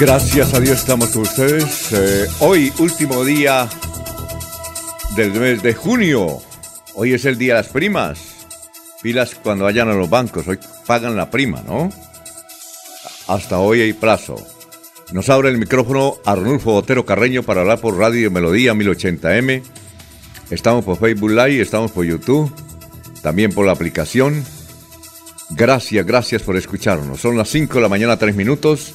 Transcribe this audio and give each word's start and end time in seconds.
Gracias 0.00 0.54
a 0.54 0.60
Dios 0.60 0.78
estamos 0.78 1.08
con 1.08 1.22
ustedes. 1.22 1.92
Eh, 1.92 2.28
hoy, 2.38 2.72
último 2.78 3.24
día 3.24 3.68
del 5.16 5.32
mes 5.32 5.60
de 5.60 5.74
junio. 5.74 6.40
Hoy 6.94 7.14
es 7.14 7.24
el 7.24 7.36
día 7.36 7.54
de 7.54 7.62
las 7.62 7.72
primas. 7.72 8.46
Pilas 9.02 9.34
cuando 9.42 9.64
vayan 9.64 9.88
a 9.88 9.94
los 9.94 10.08
bancos. 10.08 10.46
Hoy 10.46 10.60
pagan 10.86 11.16
la 11.16 11.32
prima, 11.32 11.64
¿no? 11.66 11.90
Hasta 13.26 13.58
hoy 13.58 13.80
hay 13.80 13.92
plazo. 13.92 14.36
Nos 15.10 15.28
abre 15.30 15.48
el 15.48 15.58
micrófono 15.58 16.18
Arnulfo 16.24 16.70
Botero 16.70 17.04
Carreño 17.04 17.42
para 17.42 17.62
hablar 17.62 17.80
por 17.80 17.98
Radio 17.98 18.30
Melodía 18.30 18.74
1080M. 18.74 19.64
Estamos 20.50 20.84
por 20.84 20.96
Facebook 20.98 21.30
Live, 21.30 21.60
estamos 21.60 21.90
por 21.90 22.04
YouTube, 22.04 22.54
también 23.20 23.50
por 23.50 23.66
la 23.66 23.72
aplicación. 23.72 24.44
Gracias, 25.50 26.06
gracias 26.06 26.42
por 26.42 26.56
escucharnos. 26.56 27.20
Son 27.20 27.36
las 27.36 27.48
5 27.48 27.74
de 27.74 27.80
la 27.80 27.88
mañana, 27.88 28.16
3 28.16 28.36
minutos. 28.36 28.94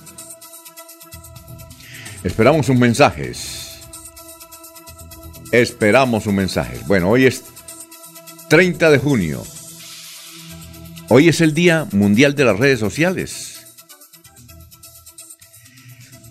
Esperamos 2.23 2.67
sus 2.67 2.77
mensajes. 2.77 3.79
Esperamos 5.51 6.23
sus 6.23 6.33
mensajes. 6.33 6.87
Bueno, 6.87 7.09
hoy 7.09 7.25
es 7.25 7.43
30 8.49 8.89
de 8.91 8.97
junio. 8.97 9.43
Hoy 11.09 11.27
es 11.27 11.41
el 11.41 11.53
Día 11.53 11.85
Mundial 11.91 12.33
de 12.33 12.45
las 12.45 12.57
Redes 12.57 12.79
Sociales. 12.79 13.53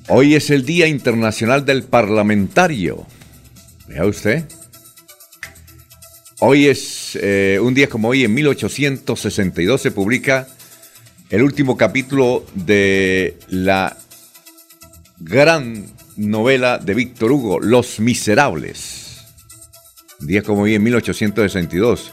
Hoy 0.08 0.34
es 0.34 0.50
el 0.50 0.64
Día 0.64 0.86
Internacional 0.86 1.64
del 1.66 1.84
Parlamentario. 1.84 3.06
Vea 3.86 4.06
usted. 4.06 4.44
Hoy 6.40 6.68
es 6.68 7.16
eh, 7.20 7.58
un 7.62 7.74
día 7.74 7.88
como 7.88 8.08
hoy, 8.08 8.24
en 8.24 8.34
1862 8.34 9.80
se 9.80 9.90
publica 9.90 10.48
el 11.30 11.42
último 11.42 11.76
capítulo 11.76 12.44
de 12.54 13.38
la 13.48 13.96
gran 15.24 15.86
novela 16.16 16.78
de 16.78 16.94
Víctor 16.94 17.32
Hugo, 17.32 17.60
Los 17.60 18.00
Miserables. 18.00 19.24
Un 20.20 20.26
día 20.26 20.42
como 20.42 20.62
hoy 20.62 20.74
en 20.74 20.82
1862. 20.82 22.12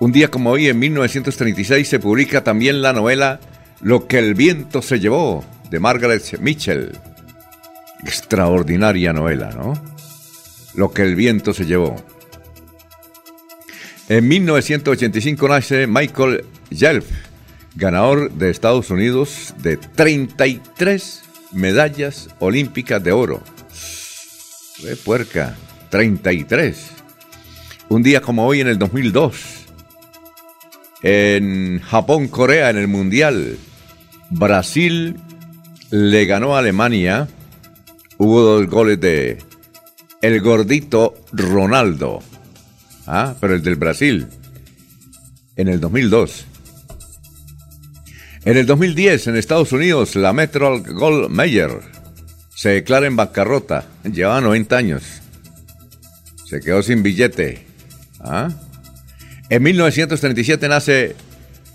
Un 0.00 0.12
día 0.12 0.28
como 0.28 0.50
hoy 0.50 0.68
en 0.68 0.78
1936 0.78 1.88
se 1.88 2.00
publica 2.00 2.42
también 2.42 2.82
la 2.82 2.92
novela 2.92 3.40
Lo 3.80 4.06
que 4.06 4.18
el 4.18 4.34
viento 4.34 4.82
se 4.82 4.98
llevó 4.98 5.44
de 5.70 5.78
Margaret 5.78 6.38
Mitchell. 6.40 6.98
Extraordinaria 8.04 9.12
novela, 9.12 9.50
¿no? 9.52 9.80
Lo 10.74 10.92
que 10.92 11.02
el 11.02 11.14
viento 11.14 11.52
se 11.52 11.64
llevó. 11.64 11.96
En 14.08 14.26
1985 14.26 15.48
nace 15.48 15.86
Michael 15.86 16.44
Yelf, 16.70 17.06
ganador 17.76 18.32
de 18.32 18.50
Estados 18.50 18.90
Unidos 18.90 19.54
de 19.58 19.76
33 19.76 21.29
medallas 21.52 22.28
olímpicas 22.38 23.02
de 23.02 23.12
oro. 23.12 23.42
De 24.82 24.96
puerca, 24.96 25.56
33. 25.90 26.90
Un 27.88 28.02
día 28.02 28.20
como 28.20 28.46
hoy 28.46 28.60
en 28.60 28.68
el 28.68 28.78
2002, 28.78 29.36
en 31.02 31.80
Japón-Corea 31.80 32.70
en 32.70 32.76
el 32.76 32.88
Mundial, 32.88 33.58
Brasil 34.30 35.16
le 35.90 36.24
ganó 36.26 36.54
a 36.54 36.60
Alemania. 36.60 37.28
Hubo 38.16 38.40
dos 38.42 38.66
goles 38.68 39.00
de 39.00 39.38
el 40.22 40.40
gordito 40.40 41.14
Ronaldo. 41.32 42.20
Ah, 43.06 43.34
pero 43.40 43.54
el 43.54 43.62
del 43.62 43.76
Brasil. 43.76 44.28
En 45.56 45.68
el 45.68 45.80
2002. 45.80 46.46
En 48.44 48.56
el 48.56 48.64
2010, 48.64 49.26
en 49.26 49.36
Estados 49.36 49.70
Unidos, 49.72 50.16
la 50.16 50.32
Metro 50.32 50.82
Goldmayer 50.82 51.82
se 52.54 52.70
declara 52.70 53.06
en 53.06 53.14
bancarrota. 53.14 53.84
Llevaba 54.02 54.40
90 54.40 54.76
años. 54.76 55.02
Se 56.46 56.60
quedó 56.60 56.82
sin 56.82 57.02
billete. 57.02 57.66
¿Ah? 58.18 58.48
En 59.50 59.62
1937 59.62 60.68
nace 60.68 61.16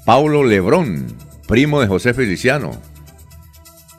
Paulo 0.05 0.43
Lebrón, 0.43 1.05
primo 1.47 1.81
de 1.81 1.87
José 1.87 2.15
Feliciano. 2.15 2.81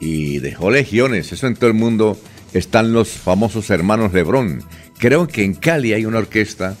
Y 0.01 0.39
dejó 0.39 0.69
legiones. 0.69 1.31
Eso 1.31 1.47
en 1.47 1.55
todo 1.55 1.67
el 1.67 1.73
mundo 1.73 2.19
están 2.53 2.91
los 2.91 3.09
famosos 3.09 3.69
hermanos 3.69 4.11
Lebrón. 4.11 4.61
Creo 4.97 5.29
que 5.29 5.45
en 5.45 5.53
Cali 5.53 5.93
hay 5.93 6.05
una 6.05 6.17
orquesta 6.17 6.75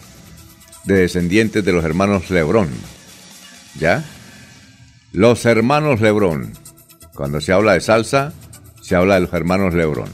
de 0.83 0.95
descendientes 0.95 1.63
de 1.63 1.71
los 1.71 1.85
hermanos 1.85 2.29
Lebrón. 2.29 2.67
¿Ya? 3.79 4.03
Los 5.11 5.45
hermanos 5.45 6.01
Lebrón. 6.01 6.53
Cuando 7.15 7.41
se 7.41 7.53
habla 7.53 7.73
de 7.73 7.81
salsa, 7.81 8.33
se 8.81 8.95
habla 8.95 9.15
de 9.15 9.21
los 9.21 9.33
hermanos 9.33 9.73
Lebrón. 9.73 10.09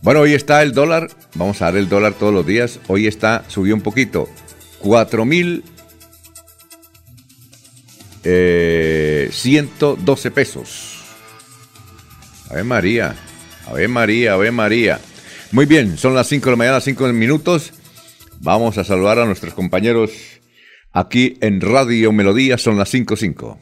Bueno, 0.00 0.20
hoy 0.20 0.34
está 0.34 0.62
el 0.62 0.72
dólar. 0.72 1.08
Vamos 1.34 1.62
a 1.62 1.66
dar 1.66 1.76
el 1.76 1.88
dólar 1.88 2.14
todos 2.14 2.34
los 2.34 2.44
días. 2.44 2.80
Hoy 2.88 3.06
está, 3.06 3.44
subió 3.48 3.74
un 3.74 3.82
poquito. 3.82 4.28
4.112 4.82 5.62
eh, 8.24 9.30
pesos. 10.34 11.04
Ave 12.50 12.64
María. 12.64 13.14
Ave 13.68 13.86
María, 13.86 14.34
Ave 14.34 14.50
María. 14.50 15.00
Muy 15.52 15.66
bien, 15.66 15.98
son 15.98 16.14
las 16.14 16.28
5 16.28 16.46
de 16.46 16.50
la 16.50 16.56
mañana, 16.56 16.80
5 16.80 17.06
minutos. 17.12 17.72
Vamos 18.40 18.78
a 18.78 18.84
saludar 18.84 19.20
a 19.20 19.26
nuestros 19.26 19.54
compañeros 19.54 20.10
Aquí 20.92 21.38
en 21.40 21.60
Radio 21.62 22.12
Melodía 22.12 22.58
son 22.58 22.76
las 22.76 22.92
5.5. 22.92 23.56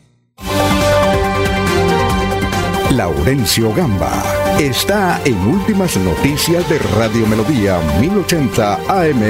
Laurencio 2.90 3.72
Gamba 3.72 4.20
está 4.58 5.20
en 5.24 5.36
Últimas 5.36 5.96
Noticias 5.98 6.68
de 6.68 6.78
Radio 6.98 7.24
Melodía 7.28 7.78
1080 8.00 8.74
AM. 8.88 9.22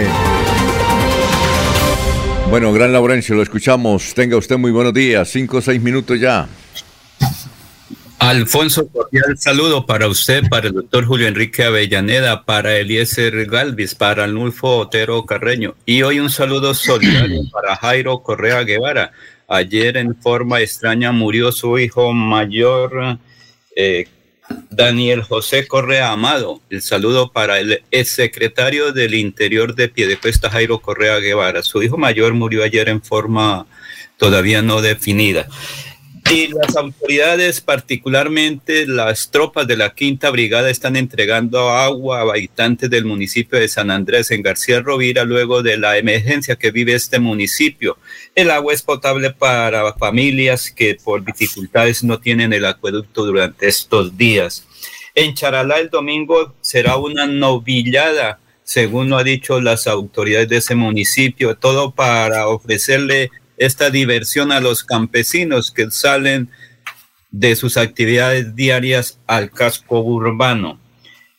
Bueno, 2.48 2.72
gran 2.72 2.92
Laurencio, 2.92 3.34
lo 3.34 3.42
escuchamos. 3.42 4.14
Tenga 4.14 4.38
usted 4.38 4.56
muy 4.56 4.70
buenos 4.70 4.94
días. 4.94 5.28
Cinco 5.28 5.58
o 5.58 5.60
seis 5.60 5.82
minutos 5.82 6.18
ya. 6.18 6.48
Alfonso, 8.20 8.86
cordial 8.88 9.38
saludo 9.38 9.86
para 9.86 10.06
usted, 10.06 10.44
para 10.50 10.66
el 10.66 10.74
doctor 10.74 11.06
Julio 11.06 11.26
Enrique 11.26 11.64
Avellaneda, 11.64 12.44
para 12.44 12.76
Eliezer 12.76 13.46
Galvis, 13.46 13.94
para 13.94 14.26
Nulfo 14.26 14.76
Otero 14.76 15.24
Carreño. 15.24 15.74
Y 15.86 16.02
hoy 16.02 16.20
un 16.20 16.28
saludo 16.28 16.74
solidario 16.74 17.40
para 17.50 17.76
Jairo 17.76 18.22
Correa 18.22 18.62
Guevara. 18.62 19.12
Ayer 19.48 19.96
en 19.96 20.14
forma 20.14 20.60
extraña 20.60 21.12
murió 21.12 21.50
su 21.50 21.78
hijo 21.78 22.12
mayor, 22.12 23.18
eh, 23.74 24.06
Daniel 24.68 25.22
José 25.22 25.66
Correa 25.66 26.12
Amado. 26.12 26.60
El 26.68 26.82
saludo 26.82 27.32
para 27.32 27.58
el 27.58 27.82
exsecretario 27.90 28.92
del 28.92 29.14
Interior 29.14 29.74
de 29.74 29.88
Piedecuesta, 29.88 30.50
Jairo 30.50 30.80
Correa 30.80 31.16
Guevara. 31.20 31.62
Su 31.62 31.82
hijo 31.82 31.96
mayor 31.96 32.34
murió 32.34 32.64
ayer 32.64 32.90
en 32.90 33.00
forma 33.00 33.66
todavía 34.18 34.60
no 34.60 34.82
definida. 34.82 35.48
Y 36.32 36.46
las 36.46 36.76
autoridades, 36.76 37.60
particularmente 37.60 38.86
las 38.86 39.32
tropas 39.32 39.66
de 39.66 39.76
la 39.76 39.94
Quinta 39.94 40.30
Brigada, 40.30 40.70
están 40.70 40.94
entregando 40.94 41.70
agua 41.70 42.20
a 42.20 42.22
habitantes 42.22 42.88
del 42.88 43.04
municipio 43.04 43.58
de 43.58 43.66
San 43.66 43.90
Andrés 43.90 44.30
en 44.30 44.42
García 44.42 44.80
Rovira 44.80 45.24
luego 45.24 45.64
de 45.64 45.76
la 45.76 45.98
emergencia 45.98 46.54
que 46.54 46.70
vive 46.70 46.94
este 46.94 47.18
municipio. 47.18 47.98
El 48.36 48.52
agua 48.52 48.72
es 48.72 48.82
potable 48.82 49.32
para 49.32 49.92
familias 49.94 50.70
que 50.70 50.94
por 51.02 51.24
dificultades 51.24 52.04
no 52.04 52.20
tienen 52.20 52.52
el 52.52 52.64
acueducto 52.64 53.24
durante 53.24 53.66
estos 53.66 54.16
días. 54.16 54.64
En 55.16 55.34
Charalá 55.34 55.80
el 55.80 55.90
domingo 55.90 56.54
será 56.60 56.96
una 56.96 57.26
novillada, 57.26 58.38
según 58.62 59.10
lo 59.10 59.18
ha 59.18 59.24
dicho 59.24 59.60
las 59.60 59.88
autoridades 59.88 60.48
de 60.48 60.58
ese 60.58 60.76
municipio, 60.76 61.56
todo 61.56 61.90
para 61.90 62.46
ofrecerle 62.46 63.32
esta 63.60 63.90
diversión 63.90 64.52
a 64.52 64.60
los 64.60 64.82
campesinos 64.82 65.70
que 65.70 65.90
salen 65.90 66.48
de 67.30 67.54
sus 67.54 67.76
actividades 67.76 68.56
diarias 68.56 69.20
al 69.26 69.50
casco 69.50 70.00
urbano. 70.00 70.80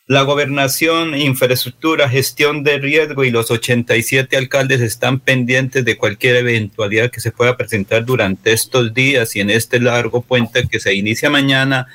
La 0.06 0.22
gobernación, 0.22 1.16
infraestructura, 1.16 2.08
gestión 2.08 2.64
de 2.64 2.78
riesgo 2.78 3.24
y 3.24 3.32
los 3.32 3.50
87 3.50 4.38
alcaldes 4.38 4.82
están 4.82 5.20
pendientes 5.20 5.84
de 5.84 5.98
cualquier 5.98 6.36
eventualidad 6.36 7.10
que 7.10 7.22
se 7.22 7.32
pueda 7.32 7.58
presentar 7.58 8.06
durante 8.06 8.54
estos 8.54 8.94
días 8.94 9.36
y 9.36 9.40
en 9.40 9.50
este 9.50 9.80
largo 9.80 10.22
puente 10.22 10.68
que 10.68 10.80
se 10.80 10.94
inicia 10.94 11.32
mañana 11.32 11.88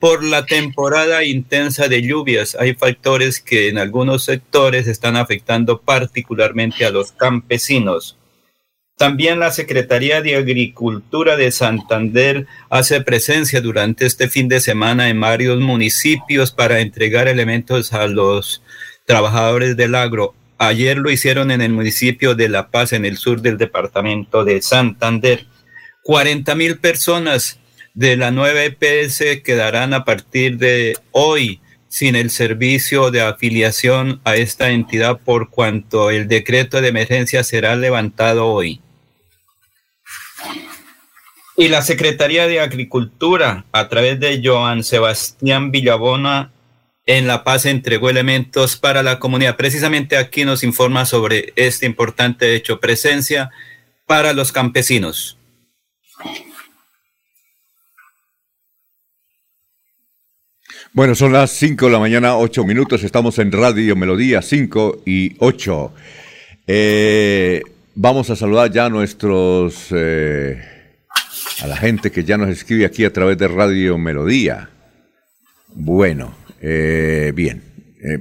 por 0.00 0.24
la 0.24 0.44
temporada 0.44 1.22
intensa 1.22 1.86
de 1.86 2.02
lluvias. 2.02 2.56
Hay 2.58 2.74
factores 2.74 3.40
que 3.40 3.68
en 3.68 3.78
algunos 3.78 4.24
sectores 4.24 4.88
están 4.88 5.14
afectando 5.14 5.80
particularmente 5.80 6.84
a 6.84 6.90
los 6.90 7.12
campesinos. 7.12 8.17
También 8.98 9.38
la 9.38 9.52
Secretaría 9.52 10.22
de 10.22 10.34
Agricultura 10.34 11.36
de 11.36 11.52
Santander 11.52 12.46
hace 12.68 13.00
presencia 13.00 13.60
durante 13.60 14.04
este 14.04 14.28
fin 14.28 14.48
de 14.48 14.58
semana 14.58 15.08
en 15.08 15.20
varios 15.20 15.60
municipios 15.60 16.50
para 16.50 16.80
entregar 16.80 17.28
elementos 17.28 17.92
a 17.92 18.08
los 18.08 18.60
trabajadores 19.06 19.76
del 19.76 19.94
agro. 19.94 20.34
Ayer 20.58 20.98
lo 20.98 21.12
hicieron 21.12 21.52
en 21.52 21.60
el 21.60 21.70
municipio 21.70 22.34
de 22.34 22.48
La 22.48 22.70
Paz, 22.72 22.92
en 22.92 23.04
el 23.04 23.18
sur 23.18 23.40
del 23.40 23.56
departamento 23.56 24.44
de 24.44 24.60
Santander. 24.62 25.46
40 26.02 26.56
mil 26.56 26.78
personas 26.78 27.60
de 27.94 28.16
la 28.16 28.32
nueva 28.32 28.64
EPS 28.64 29.42
quedarán 29.44 29.94
a 29.94 30.04
partir 30.04 30.58
de 30.58 30.96
hoy 31.12 31.60
sin 31.86 32.16
el 32.16 32.30
servicio 32.30 33.12
de 33.12 33.20
afiliación 33.20 34.20
a 34.24 34.34
esta 34.34 34.70
entidad 34.70 35.20
por 35.24 35.50
cuanto 35.50 36.10
el 36.10 36.26
decreto 36.26 36.80
de 36.80 36.88
emergencia 36.88 37.44
será 37.44 37.76
levantado 37.76 38.48
hoy. 38.48 38.80
Y 41.56 41.68
la 41.68 41.82
Secretaría 41.82 42.46
de 42.46 42.60
Agricultura, 42.60 43.64
a 43.72 43.88
través 43.88 44.20
de 44.20 44.40
Joan 44.44 44.84
Sebastián 44.84 45.70
Villabona, 45.70 46.52
en 47.06 47.26
La 47.26 47.42
Paz 47.42 47.64
entregó 47.64 48.10
elementos 48.10 48.76
para 48.76 49.02
la 49.02 49.18
comunidad. 49.18 49.56
Precisamente 49.56 50.16
aquí 50.16 50.44
nos 50.44 50.62
informa 50.62 51.06
sobre 51.06 51.52
este 51.56 51.86
importante 51.86 52.54
hecho, 52.54 52.80
presencia 52.80 53.50
para 54.06 54.34
los 54.34 54.52
campesinos. 54.52 55.38
Bueno, 60.92 61.14
son 61.14 61.32
las 61.32 61.50
5 61.52 61.86
de 61.86 61.92
la 61.92 61.98
mañana, 61.98 62.36
8 62.36 62.64
minutos. 62.64 63.02
Estamos 63.02 63.38
en 63.38 63.52
Radio 63.52 63.96
Melodía 63.96 64.42
5 64.42 65.02
y 65.06 65.34
8. 65.38 65.92
Eh, 66.66 67.62
vamos 67.98 68.30
a 68.30 68.36
saludar 68.36 68.70
ya 68.70 68.86
a 68.86 68.90
nuestros. 68.90 69.88
Eh, 69.90 70.62
a 71.62 71.66
la 71.66 71.76
gente 71.76 72.12
que 72.12 72.22
ya 72.22 72.38
nos 72.38 72.48
escribe 72.48 72.86
aquí 72.86 73.04
a 73.04 73.12
través 73.12 73.36
de 73.36 73.48
Radio 73.48 73.98
Melodía. 73.98 74.70
Bueno, 75.74 76.34
eh, 76.60 77.32
bien, 77.34 77.62
eh, 78.00 78.18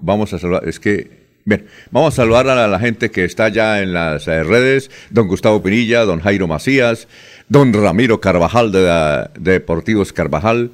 vamos 0.00 0.32
a 0.32 0.38
saludar, 0.38 0.66
es 0.66 0.80
que, 0.80 1.10
bien, 1.44 1.66
vamos 1.90 2.14
a 2.14 2.16
saludar 2.16 2.48
a 2.48 2.66
la 2.66 2.78
gente 2.78 3.10
que 3.10 3.24
está 3.24 3.48
ya 3.48 3.82
en 3.82 3.92
las 3.92 4.26
eh, 4.28 4.42
redes, 4.42 4.90
don 5.10 5.28
Gustavo 5.28 5.62
Pinilla, 5.62 6.04
don 6.04 6.20
Jairo 6.20 6.48
Macías, 6.48 7.06
don 7.48 7.72
Ramiro 7.72 8.20
Carvajal 8.20 8.72
de, 8.72 9.28
Deportivos 9.38 10.14
Carvajal, 10.14 10.70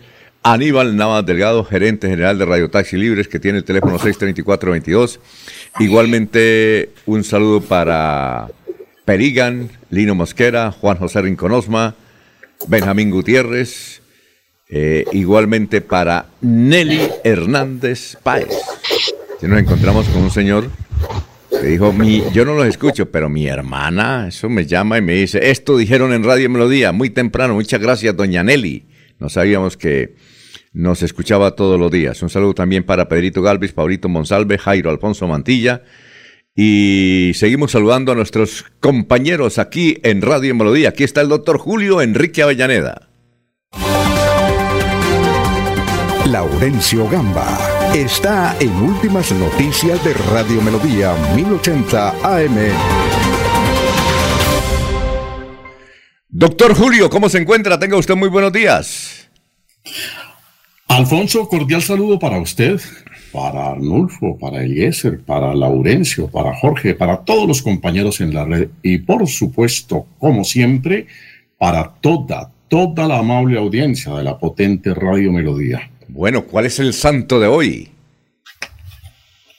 Aníbal 0.48 0.94
Navas 0.94 1.26
Delgado, 1.26 1.64
gerente 1.64 2.08
general 2.08 2.38
de 2.38 2.44
Radio 2.44 2.70
Taxi 2.70 2.96
Libres, 2.96 3.26
que 3.26 3.40
tiene 3.40 3.58
el 3.58 3.64
teléfono 3.64 3.98
634-22. 3.98 5.18
Igualmente, 5.80 6.90
un 7.04 7.24
saludo 7.24 7.62
para 7.62 8.46
Perigan, 9.04 9.68
Lino 9.90 10.14
Mosquera, 10.14 10.70
Juan 10.70 10.98
José 10.98 11.22
Rinconosma, 11.22 11.96
Benjamín 12.68 13.10
Gutiérrez, 13.10 14.02
eh, 14.68 15.04
igualmente 15.10 15.80
para 15.80 16.26
Nelly 16.40 17.08
Hernández 17.24 18.16
Páez. 18.22 18.54
Nos 19.42 19.58
encontramos 19.58 20.06
con 20.10 20.22
un 20.22 20.30
señor 20.30 20.70
que 21.50 21.66
dijo, 21.66 21.92
yo 22.32 22.44
no 22.44 22.54
los 22.54 22.68
escucho, 22.68 23.10
pero 23.10 23.28
mi 23.28 23.48
hermana, 23.48 24.28
eso 24.28 24.48
me 24.48 24.64
llama 24.64 24.98
y 24.98 25.02
me 25.02 25.14
dice, 25.14 25.50
esto 25.50 25.76
dijeron 25.76 26.12
en 26.12 26.22
Radio 26.22 26.48
Melodía, 26.48 26.92
muy 26.92 27.10
temprano, 27.10 27.54
muchas 27.54 27.80
gracias, 27.80 28.16
doña 28.16 28.44
Nelly. 28.44 28.84
No 29.18 29.28
sabíamos 29.28 29.76
que 29.76 30.14
nos 30.76 31.02
escuchaba 31.02 31.52
todos 31.52 31.80
los 31.80 31.90
días. 31.90 32.22
Un 32.22 32.28
saludo 32.28 32.52
también 32.52 32.84
para 32.84 33.08
Pedrito 33.08 33.40
Galvis, 33.40 33.72
Paulito 33.72 34.10
Monsalve, 34.10 34.58
Jairo 34.58 34.90
Alfonso 34.90 35.26
Mantilla, 35.26 35.82
y 36.54 37.32
seguimos 37.34 37.72
saludando 37.72 38.12
a 38.12 38.14
nuestros 38.14 38.66
compañeros 38.80 39.58
aquí 39.58 39.98
en 40.02 40.20
Radio 40.20 40.54
Melodía. 40.54 40.90
Aquí 40.90 41.02
está 41.02 41.22
el 41.22 41.30
doctor 41.30 41.56
Julio 41.56 42.02
Enrique 42.02 42.42
Avellaneda. 42.42 43.08
Laurencio 46.26 47.08
Gamba 47.08 47.58
está 47.94 48.54
en 48.60 48.70
Últimas 48.76 49.32
Noticias 49.32 50.04
de 50.04 50.12
Radio 50.12 50.60
Melodía 50.60 51.14
1080 51.34 52.10
AM. 52.22 52.56
Doctor 56.28 56.74
Julio, 56.74 57.08
¿cómo 57.08 57.30
se 57.30 57.38
encuentra? 57.38 57.78
Tenga 57.78 57.96
usted 57.96 58.14
muy 58.14 58.28
buenos 58.28 58.52
días. 58.52 59.30
Alfonso, 60.88 61.48
cordial 61.48 61.82
saludo 61.82 62.18
para 62.18 62.38
usted, 62.38 62.80
para 63.32 63.70
Arnulfo, 63.70 64.38
para 64.38 64.62
Eliezer, 64.62 65.20
para 65.20 65.54
Laurencio, 65.54 66.28
para 66.28 66.54
Jorge, 66.54 66.94
para 66.94 67.18
todos 67.18 67.46
los 67.46 67.60
compañeros 67.60 68.20
en 68.20 68.32
la 68.32 68.44
red 68.44 68.68
y 68.82 68.98
por 68.98 69.26
supuesto, 69.26 70.06
como 70.18 70.44
siempre, 70.44 71.06
para 71.58 71.92
toda, 72.00 72.52
toda 72.68 73.08
la 73.08 73.18
amable 73.18 73.58
audiencia 73.58 74.14
de 74.14 74.24
la 74.24 74.38
potente 74.38 74.94
Radio 74.94 75.32
Melodía. 75.32 75.90
Bueno, 76.08 76.44
¿cuál 76.44 76.66
es 76.66 76.78
el 76.78 76.92
santo 76.92 77.40
de 77.40 77.48
hoy? 77.48 77.88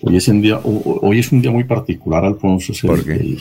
Hoy 0.01 0.15
es 0.15 0.27
un 0.27 0.41
día, 0.41 0.59
hoy 0.63 1.19
es 1.19 1.31
un 1.31 1.41
día 1.41 1.51
muy 1.51 1.65
particular, 1.65 2.23
Alfonso. 2.23 2.73
¿Por 2.87 3.03
qué? 3.03 3.37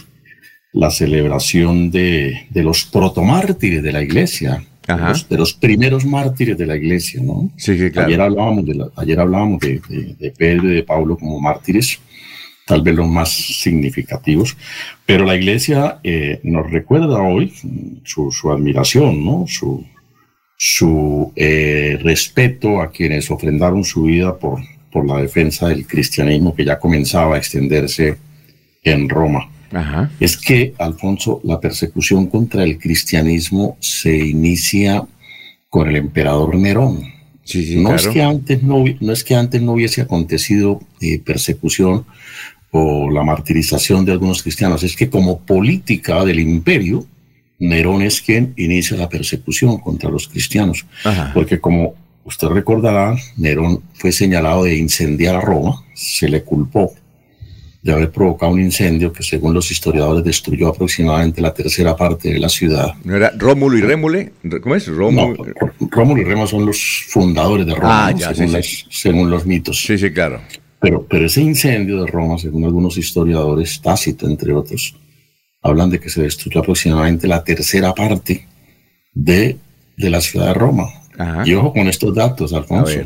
la 0.77 0.91
celebración 0.91 1.91
de, 1.91 2.47
de 2.51 2.63
los 2.63 2.85
protomártires 2.85 3.83
de 3.83 3.93
la 3.93 4.03
iglesia 4.03 4.63
de 4.87 5.37
los 5.37 5.53
primeros 5.53 6.05
mártires 6.05 6.57
de 6.57 6.67
la 6.67 6.77
iglesia, 6.77 7.21
¿no? 7.23 7.51
Sí, 7.57 7.77
claro. 7.91 8.09
Ayer 8.09 8.21
hablábamos 8.21 8.67
de, 8.67 8.87
ayer 8.97 9.21
hablábamos 9.21 9.61
de, 9.61 9.81
de, 10.19 10.31
Pedro 10.31 10.71
y 10.71 10.77
de 10.77 10.83
Pablo 10.83 11.17
como 11.17 11.41
mártires, 11.41 11.99
tal 12.67 12.83
vez 12.83 12.95
los 12.95 13.09
más 13.09 13.31
significativos, 13.33 14.57
pero 15.05 15.25
la 15.25 15.35
iglesia 15.35 15.99
eh, 16.05 16.41
nos 16.45 16.71
recuerda 16.71 17.21
hoy 17.21 17.53
su, 18.05 18.31
su 18.31 18.53
admiración, 18.53 19.25
¿no? 19.25 19.45
Su, 19.49 19.85
su 20.57 21.33
eh, 21.35 21.99
respeto 22.03 22.81
a 22.81 22.91
quienes 22.91 23.31
ofrendaron 23.31 23.85
su 23.85 24.05
vida 24.05 24.37
por, 24.39 24.61
por 24.93 25.07
la 25.07 25.19
defensa 25.19 25.69
del 25.69 25.87
cristianismo 25.87 26.55
que 26.55 26.65
ya 26.65 26.79
comenzaba 26.79 27.35
a 27.35 27.39
extenderse 27.39 28.17
en 28.85 29.09
Roma 29.09 29.51
es 30.21 30.37
que, 30.37 30.75
Alfonso, 30.79 31.41
la 31.45 31.61
persecución 31.61 32.27
contra 32.27 32.65
el 32.65 32.79
cristianismo 32.79 33.77
se 33.81 34.17
inicia 34.17 35.07
con 35.69 35.89
el 35.89 35.97
emperador 35.97 36.57
Nerón. 36.57 37.03
no, 37.77 37.95
es 37.95 38.09
que 38.09 38.23
antes 38.23 38.63
no, 38.63 38.85
no, 39.01 39.13
es 39.13 39.25
que 39.25 39.35
antes 39.35 39.61
no 39.63 39.73
hubiese 39.73 40.03
acontecido 40.03 40.81
eh, 41.01 41.21
persecución 41.21 42.05
o 42.71 43.11
la 43.11 43.23
martirización 43.23 44.05
de 44.05 44.13
algunos 44.13 44.43
cristianos, 44.43 44.83
es 44.83 44.97
que 44.97 45.09
como 45.09 45.41
política 45.41 46.25
del 46.25 46.41
imperio, 46.41 47.07
Nerón 47.59 48.03
es 48.03 48.21
quien 48.21 48.53
inicia 48.57 48.97
la 48.97 49.09
persecución 49.09 49.79
contra 49.79 50.11
los 50.11 50.29
cristianos. 50.29 50.85
Porque 51.33 51.59
como 51.59 51.95
usted 52.25 52.49
recordará, 52.49 53.17
Nerón 53.37 53.83
fue 53.95 54.13
señalado 54.13 54.65
de 54.65 54.77
incendiar 54.77 55.37
a 55.37 55.41
Roma, 55.41 55.83
se 55.95 56.29
le 56.29 56.43
culpó 56.43 56.93
de 57.87 57.93
haber 57.93 58.11
provocado 58.11 58.53
un 58.53 58.61
incendio 58.61 59.13
que 59.13 59.23
según 59.23 59.55
los 59.55 59.71
historiadores 59.71 60.25
destruyó 60.25 60.69
aproximadamente 60.69 61.41
la 61.41 61.55
tercera 61.55 61.97
parte 61.97 62.33
de 62.33 62.39
la 62.39 62.49
ciudad. 62.49 62.95
¿No 63.05 63.15
era 63.15 63.31
Rómulo 63.39 63.79
y 63.79 63.81
Rémule? 63.81 64.33
¿Cómo 64.61 64.75
es? 64.75 64.89
Rómulo, 64.89 65.47
Rómulo 65.79 66.21
y 66.21 66.25
Rémule 66.25 66.49
son 66.49 66.67
los 66.67 67.05
fundadores 67.09 67.65
de 67.65 67.75
Roma, 67.75 68.09
ah, 68.09 68.15
según, 68.91 69.31
los 69.31 69.47
mitos. 69.47 69.81
Sí, 69.81 69.97
sí, 69.97 70.11
claro. 70.11 70.41
Pero, 70.81 71.07
pero 71.09 71.27
ese 71.27 71.41
incendio 71.41 72.03
de 72.03 72.11
Roma, 72.11 72.39
según 72.39 72.65
algunos 72.65 72.99
historiadores, 72.99 73.81
Tácito 73.81 74.27
entre 74.27 74.53
otros, 74.53 74.97
hablan 75.63 75.89
de 75.89 76.01
que 76.01 76.11
se 76.11 76.23
destruyó 76.23 76.61
aproximadamente 76.61 77.29
la 77.29 77.43
tercera 77.45 77.95
parte 77.95 78.47
de 79.15 79.57
de 79.97 80.11
la 80.11 80.21
ciudad 80.21 80.49
de 80.49 80.55
Roma. 80.55 80.89
Y 81.45 81.55
ojo 81.55 81.73
con 81.73 81.89
estos 81.89 82.15
datos, 82.15 82.53
Alfonso. 82.53 83.01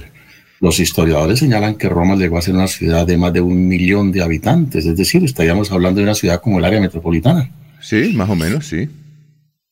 Los 0.61 0.79
historiadores 0.79 1.38
señalan 1.38 1.76
que 1.76 1.88
Roma 1.88 2.17
llegó 2.17 2.37
a 2.37 2.43
ser 2.43 2.55
una 2.55 2.69
ciudad 2.69 3.07
de 3.07 3.17
más 3.17 3.33
de 3.33 3.40
un 3.40 3.67
millón 3.67 4.12
de 4.12 4.23
habitantes, 4.23 4.85
es 4.85 4.95
decir, 4.95 5.25
estaríamos 5.25 5.73
hablando 5.73 5.99
de 5.99 6.05
una 6.05 6.14
ciudad 6.14 6.40
como 6.40 6.59
el 6.59 6.64
área 6.67 6.81
metropolitana. 6.81 7.50
Sí, 7.81 8.12
más 8.14 8.29
o 8.29 8.37
menos, 8.37 8.67
sí. 8.67 8.88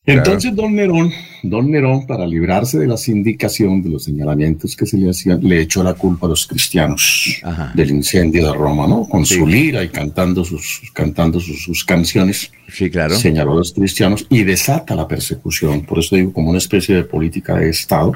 Entonces, 0.05 0.55
don 0.55 0.73
Nerón, 0.73 1.11
don 1.43 1.69
Nerón, 1.69 2.07
para 2.07 2.25
librarse 2.25 2.79
de 2.79 2.87
la 2.87 2.97
sindicación, 2.97 3.83
de 3.83 3.89
los 3.89 4.05
señalamientos 4.05 4.75
que 4.75 4.87
se 4.87 4.97
le 4.97 5.11
hacían, 5.11 5.39
le 5.43 5.61
echó 5.61 5.83
la 5.83 5.93
culpa 5.93 6.25
a 6.25 6.29
los 6.29 6.47
cristianos 6.47 7.39
del 7.75 7.91
incendio 7.91 8.47
de 8.47 8.53
Roma, 8.57 8.87
¿no? 8.87 9.07
Con 9.07 9.25
su 9.25 9.45
lira 9.45 9.83
y 9.83 9.89
cantando 9.89 10.43
sus, 10.43 10.81
cantando 10.93 11.39
sus, 11.39 11.85
canciones. 11.85 12.51
Sí, 12.67 12.89
claro. 12.89 13.15
Señaló 13.15 13.51
a 13.51 13.55
los 13.57 13.73
cristianos 13.73 14.25
y 14.29 14.43
desata 14.43 14.95
la 14.95 15.07
persecución. 15.07 15.81
Por 15.81 15.99
eso 15.99 16.15
digo, 16.15 16.33
como 16.33 16.49
una 16.49 16.57
especie 16.57 16.95
de 16.95 17.03
política 17.03 17.55
de 17.57 17.69
Estado, 17.69 18.13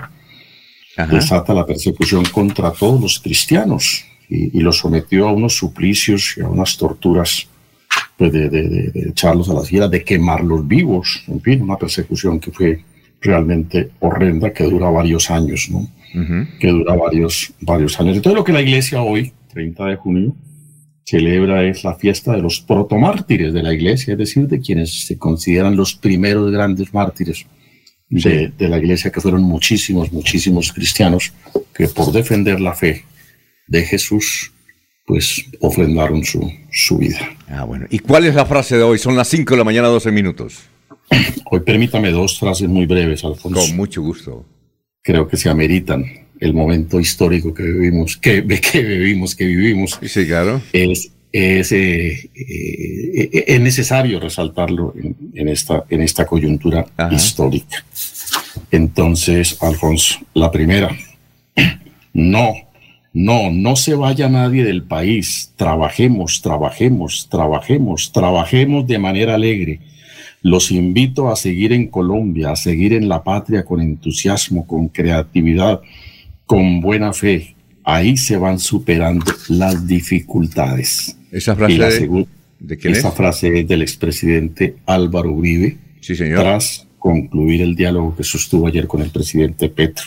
desata 1.09 1.53
la 1.53 1.65
persecución 1.65 2.23
contra 2.25 2.71
todos 2.71 3.01
los 3.01 3.19
cristianos 3.19 4.05
y, 4.29 4.57
y 4.57 4.61
los 4.61 4.77
sometió 4.77 5.27
a 5.27 5.33
unos 5.33 5.55
suplicios 5.57 6.35
y 6.37 6.41
a 6.41 6.47
unas 6.47 6.77
torturas 6.77 7.47
pues 8.17 8.31
de, 8.31 8.49
de, 8.49 9.09
echarlos 9.09 9.49
a 9.49 9.53
las 9.53 9.67
fieras, 9.67 9.89
de 9.89 10.03
quemarlos 10.03 10.67
vivos, 10.67 11.23
en 11.27 11.41
fin, 11.41 11.61
una 11.61 11.77
persecución 11.77 12.39
que 12.39 12.51
fue 12.51 12.83
realmente 13.21 13.91
horrenda, 13.99 14.53
que 14.53 14.65
dura 14.65 14.89
varios 14.89 15.31
años, 15.31 15.69
¿no? 15.71 15.87
Que 16.59 16.67
dura 16.67 16.95
varios, 16.95 17.53
varios 17.61 17.99
años. 17.99 18.17
Entonces 18.17 18.37
lo 18.37 18.43
que 18.43 18.53
la 18.53 18.61
iglesia 18.61 19.01
hoy, 19.01 19.33
30 19.51 19.85
de 19.85 19.95
junio, 19.95 20.35
celebra 21.03 21.63
es 21.63 21.83
la 21.83 21.95
fiesta 21.95 22.33
de 22.33 22.41
los 22.41 22.61
protomártires 22.61 23.51
de 23.51 23.63
la 23.63 23.73
iglesia, 23.73 24.13
es 24.13 24.17
decir, 24.17 24.47
de 24.47 24.59
quienes 24.59 25.07
se 25.07 25.17
consideran 25.17 25.75
los 25.75 25.95
primeros 25.95 26.51
grandes 26.51 26.93
mártires 26.93 27.47
de, 28.21 28.51
de 28.57 28.69
la 28.69 28.77
iglesia, 28.77 29.11
que 29.11 29.21
fueron 29.21 29.43
muchísimos, 29.43 30.11
muchísimos 30.11 30.71
cristianos 30.71 31.33
que 31.73 31.87
por 31.87 32.11
defender 32.11 32.59
la 32.59 32.73
fe 32.73 33.03
de 33.67 33.83
Jesús 33.83 34.51
pues 35.05 35.45
ofrendaron 35.59 36.23
su, 36.23 36.51
su 36.71 36.97
vida. 36.97 37.19
Ah, 37.49 37.65
bueno. 37.65 37.85
¿Y 37.89 37.99
cuál 37.99 38.25
es 38.25 38.35
la 38.35 38.45
frase 38.45 38.77
de 38.77 38.83
hoy? 38.83 38.97
Son 38.97 39.15
las 39.15 39.27
5 39.27 39.53
de 39.53 39.57
la 39.57 39.63
mañana, 39.63 39.87
12 39.89 40.11
minutos. 40.11 40.59
Hoy 41.51 41.59
permítame 41.59 42.11
dos 42.11 42.39
frases 42.39 42.69
muy 42.69 42.85
breves, 42.85 43.23
Alfonso. 43.23 43.59
Con 43.59 43.75
mucho 43.75 44.01
gusto. 44.01 44.45
Creo 45.01 45.27
que 45.27 45.35
se 45.35 45.49
ameritan 45.49 46.05
el 46.39 46.53
momento 46.53 46.99
histórico 46.99 47.53
que 47.53 47.63
vivimos, 47.63 48.17
que, 48.17 48.45
que 48.47 48.81
vivimos, 48.81 49.35
que 49.35 49.45
vivimos. 49.45 49.99
Sí, 50.03 50.25
claro. 50.25 50.61
Es, 50.71 51.11
es, 51.33 51.71
eh, 51.71 52.29
eh, 52.33 53.43
es 53.47 53.59
necesario 53.59 54.21
resaltarlo 54.21 54.93
en, 55.33 55.49
esta, 55.49 55.83
en 55.89 56.01
esta 56.01 56.25
coyuntura 56.25 56.85
histórica. 57.11 57.83
Entonces, 58.71 59.57
Alfonso, 59.61 60.19
la 60.33 60.49
primera, 60.49 60.95
no 62.13 62.53
no, 63.13 63.51
no 63.51 63.75
se 63.75 63.93
vaya 63.93 64.27
nadie 64.27 64.63
del 64.63 64.81
país. 64.81 65.53
Trabajemos, 65.55 66.41
trabajemos, 66.41 67.27
trabajemos, 67.29 68.11
trabajemos 68.11 68.87
de 68.87 68.97
manera 68.97 69.35
alegre. 69.35 69.81
Los 70.41 70.71
invito 70.71 71.29
a 71.29 71.35
seguir 71.35 71.73
en 71.73 71.87
Colombia, 71.87 72.51
a 72.51 72.55
seguir 72.55 72.91
en 72.91 73.07
la 73.07 73.23
patria 73.23 73.63
con 73.63 73.81
entusiasmo, 73.81 74.65
con 74.65 74.87
creatividad, 74.87 75.79
con 76.47 76.81
buena 76.81 77.13
fe. 77.13 77.55
Ahí 77.83 78.17
se 78.17 78.35
van 78.35 78.57
superando 78.57 79.31
las 79.47 79.85
dificultades. 79.85 81.15
Esa 81.33 81.55
frase 81.55 82.07
de, 82.59 82.79
esa 82.83 83.11
frase 83.11 83.59
es 83.59 83.67
del 83.67 83.81
expresidente 83.81 84.75
Álvaro 84.85 85.31
Uribe. 85.31 85.77
Sí, 85.99 86.15
señor. 86.15 86.41
Tras 86.41 86.87
concluir 86.99 87.61
el 87.61 87.75
diálogo 87.75 88.15
que 88.15 88.23
sostuvo 88.23 88.67
ayer 88.67 88.87
con 88.87 89.01
el 89.01 89.09
presidente 89.09 89.67
Petro. 89.67 90.05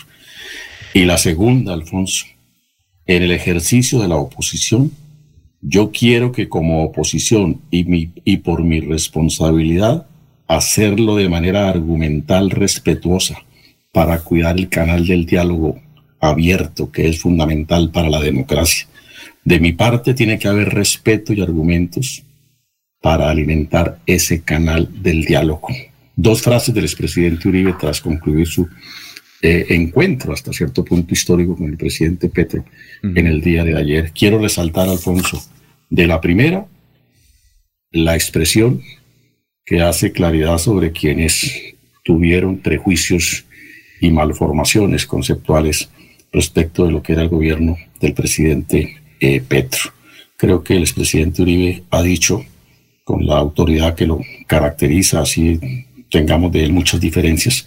Y 0.95 1.05
la 1.05 1.19
segunda, 1.19 1.75
Alfonso, 1.75 2.27
en 3.07 3.25
el 3.25 3.33
ejercicio 3.33 4.01
de 4.01 4.09
la 4.09 4.17
oposición, 4.17 4.93
yo 5.61 5.91
quiero 5.91 6.31
que 6.31 6.49
como 6.49 6.85
oposición 6.85 7.61
y, 7.71 7.85
mi, 7.85 8.13
y 8.25 8.39
por 8.39 8.63
mi 8.63 8.81
responsabilidad, 8.81 10.07
hacerlo 10.47 11.17
de 11.17 11.29
manera 11.29 11.69
argumental 11.69 12.51
respetuosa 12.51 13.37
para 13.93 14.21
cuidar 14.21 14.57
el 14.59 14.69
canal 14.69 15.07
del 15.07 15.27
diálogo 15.27 15.81
abierto 16.21 16.93
que 16.93 17.09
es 17.09 17.21
fundamental 17.21 17.91
para 17.91 18.09
la 18.09 18.21
democracia. 18.21 18.87
De 19.47 19.61
mi 19.61 19.73
parte 19.75 20.13
tiene 20.13 20.41
que 20.41 20.49
haber 20.49 20.71
respeto 20.71 21.33
y 21.33 21.41
argumentos 21.41 22.25
para 23.01 23.31
alimentar 23.31 24.01
ese 24.05 24.43
canal 24.43 24.89
del 25.01 25.25
diálogo. 25.25 25.69
Dos 26.17 26.43
frases 26.43 26.75
del 26.75 26.83
expresidente 26.83 27.47
Uribe 27.47 27.77
tras 27.79 28.01
concluir 28.01 28.49
su 28.49 28.69
eh, 29.41 29.67
encuentro 29.69 30.33
hasta 30.33 30.53
cierto 30.53 30.85
punto 30.85 31.15
histórico 31.15 31.57
con 31.57 31.69
el 31.69 31.77
presidente 31.77 32.29
Petro 32.29 32.65
en 33.05 33.25
el 33.29 33.41
día 33.41 33.63
de 33.63 33.79
ayer. 33.79 34.11
Quiero 34.11 34.41
resaltar, 34.41 34.89
Alfonso, 34.89 35.41
de 35.89 36.09
la 36.09 36.21
primera, 36.21 36.67
la 37.93 38.17
expresión 38.17 38.83
que 39.65 39.81
hace 39.81 40.11
claridad 40.11 40.59
sobre 40.59 40.91
quienes 40.91 41.77
tuvieron 42.03 42.59
prejuicios 42.59 43.45
y 44.01 44.11
malformaciones 44.11 45.07
conceptuales 45.07 45.89
respecto 46.33 46.85
de 46.85 46.91
lo 46.91 47.01
que 47.01 47.13
era 47.13 47.23
el 47.23 47.29
gobierno 47.29 47.77
del 48.01 48.13
presidente 48.13 49.06
eh, 49.21 49.41
Petro. 49.47 49.93
Creo 50.37 50.63
que 50.63 50.75
el 50.75 50.83
expresidente 50.83 51.43
Uribe 51.43 51.83
ha 51.91 52.03
dicho, 52.03 52.45
con 53.05 53.27
la 53.27 53.39
autoridad 53.39 53.95
que 53.95 54.07
lo 54.07 54.21
caracteriza, 54.47 55.21
así 55.21 55.59
tengamos 56.11 56.53
de 56.53 56.65
él 56.65 56.73
muchas 56.73 57.01
diferencias, 57.01 57.67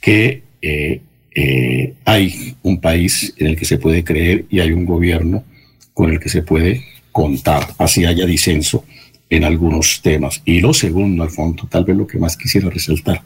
que 0.00 0.42
eh, 0.62 1.00
eh, 1.34 1.94
hay 2.04 2.56
un 2.62 2.80
país 2.80 3.34
en 3.36 3.48
el 3.48 3.56
que 3.56 3.64
se 3.64 3.78
puede 3.78 4.04
creer 4.04 4.46
y 4.50 4.60
hay 4.60 4.72
un 4.72 4.84
gobierno 4.84 5.44
con 5.92 6.10
el 6.10 6.18
que 6.18 6.28
se 6.28 6.42
puede 6.42 6.84
contar, 7.12 7.66
así 7.78 8.04
haya 8.04 8.24
disenso 8.26 8.84
en 9.30 9.44
algunos 9.44 10.00
temas. 10.00 10.40
Y 10.44 10.60
lo 10.60 10.72
segundo, 10.72 11.22
al 11.22 11.30
fondo, 11.30 11.66
tal 11.68 11.84
vez 11.84 11.96
lo 11.96 12.06
que 12.06 12.18
más 12.18 12.36
quisiera 12.36 12.70
resaltar, 12.70 13.22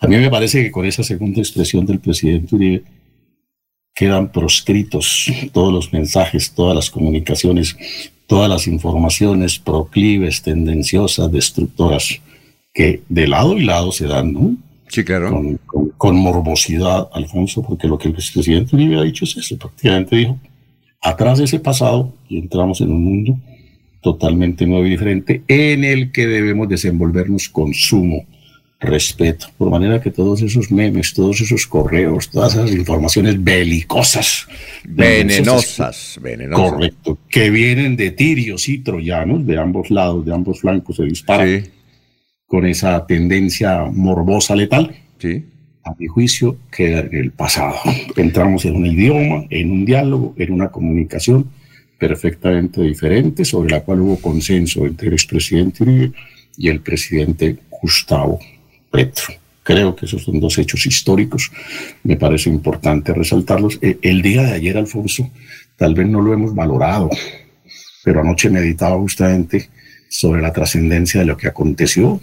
a 0.00 0.06
mí 0.06 0.16
me 0.16 0.30
parece 0.30 0.62
que 0.62 0.70
con 0.70 0.84
esa 0.84 1.02
segunda 1.02 1.40
expresión 1.40 1.86
del 1.86 2.00
presidente 2.00 2.54
Uribe 2.54 2.82
quedan 3.98 4.30
proscritos 4.30 5.26
todos 5.52 5.72
los 5.72 5.92
mensajes, 5.92 6.52
todas 6.52 6.76
las 6.76 6.88
comunicaciones, 6.88 7.76
todas 8.28 8.48
las 8.48 8.68
informaciones 8.68 9.58
proclives, 9.58 10.40
tendenciosas, 10.42 11.32
destructoras, 11.32 12.20
que 12.72 13.02
de 13.08 13.26
lado 13.26 13.58
y 13.58 13.64
lado 13.64 13.90
se 13.90 14.06
dan, 14.06 14.32
¿no? 14.32 14.56
Sí, 14.86 15.02
claro. 15.02 15.42
Con, 15.96 16.16
morbosidad, 16.16 17.08
Alfonso, 17.12 17.62
porque 17.62 17.88
lo 17.88 17.98
que 17.98 18.08
el 18.08 18.14
presidente 18.14 18.76
Uribe 18.76 18.98
ha 18.98 19.02
dicho 19.02 19.24
es 19.24 19.36
eso, 19.36 19.58
prácticamente 19.58 20.16
dijo, 20.16 20.38
atrás 21.02 21.38
de 21.38 21.44
ese 21.44 21.58
pasado 21.58 22.14
y 22.28 22.38
entramos 22.38 22.80
en 22.80 22.92
un 22.92 23.04
mundo 23.04 23.38
totalmente 24.00 24.64
nuevo 24.64 24.86
y 24.86 24.90
diferente 24.90 25.42
en 25.48 25.82
el 25.82 26.12
que 26.12 26.26
debemos 26.26 26.68
desenvolvernos 26.68 27.48
con 27.48 27.74
sumo 27.74 28.24
respeto, 28.80 29.48
por 29.58 29.70
manera 29.70 30.00
que 30.00 30.10
todos 30.10 30.40
esos 30.42 30.70
memes, 30.70 31.12
todos 31.12 31.40
esos 31.40 31.66
correos, 31.66 32.30
todas 32.30 32.54
esas 32.54 32.70
informaciones 32.72 33.42
belicosas, 33.42 34.46
venenosas, 34.84 36.18
venenosas, 36.22 36.70
correcto, 36.70 37.18
que 37.28 37.50
vienen 37.50 37.96
de 37.96 38.12
tirios 38.12 38.68
y 38.68 38.78
troyanos 38.78 39.44
de 39.46 39.58
ambos 39.58 39.90
lados, 39.90 40.24
de 40.24 40.32
ambos 40.32 40.60
flancos 40.60 40.96
se 40.96 41.04
disparan. 41.04 41.64
Sí 41.64 41.70
con 42.48 42.64
esa 42.66 43.06
tendencia 43.06 43.84
morbosa 43.84 44.56
letal, 44.56 44.96
sí. 45.18 45.44
a 45.84 45.94
mi 45.98 46.06
juicio, 46.06 46.56
queda 46.72 47.00
en 47.00 47.14
el 47.14 47.30
pasado. 47.30 47.76
Entramos 48.16 48.64
en 48.64 48.74
un 48.74 48.86
idioma, 48.86 49.44
en 49.50 49.70
un 49.70 49.84
diálogo, 49.84 50.34
en 50.38 50.52
una 50.52 50.70
comunicación 50.70 51.50
perfectamente 51.98 52.80
diferente, 52.80 53.44
sobre 53.44 53.70
la 53.70 53.80
cual 53.80 54.00
hubo 54.00 54.16
consenso 54.16 54.86
entre 54.86 55.08
el 55.08 55.14
expresidente 55.14 55.82
Uribe 55.84 56.12
y 56.56 56.70
el 56.70 56.80
presidente 56.80 57.58
Gustavo 57.82 58.40
Creo 59.62 59.94
que 59.94 60.06
esos 60.06 60.24
son 60.24 60.40
dos 60.40 60.56
hechos 60.58 60.86
históricos, 60.86 61.52
me 62.02 62.16
parece 62.16 62.48
importante 62.48 63.12
resaltarlos. 63.12 63.78
E, 63.82 63.98
el 64.00 64.22
día 64.22 64.42
de 64.42 64.52
ayer, 64.52 64.78
Alfonso, 64.78 65.30
tal 65.76 65.94
vez 65.94 66.08
no 66.08 66.22
lo 66.22 66.32
hemos 66.32 66.54
valorado, 66.54 67.10
pero 68.02 68.22
anoche 68.22 68.48
meditaba 68.48 68.96
justamente 68.96 69.68
sobre 70.08 70.40
la 70.40 70.52
trascendencia 70.52 71.20
de 71.20 71.26
lo 71.26 71.36
que 71.36 71.48
aconteció. 71.48 72.18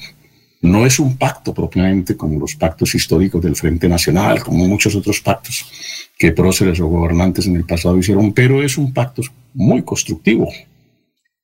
No 0.62 0.88
es 0.88 1.00
un 1.00 1.17
pacto 1.17 1.53
propiamente 1.53 2.17
como 2.17 2.39
los 2.39 2.55
pactos 2.55 2.95
históricos 2.95 3.43
del 3.43 3.55
Frente 3.55 3.88
Nacional, 3.88 4.43
como 4.43 4.67
muchos 4.67 4.95
otros 4.95 5.22
pactos 5.22 5.65
que 6.17 6.31
próceres 6.31 6.79
o 6.79 6.88
gobernantes 6.88 7.45
en 7.45 7.57
el 7.57 7.65
pasado 7.65 8.00
hicieron, 8.00 8.34
pero 8.34 8.63
es 8.63 8.77
un 8.77 8.91
pacto 8.91 9.22
muy 9.53 9.84
constructivo 9.84 10.50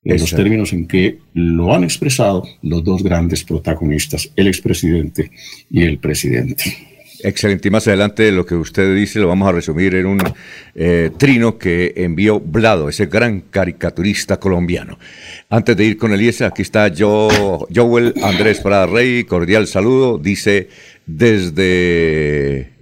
en 0.04 0.18
los 0.18 0.30
términos 0.30 0.72
en 0.72 0.86
que 0.86 1.18
lo 1.34 1.74
han 1.74 1.84
expresado 1.84 2.42
los 2.62 2.82
dos 2.82 3.02
grandes 3.02 3.44
protagonistas, 3.44 4.30
el 4.34 4.48
expresidente 4.48 5.30
y 5.70 5.82
el 5.82 5.98
presidente. 5.98 6.92
Excelente. 7.24 7.68
Y 7.68 7.70
más 7.70 7.86
adelante 7.86 8.32
lo 8.32 8.44
que 8.44 8.56
usted 8.56 8.96
dice 8.96 9.20
lo 9.20 9.28
vamos 9.28 9.48
a 9.48 9.52
resumir 9.52 9.94
en 9.94 10.06
un 10.06 10.20
eh, 10.74 11.10
trino 11.16 11.56
que 11.56 11.92
envió 11.96 12.40
Blado, 12.40 12.88
ese 12.88 13.06
gran 13.06 13.42
caricaturista 13.42 14.40
colombiano. 14.40 14.98
Antes 15.48 15.76
de 15.76 15.84
ir 15.84 15.96
con 15.96 16.12
Eliezer, 16.12 16.48
aquí 16.48 16.62
está 16.62 16.92
Joel 16.92 18.14
Andrés 18.22 18.60
Prada 18.60 18.86
Rey, 18.86 19.22
cordial 19.22 19.68
saludo. 19.68 20.18
Dice 20.18 20.68
desde 21.16 22.72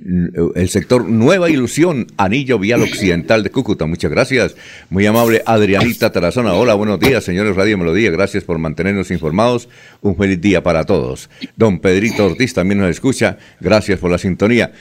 el 0.54 0.68
sector 0.68 1.08
Nueva 1.08 1.50
Ilusión, 1.50 2.06
Anillo 2.16 2.58
Vial 2.58 2.82
Occidental 2.82 3.42
de 3.42 3.50
Cúcuta. 3.50 3.86
Muchas 3.86 4.10
gracias. 4.10 4.56
Muy 4.88 5.06
amable 5.06 5.42
Adrianita 5.44 6.10
Tarazona. 6.10 6.54
Hola, 6.54 6.74
buenos 6.74 7.00
días, 7.00 7.24
señores 7.24 7.56
Radio 7.56 7.76
Melodía. 7.76 8.10
Gracias 8.10 8.44
por 8.44 8.58
mantenernos 8.58 9.10
informados. 9.10 9.68
Un 10.00 10.16
feliz 10.16 10.40
día 10.40 10.62
para 10.62 10.84
todos. 10.84 11.28
Don 11.56 11.80
Pedrito 11.80 12.26
Ortiz 12.26 12.54
también 12.54 12.80
nos 12.80 12.90
escucha. 12.90 13.38
Gracias 13.60 13.98
por 13.98 14.10
la 14.10 14.18
sintonía. 14.18 14.72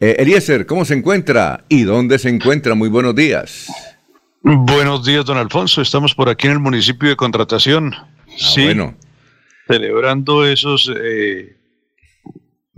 Eh, 0.00 0.16
Eliezer, 0.18 0.66
¿cómo 0.66 0.84
se 0.84 0.94
encuentra? 0.94 1.64
¿Y 1.68 1.82
dónde 1.82 2.18
se 2.18 2.28
encuentra? 2.28 2.74
Muy 2.74 2.88
buenos 2.88 3.14
días. 3.14 3.66
Buenos 4.42 5.04
días, 5.04 5.24
don 5.24 5.36
Alfonso. 5.36 5.82
Estamos 5.82 6.14
por 6.14 6.28
aquí 6.28 6.46
en 6.46 6.54
el 6.54 6.60
municipio 6.60 7.08
de 7.08 7.16
Contratación. 7.16 7.94
Ah, 7.94 8.06
sí. 8.36 8.64
Bueno. 8.64 8.94
Celebrando 9.66 10.46
esos 10.46 10.90
eh, 10.96 11.57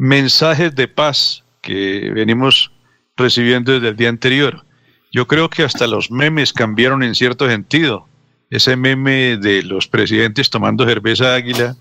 mensajes 0.00 0.74
de 0.74 0.88
paz 0.88 1.44
que 1.60 2.10
venimos 2.14 2.72
recibiendo 3.18 3.72
desde 3.72 3.88
el 3.88 3.96
día 3.96 4.08
anterior. 4.08 4.64
Yo 5.12 5.26
creo 5.26 5.50
que 5.50 5.62
hasta 5.62 5.86
los 5.86 6.10
memes 6.10 6.54
cambiaron 6.54 7.02
en 7.02 7.14
cierto 7.14 7.46
sentido. 7.46 8.08
Ese 8.48 8.76
meme 8.76 9.36
de 9.36 9.62
los 9.62 9.86
presidentes 9.86 10.48
tomando 10.48 10.86
cerveza 10.86 11.34
águila 11.34 11.76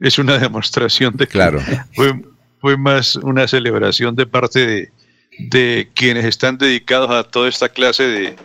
es 0.00 0.16
una 0.20 0.38
demostración 0.46 1.16
de 1.16 1.26
que 1.26 1.32
claro. 1.32 1.60
fue, 1.92 2.22
fue 2.60 2.76
más 2.76 3.16
una 3.16 3.48
celebración 3.48 4.14
de 4.14 4.26
parte 4.26 4.64
de, 4.64 4.92
de 5.36 5.90
quienes 5.92 6.24
están 6.24 6.58
dedicados 6.58 7.10
a 7.10 7.24
toda 7.24 7.48
esta 7.48 7.68
clase 7.68 8.04
de, 8.04 8.36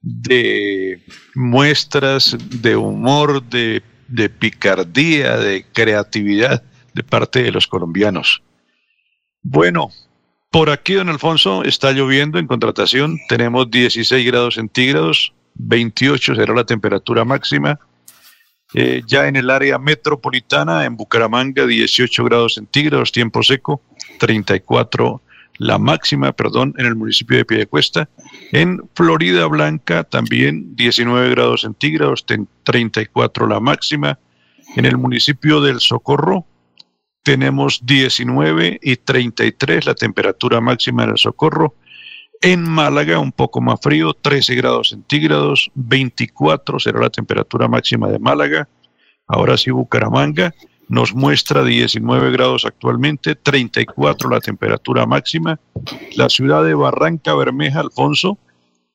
de 0.00 1.02
muestras 1.34 2.34
de 2.62 2.76
humor, 2.76 3.42
de, 3.42 3.82
de, 4.08 4.30
picardía, 4.30 5.36
de 5.36 5.66
creatividad 5.70 6.62
de 6.94 7.02
parte 7.02 7.42
de 7.42 7.52
los 7.52 7.66
colombianos. 7.66 8.42
Bueno, 9.44 9.90
por 10.50 10.70
aquí, 10.70 10.94
don 10.94 11.10
Alfonso, 11.10 11.64
está 11.64 11.92
lloviendo 11.92 12.38
en 12.38 12.46
contratación. 12.46 13.20
Tenemos 13.28 13.70
16 13.70 14.26
grados 14.26 14.54
centígrados, 14.54 15.34
28 15.56 16.34
será 16.34 16.54
la 16.54 16.64
temperatura 16.64 17.26
máxima. 17.26 17.78
Eh, 18.72 19.02
ya 19.06 19.28
en 19.28 19.36
el 19.36 19.50
área 19.50 19.78
metropolitana, 19.78 20.86
en 20.86 20.96
Bucaramanga, 20.96 21.66
18 21.66 22.24
grados 22.24 22.54
centígrados, 22.54 23.12
tiempo 23.12 23.42
seco, 23.42 23.82
34 24.18 25.20
la 25.58 25.78
máxima, 25.78 26.32
perdón, 26.32 26.74
en 26.78 26.86
el 26.86 26.96
municipio 26.96 27.36
de 27.36 27.44
Piedecuesta. 27.44 28.08
En 28.50 28.88
Florida 28.94 29.46
Blanca 29.46 30.04
también 30.04 30.74
19 30.74 31.30
grados 31.30 31.60
centígrados, 31.60 32.24
34 32.64 33.46
la 33.46 33.60
máxima. 33.60 34.18
En 34.74 34.86
el 34.86 34.96
municipio 34.96 35.60
del 35.60 35.80
Socorro 35.80 36.46
tenemos 37.24 37.80
19 37.84 38.78
y 38.80 38.96
33 38.96 39.86
la 39.86 39.94
temperatura 39.94 40.60
máxima 40.60 41.04
en 41.04 41.10
el 41.10 41.18
Socorro. 41.18 41.74
En 42.42 42.62
Málaga, 42.62 43.18
un 43.18 43.32
poco 43.32 43.60
más 43.62 43.80
frío, 43.80 44.12
13 44.12 44.54
grados 44.54 44.90
centígrados, 44.90 45.70
24 45.74 46.78
será 46.78 47.00
la 47.00 47.10
temperatura 47.10 47.66
máxima 47.66 48.08
de 48.08 48.18
Málaga. 48.18 48.68
Ahora 49.26 49.56
sí, 49.56 49.70
Bucaramanga 49.70 50.54
nos 50.88 51.14
muestra 51.14 51.64
19 51.64 52.30
grados 52.30 52.66
actualmente, 52.66 53.34
34 53.34 54.28
la 54.28 54.40
temperatura 54.40 55.06
máxima. 55.06 55.58
La 56.16 56.28
ciudad 56.28 56.62
de 56.62 56.74
Barranca 56.74 57.34
Bermeja, 57.34 57.80
Alfonso, 57.80 58.38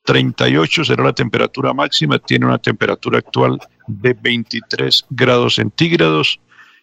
38 0.04 0.84
será 0.84 1.02
la 1.02 1.12
temperatura 1.12 1.74
máxima, 1.74 2.20
tiene 2.20 2.46
una 2.46 2.58
temperatura 2.58 3.18
actual 3.18 3.58
de 3.88 4.14
23 4.14 5.06
grados 5.10 5.56
centígrados. 5.56 6.38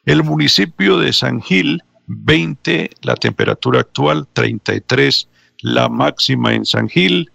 El 0.08 0.24
municipio 0.24 0.98
de 1.00 1.12
San 1.12 1.42
Gil, 1.42 1.84
20 2.08 2.92
la 3.02 3.16
temperatura 3.16 3.82
actual, 3.82 4.26
33 4.32 5.28
la 5.60 5.90
máxima 5.90 6.54
en 6.54 6.66
San 6.66 6.88
Gil. 6.88 7.30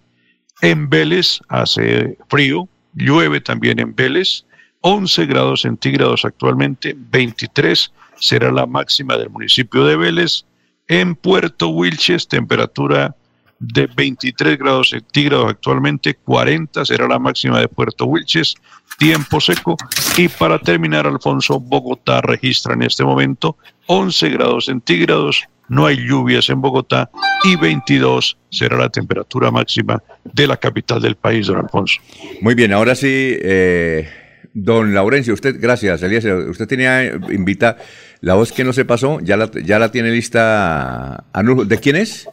En 0.62 0.88
Vélez 0.88 1.40
hace 1.48 2.16
frío, 2.30 2.66
llueve 2.94 3.42
también 3.42 3.78
en 3.78 3.94
Vélez, 3.94 4.46
11 4.80 5.26
grados 5.26 5.60
centígrados 5.60 6.24
actualmente, 6.24 6.96
23 6.96 7.92
será 8.18 8.50
la 8.50 8.64
máxima 8.64 9.18
del 9.18 9.28
municipio 9.28 9.84
de 9.84 9.96
Vélez. 9.96 10.46
En 10.88 11.14
Puerto 11.14 11.68
Wilches, 11.68 12.26
temperatura 12.26 13.14
de 13.62 13.86
23 13.86 14.58
grados 14.58 14.90
centígrados 14.90 15.50
actualmente, 15.50 16.14
40 16.14 16.84
será 16.84 17.06
la 17.06 17.20
máxima 17.20 17.60
de 17.60 17.68
Puerto 17.68 18.06
Wilches, 18.06 18.56
tiempo 18.98 19.40
seco. 19.40 19.76
Y 20.16 20.28
para 20.28 20.58
terminar, 20.58 21.06
Alfonso, 21.06 21.60
Bogotá 21.60 22.20
registra 22.20 22.74
en 22.74 22.82
este 22.82 23.04
momento 23.04 23.56
11 23.86 24.30
grados 24.30 24.64
centígrados, 24.66 25.44
no 25.68 25.86
hay 25.86 25.96
lluvias 25.96 26.50
en 26.50 26.60
Bogotá 26.60 27.08
y 27.44 27.54
22 27.56 28.36
será 28.50 28.76
la 28.76 28.88
temperatura 28.88 29.50
máxima 29.52 30.02
de 30.24 30.46
la 30.48 30.56
capital 30.56 31.00
del 31.00 31.14
país, 31.14 31.46
don 31.46 31.58
Alfonso. 31.58 32.00
Muy 32.40 32.56
bien, 32.56 32.72
ahora 32.72 32.96
sí, 32.96 33.06
eh, 33.08 34.08
don 34.52 34.92
Laurencio, 34.92 35.34
usted, 35.34 35.56
gracias, 35.60 36.02
Elías, 36.02 36.24
usted 36.24 36.66
tenía, 36.66 37.04
invita, 37.04 37.76
la 38.20 38.34
voz 38.34 38.50
que 38.50 38.64
no 38.64 38.72
se 38.72 38.84
pasó, 38.84 39.20
ya 39.20 39.36
la, 39.36 39.50
ya 39.52 39.78
la 39.78 39.92
tiene 39.92 40.10
lista, 40.10 41.24
¿de 41.64 41.78
quién 41.78 41.96
es? 41.96 42.28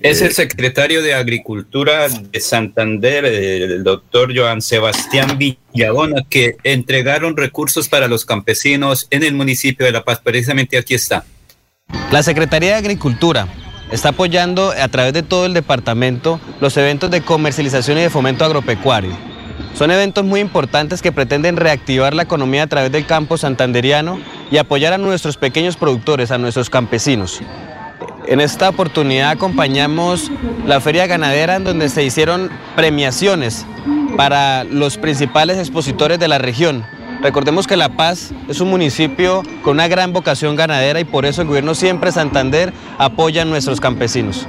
Es 0.00 0.20
el 0.22 0.32
secretario 0.32 1.02
de 1.02 1.14
Agricultura 1.14 2.08
de 2.08 2.40
Santander, 2.40 3.24
el 3.24 3.84
doctor 3.84 4.36
Joan 4.36 4.60
Sebastián 4.60 5.38
Villabona, 5.38 6.22
que 6.28 6.56
entregaron 6.62 7.36
recursos 7.36 7.88
para 7.88 8.08
los 8.08 8.24
campesinos 8.24 9.06
en 9.10 9.22
el 9.22 9.34
municipio 9.34 9.86
de 9.86 9.92
La 9.92 10.04
Paz. 10.04 10.20
Precisamente 10.22 10.76
aquí 10.76 10.94
está. 10.94 11.24
La 12.10 12.22
Secretaría 12.22 12.70
de 12.70 12.76
Agricultura 12.76 13.48
está 13.90 14.10
apoyando 14.10 14.72
a 14.72 14.88
través 14.88 15.12
de 15.12 15.22
todo 15.22 15.46
el 15.46 15.54
departamento 15.54 16.40
los 16.60 16.76
eventos 16.76 17.10
de 17.10 17.22
comercialización 17.22 17.98
y 17.98 18.02
de 18.02 18.10
fomento 18.10 18.44
agropecuario. 18.44 19.16
Son 19.74 19.90
eventos 19.90 20.24
muy 20.24 20.40
importantes 20.40 21.02
que 21.02 21.12
pretenden 21.12 21.56
reactivar 21.56 22.14
la 22.14 22.22
economía 22.22 22.64
a 22.64 22.66
través 22.68 22.92
del 22.92 23.06
campo 23.06 23.36
santanderiano 23.36 24.20
y 24.50 24.58
apoyar 24.58 24.92
a 24.92 24.98
nuestros 24.98 25.36
pequeños 25.36 25.76
productores, 25.76 26.30
a 26.30 26.38
nuestros 26.38 26.70
campesinos. 26.70 27.40
En 28.26 28.40
esta 28.40 28.70
oportunidad 28.70 29.30
acompañamos 29.30 30.30
la 30.66 30.80
feria 30.80 31.06
ganadera 31.06 31.56
en 31.56 31.64
donde 31.64 31.90
se 31.90 32.02
hicieron 32.02 32.48
premiaciones 32.74 33.66
para 34.16 34.64
los 34.64 34.96
principales 34.96 35.58
expositores 35.58 36.18
de 36.18 36.28
la 36.28 36.38
región. 36.38 36.84
Recordemos 37.22 37.66
que 37.66 37.76
La 37.76 37.96
Paz 37.96 38.32
es 38.48 38.60
un 38.60 38.70
municipio 38.70 39.42
con 39.62 39.74
una 39.74 39.88
gran 39.88 40.12
vocación 40.12 40.56
ganadera 40.56 41.00
y 41.00 41.04
por 41.04 41.26
eso 41.26 41.42
el 41.42 41.48
gobierno 41.48 41.74
siempre 41.74 42.12
Santander 42.12 42.72
apoya 42.98 43.42
a 43.42 43.44
nuestros 43.44 43.80
campesinos. 43.80 44.46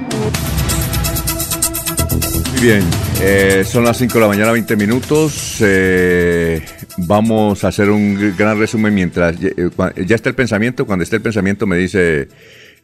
Muy 2.52 2.60
bien, 2.62 2.82
eh, 3.20 3.64
son 3.66 3.84
las 3.84 3.98
5 3.98 4.14
de 4.14 4.20
la 4.20 4.28
mañana, 4.28 4.52
20 4.52 4.76
minutos. 4.76 5.58
Eh, 5.60 6.64
vamos 6.96 7.62
a 7.64 7.68
hacer 7.68 7.90
un 7.90 8.34
gran 8.36 8.58
resumen 8.58 8.94
mientras 8.94 9.36
eh, 9.42 9.68
ya 10.06 10.16
está 10.16 10.30
el 10.30 10.34
pensamiento. 10.34 10.86
Cuando 10.86 11.02
esté 11.02 11.16
el 11.16 11.22
pensamiento 11.22 11.66
me 11.66 11.76
dice 11.76 12.28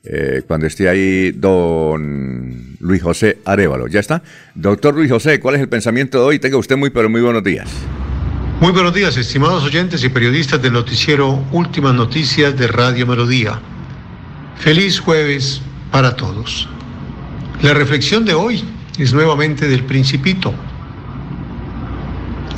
eh, 0.05 0.43
cuando 0.47 0.67
esté 0.67 0.88
ahí 0.88 1.31
don 1.33 2.77
Luis 2.81 3.03
José 3.03 3.38
Arevalo. 3.45 3.87
¿Ya 3.87 4.01
está? 4.01 4.23
Doctor 4.55 4.95
Luis 4.95 5.11
José, 5.11 5.38
¿cuál 5.41 5.55
es 5.55 5.61
el 5.61 5.69
pensamiento 5.69 6.19
de 6.19 6.25
hoy? 6.25 6.38
Tenga 6.38 6.57
usted 6.57 6.77
muy, 6.77 6.91
pero 6.91 7.09
muy 7.09 7.21
buenos 7.21 7.45
días. 7.45 7.69
Muy 8.61 8.73
buenos 8.73 8.95
días, 8.95 9.17
estimados 9.17 9.65
oyentes 9.65 10.05
y 10.05 10.09
periodistas 10.09 10.62
del 10.62 10.73
noticiero 10.73 11.45
Últimas 11.51 11.95
Noticias 11.95 12.57
de 12.57 12.69
Radio 12.69 13.07
Melodía. 13.07 13.61
Feliz 14.59 15.01
jueves 15.01 15.61
para 15.91 16.15
todos. 16.15 16.69
La 17.61 17.75
reflexión 17.75 18.25
de 18.25 18.35
hoy 18.35 18.65
es 18.99 19.12
nuevamente 19.12 19.67
del 19.69 19.85
Principito, 19.85 20.55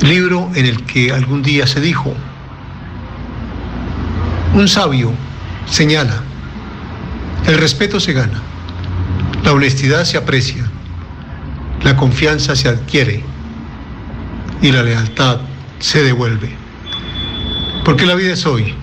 libro 0.03 0.51
en 0.55 0.67
el 0.67 0.85
que 0.85 1.11
algún 1.11 1.43
día 1.43 1.67
se 1.67 1.81
dijo, 1.81 2.13
un 4.55 4.69
sabio 4.69 5.13
señala, 5.67 6.23
el 7.47 7.59
respeto 7.59 8.01
se 8.01 8.13
gana, 8.13 8.43
la 9.45 9.53
honestidad 9.53 10.05
se 10.05 10.17
aprecia, 10.17 10.65
la 11.83 11.97
confianza 11.97 12.57
se 12.57 12.69
adquiere 12.69 13.23
y 14.63 14.73
la 14.73 14.83
lealtad 14.83 15.41
se 15.79 16.03
devuelve. 16.03 16.49
Porque 17.85 18.07
la 18.07 18.15
vida 18.15 18.33
es 18.33 18.47
hoy, 18.47 18.75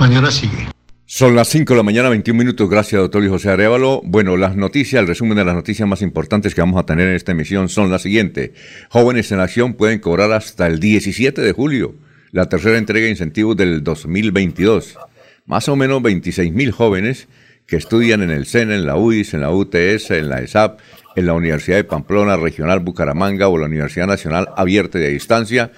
mañana 0.00 0.32
sigue. 0.32 0.66
Son 1.08 1.36
las 1.36 1.48
5 1.48 1.72
de 1.72 1.76
la 1.76 1.84
mañana, 1.84 2.08
21 2.08 2.36
minutos. 2.36 2.68
Gracias, 2.68 3.00
doctor 3.00 3.20
Luis 3.20 3.30
José 3.30 3.50
Arevalo. 3.50 4.02
Bueno, 4.04 4.36
las 4.36 4.56
noticias, 4.56 5.00
el 5.00 5.06
resumen 5.06 5.36
de 5.36 5.44
las 5.44 5.54
noticias 5.54 5.88
más 5.88 6.02
importantes 6.02 6.52
que 6.52 6.60
vamos 6.60 6.80
a 6.80 6.86
tener 6.86 7.06
en 7.06 7.14
esta 7.14 7.30
emisión 7.30 7.68
son 7.68 7.92
las 7.92 8.02
siguientes. 8.02 8.50
Jóvenes 8.90 9.30
en 9.30 9.38
acción 9.38 9.74
pueden 9.74 10.00
cobrar 10.00 10.32
hasta 10.32 10.66
el 10.66 10.80
17 10.80 11.40
de 11.40 11.52
julio 11.52 11.94
la 12.32 12.48
tercera 12.48 12.76
entrega 12.76 13.04
de 13.04 13.12
incentivos 13.12 13.56
del 13.56 13.84
2022. 13.84 14.98
Más 15.46 15.68
o 15.68 15.76
menos 15.76 16.02
26 16.02 16.52
mil 16.52 16.72
jóvenes 16.72 17.28
que 17.66 17.76
estudian 17.76 18.22
en 18.22 18.30
el 18.30 18.46
SENA, 18.46 18.74
en 18.74 18.86
la 18.86 18.96
UIS, 18.96 19.34
en 19.34 19.40
la 19.40 19.50
UTS, 19.50 20.10
en 20.12 20.28
la 20.28 20.40
ESAP, 20.40 20.80
en 21.16 21.26
la 21.26 21.32
Universidad 21.32 21.76
de 21.76 21.84
Pamplona, 21.84 22.36
Regional 22.36 22.80
Bucaramanga 22.80 23.48
o 23.48 23.58
la 23.58 23.66
Universidad 23.66 24.06
Nacional 24.06 24.48
Abierta 24.56 24.98
de 24.98 25.08
Distancia, 25.08 25.72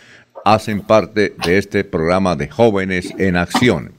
hacen 0.44 0.80
parte 0.80 1.34
de 1.44 1.58
este 1.58 1.84
programa 1.84 2.36
de 2.36 2.48
Jóvenes 2.48 3.12
en 3.18 3.36
Acción. 3.36 3.92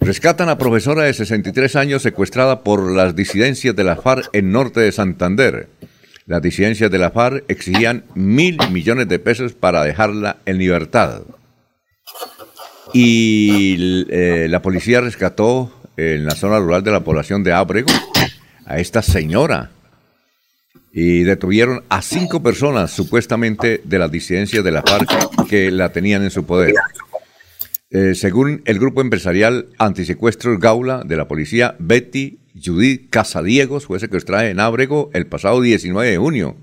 Rescatan 0.00 0.48
a 0.48 0.58
profesora 0.58 1.04
de 1.04 1.14
63 1.14 1.76
años 1.76 2.02
secuestrada 2.02 2.64
por 2.64 2.90
las 2.90 3.14
disidencias 3.14 3.76
de 3.76 3.84
la 3.84 3.96
FARC 3.96 4.28
en 4.32 4.50
norte 4.50 4.80
de 4.80 4.90
Santander. 4.90 5.68
Las 6.26 6.42
disidencias 6.42 6.90
de 6.90 6.98
la 6.98 7.10
FARC 7.10 7.44
exigían 7.48 8.04
mil 8.14 8.58
millones 8.70 9.08
de 9.08 9.20
pesos 9.20 9.52
para 9.52 9.84
dejarla 9.84 10.38
en 10.44 10.58
libertad. 10.58 11.22
Y 12.92 14.04
eh, 14.10 14.48
la 14.50 14.60
policía 14.60 15.00
rescató 15.00 15.72
en 15.96 16.24
la 16.24 16.34
zona 16.34 16.58
rural 16.58 16.82
de 16.82 16.90
la 16.90 17.00
población 17.00 17.42
de 17.42 17.52
Ábrego 17.52 17.90
a 18.66 18.78
esta 18.78 19.02
señora 19.02 19.70
y 20.92 21.22
detuvieron 21.22 21.84
a 21.88 22.02
cinco 22.02 22.42
personas 22.42 22.90
supuestamente 22.90 23.80
de 23.84 23.98
las 23.98 24.10
disidencias 24.10 24.62
de 24.62 24.70
la 24.70 24.82
FARC 24.82 25.46
que 25.48 25.70
la 25.70 25.90
tenían 25.90 26.22
en 26.22 26.30
su 26.30 26.44
poder. 26.44 26.74
Eh, 27.90 28.14
según 28.14 28.62
el 28.66 28.78
grupo 28.78 29.00
empresarial 29.00 29.68
antisecuestros 29.78 30.58
Gaula 30.58 31.02
de 31.04 31.16
la 31.16 31.28
policía, 31.28 31.76
Betty 31.78 32.40
Judith 32.54 33.08
Casadiegos 33.10 33.86
fue 33.86 34.00
secuestrada 34.00 34.48
en 34.48 34.60
Ábrego 34.60 35.10
el 35.14 35.26
pasado 35.26 35.60
19 35.60 36.10
de 36.10 36.18
junio, 36.18 36.56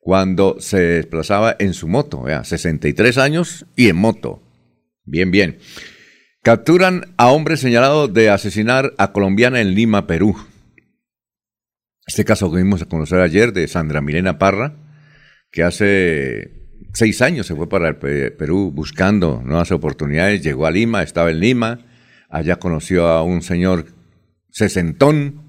cuando 0.00 0.56
se 0.60 0.78
desplazaba 0.78 1.56
en 1.58 1.74
su 1.74 1.86
moto, 1.86 2.24
63 2.42 3.18
años 3.18 3.66
y 3.76 3.88
en 3.88 3.96
moto. 3.96 4.42
Bien, 5.04 5.30
bien. 5.30 5.58
Capturan 6.42 7.12
a 7.18 7.28
hombre 7.28 7.58
señalado 7.58 8.08
de 8.08 8.30
asesinar 8.30 8.94
a 8.96 9.12
colombiana 9.12 9.60
en 9.60 9.74
Lima, 9.74 10.06
Perú. 10.06 10.34
Este 12.06 12.24
caso 12.24 12.50
que 12.50 12.56
vimos 12.56 12.80
a 12.80 12.86
conocer 12.86 13.20
ayer 13.20 13.52
de 13.52 13.68
Sandra 13.68 14.00
Milena 14.00 14.38
Parra, 14.38 14.74
que 15.50 15.64
hace 15.64 16.50
seis 16.94 17.20
años 17.20 17.46
se 17.46 17.54
fue 17.54 17.68
para 17.68 17.88
el 17.88 17.96
Perú 17.96 18.72
buscando 18.74 19.42
nuevas 19.44 19.70
oportunidades, 19.70 20.42
llegó 20.42 20.64
a 20.64 20.70
Lima, 20.70 21.02
estaba 21.02 21.30
en 21.30 21.40
Lima, 21.40 21.80
allá 22.30 22.56
conoció 22.56 23.08
a 23.08 23.22
un 23.22 23.42
señor 23.42 23.88
sesentón, 24.48 25.42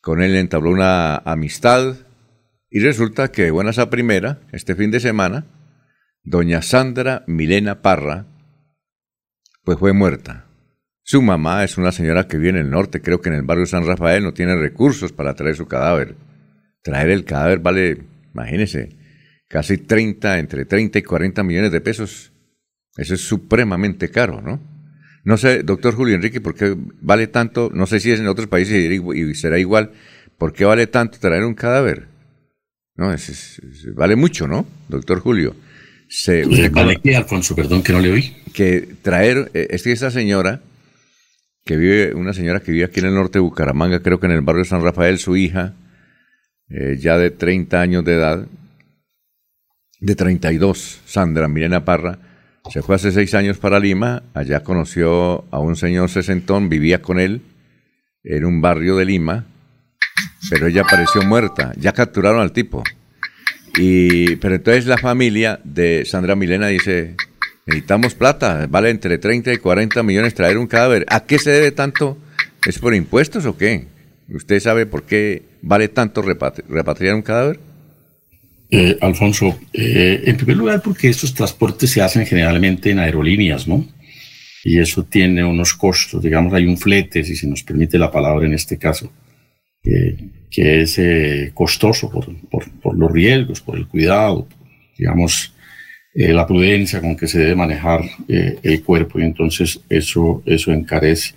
con 0.00 0.22
él 0.22 0.36
entabló 0.36 0.70
una 0.70 1.16
amistad 1.16 1.96
y 2.70 2.78
resulta 2.78 3.32
que 3.32 3.50
buenas 3.50 3.80
a 3.80 3.90
primera, 3.90 4.42
este 4.52 4.76
fin 4.76 4.92
de 4.92 5.00
semana, 5.00 5.46
doña 6.22 6.62
Sandra 6.62 7.24
Milena 7.26 7.82
Parra, 7.82 8.26
pues 9.64 9.78
fue 9.78 9.92
muerta. 9.92 10.46
Su 11.02 11.20
mamá 11.20 11.64
es 11.64 11.76
una 11.76 11.92
señora 11.92 12.28
que 12.28 12.38
vive 12.38 12.50
en 12.50 12.56
el 12.56 12.70
norte, 12.70 13.02
creo 13.02 13.20
que 13.20 13.28
en 13.28 13.34
el 13.34 13.42
barrio 13.42 13.66
San 13.66 13.86
Rafael 13.86 14.22
no 14.22 14.32
tiene 14.32 14.56
recursos 14.56 15.12
para 15.12 15.34
traer 15.34 15.56
su 15.56 15.66
cadáver. 15.66 16.14
Traer 16.82 17.10
el 17.10 17.24
cadáver 17.24 17.58
vale, 17.58 17.98
imagínese, 18.32 18.96
casi 19.48 19.78
30, 19.78 20.38
entre 20.38 20.64
30 20.64 20.98
y 20.98 21.02
40 21.02 21.42
millones 21.42 21.72
de 21.72 21.80
pesos. 21.80 22.32
Eso 22.96 23.14
es 23.14 23.20
supremamente 23.20 24.10
caro, 24.10 24.40
¿no? 24.40 24.60
No 25.24 25.36
sé, 25.38 25.62
doctor 25.62 25.94
Julio 25.94 26.14
Enrique, 26.14 26.40
¿por 26.40 26.54
qué 26.54 26.76
vale 27.00 27.26
tanto? 27.26 27.70
No 27.72 27.86
sé 27.86 27.98
si 27.98 28.10
es 28.10 28.20
en 28.20 28.28
otros 28.28 28.46
países 28.46 28.90
y 28.92 29.34
será 29.34 29.58
igual. 29.58 29.92
¿Por 30.38 30.52
qué 30.52 30.64
vale 30.64 30.86
tanto 30.86 31.18
traer 31.18 31.44
un 31.44 31.54
cadáver? 31.54 32.08
No, 32.96 33.12
es, 33.12 33.60
vale 33.94 34.16
mucho, 34.16 34.46
¿no, 34.46 34.66
doctor 34.88 35.20
Julio? 35.20 35.56
Se, 36.16 36.44
¿Vale 36.70 37.00
qué, 37.02 37.16
Alfonso? 37.16 37.56
Perdón 37.56 37.82
que 37.82 37.92
no 37.92 37.98
le 37.98 38.12
oí. 38.12 38.36
Que 38.52 38.82
traer, 39.02 39.50
eh, 39.52 39.66
es 39.70 39.82
que 39.82 39.90
esa 39.90 40.12
señora, 40.12 40.60
que 41.64 41.76
vive, 41.76 42.14
una 42.14 42.32
señora 42.32 42.60
que 42.60 42.70
vive 42.70 42.84
aquí 42.84 43.00
en 43.00 43.06
el 43.06 43.14
norte 43.14 43.38
de 43.38 43.42
Bucaramanga, 43.42 44.00
creo 44.00 44.20
que 44.20 44.26
en 44.26 44.32
el 44.32 44.42
barrio 44.42 44.62
de 44.62 44.68
San 44.68 44.80
Rafael, 44.80 45.18
su 45.18 45.36
hija, 45.36 45.74
eh, 46.68 46.98
ya 47.00 47.18
de 47.18 47.32
30 47.32 47.80
años 47.80 48.04
de 48.04 48.14
edad, 48.14 48.46
de 49.98 50.14
32, 50.14 51.00
Sandra 51.04 51.48
Milena 51.48 51.84
Parra, 51.84 52.20
se 52.70 52.80
fue 52.80 52.94
hace 52.94 53.10
seis 53.10 53.34
años 53.34 53.58
para 53.58 53.80
Lima, 53.80 54.22
allá 54.34 54.62
conoció 54.62 55.44
a 55.50 55.58
un 55.58 55.74
señor 55.74 56.10
sesentón, 56.10 56.68
vivía 56.68 57.02
con 57.02 57.18
él 57.18 57.42
en 58.22 58.44
un 58.44 58.60
barrio 58.60 58.94
de 58.94 59.04
Lima, 59.04 59.46
pero 60.48 60.68
ella 60.68 60.82
apareció 60.82 61.22
muerta, 61.22 61.72
ya 61.76 61.92
capturaron 61.92 62.40
al 62.40 62.52
tipo. 62.52 62.84
Y, 63.78 64.36
pero 64.36 64.54
entonces 64.54 64.86
la 64.86 64.98
familia 64.98 65.60
de 65.64 66.04
Sandra 66.04 66.36
Milena 66.36 66.68
dice, 66.68 67.16
necesitamos 67.66 68.14
plata, 68.14 68.66
vale 68.68 68.90
entre 68.90 69.18
30 69.18 69.52
y 69.52 69.56
40 69.58 70.02
millones 70.02 70.34
traer 70.34 70.58
un 70.58 70.66
cadáver. 70.66 71.04
¿A 71.08 71.24
qué 71.24 71.38
se 71.38 71.50
debe 71.50 71.72
tanto? 71.72 72.18
¿Es 72.66 72.78
por 72.78 72.94
impuestos 72.94 73.46
o 73.46 73.56
qué? 73.56 73.86
¿Usted 74.28 74.60
sabe 74.60 74.86
por 74.86 75.04
qué 75.04 75.42
vale 75.60 75.88
tanto 75.88 76.22
repatriar 76.22 77.14
un 77.14 77.22
cadáver? 77.22 77.58
Eh, 78.70 78.96
Alfonso, 79.00 79.58
eh, 79.72 80.22
en 80.24 80.36
primer 80.36 80.56
lugar 80.56 80.82
porque 80.82 81.08
estos 81.08 81.34
transportes 81.34 81.90
se 81.90 82.00
hacen 82.00 82.26
generalmente 82.26 82.90
en 82.90 82.98
aerolíneas, 82.98 83.68
¿no? 83.68 83.86
Y 84.64 84.78
eso 84.78 85.04
tiene 85.04 85.44
unos 85.44 85.74
costos, 85.74 86.22
digamos, 86.22 86.54
hay 86.54 86.66
un 86.66 86.78
flete, 86.78 87.22
si 87.22 87.36
se 87.36 87.46
nos 87.46 87.62
permite 87.62 87.98
la 87.98 88.10
palabra 88.10 88.46
en 88.46 88.54
este 88.54 88.78
caso, 88.78 89.12
que 89.84 90.82
es 90.82 90.98
eh, 90.98 91.50
costoso 91.52 92.10
por, 92.10 92.96
los 92.96 93.12
riesgos, 93.12 93.60
por 93.60 93.76
el 93.76 93.86
cuidado, 93.86 94.48
digamos, 94.96 95.52
la 96.16 96.46
prudencia 96.46 97.00
con 97.00 97.16
que 97.16 97.26
se 97.26 97.40
debe 97.40 97.56
manejar 97.56 98.02
el 98.28 98.82
cuerpo 98.84 99.18
y 99.18 99.24
entonces 99.24 99.80
eso, 99.88 100.44
eso 100.46 100.72
encarece. 100.72 101.34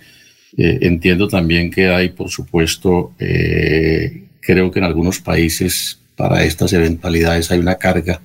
entiendo 0.56 1.26
también 1.26 1.68
que 1.68 1.88
hay, 1.88 2.10
por 2.10 2.30
supuesto, 2.30 3.12
creo 3.18 4.70
que 4.70 4.78
en 4.78 4.84
algunos 4.84 5.18
países 5.18 5.98
para 6.14 6.44
estas 6.44 6.72
eventualidades 6.72 7.50
hay 7.50 7.58
una 7.58 7.74
carga 7.74 8.20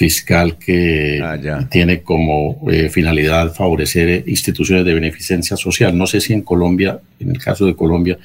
fiscal 0.00 0.56
que 0.56 1.20
ah, 1.22 1.68
tiene 1.70 2.00
como 2.00 2.66
eh, 2.70 2.88
finalidad 2.88 3.52
favorecer 3.52 4.24
instituciones 4.26 4.86
de 4.86 4.94
beneficencia 4.94 5.58
social. 5.58 5.94
No 5.94 6.06
sé 6.06 6.22
si 6.22 6.32
en 6.32 6.40
Colombia, 6.40 7.02
en 7.18 7.28
el 7.32 7.38
caso 7.38 7.66
de 7.66 7.76
Colombia, 7.76 8.16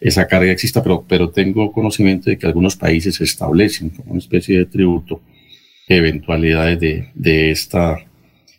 esa 0.00 0.26
carga 0.26 0.50
exista, 0.50 0.82
pero, 0.82 1.04
pero 1.06 1.30
tengo 1.30 1.70
conocimiento 1.70 2.30
de 2.30 2.36
que 2.36 2.48
algunos 2.48 2.74
países 2.74 3.20
establecen 3.20 3.90
como 3.90 4.10
una 4.10 4.18
especie 4.18 4.58
de 4.58 4.66
tributo 4.66 5.22
eventualidades 5.86 6.80
de, 6.80 7.10
de, 7.14 7.52
esta, 7.52 7.98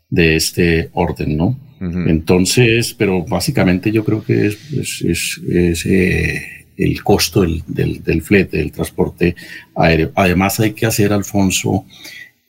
de 0.10 0.38
este 0.38 0.90
orden, 0.94 1.36
¿no? 1.36 1.60
Entonces, 1.82 2.94
pero 2.94 3.26
básicamente 3.26 3.92
yo 3.92 4.06
creo 4.06 4.24
que 4.24 4.46
es, 4.46 5.02
es, 5.02 5.86
eh, 5.88 6.42
el 6.78 7.04
costo 7.04 7.42
del, 7.42 7.64
del, 8.04 8.22
flete, 8.22 8.58
del 8.58 8.72
transporte 8.72 9.36
aéreo. 9.76 10.12
Además 10.14 10.60
hay 10.60 10.74
que 10.74 10.86
hacer, 10.86 11.12
Alfonso, 11.12 11.86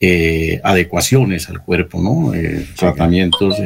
eh, 0.05 0.59
adecuaciones 0.65 1.47
al 1.47 1.63
cuerpo, 1.63 2.01
¿no? 2.01 2.33
Eh, 2.33 2.65
tratamientos 2.75 3.57
eh, 3.57 3.65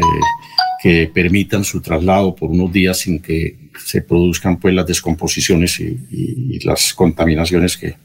que 0.83 1.09
permitan 1.11 1.63
su 1.63 1.81
traslado 1.81 2.35
por 2.35 2.51
unos 2.51 2.71
días 2.71 2.99
sin 2.99 3.17
que 3.23 3.55
se 3.83 4.03
produzcan 4.03 4.59
pues 4.59 4.75
las 4.75 4.85
descomposiciones 4.85 5.79
y, 5.79 6.59
las 6.63 6.93
contaminaciones 6.93 7.75
que, 7.75 7.95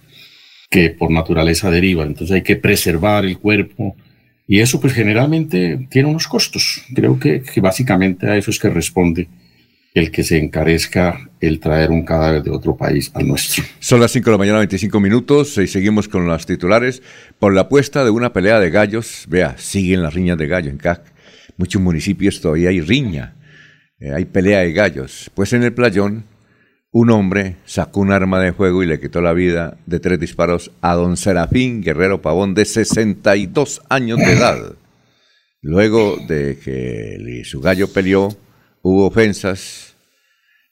que 0.70 0.88
por 0.88 1.10
naturaleza 1.10 1.70
derivan. 1.70 2.08
Entonces 2.08 2.36
hay 2.36 2.42
que 2.42 2.56
preservar 2.56 3.26
el 3.26 3.36
cuerpo 3.36 3.96
y 4.48 4.60
eso 4.60 4.80
pues 4.80 4.94
generalmente 4.94 5.86
tiene 5.90 6.08
unos 6.08 6.26
costos. 6.26 6.80
Creo 6.94 7.18
que, 7.18 7.42
que 7.42 7.60
básicamente 7.60 8.30
a 8.30 8.38
eso 8.38 8.50
es 8.50 8.58
que 8.58 8.70
responde 8.70 9.28
el 9.94 10.10
que 10.10 10.24
se 10.24 10.38
encarezca 10.38 11.30
el 11.40 11.60
traer 11.60 11.90
un 11.90 12.04
cadáver 12.04 12.42
de 12.42 12.50
otro 12.50 12.76
país 12.76 13.10
al 13.14 13.26
nuestro. 13.26 13.64
Son 13.78 14.00
las 14.00 14.12
5 14.12 14.24
de 14.24 14.30
la 14.32 14.38
mañana, 14.38 14.58
25 14.58 15.00
minutos, 15.00 15.58
y 15.58 15.66
seguimos 15.66 16.08
con 16.08 16.26
las 16.26 16.46
titulares. 16.46 17.02
Por 17.38 17.54
la 17.54 17.62
apuesta 17.62 18.04
de 18.04 18.10
una 18.10 18.32
pelea 18.32 18.58
de 18.58 18.70
gallos, 18.70 19.26
vea, 19.28 19.56
siguen 19.58 20.02
las 20.02 20.14
riñas 20.14 20.38
de 20.38 20.46
gallo 20.46 20.70
en 20.70 20.78
CAC. 20.78 21.02
Muchos 21.56 21.82
municipios 21.82 22.40
todavía 22.40 22.70
hay 22.70 22.80
riña, 22.80 23.36
eh, 24.00 24.12
hay 24.14 24.24
pelea 24.24 24.60
de 24.60 24.72
gallos. 24.72 25.30
Pues 25.34 25.52
en 25.52 25.62
el 25.62 25.74
playón, 25.74 26.24
un 26.90 27.10
hombre 27.10 27.56
sacó 27.66 28.00
un 28.00 28.12
arma 28.12 28.40
de 28.40 28.52
fuego 28.54 28.82
y 28.82 28.86
le 28.86 28.98
quitó 28.98 29.20
la 29.20 29.34
vida 29.34 29.76
de 29.86 30.00
tres 30.00 30.18
disparos 30.18 30.70
a 30.80 30.94
don 30.94 31.18
Serafín 31.18 31.82
Guerrero 31.82 32.22
Pavón, 32.22 32.54
de 32.54 32.64
62 32.64 33.82
años 33.90 34.18
de 34.18 34.32
edad. 34.32 34.74
Luego 35.60 36.16
de 36.26 36.58
que 36.62 37.42
su 37.44 37.60
gallo 37.60 37.92
peleó, 37.92 38.36
hubo 38.82 39.06
ofensas 39.06 39.94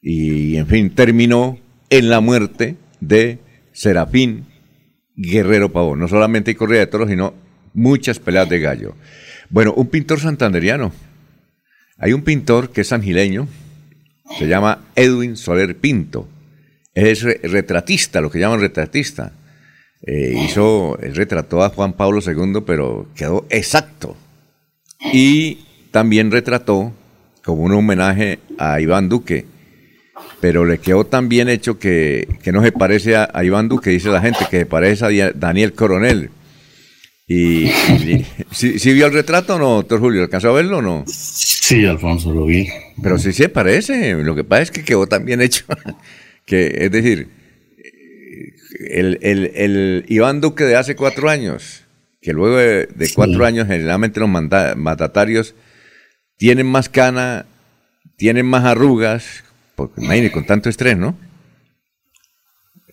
y, 0.03 0.57
en 0.57 0.66
fin, 0.66 0.90
terminó 0.90 1.59
en 1.88 2.09
la 2.09 2.20
muerte 2.20 2.77
de 3.01 3.38
Serafín 3.73 4.46
Guerrero 5.16 5.73
Pavón. 5.73 5.99
No 5.99 6.09
solamente 6.09 6.57
corrida 6.57 6.81
de 6.81 6.87
toros, 6.87 7.09
sino 7.09 7.35
muchas 7.75 8.18
peleas 8.18 8.49
de 8.49 8.61
gallo. 8.61 8.94
Bueno, 9.49 9.73
un 9.75 9.88
pintor 9.88 10.20
santanderiano. 10.20 10.92
Hay 11.99 12.12
un 12.12 12.23
pintor 12.23 12.70
que 12.70 12.81
es 12.81 12.92
angileño, 12.92 13.46
se 14.38 14.46
llama 14.46 14.87
Edwin 14.94 15.37
Soler 15.37 15.77
Pinto. 15.77 16.29
Es 16.94 17.23
retratista, 17.23 18.20
lo 18.20 18.31
que 18.31 18.38
llaman 18.38 18.61
retratista. 18.61 19.33
Eh, 20.07 20.35
hizo, 20.44 20.96
retrató 20.96 21.62
a 21.62 21.68
Juan 21.68 21.92
Pablo 21.92 22.20
II, 22.25 22.62
pero 22.66 23.09
quedó 23.14 23.46
exacto. 23.51 24.16
Y 25.12 25.59
también 25.90 26.31
retrató 26.31 26.94
como 27.44 27.62
un 27.62 27.72
homenaje 27.72 28.38
a 28.59 28.81
Iván 28.81 29.09
Duque, 29.09 29.46
pero 30.40 30.64
le 30.64 30.79
quedó 30.79 31.05
tan 31.05 31.29
bien 31.29 31.48
hecho 31.48 31.79
que, 31.79 32.29
no 32.53 32.62
se 32.62 32.72
parece 32.72 33.16
a, 33.16 33.31
Iván 33.42 33.68
Duque, 33.68 33.90
dice 33.90 34.09
la 34.09 34.20
gente, 34.20 34.40
que 34.50 34.61
se 34.61 34.66
parece 34.66 35.22
a 35.22 35.33
Daniel 35.33 35.72
Coronel. 35.72 36.31
Y, 37.26 37.70
si, 38.50 38.92
vio 38.92 39.07
el 39.07 39.12
retrato 39.12 39.55
o 39.55 39.59
no, 39.59 39.74
doctor 39.76 40.00
Julio? 40.00 40.22
¿Alcanzó 40.22 40.48
a 40.48 40.53
verlo 40.53 40.79
o 40.79 40.83
no? 40.83 41.05
Sí, 41.07 41.85
Alfonso, 41.85 42.33
lo 42.33 42.44
vi. 42.44 42.68
Pero 43.00 43.18
sí 43.18 43.33
se 43.33 43.48
parece. 43.48 44.14
Lo 44.14 44.35
que 44.35 44.42
pasa 44.42 44.62
es 44.62 44.70
que 44.72 44.83
quedó 44.83 45.07
tan 45.07 45.24
bien 45.24 45.40
hecho. 45.40 45.64
que, 46.44 46.74
es 46.81 46.90
decir, 46.90 47.29
el, 48.88 49.18
el, 49.22 49.53
el 49.55 50.05
Iván 50.09 50.40
Duque 50.40 50.64
de 50.64 50.74
hace 50.74 50.96
cuatro 50.96 51.31
años, 51.31 51.85
que 52.20 52.33
luego 52.33 52.57
de, 52.57 52.87
de 52.87 53.11
cuatro 53.14 53.44
años 53.44 53.68
generalmente 53.68 54.18
los 54.18 54.29
manda- 54.29 54.74
mandatarios 54.74 55.55
tienen 56.40 56.66
más 56.66 56.88
cana, 56.88 57.44
tienen 58.16 58.46
más 58.46 58.64
arrugas, 58.64 59.44
porque 59.74 60.00
imagínate, 60.03 60.33
con 60.33 60.46
tanto 60.46 60.70
estrés, 60.70 60.96
¿no? 60.96 61.14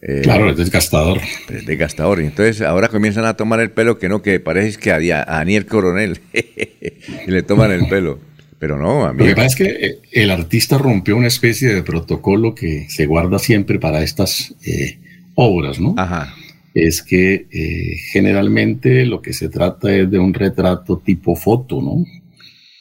Eh, 0.01 0.19
Claro, 0.21 0.49
es 0.51 0.57
desgastador. 0.57 1.21
es 1.49 1.65
desgastador. 1.65 2.21
Y 2.21 2.25
entonces 2.25 2.61
ahora 2.61 2.89
comienzan 2.89 3.23
a 3.23 3.35
tomar 3.35 3.61
el 3.61 3.71
pelo 3.71 3.97
que 3.99 4.09
no, 4.09 4.21
que 4.21 4.41
parece 4.41 4.77
que 4.77 4.91
a, 4.91 4.97
a 5.21 5.37
Daniel 5.37 5.65
Coronel 5.65 6.19
y 6.33 7.31
le 7.31 7.41
toman 7.41 7.71
el 7.71 7.87
pelo. 7.87 8.19
Pero 8.59 8.77
no, 8.77 9.05
a 9.05 9.13
mí. 9.13 9.19
Lo 9.19 9.25
que 9.27 9.35
pasa 9.35 9.47
es 9.47 9.55
que 9.55 9.63
eh, 9.85 9.99
el 10.11 10.29
artista 10.29 10.77
rompió 10.77 11.15
una 11.15 11.27
especie 11.27 11.73
de 11.73 11.83
protocolo 11.83 12.53
que 12.53 12.87
se 12.89 13.05
guarda 13.05 13.39
siempre 13.39 13.79
para 13.79 14.03
estas 14.03 14.53
eh, 14.65 14.97
obras, 15.35 15.79
¿no? 15.79 15.95
Ajá. 15.97 16.35
Es 16.73 17.01
que 17.01 17.47
eh, 17.49 17.95
generalmente 18.11 19.05
lo 19.05 19.21
que 19.21 19.31
se 19.31 19.47
trata 19.47 19.95
es 19.95 20.11
de 20.11 20.19
un 20.19 20.33
retrato 20.33 20.97
tipo 20.97 21.33
foto, 21.37 21.81
¿no? 21.81 22.03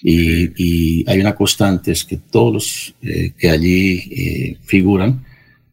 Y, 0.09 0.53
y 0.57 1.05
hay 1.11 1.19
una 1.19 1.35
constante, 1.35 1.90
es 1.90 2.05
que 2.05 2.16
todos 2.31 2.53
los 2.55 2.95
eh, 3.03 3.33
que 3.37 3.51
allí 3.51 4.05
eh, 4.12 4.57
figuran, 4.62 5.25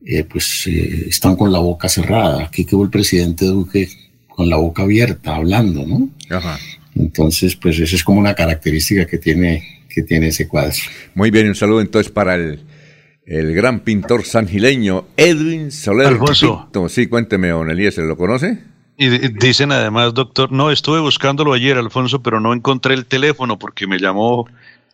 eh, 0.03 0.23
pues 0.23 0.65
eh, 0.65 1.05
están 1.07 1.35
con 1.35 1.51
la 1.51 1.59
boca 1.59 1.87
cerrada. 1.87 2.45
Aquí 2.45 2.65
quedó 2.65 2.83
el 2.83 2.89
presidente 2.89 3.45
Duque 3.45 3.87
con 4.27 4.49
la 4.49 4.57
boca 4.57 4.81
abierta, 4.81 5.35
hablando, 5.35 5.85
¿no? 5.85 6.09
Ajá. 6.31 6.57
Entonces, 6.95 7.55
pues 7.55 7.77
esa 7.77 7.95
es 7.95 8.03
como 8.03 8.19
una 8.19 8.33
característica 8.33 9.05
que 9.05 9.19
tiene, 9.19 9.83
que 9.87 10.01
tiene 10.01 10.29
ese 10.29 10.47
cuadro. 10.47 10.73
Muy 11.13 11.29
bien, 11.29 11.47
un 11.47 11.55
saludo 11.55 11.81
entonces 11.81 12.11
para 12.11 12.33
el, 12.33 12.61
el 13.27 13.53
gran 13.53 13.81
pintor 13.81 14.25
sangileño 14.25 15.09
Edwin 15.15 15.71
Soler. 15.71 16.07
Alfonso. 16.07 16.69
Pinto. 16.71 16.89
Sí, 16.89 17.05
cuénteme, 17.05 17.49
don 17.49 17.69
Eliezer, 17.69 18.05
¿lo 18.05 18.17
conoce? 18.17 18.57
Y 18.97 19.09
di- 19.09 19.29
dicen 19.39 19.71
además, 19.71 20.13
doctor, 20.13 20.51
no, 20.51 20.69
estuve 20.71 20.99
buscándolo 20.99 21.53
ayer, 21.53 21.77
Alfonso, 21.77 22.21
pero 22.21 22.39
no 22.39 22.53
encontré 22.53 22.93
el 22.93 23.05
teléfono 23.05 23.57
porque 23.57 23.87
me 23.87 23.97
llamó 23.99 24.47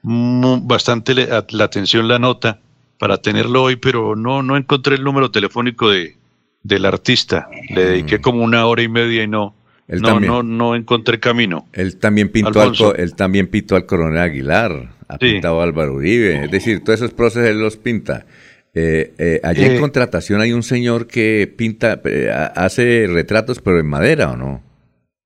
bastante 0.04 1.14
la 1.16 1.64
atención 1.64 2.08
la 2.08 2.20
nota 2.20 2.60
para 2.98 3.18
tenerlo 3.22 3.64
hoy, 3.64 3.76
pero 3.76 4.16
no, 4.16 4.42
no 4.44 4.58
encontré 4.58 4.96
el 4.96 5.04
número 5.04 5.32
telefónico 5.32 5.90
de, 5.90 6.16
del 6.64 6.86
artista. 6.86 7.48
Le 7.70 7.86
dediqué 7.86 8.20
como 8.22 8.44
una 8.44 8.66
hora 8.66 8.82
y 8.82 8.88
media 8.88 9.24
y 9.24 9.28
no, 9.28 9.56
Mm. 9.90 9.92
Él 9.96 10.02
no, 10.04 10.08
también. 10.10 10.32
no, 10.32 10.44
no 10.44 10.76
encontré 10.76 11.20
camino. 11.20 11.66
Él 11.74 11.98
también 11.98 12.30
pintó 12.32 12.62
al, 12.62 12.70
Alfonso. 12.70 12.94
él 12.96 13.16
también 13.16 13.48
pintó 13.48 13.76
al 13.76 13.88
coronel 13.88 14.20
Aguilar, 14.22 14.90
ha 15.08 15.14
Sí. 15.14 15.32
pintado 15.32 15.60
a 15.60 15.64
Álvaro 15.64 15.96
Uribe, 15.96 16.44
es 16.46 16.52
decir, 16.52 16.84
todos 16.84 17.00
esos 17.00 17.12
procesos 17.16 17.50
él 17.50 17.60
los 17.60 17.76
pinta. 17.76 18.28
Eh, 18.74 19.14
eh, 19.18 19.40
allí 19.44 19.64
en 19.66 19.72
Eh, 19.74 19.80
contratación 19.80 20.42
hay 20.42 20.54
un 20.54 20.64
señor 20.64 21.08
que 21.08 21.52
pinta, 21.58 22.00
eh, 22.06 22.30
ha- 22.32 22.48
hace 22.66 23.08
retratos, 23.10 23.60
pero 23.62 23.80
en 23.80 23.88
madera, 23.88 24.32
¿o 24.32 24.38
no? 24.38 24.62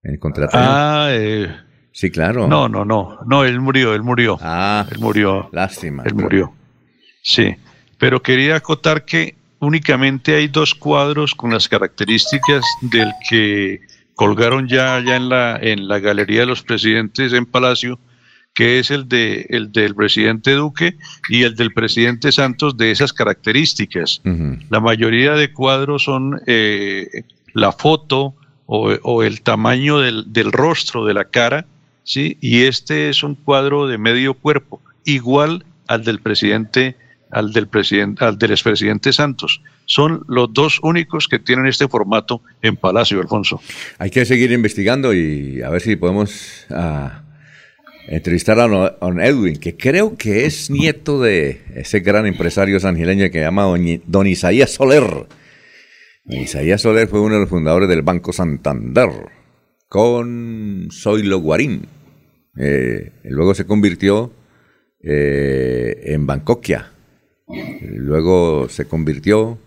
En 0.01 0.17
contratación. 0.17 0.63
Ah, 0.65 1.09
eh, 1.11 1.47
sí, 1.91 2.09
claro. 2.09 2.47
no, 2.47 2.67
no, 2.69 2.85
no, 2.85 3.19
no, 3.27 3.43
él 3.43 3.59
murió, 3.59 3.93
él 3.95 4.01
murió, 4.03 4.37
Ah, 4.41 4.85
él 4.91 4.99
murió. 4.99 5.49
lástima. 5.51 6.03
Él 6.05 6.15
murió. 6.15 6.53
Sí, 7.21 7.55
pero 7.97 8.21
quería 8.21 8.55
acotar 8.57 9.05
que 9.05 9.35
únicamente 9.59 10.35
hay 10.35 10.47
dos 10.49 10.73
cuadros 10.75 11.35
con 11.35 11.51
las 11.51 11.69
características 11.69 12.63
del 12.81 13.11
que 13.29 13.79
colgaron 14.15 14.67
ya, 14.67 15.01
ya 15.05 15.15
en, 15.15 15.29
la, 15.29 15.57
en 15.61 15.87
la 15.87 15.99
Galería 15.99 16.41
de 16.41 16.45
los 16.47 16.61
Presidentes 16.63 17.31
en 17.33 17.45
Palacio, 17.45 17.97
que 18.53 18.79
es 18.79 18.91
el, 18.91 19.07
de, 19.07 19.47
el 19.49 19.71
del 19.71 19.95
presidente 19.95 20.51
Duque 20.51 20.95
y 21.29 21.43
el 21.43 21.55
del 21.55 21.73
presidente 21.73 22.31
Santos 22.31 22.77
de 22.77 22.91
esas 22.91 23.11
características. 23.11 24.21
La 24.69 24.79
mayoría 24.79 25.33
de 25.33 25.51
cuadros 25.51 26.03
son 26.03 26.39
eh, 26.45 27.23
la 27.53 27.71
foto 27.71 28.35
o, 28.65 28.91
o 29.01 29.23
el 29.23 29.41
tamaño 29.41 29.99
del, 29.99 30.31
del 30.31 30.51
rostro, 30.51 31.05
de 31.05 31.13
la 31.13 31.25
cara, 31.25 31.65
¿sí? 32.03 32.37
Y 32.41 32.63
este 32.63 33.09
es 33.09 33.23
un 33.23 33.35
cuadro 33.35 33.87
de 33.87 33.97
medio 33.97 34.35
cuerpo, 34.35 34.81
igual 35.03 35.65
al 35.87 36.03
del 36.03 36.19
presidente, 36.19 36.95
al 37.31 37.53
del 37.53 37.67
presidente, 37.67 38.23
al 38.23 38.37
del 38.37 38.51
expresidente 38.51 39.11
Santos. 39.13 39.61
Son 39.85 40.23
los 40.27 40.53
dos 40.53 40.79
únicos 40.81 41.27
que 41.27 41.39
tienen 41.39 41.65
este 41.65 41.87
formato 41.87 42.41
en 42.61 42.77
Palacio, 42.77 43.19
Alfonso. 43.19 43.59
Hay 43.97 44.11
que 44.11 44.25
seguir 44.25 44.51
investigando 44.51 45.13
y 45.13 45.61
a 45.61 45.69
ver 45.69 45.81
si 45.81 45.95
podemos 45.95 46.65
ah, 46.69 47.21
entrevistar 48.07 48.59
a 48.59 48.67
don- 48.67 49.21
Edwin, 49.21 49.57
que 49.57 49.75
creo 49.75 50.17
que 50.17 50.45
es 50.45 50.69
nieto 50.69 51.21
de 51.21 51.61
ese 51.75 51.99
gran 52.01 52.25
empresario 52.25 52.79
sangileño 52.79 53.25
que 53.27 53.39
se 53.39 53.45
llama 53.45 53.65
don 54.05 54.27
Isaías 54.27 54.71
Soler. 54.71 55.03
Don 56.25 56.39
Isaías 56.39 56.81
Soler 56.81 57.07
fue 57.07 57.21
uno 57.21 57.35
de 57.35 57.41
los 57.41 57.49
fundadores 57.49 57.89
del 57.89 58.01
Banco 58.01 58.33
Santander 58.33 59.09
con 59.87 60.87
Zoilo 60.91 61.39
Guarín. 61.39 61.87
Eh, 62.57 63.11
luego 63.25 63.53
se 63.55 63.65
convirtió 63.65 64.31
eh, 65.03 66.01
en 66.05 66.25
Bancoquia. 66.25 66.91
Luego 67.81 68.67
se 68.69 68.85
convirtió, 68.85 69.59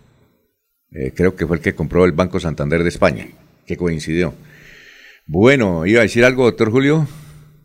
eh, 0.91 1.11
creo 1.15 1.35
que 1.35 1.45
fue 1.45 1.57
el 1.57 1.61
que 1.63 1.75
compró 1.75 2.05
el 2.05 2.11
Banco 2.11 2.39
Santander 2.39 2.81
de 2.83 2.89
España, 2.89 3.27
que 3.65 3.77
coincidió. 3.77 4.33
Bueno, 5.27 5.85
¿iba 5.85 5.99
a 5.99 6.03
decir 6.03 6.25
algo, 6.25 6.45
doctor 6.45 6.71
Julio? 6.71 7.07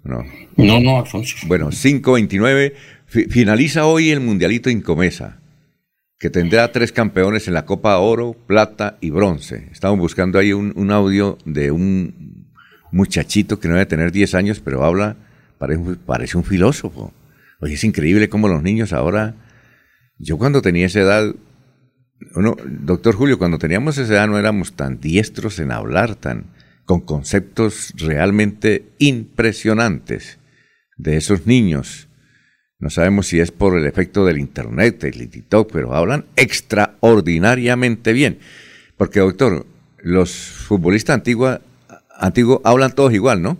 No. 0.04 0.24
No, 0.56 0.80
no, 0.80 0.98
Alfonso. 0.98 1.36
Bueno, 1.46 1.68
5.29. 1.70 2.72
Fi- 3.06 3.24
finaliza 3.26 3.86
hoy 3.86 4.10
el 4.10 4.20
Mundialito 4.20 4.70
Incomesa, 4.70 5.40
que 6.18 6.30
tendrá 6.30 6.72
tres 6.72 6.92
campeones 6.92 7.46
en 7.48 7.54
la 7.54 7.66
Copa 7.66 7.96
Oro, 7.98 8.34
Plata 8.46 8.96
y 9.00 9.10
Bronce. 9.10 9.68
Estamos 9.70 9.98
buscando 9.98 10.38
ahí 10.38 10.52
un, 10.52 10.72
un 10.76 10.90
audio 10.90 11.38
de 11.44 11.70
un 11.70 12.48
muchachito 12.90 13.58
que 13.60 13.68
no 13.68 13.74
debe 13.74 13.86
tener 13.86 14.12
10 14.12 14.34
años, 14.34 14.60
pero 14.60 14.84
habla, 14.84 15.16
parece, 15.58 15.80
un- 15.80 15.96
parece 15.96 16.36
un 16.36 16.44
filósofo. 16.44 17.12
Oye, 17.60 17.74
es 17.74 17.84
increíble 17.84 18.28
cómo 18.28 18.48
los 18.48 18.62
niños 18.62 18.92
ahora... 18.92 19.34
Yo 20.18 20.38
cuando 20.38 20.62
tenía 20.62 20.86
esa 20.86 21.00
edad, 21.00 21.34
uno, 22.36 22.54
doctor 22.64 23.14
Julio, 23.16 23.38
cuando 23.38 23.58
teníamos 23.58 23.98
esa 23.98 24.12
edad 24.12 24.28
no 24.28 24.38
éramos 24.38 24.74
tan 24.74 25.00
diestros 25.00 25.58
en 25.58 25.72
hablar, 25.72 26.14
tan 26.14 26.44
con 26.84 27.00
conceptos 27.00 27.92
realmente 27.96 28.84
impresionantes 28.98 30.38
de 30.96 31.16
esos 31.16 31.46
niños. 31.46 32.08
No 32.78 32.90
sabemos 32.90 33.28
si 33.28 33.38
es 33.38 33.50
por 33.52 33.78
el 33.78 33.86
efecto 33.86 34.24
del 34.24 34.38
internet, 34.38 35.00
del 35.00 35.28
TikTok, 35.28 35.70
pero 35.72 35.94
hablan 35.94 36.24
extraordinariamente 36.36 38.12
bien. 38.12 38.38
Porque, 38.96 39.20
doctor, 39.20 39.66
los 39.98 40.32
futbolistas 40.32 41.14
antiguos 41.14 41.60
antiguo, 42.18 42.60
hablan 42.64 42.94
todos 42.94 43.12
igual, 43.12 43.42
¿no? 43.42 43.58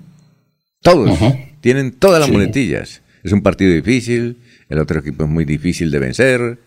Todos. 0.82 1.10
Ajá. 1.10 1.36
Tienen 1.60 1.92
todas 1.92 2.20
las 2.20 2.26
Sí. 2.28 2.32
muletillas. 2.32 3.02
Es 3.22 3.32
un 3.32 3.42
partido 3.42 3.72
difícil, 3.72 4.38
el 4.68 4.78
otro 4.78 5.00
equipo 5.00 5.24
es 5.24 5.30
muy 5.30 5.44
difícil 5.44 5.90
de 5.90 5.98
vencer. 5.98 6.58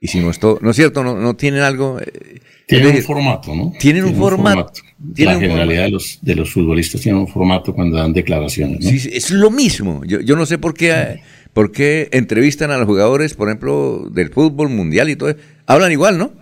Y 0.00 0.06
si 0.08 0.20
no 0.20 0.30
es 0.30 0.38
todo, 0.38 0.58
¿no 0.62 0.70
es 0.70 0.76
cierto? 0.76 1.02
No, 1.02 1.16
no 1.16 1.34
tienen 1.34 1.62
algo. 1.62 1.98
eh, 2.00 2.40
Tienen 2.66 2.94
un 2.96 3.02
formato, 3.02 3.54
¿no? 3.54 3.72
Tienen 3.80 4.04
un 4.04 4.14
formato. 4.14 4.72
La 5.16 5.38
generalidad 5.40 5.84
de 5.84 5.90
los, 5.90 6.18
de 6.22 6.34
los 6.36 6.52
futbolistas 6.52 7.00
tienen 7.00 7.20
un 7.20 7.28
formato 7.28 7.74
cuando 7.74 7.96
dan 7.96 8.12
declaraciones, 8.12 8.84
¿no? 8.84 8.90
Sí, 8.90 9.10
es 9.12 9.30
lo 9.32 9.50
mismo. 9.50 10.02
Yo, 10.04 10.20
yo 10.20 10.36
no 10.36 10.46
sé 10.46 10.58
por 10.58 10.74
qué, 10.74 11.20
por 11.52 11.72
qué 11.72 12.08
entrevistan 12.12 12.70
a 12.70 12.78
los 12.78 12.86
jugadores, 12.86 13.34
por 13.34 13.48
ejemplo, 13.48 14.08
del 14.12 14.30
fútbol 14.30 14.68
mundial 14.68 15.08
y 15.10 15.16
todo. 15.16 15.30
eso. 15.30 15.38
Hablan 15.66 15.90
igual, 15.92 16.16
¿no? 16.18 16.32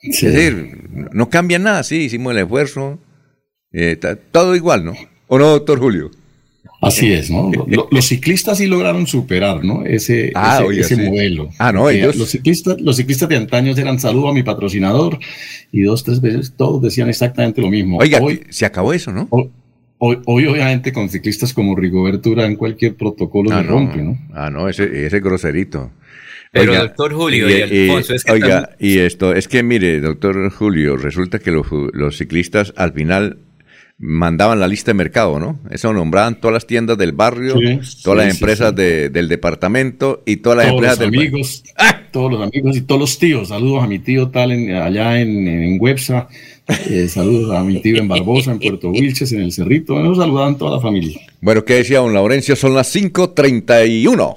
Sí. 0.00 0.26
Es 0.26 0.32
decir, 0.34 0.88
no 1.12 1.28
cambian 1.30 1.62
nada. 1.62 1.82
Sí, 1.84 1.96
hicimos 2.02 2.32
el 2.32 2.38
esfuerzo. 2.38 2.98
eh, 3.72 3.96
todo 4.32 4.56
igual, 4.56 4.84
¿no? 4.84 4.94
¿O 5.28 5.38
no, 5.38 5.48
doctor 5.50 5.78
Julio? 5.78 6.10
Así 6.80 7.12
es, 7.12 7.28
¿no? 7.30 7.50
Lo- 7.52 7.66
lo- 7.68 7.88
los 7.90 8.04
ciclistas 8.06 8.58
sí 8.58 8.66
lograron 8.68 9.06
superar, 9.08 9.64
¿no? 9.64 9.84
Ese, 9.84 10.30
Ah, 10.34 10.56
ese, 10.58 10.64
oiga, 10.64 10.80
ese 10.82 10.94
sí. 10.94 11.02
modelo. 11.02 11.48
Ah, 11.58 11.72
no, 11.72 11.80
Porque 11.82 11.98
ellos- 11.98 12.16
Los 12.16 12.28
ciclistas, 12.30 12.80
los 12.80 12.96
ciclistas 12.96 13.28
de 13.28 13.36
antaño 13.36 13.72
eran 13.76 13.98
saludo 13.98 14.28
a 14.28 14.34
mi 14.34 14.44
patrocinador 14.44 15.18
y 15.72 15.82
dos, 15.82 16.04
tres 16.04 16.20
veces 16.20 16.54
todos 16.56 16.80
decían 16.80 17.08
exactamente 17.08 17.60
lo 17.60 17.68
mismo. 17.68 17.98
Oiga, 17.98 18.20
hoy, 18.20 18.42
se 18.50 18.64
acabó 18.64 18.92
eso, 18.92 19.12
¿no? 19.12 19.26
hoy, 19.30 19.50
hoy- 19.98 20.18
hoy, 20.26 20.46
obviamente 20.46 20.92
con 20.92 21.08
ciclistas 21.08 21.52
como 21.52 21.74
Rigoberto 21.74 22.30
Urán 22.30 22.54
cualquier 22.54 22.94
protocolo 22.94 23.50
Ah, 23.52 23.60
se 23.62 23.66
rompe, 23.66 24.00
¿no? 24.00 24.16
Ah, 24.32 24.48
no, 24.48 24.68
ese, 24.68 25.04
ese 25.06 25.18
groserito. 25.18 25.90
Pero, 26.52 26.74
doctor 26.74 27.12
Julio 27.12 27.50
y 27.50 27.60
Alfonso, 27.60 28.14
es 28.14 28.24
que 28.24 28.32
oiga, 28.32 28.68
también- 28.68 28.76
y 28.96 28.98
esto, 29.00 29.34
es 29.34 29.48
que 29.48 29.62
mire, 29.62 30.00
doctor 30.00 30.48
Julio, 30.50 30.96
resulta 30.96 31.40
que 31.40 31.50
los, 31.50 31.66
los 31.92 32.16
ciclistas 32.16 32.72
al 32.76 32.92
final 32.92 33.38
mandaban 34.00 34.60
la 34.60 34.68
lista 34.68 34.90
de 34.90 34.94
mercado, 34.94 35.40
¿no? 35.40 35.58
Eso 35.70 35.92
nombraban 35.92 36.40
todas 36.40 36.54
las 36.54 36.66
tiendas 36.68 36.96
del 36.98 37.10
barrio, 37.12 37.54
Sí, 37.58 38.02
todas 38.04 38.18
las 38.26 38.34
sí, 38.36 38.38
empresas 38.40 38.70
sí. 38.70 38.76
de- 38.76 39.08
del 39.10 39.28
departamento 39.28 40.22
y 40.24 40.36
todas 40.36 40.58
las 40.58 40.66
Todos 40.68 40.76
empresas 40.78 40.98
los 41.00 41.10
del 41.10 41.20
amigos, 41.20 41.64
todos 42.12 42.30
los 42.32 42.42
amigos 42.48 42.76
y 42.76 42.80
todos 42.82 43.00
los 43.00 43.18
tíos. 43.18 43.48
Saludos 43.48 43.82
a 43.82 43.86
mi 43.88 43.98
tío 43.98 44.28
tal 44.28 44.52
en- 44.52 44.72
allá 44.74 45.20
en, 45.20 45.48
en 45.48 45.78
Websa. 45.80 46.28
eh, 46.68 47.08
saludos 47.08 47.56
a 47.56 47.64
mi 47.64 47.80
tío 47.80 47.96
en 47.96 48.06
Barbosa, 48.08 48.52
en 48.52 48.58
Puerto 48.60 48.90
Wilches, 48.90 49.32
en 49.32 49.40
el 49.40 49.52
Cerrito. 49.52 49.98
Nos 49.98 50.18
saludaban 50.18 50.56
toda 50.58 50.76
la 50.76 50.80
familia. 50.82 51.18
Bueno, 51.40 51.64
¿qué 51.64 51.74
decía 51.74 51.98
don 52.00 52.12
Laurencio? 52.14 52.54
Son 52.56 52.74
las 52.74 52.94
5.31. 52.94 54.36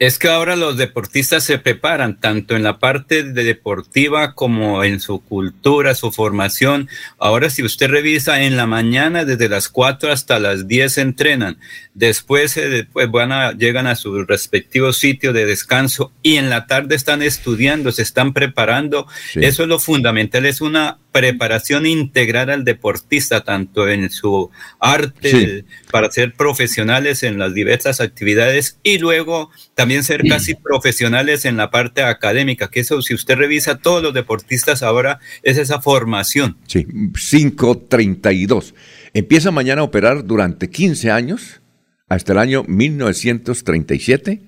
Es 0.00 0.18
que 0.18 0.28
ahora 0.28 0.56
los 0.56 0.78
deportistas 0.78 1.44
se 1.44 1.58
preparan 1.58 2.18
tanto 2.18 2.56
en 2.56 2.62
la 2.62 2.78
parte 2.78 3.22
de 3.22 3.44
deportiva 3.44 4.34
como 4.34 4.82
en 4.82 4.98
su 4.98 5.20
cultura, 5.20 5.94
su 5.94 6.10
formación. 6.10 6.88
Ahora 7.18 7.50
si 7.50 7.62
usted 7.62 7.90
revisa 7.90 8.40
en 8.44 8.56
la 8.56 8.66
mañana 8.66 9.26
desde 9.26 9.50
las 9.50 9.68
4 9.68 10.10
hasta 10.10 10.38
las 10.38 10.66
10 10.66 10.96
entrenan, 10.96 11.58
después, 11.92 12.56
eh, 12.56 12.88
pues, 12.90 13.10
van 13.10 13.30
a, 13.30 13.52
llegan 13.52 13.86
a 13.86 13.94
su 13.94 14.24
respectivo 14.24 14.94
sitio 14.94 15.34
de 15.34 15.44
descanso 15.44 16.12
y 16.22 16.36
en 16.36 16.48
la 16.48 16.66
tarde 16.66 16.94
están 16.94 17.20
estudiando, 17.20 17.92
se 17.92 18.00
están 18.00 18.32
preparando. 18.32 19.06
Eso 19.34 19.64
es 19.64 19.68
lo 19.68 19.78
fundamental, 19.78 20.46
es 20.46 20.62
una 20.62 20.96
preparación 21.12 21.84
integral 21.84 22.48
al 22.48 22.64
deportista, 22.64 23.42
tanto 23.42 23.88
en 23.88 24.10
su 24.10 24.50
arte 24.78 25.64
para 25.90 26.10
ser 26.10 26.32
profesionales 26.32 27.22
en 27.22 27.38
las 27.38 27.52
diversas 27.52 28.00
actividades 28.00 28.78
y 28.82 28.98
luego 28.98 29.50
también 29.74 29.89
ser 30.02 30.22
casi 30.28 30.54
profesionales 30.54 31.44
en 31.44 31.56
la 31.56 31.70
parte 31.70 32.02
académica, 32.02 32.70
que 32.70 32.80
eso 32.80 33.02
si 33.02 33.14
usted 33.14 33.36
revisa 33.36 33.78
todos 33.78 34.02
los 34.02 34.14
deportistas 34.14 34.82
ahora 34.82 35.18
es 35.42 35.58
esa 35.58 35.80
formación. 35.80 36.56
Sí, 36.66 36.86
532. 36.86 38.74
Empieza 39.12 39.50
mañana 39.50 39.82
a 39.82 39.84
operar 39.84 40.24
durante 40.24 40.70
15 40.70 41.10
años, 41.10 41.60
hasta 42.08 42.32
el 42.32 42.38
año 42.38 42.64
1937. 42.66 44.42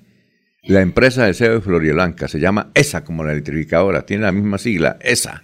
La 0.63 0.81
empresa 0.81 1.25
de 1.25 1.33
SEO 1.33 1.55
de 1.55 1.61
Floriolanca 1.61 2.27
se 2.27 2.39
llama 2.39 2.71
ESA 2.73 3.03
como 3.03 3.23
la 3.23 3.33
electrificadora, 3.33 4.05
tiene 4.05 4.23
la 4.23 4.31
misma 4.31 4.57
sigla, 4.57 4.97
ESA 5.01 5.43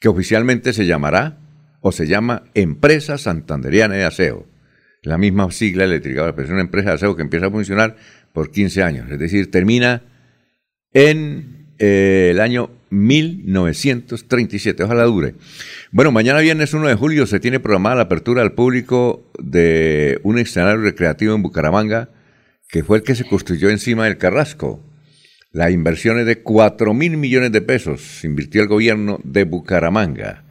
que 0.00 0.08
oficialmente 0.08 0.72
se 0.72 0.86
llamará 0.86 1.36
o 1.80 1.92
se 1.92 2.06
llama 2.06 2.44
Empresa 2.54 3.18
Santanderiana 3.18 3.94
de 3.94 4.04
Aseo. 4.04 4.46
La 5.02 5.16
misma 5.16 5.50
sigla 5.50 5.84
eléctrica, 5.84 6.34
pero 6.34 6.46
es 6.46 6.52
una 6.52 6.60
empresa 6.62 6.90
de 6.90 6.94
aseo 6.96 7.16
que 7.16 7.22
empieza 7.22 7.46
a 7.46 7.50
funcionar 7.50 7.96
por 8.32 8.50
15 8.50 8.82
años, 8.82 9.10
es 9.10 9.18
decir, 9.18 9.50
termina 9.50 10.02
en 10.92 11.66
eh, 11.78 12.28
el 12.30 12.40
año 12.40 12.70
1937. 12.90 14.82
Ojalá 14.82 15.04
dure. 15.04 15.34
Bueno, 15.92 16.12
mañana 16.12 16.40
viernes 16.40 16.74
1 16.74 16.88
de 16.88 16.94
julio 16.94 17.26
se 17.26 17.40
tiene 17.40 17.60
programada 17.60 17.96
la 17.96 18.02
apertura 18.02 18.42
al 18.42 18.52
público 18.52 19.30
de 19.38 20.20
un 20.24 20.38
escenario 20.38 20.82
recreativo 20.82 21.34
en 21.34 21.42
Bucaramanga, 21.42 22.10
que 22.68 22.84
fue 22.84 22.98
el 22.98 23.04
que 23.04 23.14
se 23.14 23.24
construyó 23.24 23.70
encima 23.70 24.04
del 24.04 24.18
Carrasco. 24.18 24.84
La 25.52 25.70
inversión 25.70 26.18
es 26.18 26.26
de 26.26 26.42
4 26.42 26.94
mil 26.94 27.16
millones 27.16 27.50
de 27.52 27.60
pesos, 27.60 28.24
invirtió 28.24 28.62
el 28.62 28.68
gobierno 28.68 29.18
de 29.24 29.44
Bucaramanga. 29.44 30.44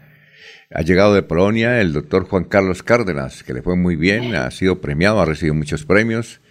Ha 0.71 0.81
llegado 0.81 1.15
de 1.15 1.23
Polonia 1.23 1.81
el 1.81 1.93
doctor 1.93 2.25
Juan 2.25 2.43
Carlos 2.43 2.83
Cárdenas, 2.83 3.43
que 3.43 3.53
le 3.53 3.61
fue 3.61 3.75
muy 3.75 3.95
bien, 3.95 4.35
ha 4.35 4.51
sido 4.51 4.81
premiado, 4.81 5.21
ha 5.21 5.25
recibido 5.25 5.55
muchos 5.55 5.85
premios, 5.85 6.41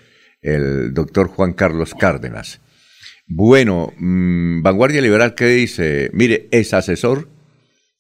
el 0.42 0.94
doctor 0.94 1.29
Juan 1.29 1.53
Carlos 1.53 1.94
Cárdenas. 1.94 2.61
Bueno, 3.27 3.92
mm, 3.98 4.62
Vanguardia 4.62 5.03
Liberal, 5.03 5.35
¿qué 5.35 5.46
dice? 5.46 6.11
Mire, 6.12 6.48
es 6.51 6.72
asesor 6.74 7.29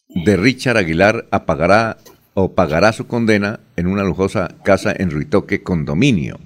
de 0.08 0.36
Richard 0.36 0.78
Aguilar 0.78 1.26
apagará 1.30 1.98
o 2.34 2.54
pagará 2.54 2.92
su 2.92 3.06
condena 3.06 3.60
en 3.76 3.86
una 3.86 4.04
lujosa 4.04 4.56
casa 4.64 4.94
en 4.96 5.10
Ruitoque 5.10 5.62
condominio. 5.62 6.40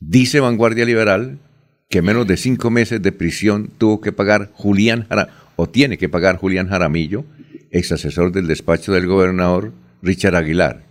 Dice 0.00 0.40
Vanguardia 0.40 0.84
Liberal 0.84 1.40
que 1.88 2.02
menos 2.02 2.26
de 2.26 2.36
cinco 2.36 2.70
meses 2.70 3.00
de 3.00 3.12
prisión 3.12 3.70
tuvo 3.78 4.00
que 4.00 4.12
pagar 4.12 4.50
Julián 4.52 5.06
Jaramillo, 5.08 5.38
o 5.56 5.68
tiene 5.68 5.98
que 5.98 6.08
pagar 6.08 6.36
Julián 6.36 6.68
Jaramillo, 6.68 7.24
ex 7.70 7.90
asesor 7.92 8.30
del 8.30 8.46
despacho 8.46 8.92
del 8.92 9.06
gobernador 9.06 9.72
Richard 10.02 10.36
Aguilar, 10.36 10.84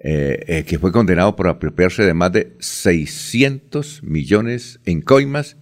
eh, 0.00 0.44
eh, 0.46 0.64
que 0.64 0.78
fue 0.78 0.92
condenado 0.92 1.34
por 1.34 1.48
apropiarse 1.48 2.04
de 2.04 2.14
más 2.14 2.32
de 2.32 2.56
600 2.60 4.02
millones 4.02 4.80
en 4.84 5.00
coimas 5.00 5.56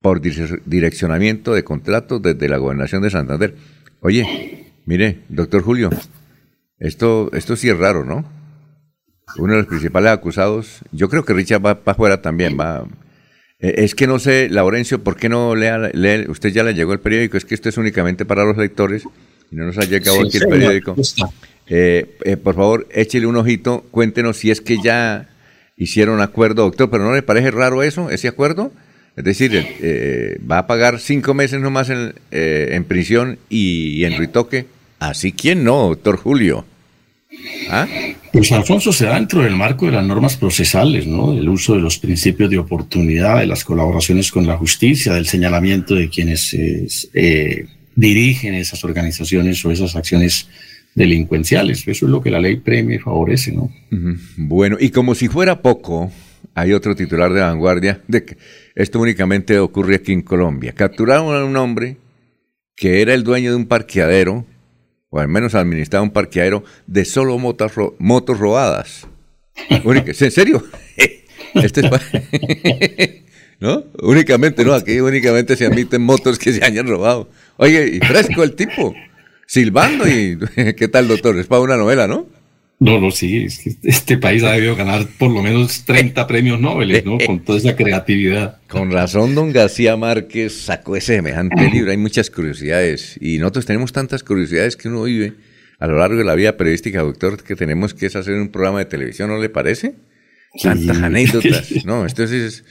por 0.00 0.20
direccionamiento 0.20 1.54
de 1.54 1.64
contratos 1.64 2.22
desde 2.22 2.48
la 2.48 2.58
gobernación 2.58 3.02
de 3.02 3.10
Santander. 3.10 3.54
Oye, 4.00 4.72
mire, 4.84 5.20
doctor 5.28 5.62
Julio, 5.62 5.90
esto, 6.78 7.30
esto 7.32 7.56
sí 7.56 7.68
es 7.68 7.76
raro, 7.76 8.04
¿no? 8.04 8.24
Uno 9.36 9.52
de 9.52 9.58
los 9.60 9.68
principales 9.68 10.10
acusados, 10.12 10.80
yo 10.92 11.08
creo 11.08 11.24
que 11.24 11.34
Richard 11.34 11.64
va 11.64 11.82
para 11.84 11.94
afuera 11.94 12.22
también, 12.22 12.58
va 12.58 12.86
eh, 13.60 13.74
es 13.78 13.94
que 13.94 14.06
no 14.06 14.18
sé, 14.18 14.48
Laurencio, 14.48 15.02
¿por 15.02 15.16
qué 15.16 15.28
no 15.28 15.54
lea, 15.54 15.78
lee, 15.78 16.26
usted 16.28 16.50
ya 16.50 16.62
le 16.62 16.74
llegó 16.74 16.92
el 16.92 17.00
periódico? 17.00 17.36
Es 17.36 17.44
que 17.44 17.54
esto 17.54 17.68
es 17.68 17.76
únicamente 17.76 18.24
para 18.24 18.44
los 18.44 18.56
lectores 18.56 19.04
y 19.50 19.56
no 19.56 19.64
nos 19.66 19.78
ha 19.78 19.84
llegado 19.84 20.20
aquí 20.20 20.38
el 20.38 20.48
periódico. 20.48 20.94
Eh, 21.68 22.16
eh, 22.24 22.36
por 22.36 22.54
favor, 22.54 22.88
échele 22.90 23.26
un 23.26 23.36
ojito, 23.36 23.84
cuéntenos 23.90 24.38
si 24.38 24.50
es 24.50 24.60
que 24.60 24.78
ya 24.82 25.28
hicieron 25.76 26.20
acuerdo, 26.20 26.62
doctor, 26.62 26.90
pero 26.90 27.04
¿no 27.04 27.14
le 27.14 27.22
parece 27.22 27.50
raro 27.50 27.82
eso, 27.82 28.10
ese 28.10 28.28
acuerdo? 28.28 28.72
Es 29.16 29.24
decir, 29.24 29.66
va 30.48 30.58
a 30.58 30.66
pagar 30.68 31.00
cinco 31.00 31.34
meses 31.34 31.60
nomás 31.60 31.90
en, 31.90 32.14
en 32.30 32.84
prisión 32.84 33.38
y, 33.48 34.04
en 34.04 34.16
ritoque. 34.16 34.66
Así 35.00 35.32
quién 35.32 35.64
no, 35.64 35.88
doctor 35.88 36.16
Julio. 36.16 36.64
¿Ah? 37.70 37.86
Pues 38.32 38.52
Alfonso 38.52 38.92
se 38.92 39.06
da 39.06 39.14
dentro 39.14 39.42
del 39.42 39.54
marco 39.54 39.86
de 39.86 39.92
las 39.92 40.04
normas 40.04 40.36
procesales, 40.36 41.06
¿no? 41.06 41.34
Del 41.34 41.48
uso 41.48 41.74
de 41.74 41.80
los 41.80 41.98
principios 41.98 42.50
de 42.50 42.58
oportunidad, 42.58 43.38
de 43.38 43.46
las 43.46 43.64
colaboraciones 43.64 44.30
con 44.30 44.46
la 44.46 44.56
justicia, 44.56 45.12
del 45.14 45.26
señalamiento 45.26 45.94
de 45.94 46.08
quienes 46.08 46.54
eh, 46.54 47.66
dirigen 47.94 48.54
esas 48.54 48.84
organizaciones 48.84 49.64
o 49.64 49.70
esas 49.70 49.96
acciones 49.96 50.48
delincuenciales. 50.98 51.86
Eso 51.86 52.06
es 52.06 52.10
lo 52.10 52.20
que 52.20 52.30
la 52.30 52.40
ley 52.40 52.56
premia 52.56 52.96
y 52.96 52.98
favorece, 52.98 53.52
¿no? 53.52 53.70
Bueno, 54.36 54.76
y 54.78 54.90
como 54.90 55.14
si 55.14 55.28
fuera 55.28 55.62
poco, 55.62 56.12
hay 56.54 56.72
otro 56.72 56.94
titular 56.94 57.32
de 57.32 57.40
vanguardia 57.40 58.02
de 58.08 58.24
que 58.24 58.36
esto 58.74 59.00
únicamente 59.00 59.58
ocurre 59.58 59.96
aquí 59.96 60.12
en 60.12 60.22
Colombia. 60.22 60.72
Capturaron 60.72 61.34
a 61.34 61.44
un 61.44 61.56
hombre 61.56 61.96
que 62.76 63.00
era 63.00 63.14
el 63.14 63.24
dueño 63.24 63.50
de 63.50 63.56
un 63.56 63.66
parqueadero 63.66 64.44
o 65.10 65.18
al 65.18 65.28
menos 65.28 65.54
administrar 65.54 66.02
un 66.02 66.10
parqueadero 66.10 66.64
de 66.86 67.04
solo 67.04 67.38
motos, 67.38 67.72
motos 67.98 68.38
robadas. 68.38 69.06
¿En 69.68 70.30
serio? 70.30 70.62
Este 71.54 71.80
¿No? 73.60 73.84
Únicamente, 74.02 74.64
no, 74.64 74.74
aquí 74.74 75.00
únicamente 75.00 75.56
se 75.56 75.66
admiten 75.66 76.02
motos 76.02 76.38
que 76.38 76.52
se 76.52 76.64
hayan 76.64 76.86
robado. 76.86 77.30
Oye, 77.56 77.88
y 77.94 77.98
fresco 78.00 78.42
el 78.42 78.54
tipo, 78.54 78.94
silbando 79.48 80.06
y 80.06 80.38
¿qué 80.76 80.88
tal, 80.88 81.08
doctor? 81.08 81.36
Es 81.38 81.46
para 81.46 81.62
una 81.62 81.76
novela, 81.76 82.06
¿no? 82.06 82.28
No, 82.80 83.00
no, 83.00 83.10
sí, 83.10 83.44
es 83.44 83.58
que 83.58 83.74
este 83.82 84.18
país 84.18 84.44
ha 84.44 84.52
debido 84.52 84.76
ganar 84.76 85.04
por 85.18 85.32
lo 85.32 85.42
menos 85.42 85.84
30 85.84 86.28
premios 86.28 86.60
Nobel, 86.60 87.02
¿no? 87.04 87.18
Con 87.26 87.40
toda 87.40 87.58
esa 87.58 87.74
creatividad. 87.74 88.60
Con 88.68 88.92
razón, 88.92 89.34
don 89.34 89.52
García 89.52 89.96
Márquez 89.96 90.60
sacó 90.60 90.94
ese 90.94 91.16
semejante 91.16 91.68
libro. 91.70 91.90
Hay 91.90 91.96
muchas 91.96 92.30
curiosidades 92.30 93.18
y 93.20 93.38
nosotros 93.38 93.66
tenemos 93.66 93.92
tantas 93.92 94.22
curiosidades 94.22 94.76
que 94.76 94.86
uno 94.86 95.02
vive 95.02 95.32
a 95.80 95.88
lo 95.88 95.98
largo 95.98 96.18
de 96.18 96.24
la 96.24 96.36
vida 96.36 96.56
periodística, 96.56 97.02
doctor, 97.02 97.42
que 97.42 97.56
tenemos 97.56 97.94
que 97.94 98.06
hacer 98.06 98.34
un 98.34 98.48
programa 98.48 98.78
de 98.78 98.84
televisión, 98.84 99.28
¿no 99.28 99.38
le 99.38 99.48
parece? 99.48 99.94
Tantas 100.62 100.98
anécdotas. 101.02 101.84
No, 101.84 102.06
esto 102.06 102.22
es 102.22 102.64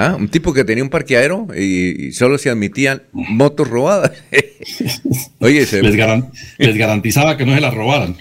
¿Ah? 0.00 0.14
Un 0.16 0.28
tipo 0.28 0.54
que 0.54 0.62
tenía 0.62 0.84
un 0.84 0.90
parqueadero 0.90 1.48
y, 1.56 2.12
solo 2.12 2.38
se 2.38 2.50
admitían 2.50 3.02
motos 3.12 3.66
robadas. 3.68 4.12
Oye, 5.40 5.66
les, 5.66 6.76
garantizaba 6.76 7.36
que 7.36 7.44
no 7.44 7.52
se 7.52 7.60
las 7.60 7.74
robaran. 7.74 8.16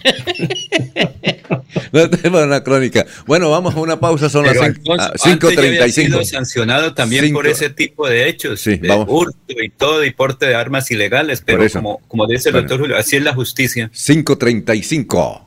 no 1.92 2.10
tenemos 2.10 2.44
una 2.44 2.64
crónica. 2.64 3.06
Bueno, 3.28 3.52
vamos 3.52 3.76
a 3.76 3.80
una 3.80 4.00
pausa, 4.00 4.28
son 4.28 4.48
las 4.48 4.58
5.35. 4.58 6.24
sancionado 6.24 6.96
también 6.96 7.32
por 7.32 7.46
ese 7.46 7.70
tipo 7.70 8.10
de 8.10 8.28
hechos, 8.28 8.60
sí, 8.60 8.78
de 8.78 8.92
hurto 8.96 9.38
y 9.48 9.70
todo, 9.70 10.04
y 10.04 10.10
porte 10.10 10.48
de 10.48 10.56
armas 10.56 10.90
ilegales, 10.90 11.44
pero 11.46 11.64
como, 11.70 12.00
como 12.08 12.26
dice 12.26 12.50
el 12.50 12.56
doctor 12.56 12.80
Julio, 12.80 12.98
así 12.98 13.18
es 13.18 13.24
la 13.24 13.36
justicia. 13.36 13.92
5.35. 13.94 15.47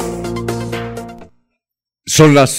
Son 2.04 2.34
las 2.34 2.50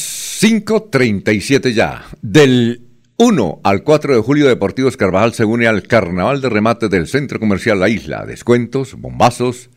5.37 0.42 1.74
ya 1.74 2.06
del 2.24 2.87
1 3.20 3.62
al 3.64 3.84
4 3.84 4.16
de 4.16 4.22
julio 4.22 4.48
Deportivos 4.48 4.96
Carvajal 4.96 5.34
se 5.34 5.44
une 5.44 5.66
al 5.66 5.82
carnaval 5.82 6.40
de 6.40 6.50
remate 6.50 6.88
del 6.88 7.08
Centro 7.08 7.40
Comercial 7.40 7.80
La 7.80 7.90
Isla. 7.90 8.28
Descuentos, 8.28 8.94
bombazos, 8.94 9.72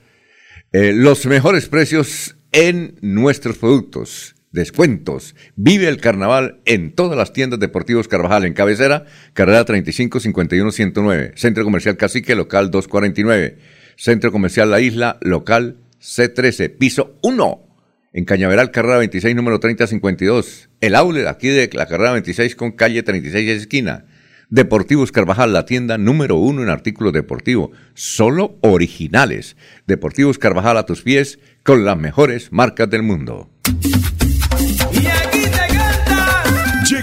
eh, 0.72 0.92
los 0.92 1.24
mejores 1.24 1.66
precios 1.70 2.36
en 2.52 2.96
nuestros 3.00 3.56
productos. 3.56 4.34
Descuentos. 4.52 5.36
Vive 5.56 5.88
el 5.88 6.02
carnaval 6.02 6.60
en 6.66 6.94
todas 6.94 7.16
las 7.16 7.32
tiendas 7.32 7.60
Deportivos 7.60 8.08
Carvajal. 8.08 8.44
En 8.44 8.52
cabecera, 8.52 9.06
carrera 9.32 9.64
35 9.64 10.20
51 10.20 10.70
109. 10.70 11.32
Centro 11.36 11.64
Comercial 11.64 11.96
Cacique, 11.96 12.34
local 12.34 12.70
249. 12.70 13.56
Centro 13.96 14.32
Comercial 14.32 14.70
La 14.70 14.82
Isla, 14.82 15.16
local 15.22 15.78
C13, 15.98 16.76
piso 16.76 17.16
1 17.22 17.69
en 18.12 18.24
Cañaveral, 18.24 18.70
carrera 18.70 18.98
26, 18.98 19.34
número 19.36 19.60
3052. 19.60 20.68
El 20.80 20.94
outlet 20.96 21.26
aquí 21.26 21.48
de 21.48 21.70
la 21.72 21.86
carrera 21.86 22.12
26 22.12 22.56
con 22.56 22.72
calle 22.72 23.02
36 23.02 23.48
esquina. 23.50 24.04
Deportivos 24.48 25.12
Carvajal, 25.12 25.52
la 25.52 25.64
tienda 25.64 25.96
número 25.96 26.34
uno 26.34 26.62
en 26.62 26.70
artículos 26.70 27.12
deportivos, 27.12 27.70
solo 27.94 28.58
originales. 28.62 29.56
Deportivos 29.86 30.38
Carvajal 30.38 30.76
a 30.76 30.86
tus 30.86 31.02
pies 31.02 31.38
con 31.62 31.84
las 31.84 31.96
mejores 31.96 32.50
marcas 32.50 32.90
del 32.90 33.04
mundo. 33.04 33.48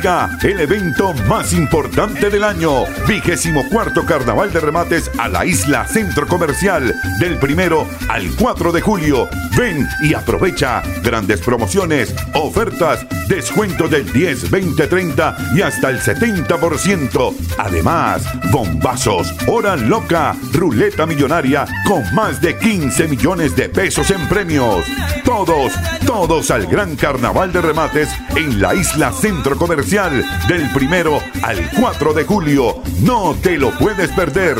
El 0.07 0.61
evento 0.61 1.13
más 1.27 1.51
importante 1.51 2.29
del 2.29 2.45
año, 2.45 2.85
vigésimo 3.05 3.67
cuarto 3.67 4.05
Carnaval 4.05 4.53
de 4.53 4.61
Remates 4.61 5.11
a 5.17 5.27
la 5.27 5.45
isla 5.45 5.85
Centro 5.85 6.25
Comercial, 6.25 6.95
del 7.19 7.37
primero 7.37 7.85
al 8.07 8.31
4 8.37 8.71
de 8.71 8.79
julio. 8.79 9.27
Ven 9.57 9.85
y 10.01 10.13
aprovecha 10.13 10.81
grandes 11.03 11.41
promociones, 11.41 12.15
ofertas, 12.35 13.05
descuento 13.27 13.89
del 13.89 14.09
10, 14.13 14.49
20, 14.49 14.87
30 14.87 15.37
y 15.55 15.61
hasta 15.61 15.89
el 15.89 15.99
70%. 15.99 17.35
Además, 17.57 18.23
bombazos, 18.49 19.33
hora 19.47 19.75
loca, 19.75 20.37
ruleta 20.53 21.05
millonaria 21.05 21.65
con 21.85 22.03
más 22.15 22.39
de 22.39 22.57
15 22.57 23.09
millones 23.09 23.57
de 23.57 23.67
pesos 23.67 24.09
en 24.11 24.25
premios. 24.29 24.85
Todos, 25.25 25.73
todos 26.05 26.49
al 26.51 26.67
gran 26.67 26.95
Carnaval 26.95 27.51
de 27.51 27.61
Remates 27.61 28.07
en 28.37 28.61
la 28.61 28.73
isla 28.73 29.11
Centro 29.11 29.57
Comercial 29.57 29.96
del 29.97 30.69
primero 30.75 31.19
al 31.41 31.71
4 31.71 32.13
de 32.13 32.23
julio. 32.23 32.83
No 33.01 33.35
te 33.41 33.57
lo 33.57 33.71
puedes 33.71 34.11
perder. 34.11 34.59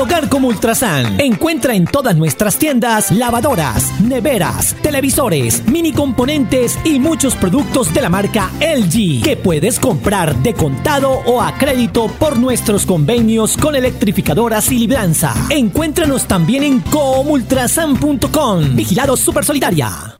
Hogar 0.00 0.30
como 0.30 0.48
Ultrasan, 0.48 1.20
encuentra 1.20 1.74
en 1.74 1.84
todas 1.84 2.16
nuestras 2.16 2.56
tiendas 2.56 3.10
lavadoras, 3.10 4.00
neveras, 4.00 4.74
televisores, 4.80 5.66
mini 5.66 5.92
componentes 5.92 6.78
y 6.84 6.98
muchos 6.98 7.34
productos 7.34 7.92
de 7.92 8.00
la 8.00 8.08
marca 8.08 8.50
LG 8.60 9.22
que 9.22 9.36
puedes 9.36 9.78
comprar 9.78 10.34
de 10.36 10.54
contado 10.54 11.10
o 11.26 11.42
a 11.42 11.52
crédito 11.58 12.06
por 12.18 12.38
nuestros 12.38 12.86
convenios 12.86 13.58
con 13.58 13.76
electrificadoras 13.76 14.72
y 14.72 14.78
libranza. 14.78 15.34
Encuéntranos 15.50 16.26
también 16.26 16.62
en 16.62 16.80
comultrasan.com. 16.80 18.76
Vigilado 18.76 19.18
Super 19.18 19.44
Solidaria. 19.44 20.19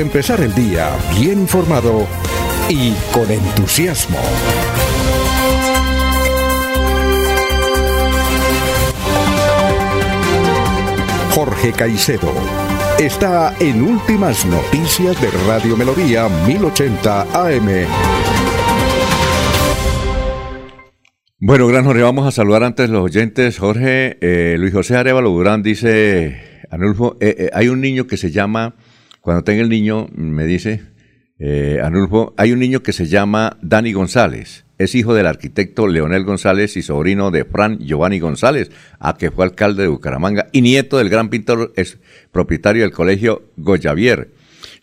empezar 0.00 0.40
el 0.40 0.54
día 0.54 0.90
bien 1.18 1.40
informado 1.40 2.06
y 2.68 2.92
con 3.12 3.30
entusiasmo. 3.30 4.18
Jorge 11.34 11.72
Caicedo 11.72 12.32
está 12.98 13.54
en 13.60 13.82
Últimas 13.82 14.44
Noticias 14.46 15.20
de 15.20 15.30
Radio 15.46 15.76
Melodía 15.76 16.28
1080 16.46 17.22
AM. 17.32 17.68
Bueno, 21.38 21.66
gran 21.66 21.84
Jorge, 21.84 22.02
vamos 22.02 22.26
a 22.26 22.30
saludar 22.30 22.64
antes 22.64 22.90
los 22.90 23.02
oyentes. 23.02 23.58
Jorge, 23.58 24.18
eh, 24.20 24.56
Luis 24.58 24.72
José 24.72 24.96
Arevalo 24.96 25.30
Durán 25.30 25.62
dice, 25.62 26.60
Anulfo, 26.70 27.16
eh, 27.20 27.34
eh, 27.38 27.50
hay 27.52 27.68
un 27.68 27.80
niño 27.80 28.06
que 28.06 28.16
se 28.16 28.30
llama 28.30 28.76
cuando 29.20 29.44
tenga 29.44 29.62
el 29.62 29.68
niño, 29.68 30.08
me 30.14 30.46
dice, 30.46 30.82
eh, 31.38 31.80
Anulfo, 31.82 32.34
hay 32.36 32.52
un 32.52 32.58
niño 32.58 32.82
que 32.82 32.92
se 32.92 33.06
llama 33.06 33.58
Dani 33.62 33.92
González. 33.92 34.64
Es 34.78 34.94
hijo 34.94 35.12
del 35.12 35.26
arquitecto 35.26 35.86
Leonel 35.86 36.24
González 36.24 36.76
y 36.76 36.82
sobrino 36.82 37.30
de 37.30 37.44
Fran 37.44 37.78
Giovanni 37.78 38.18
González, 38.18 38.70
a 38.98 39.18
que 39.18 39.30
fue 39.30 39.44
alcalde 39.44 39.82
de 39.82 39.88
Bucaramanga, 39.88 40.46
y 40.52 40.62
nieto 40.62 40.96
del 40.96 41.10
gran 41.10 41.28
pintor, 41.28 41.72
es 41.76 41.98
propietario 42.32 42.82
del 42.82 42.92
colegio 42.92 43.50
Goyavier. 43.56 44.30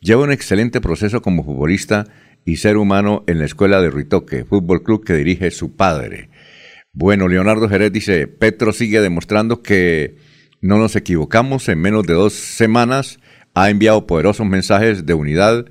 Lleva 0.01 0.23
un 0.23 0.31
excelente 0.31 0.81
proceso 0.81 1.21
como 1.21 1.43
futbolista 1.43 2.05
y 2.45 2.57
ser 2.57 2.77
humano 2.77 3.23
en 3.27 3.39
la 3.39 3.45
escuela 3.45 3.81
de 3.81 3.89
Ruitoque, 3.89 4.45
fútbol 4.45 4.83
club 4.83 5.03
que 5.03 5.15
dirige 5.15 5.49
su 5.49 5.75
padre. 5.75 6.29
Bueno, 6.93 7.27
Leonardo 7.27 7.67
Jerez 7.67 7.91
dice, 7.91 8.27
Petro 8.27 8.73
sigue 8.73 9.01
demostrando 9.01 9.61
que 9.61 10.15
no 10.61 10.77
nos 10.77 10.95
equivocamos 10.95 11.69
en 11.69 11.79
menos 11.79 12.05
de 12.05 12.13
dos 12.13 12.33
semanas 12.33 13.19
ha 13.58 13.72
enviado 13.72 14.05
poderosos 14.05 14.45
mensajes 14.45 15.08
de 15.08 15.16
unidad 15.16 15.66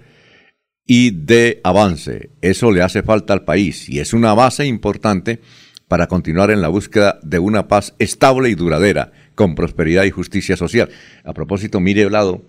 y 0.85 1.11
de 1.11 1.61
avance. 1.63 2.31
Eso 2.41 2.73
le 2.73 2.83
hace 2.83 3.05
falta 3.05 3.33
al 3.33 3.45
país 3.45 3.89
y 3.89 4.01
es 4.01 4.13
una 4.13 4.35
base 4.35 4.67
importante 4.67 5.41
para 5.87 6.09
continuar 6.09 6.51
en 6.51 6.61
la 6.61 6.69
búsqueda 6.69 7.21
de 7.23 7.39
una 7.39 7.69
paz 7.69 7.95
estable 8.01 8.51
y 8.51 8.57
duradera, 8.57 9.13
con 9.37 9.55
prosperidad 9.55 10.03
y 10.03 10.11
justicia 10.11 10.57
social. 10.57 10.89
A 11.25 11.33
propósito, 11.33 11.79
mire 11.79 12.07
Vlado, 12.07 12.43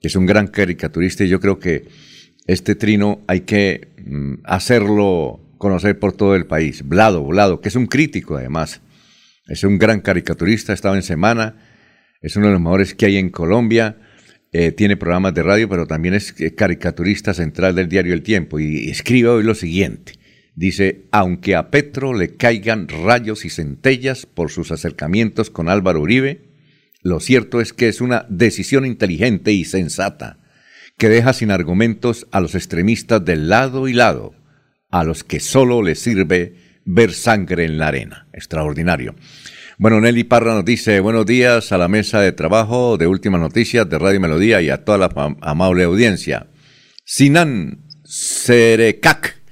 que 0.00 0.06
es 0.06 0.14
un 0.14 0.26
gran 0.26 0.46
caricaturista 0.46 1.24
y 1.24 1.28
yo 1.28 1.40
creo 1.40 1.58
que 1.58 1.88
este 2.46 2.76
trino 2.76 3.22
hay 3.26 3.40
que 3.40 3.88
mm, 3.98 4.34
hacerlo 4.44 5.40
conocer 5.58 5.98
por 5.98 6.12
todo 6.12 6.36
el 6.36 6.46
país. 6.46 6.86
Vlado, 6.86 7.24
Vlado, 7.24 7.60
que 7.60 7.68
es 7.68 7.74
un 7.74 7.86
crítico 7.86 8.36
además. 8.36 8.80
Es 9.48 9.64
un 9.64 9.76
gran 9.76 10.02
caricaturista, 10.02 10.72
estaba 10.72 10.94
en 10.94 11.02
semana, 11.02 11.56
es 12.22 12.36
uno 12.36 12.46
de 12.46 12.52
los 12.52 12.60
mejores 12.60 12.94
que 12.94 13.06
hay 13.06 13.16
en 13.16 13.30
Colombia 13.30 13.96
eh, 14.56 14.70
tiene 14.70 14.96
programas 14.96 15.34
de 15.34 15.42
radio, 15.42 15.68
pero 15.68 15.84
también 15.84 16.14
es 16.14 16.32
caricaturista 16.56 17.34
central 17.34 17.74
del 17.74 17.88
diario 17.88 18.14
El 18.14 18.22
Tiempo 18.22 18.60
y 18.60 18.88
escribe 18.88 19.28
hoy 19.28 19.42
lo 19.42 19.56
siguiente. 19.56 20.12
Dice, 20.54 21.06
aunque 21.10 21.56
a 21.56 21.72
Petro 21.72 22.14
le 22.14 22.36
caigan 22.36 22.86
rayos 22.86 23.44
y 23.44 23.50
centellas 23.50 24.26
por 24.26 24.52
sus 24.52 24.70
acercamientos 24.70 25.50
con 25.50 25.68
Álvaro 25.68 26.00
Uribe, 26.00 26.52
lo 27.02 27.18
cierto 27.18 27.60
es 27.60 27.72
que 27.72 27.88
es 27.88 28.00
una 28.00 28.26
decisión 28.28 28.86
inteligente 28.86 29.50
y 29.50 29.64
sensata, 29.64 30.38
que 30.98 31.08
deja 31.08 31.32
sin 31.32 31.50
argumentos 31.50 32.28
a 32.30 32.40
los 32.40 32.54
extremistas 32.54 33.24
del 33.24 33.48
lado 33.48 33.88
y 33.88 33.92
lado, 33.92 34.36
a 34.88 35.02
los 35.02 35.24
que 35.24 35.40
solo 35.40 35.82
les 35.82 35.98
sirve 35.98 36.54
ver 36.84 37.12
sangre 37.12 37.64
en 37.64 37.78
la 37.78 37.88
arena. 37.88 38.28
Extraordinario. 38.32 39.16
Bueno, 39.76 40.00
Nelly 40.00 40.22
Parra 40.22 40.54
nos 40.54 40.64
dice 40.64 41.00
buenos 41.00 41.26
días 41.26 41.72
a 41.72 41.78
la 41.78 41.88
mesa 41.88 42.20
de 42.20 42.30
trabajo 42.30 42.96
de 42.96 43.08
Últimas 43.08 43.40
Noticias 43.40 43.90
de 43.90 43.98
Radio 43.98 44.20
Melodía 44.20 44.62
y 44.62 44.70
a 44.70 44.84
toda 44.84 44.98
la 44.98 45.36
amable 45.40 45.82
audiencia. 45.82 46.46
Sinan 47.04 47.84
Cerecac. 48.04 49.42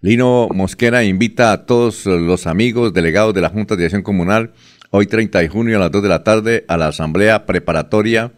Lino 0.00 0.48
Mosquera 0.52 1.04
invita 1.04 1.52
a 1.52 1.64
todos 1.64 2.06
los 2.06 2.48
amigos 2.48 2.92
delegados 2.92 3.34
de 3.34 3.40
la 3.40 3.50
Junta 3.50 3.76
de 3.76 3.84
Acción 3.84 4.02
Comunal 4.02 4.52
hoy 4.90 5.06
30 5.06 5.38
de 5.38 5.48
junio 5.48 5.76
a 5.76 5.80
las 5.80 5.92
2 5.92 6.02
de 6.02 6.08
la 6.08 6.24
tarde 6.24 6.64
a 6.66 6.76
la 6.76 6.88
Asamblea 6.88 7.46
Preparatoria 7.46 8.32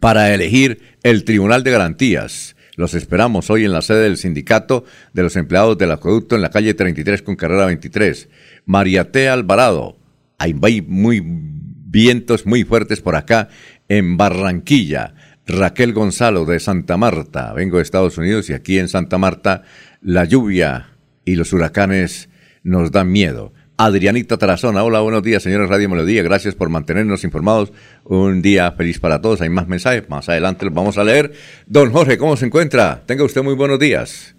para 0.00 0.34
elegir 0.34 0.98
el 1.04 1.22
Tribunal 1.22 1.62
de 1.62 1.70
Garantías. 1.70 2.56
Los 2.74 2.94
esperamos 2.94 3.48
hoy 3.50 3.64
en 3.64 3.72
la 3.72 3.82
sede 3.82 4.04
del 4.04 4.16
Sindicato 4.16 4.84
de 5.12 5.22
los 5.22 5.36
Empleados 5.36 5.78
del 5.78 5.92
Acueducto 5.92 6.34
en 6.34 6.42
la 6.42 6.50
calle 6.50 6.74
33 6.74 7.22
con 7.22 7.36
carrera 7.36 7.66
23. 7.66 8.28
Mariate 8.64 9.28
Alvarado, 9.28 9.99
hay 10.40 10.54
muy 10.54 11.22
vientos 11.22 12.46
muy 12.46 12.64
fuertes 12.64 13.02
por 13.02 13.14
acá 13.14 13.48
en 13.88 14.16
Barranquilla. 14.16 15.14
Raquel 15.46 15.92
Gonzalo 15.92 16.46
de 16.46 16.58
Santa 16.60 16.96
Marta. 16.96 17.52
Vengo 17.52 17.76
de 17.76 17.82
Estados 17.82 18.16
Unidos 18.16 18.48
y 18.48 18.54
aquí 18.54 18.78
en 18.78 18.88
Santa 18.88 19.18
Marta 19.18 19.64
la 20.00 20.24
lluvia 20.24 20.96
y 21.26 21.34
los 21.34 21.52
huracanes 21.52 22.30
nos 22.62 22.90
dan 22.90 23.12
miedo. 23.12 23.52
Adrianita 23.76 24.38
Tarazona, 24.38 24.82
hola, 24.82 25.00
buenos 25.00 25.22
días, 25.22 25.42
señora 25.42 25.66
Radio 25.66 25.88
Melodía, 25.88 26.22
gracias 26.22 26.54
por 26.54 26.70
mantenernos 26.70 27.24
informados. 27.24 27.72
Un 28.04 28.40
día 28.40 28.72
feliz 28.72 28.98
para 28.98 29.20
todos, 29.20 29.42
hay 29.42 29.50
más 29.50 29.68
mensajes, 29.68 30.08
más 30.08 30.28
adelante 30.28 30.64
los 30.64 30.74
vamos 30.74 30.96
a 30.96 31.04
leer. 31.04 31.32
Don 31.66 31.90
Jorge, 31.90 32.16
¿cómo 32.16 32.36
se 32.36 32.46
encuentra? 32.46 33.02
Tenga 33.06 33.24
usted 33.24 33.42
muy 33.42 33.54
buenos 33.54 33.78
días. 33.78 34.34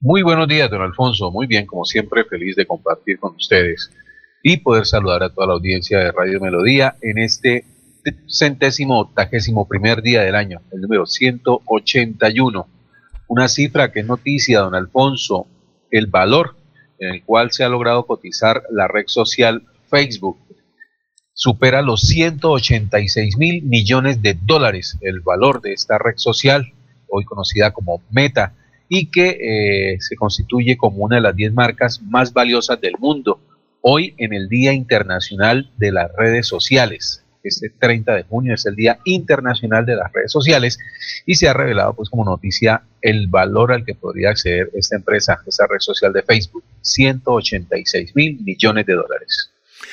Muy 0.00 0.22
buenos 0.22 0.48
días, 0.48 0.70
don 0.70 0.82
Alfonso, 0.82 1.30
muy 1.30 1.46
bien, 1.46 1.64
como 1.64 1.84
siempre, 1.84 2.24
feliz 2.24 2.56
de 2.56 2.66
compartir 2.66 3.18
con 3.18 3.34
ustedes 3.36 3.90
y 4.46 4.58
poder 4.58 4.84
saludar 4.84 5.22
a 5.22 5.30
toda 5.30 5.46
la 5.46 5.52
audiencia 5.54 5.98
de 5.98 6.12
Radio 6.12 6.38
Melodía 6.38 6.96
en 7.00 7.16
este 7.16 7.64
centésimo 8.28 9.00
octagésimo 9.00 9.66
primer 9.66 10.02
día 10.02 10.20
del 10.20 10.34
año, 10.34 10.60
el 10.70 10.82
número 10.82 11.06
181. 11.06 12.68
Una 13.26 13.48
cifra 13.48 13.90
que 13.90 14.00
es 14.00 14.06
noticia, 14.06 14.60
don 14.60 14.74
Alfonso, 14.74 15.46
el 15.90 16.08
valor 16.08 16.56
en 16.98 17.14
el 17.14 17.24
cual 17.24 17.52
se 17.52 17.64
ha 17.64 17.70
logrado 17.70 18.04
cotizar 18.04 18.64
la 18.70 18.86
red 18.86 19.04
social 19.06 19.62
Facebook 19.88 20.36
supera 21.32 21.80
los 21.80 22.02
186 22.02 23.38
mil 23.38 23.62
millones 23.62 24.20
de 24.20 24.38
dólares 24.40 24.98
el 25.00 25.20
valor 25.20 25.62
de 25.62 25.72
esta 25.72 25.96
red 25.96 26.14
social, 26.16 26.70
hoy 27.08 27.24
conocida 27.24 27.72
como 27.72 28.02
Meta, 28.10 28.52
y 28.90 29.10
que 29.10 29.38
eh, 29.94 30.00
se 30.00 30.16
constituye 30.16 30.76
como 30.76 30.98
una 30.98 31.16
de 31.16 31.22
las 31.22 31.34
10 31.34 31.54
marcas 31.54 32.02
más 32.02 32.34
valiosas 32.34 32.78
del 32.78 32.98
mundo 32.98 33.40
hoy 33.86 34.14
en 34.16 34.32
el 34.32 34.48
Día 34.48 34.72
Internacional 34.72 35.70
de 35.76 35.92
las 35.92 36.10
Redes 36.16 36.46
Sociales. 36.46 37.22
Este 37.42 37.68
30 37.68 38.14
de 38.14 38.22
junio 38.22 38.54
es 38.54 38.64
el 38.64 38.74
Día 38.74 38.98
Internacional 39.04 39.84
de 39.84 39.96
las 39.96 40.10
Redes 40.10 40.32
Sociales 40.32 40.78
y 41.26 41.34
se 41.34 41.48
ha 41.48 41.52
revelado 41.52 41.92
pues 41.92 42.08
como 42.08 42.24
noticia 42.24 42.82
el 43.02 43.28
valor 43.28 43.72
al 43.72 43.84
que 43.84 43.94
podría 43.94 44.30
acceder 44.30 44.70
esta 44.72 44.96
empresa, 44.96 45.38
esta 45.46 45.66
red 45.66 45.80
social 45.80 46.14
de 46.14 46.22
Facebook, 46.22 46.64
186 46.80 48.16
mil 48.16 48.40
millones 48.42 48.86
de 48.86 48.94
dólares. 48.94 49.50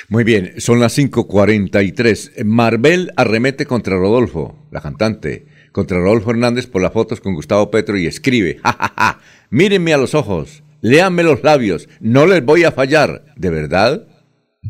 Muy 0.07 0.23
bien, 0.23 0.53
son 0.61 0.79
las 0.79 0.97
5.43. 0.97 2.45
Marvel 2.45 3.11
arremete 3.17 3.65
contra 3.65 3.97
Rodolfo, 3.97 4.67
la 4.71 4.79
cantante, 4.79 5.47
contra 5.73 5.99
Rodolfo 5.99 6.31
Hernández 6.31 6.65
por 6.65 6.81
las 6.81 6.93
fotos 6.93 7.19
con 7.19 7.33
Gustavo 7.33 7.69
Petro 7.69 7.97
y 7.97 8.07
escribe, 8.07 8.61
jajaja, 8.63 8.87
ja, 8.87 8.93
ja, 8.97 9.21
mírenme 9.49 9.93
a 9.93 9.97
los 9.97 10.15
ojos, 10.15 10.63
léanme 10.82 11.23
los 11.23 11.43
labios, 11.43 11.88
no 11.99 12.25
les 12.25 12.43
voy 12.43 12.63
a 12.63 12.71
fallar. 12.71 13.25
¿De 13.36 13.49
verdad? 13.49 14.07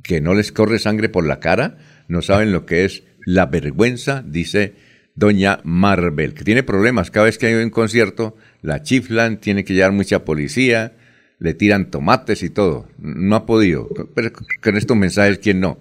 ¿Que 0.03 0.22
no 0.22 0.34
les 0.34 0.51
corre 0.51 0.80
sangre 0.80 1.09
por 1.09 1.26
la 1.26 1.39
cara? 1.39 1.78
¿No 2.07 2.22
saben 2.22 2.51
lo 2.51 2.66
que 2.66 2.86
es 2.86 3.03
la 3.26 3.47
vergüenza? 3.47 4.24
Dice 4.26 4.76
doña 5.16 5.59
Marvel, 5.64 6.34
que 6.34 6.43
tiene 6.43 6.64
problemas. 6.64 7.12
Cada 7.12 7.26
vez 7.26 7.38
que 7.38 7.47
hay 7.47 7.53
un 7.55 7.70
concierto, 7.70 8.36
la 8.62 8.82
chiflan, 8.82 9.38
tiene 9.38 9.64
que 9.64 9.74
llevar 9.74 9.91
mucha 9.91 10.24
policía, 10.26 10.93
le 11.39 11.53
tiran 11.53 11.89
tomates 11.89 12.43
y 12.43 12.49
todo. 12.49 12.88
No 12.97 13.36
ha 13.36 13.45
podido. 13.45 13.89
Pero 14.16 14.32
con 14.62 14.78
estos 14.78 14.97
mensajes, 14.97 15.39
¿quién 15.39 15.59
no? 15.59 15.80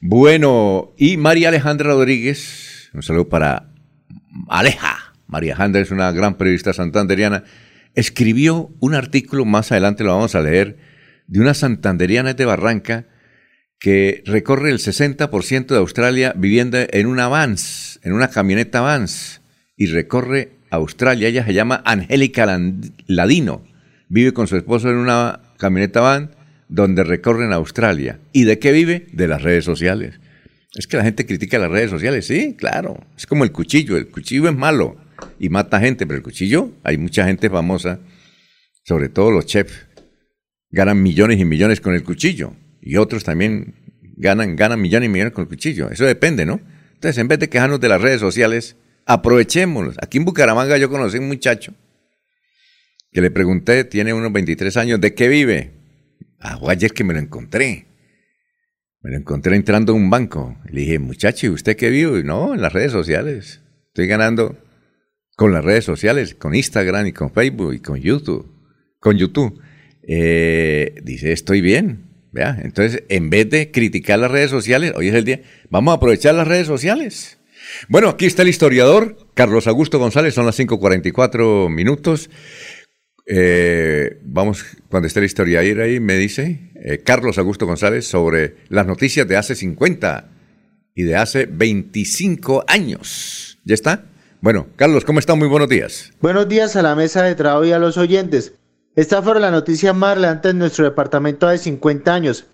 Bueno, 0.00 0.92
y 0.96 1.16
María 1.16 1.48
Alejandra 1.48 1.90
Rodríguez, 1.90 2.90
un 2.94 3.02
saludo 3.02 3.28
para 3.28 3.70
Aleja. 4.48 5.14
María 5.26 5.54
Alejandra 5.54 5.82
es 5.82 5.90
una 5.90 6.12
gran 6.12 6.36
periodista 6.36 6.72
santanderiana 6.72 7.44
escribió 7.98 8.70
un 8.78 8.94
artículo, 8.94 9.44
más 9.44 9.72
adelante 9.72 10.04
lo 10.04 10.14
vamos 10.14 10.36
a 10.36 10.40
leer, 10.40 10.76
de 11.26 11.40
una 11.40 11.52
santanderiana 11.52 12.34
de 12.34 12.44
Barranca 12.44 13.06
que 13.80 14.22
recorre 14.24 14.70
el 14.70 14.78
60% 14.78 15.66
de 15.66 15.76
Australia 15.76 16.32
viviendo 16.36 16.78
en 16.78 17.06
una 17.06 17.26
Vans, 17.26 17.98
en 18.04 18.12
una 18.12 18.30
camioneta 18.30 18.82
Vans, 18.82 19.40
y 19.76 19.86
recorre 19.86 20.52
Australia. 20.70 21.26
Ella 21.26 21.44
se 21.44 21.54
llama 21.54 21.82
Angélica 21.84 22.46
Ladino. 23.08 23.64
Vive 24.08 24.32
con 24.32 24.46
su 24.46 24.56
esposo 24.56 24.90
en 24.90 24.96
una 24.96 25.40
camioneta 25.58 26.00
van 26.00 26.30
donde 26.68 27.02
recorren 27.02 27.52
Australia. 27.52 28.20
¿Y 28.32 28.44
de 28.44 28.60
qué 28.60 28.70
vive? 28.70 29.08
De 29.12 29.26
las 29.26 29.42
redes 29.42 29.64
sociales. 29.64 30.20
Es 30.74 30.86
que 30.86 30.98
la 30.98 31.04
gente 31.04 31.26
critica 31.26 31.58
las 31.58 31.70
redes 31.70 31.90
sociales, 31.90 32.26
sí, 32.26 32.54
claro. 32.56 33.04
Es 33.16 33.26
como 33.26 33.42
el 33.42 33.50
cuchillo, 33.50 33.96
el 33.96 34.08
cuchillo 34.08 34.48
es 34.48 34.56
malo 34.56 35.07
y 35.38 35.48
mata 35.48 35.80
gente, 35.80 36.06
pero 36.06 36.16
el 36.16 36.22
cuchillo, 36.22 36.72
hay 36.82 36.98
mucha 36.98 37.24
gente 37.26 37.50
famosa, 37.50 38.00
sobre 38.84 39.08
todo 39.08 39.30
los 39.30 39.46
chefs, 39.46 39.86
ganan 40.70 41.02
millones 41.02 41.38
y 41.40 41.44
millones 41.44 41.80
con 41.80 41.94
el 41.94 42.04
cuchillo 42.04 42.54
y 42.80 42.96
otros 42.96 43.24
también 43.24 43.74
ganan, 44.16 44.56
ganan 44.56 44.80
millones 44.80 45.08
y 45.08 45.12
millones 45.12 45.32
con 45.32 45.42
el 45.42 45.48
cuchillo. 45.48 45.90
Eso 45.90 46.04
depende, 46.04 46.44
¿no? 46.46 46.60
Entonces, 46.94 47.18
en 47.18 47.28
vez 47.28 47.38
de 47.38 47.48
quejarnos 47.48 47.80
de 47.80 47.88
las 47.88 48.00
redes 48.00 48.20
sociales, 48.20 48.76
aprovechémoslos. 49.06 49.96
Aquí 50.02 50.18
en 50.18 50.24
Bucaramanga 50.24 50.76
yo 50.76 50.90
conocí 50.90 51.18
un 51.18 51.28
muchacho 51.28 51.74
que 53.12 53.20
le 53.20 53.30
pregunté, 53.30 53.84
tiene 53.84 54.12
unos 54.12 54.32
23 54.32 54.76
años, 54.76 55.00
¿de 55.00 55.14
qué 55.14 55.28
vive? 55.28 55.72
Ah, 56.40 56.58
ayer 56.68 56.92
que 56.92 57.04
me 57.04 57.14
lo 57.14 57.20
encontré. 57.20 57.86
Me 59.00 59.10
lo 59.10 59.16
encontré 59.16 59.56
entrando 59.56 59.92
a 59.92 59.96
un 59.96 60.10
banco. 60.10 60.56
Le 60.70 60.80
dije, 60.80 60.98
muchacho, 60.98 61.46
¿y 61.46 61.50
usted 61.50 61.76
qué 61.76 61.88
vive? 61.88 62.22
No, 62.24 62.54
en 62.54 62.60
las 62.60 62.72
redes 62.72 62.92
sociales. 62.92 63.62
Estoy 63.86 64.06
ganando 64.06 64.58
con 65.38 65.52
las 65.52 65.64
redes 65.64 65.84
sociales, 65.84 66.34
con 66.34 66.52
Instagram 66.52 67.06
y 67.06 67.12
con 67.12 67.30
Facebook 67.30 67.72
y 67.72 67.78
con 67.78 68.00
YouTube. 68.00 68.44
Con 68.98 69.16
YouTube. 69.16 69.62
Eh, 70.02 70.96
dice, 71.04 71.30
estoy 71.30 71.60
bien. 71.60 72.06
¿Vea? 72.32 72.58
Entonces, 72.60 73.04
en 73.08 73.30
vez 73.30 73.48
de 73.48 73.70
criticar 73.70 74.18
las 74.18 74.32
redes 74.32 74.50
sociales, 74.50 74.92
hoy 74.96 75.06
es 75.06 75.14
el 75.14 75.24
día, 75.24 75.42
vamos 75.70 75.92
a 75.92 75.98
aprovechar 75.98 76.34
las 76.34 76.48
redes 76.48 76.66
sociales. 76.66 77.38
Bueno, 77.88 78.08
aquí 78.08 78.26
está 78.26 78.42
el 78.42 78.48
historiador, 78.48 79.16
Carlos 79.34 79.68
Augusto 79.68 80.00
González, 80.00 80.34
son 80.34 80.44
las 80.44 80.58
5.44 80.58 81.72
minutos. 81.72 82.30
Eh, 83.24 84.18
vamos, 84.24 84.64
cuando 84.90 85.06
esté 85.06 85.20
la 85.20 85.26
historia 85.26 85.60
ahí, 85.60 86.00
me 86.00 86.16
dice 86.16 86.72
eh, 86.74 86.98
Carlos 87.04 87.38
Augusto 87.38 87.64
González 87.64 88.08
sobre 88.08 88.56
las 88.70 88.88
noticias 88.88 89.28
de 89.28 89.36
hace 89.36 89.54
50 89.54 90.32
y 90.96 91.04
de 91.04 91.14
hace 91.14 91.46
25 91.46 92.64
años. 92.66 93.60
¿Ya 93.64 93.74
está? 93.74 94.04
Bueno, 94.40 94.68
Carlos, 94.76 95.04
¿cómo 95.04 95.18
está? 95.18 95.34
Muy 95.34 95.48
buenos 95.48 95.68
días. 95.68 96.12
Buenos 96.20 96.48
días 96.48 96.76
a 96.76 96.82
la 96.82 96.94
mesa 96.94 97.24
de 97.24 97.34
trabajo 97.34 97.64
y 97.64 97.72
a 97.72 97.78
los 97.80 97.96
oyentes. 97.96 98.54
Esta 98.94 99.20
fue 99.20 99.40
la 99.40 99.50
noticia 99.50 99.92
más 99.92 100.14
relevante 100.14 100.50
en 100.50 100.58
nuestro 100.58 100.84
departamento 100.84 101.48
de 101.48 101.58
50 101.58 102.14
años. 102.14 102.46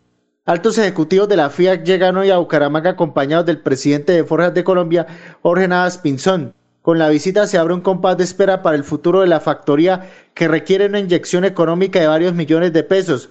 Altos 0.46 0.78
ejecutivos 0.78 1.28
de 1.28 1.36
la 1.36 1.50
FIAC 1.50 1.84
llegan 1.84 2.16
hoy 2.16 2.30
a 2.30 2.38
Bucaramanga 2.38 2.90
acompañados 2.90 3.44
del 3.44 3.60
presidente 3.60 4.12
de 4.12 4.24
Forjas 4.24 4.54
de 4.54 4.64
Colombia, 4.64 5.06
Jorge 5.42 5.68
Navas 5.68 5.98
Pinzón. 5.98 6.54
Con 6.80 6.98
la 6.98 7.10
visita 7.10 7.46
se 7.46 7.58
abre 7.58 7.74
un 7.74 7.82
compás 7.82 8.16
de 8.16 8.24
espera 8.24 8.62
para 8.62 8.76
el 8.76 8.84
futuro 8.84 9.20
de 9.20 9.26
la 9.26 9.40
factoría 9.40 10.08
que 10.32 10.48
requiere 10.48 10.86
una 10.86 11.00
inyección 11.00 11.44
económica 11.44 12.00
de 12.00 12.06
varios 12.06 12.32
millones 12.32 12.72
de 12.72 12.82
pesos. 12.82 13.28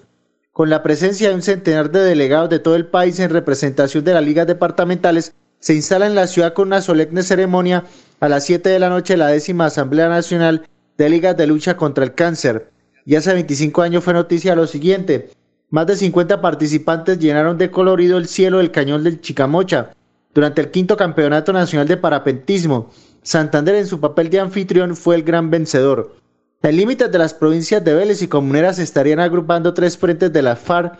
Con 0.52 0.70
la 0.70 0.84
presencia 0.84 1.28
de 1.28 1.34
un 1.34 1.42
centenar 1.42 1.90
de 1.90 2.04
delegados 2.04 2.50
de 2.50 2.60
todo 2.60 2.76
el 2.76 2.86
país 2.86 3.18
en 3.18 3.30
representación 3.30 4.04
de 4.04 4.14
las 4.14 4.24
ligas 4.24 4.46
departamentales, 4.46 5.34
se 5.58 5.74
instala 5.74 6.06
en 6.06 6.14
la 6.14 6.26
ciudad 6.26 6.52
con 6.52 6.68
una 6.68 6.82
solemne 6.82 7.22
ceremonia 7.22 7.84
a 8.24 8.28
las 8.30 8.46
7 8.46 8.70
de 8.70 8.78
la 8.78 8.88
noche 8.88 9.18
la 9.18 9.28
décima 9.28 9.66
Asamblea 9.66 10.08
Nacional 10.08 10.66
de 10.96 11.10
Ligas 11.10 11.36
de 11.36 11.46
Lucha 11.46 11.76
contra 11.76 12.04
el 12.04 12.14
Cáncer. 12.14 12.70
Y 13.04 13.16
hace 13.16 13.34
25 13.34 13.82
años 13.82 14.02
fue 14.02 14.14
noticia 14.14 14.56
lo 14.56 14.66
siguiente. 14.66 15.28
Más 15.68 15.86
de 15.86 15.94
50 15.94 16.40
participantes 16.40 17.18
llenaron 17.18 17.58
de 17.58 17.70
colorido 17.70 18.16
el 18.16 18.26
cielo 18.26 18.58
del 18.58 18.70
cañón 18.70 19.04
del 19.04 19.20
Chicamocha 19.20 19.90
durante 20.32 20.62
el 20.62 20.70
quinto 20.70 20.96
Campeonato 20.96 21.52
Nacional 21.52 21.86
de 21.86 21.98
Parapentismo. 21.98 22.90
Santander 23.22 23.74
en 23.74 23.86
su 23.86 24.00
papel 24.00 24.30
de 24.30 24.40
anfitrión 24.40 24.96
fue 24.96 25.16
el 25.16 25.22
gran 25.22 25.50
vencedor. 25.50 26.16
En 26.62 26.78
límites 26.78 27.12
de 27.12 27.18
las 27.18 27.34
provincias 27.34 27.84
de 27.84 27.92
Vélez 27.92 28.22
y 28.22 28.28
Comuneras 28.28 28.78
estarían 28.78 29.20
agrupando 29.20 29.74
tres 29.74 29.98
frentes 29.98 30.32
de 30.32 30.40
la 30.40 30.56
FARC 30.56 30.98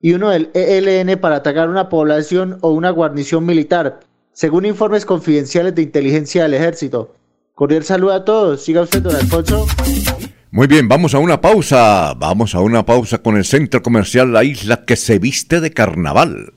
y 0.00 0.12
uno 0.12 0.30
del 0.30 0.50
ELN 0.54 1.18
para 1.18 1.34
atacar 1.34 1.68
una 1.68 1.88
población 1.88 2.58
o 2.60 2.70
una 2.70 2.90
guarnición 2.90 3.44
militar 3.44 3.98
según 4.40 4.64
informes 4.64 5.04
confidenciales 5.04 5.74
de 5.74 5.82
inteligencia 5.82 6.44
del 6.44 6.54
ejército. 6.54 7.14
Cordial 7.54 7.84
saludo 7.84 8.14
a 8.14 8.24
todos. 8.24 8.64
Siga 8.64 8.80
usted, 8.80 9.02
don 9.02 9.14
Alfonso. 9.14 9.66
Muy 10.50 10.66
bien, 10.66 10.88
vamos 10.88 11.12
a 11.12 11.18
una 11.18 11.42
pausa. 11.42 12.14
Vamos 12.14 12.54
a 12.54 12.60
una 12.60 12.86
pausa 12.86 13.18
con 13.18 13.36
el 13.36 13.44
centro 13.44 13.82
comercial 13.82 14.32
La 14.32 14.42
Isla 14.42 14.86
que 14.86 14.96
se 14.96 15.18
viste 15.18 15.60
de 15.60 15.72
carnaval. 15.72 16.54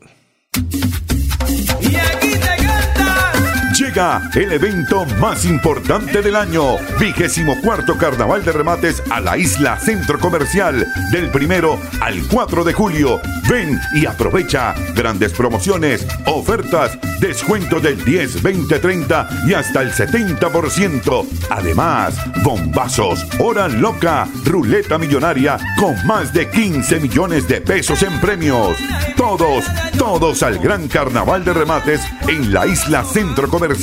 El 3.94 4.52
evento 4.52 5.06
más 5.20 5.46
importante 5.46 6.24
del 6.24 6.36
año, 6.36 6.78
vigésimo 7.00 7.56
cuarto 7.62 7.96
Carnaval 7.96 8.44
de 8.44 8.52
Remates 8.52 9.04
a 9.12 9.20
la 9.20 9.38
isla 9.38 9.78
Centro 9.78 10.18
Comercial, 10.18 10.92
del 11.12 11.30
primero 11.30 11.80
al 12.02 12.28
4 12.28 12.64
de 12.64 12.74
julio. 12.74 13.22
Ven 13.48 13.80
y 13.94 14.08
aprovecha 14.08 14.74
grandes 14.96 15.34
promociones, 15.34 16.08
ofertas, 16.26 16.98
descuento 17.20 17.80
del 17.80 18.04
10, 18.04 18.42
20, 18.42 18.80
30 18.80 19.30
y 19.46 19.54
hasta 19.54 19.84
el 19.84 19.92
70%. 19.92 21.28
Además, 21.52 22.16
bombazos, 22.44 23.24
hora 23.38 23.68
loca, 23.68 24.28
ruleta 24.44 24.98
millonaria 24.98 25.60
con 25.80 25.96
más 26.08 26.34
de 26.34 26.50
15 26.50 27.00
millones 27.00 27.48
de 27.48 27.62
pesos 27.62 28.02
en 28.02 28.20
premios. 28.20 28.76
Todos, 29.16 29.66
todos 30.00 30.42
al 30.42 30.58
gran 30.58 30.88
Carnaval 30.88 31.46
de 31.46 31.54
Remates 31.54 32.02
en 32.28 32.52
la 32.52 32.66
isla 32.66 33.04
Centro 33.04 33.48
Comercial 33.48 33.83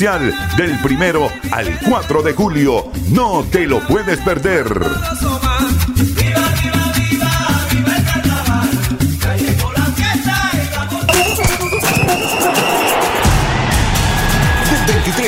del 0.56 0.78
primero 0.82 1.30
al 1.52 1.78
4 1.86 2.22
de 2.22 2.32
julio. 2.32 2.90
No 3.10 3.44
te 3.50 3.66
lo 3.66 3.86
puedes 3.86 4.18
perder. 4.20 4.66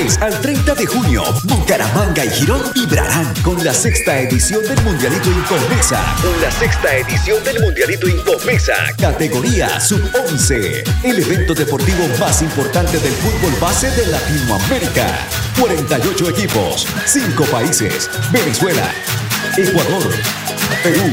23 0.02 0.22
al 0.22 0.40
30 0.40 0.74
de 0.74 0.86
junio, 0.86 1.22
Bucaramanga 1.44 2.24
y 2.24 2.30
Girón 2.30 2.62
vibrarán 2.74 3.32
con 3.42 3.62
la 3.64 3.72
sexta 3.72 4.18
edición 4.18 4.60
del 4.64 4.82
Mundialito 4.82 5.30
Incomesa. 5.30 6.16
La 6.40 6.50
sexta 6.50 6.96
edición 6.96 7.42
del 7.44 7.60
Mundialito 7.60 8.08
Incomesa, 8.08 8.74
categoría 8.98 9.78
Sub-11. 9.80 10.82
El 11.04 11.18
evento 11.20 11.54
deportivo 11.54 12.08
más 12.18 12.42
importante 12.42 12.98
del 12.98 13.12
fútbol 13.12 13.52
base 13.60 13.90
de 13.90 14.06
Latinoamérica. 14.06 15.06
48 15.60 16.30
equipos, 16.30 16.86
5 17.06 17.44
países, 17.44 18.10
Venezuela, 18.32 18.90
Ecuador, 19.56 20.10
Perú, 20.82 21.12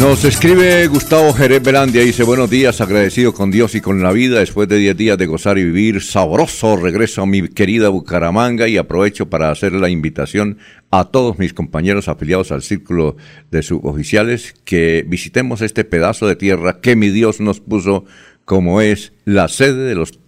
Nos 0.00 0.24
escribe 0.24 0.86
Gustavo 0.86 1.34
Jerez 1.34 1.62
Belandia, 1.62 2.00
dice 2.00 2.22
buenos 2.22 2.48
días, 2.48 2.80
agradecido 2.80 3.34
con 3.34 3.50
Dios 3.50 3.74
y 3.74 3.82
con 3.82 4.02
la 4.02 4.12
vida. 4.12 4.38
Después 4.38 4.66
de 4.66 4.78
10 4.78 4.96
días 4.96 5.18
de 5.18 5.26
gozar 5.26 5.58
y 5.58 5.64
vivir 5.64 6.00
sabroso, 6.00 6.78
regreso 6.78 7.20
a 7.20 7.26
mi 7.26 7.46
querida 7.48 7.90
Bucaramanga 7.90 8.66
y 8.66 8.78
aprovecho 8.78 9.28
para 9.28 9.50
hacer 9.50 9.74
la 9.74 9.90
invitación 9.90 10.56
a 10.90 11.04
todos 11.10 11.38
mis 11.38 11.52
compañeros 11.52 12.08
afiliados 12.08 12.50
al 12.50 12.62
círculo 12.62 13.18
de 13.50 13.62
suboficiales 13.62 14.54
que 14.64 15.04
visitemos 15.06 15.60
este 15.60 15.84
pedazo 15.84 16.26
de 16.26 16.36
tierra 16.36 16.80
que 16.80 16.96
mi 16.96 17.10
Dios 17.10 17.38
nos 17.38 17.60
puso 17.60 18.06
como 18.46 18.80
es 18.80 19.12
la 19.26 19.48
sede 19.48 19.84
de 19.84 19.96
los 19.96 20.18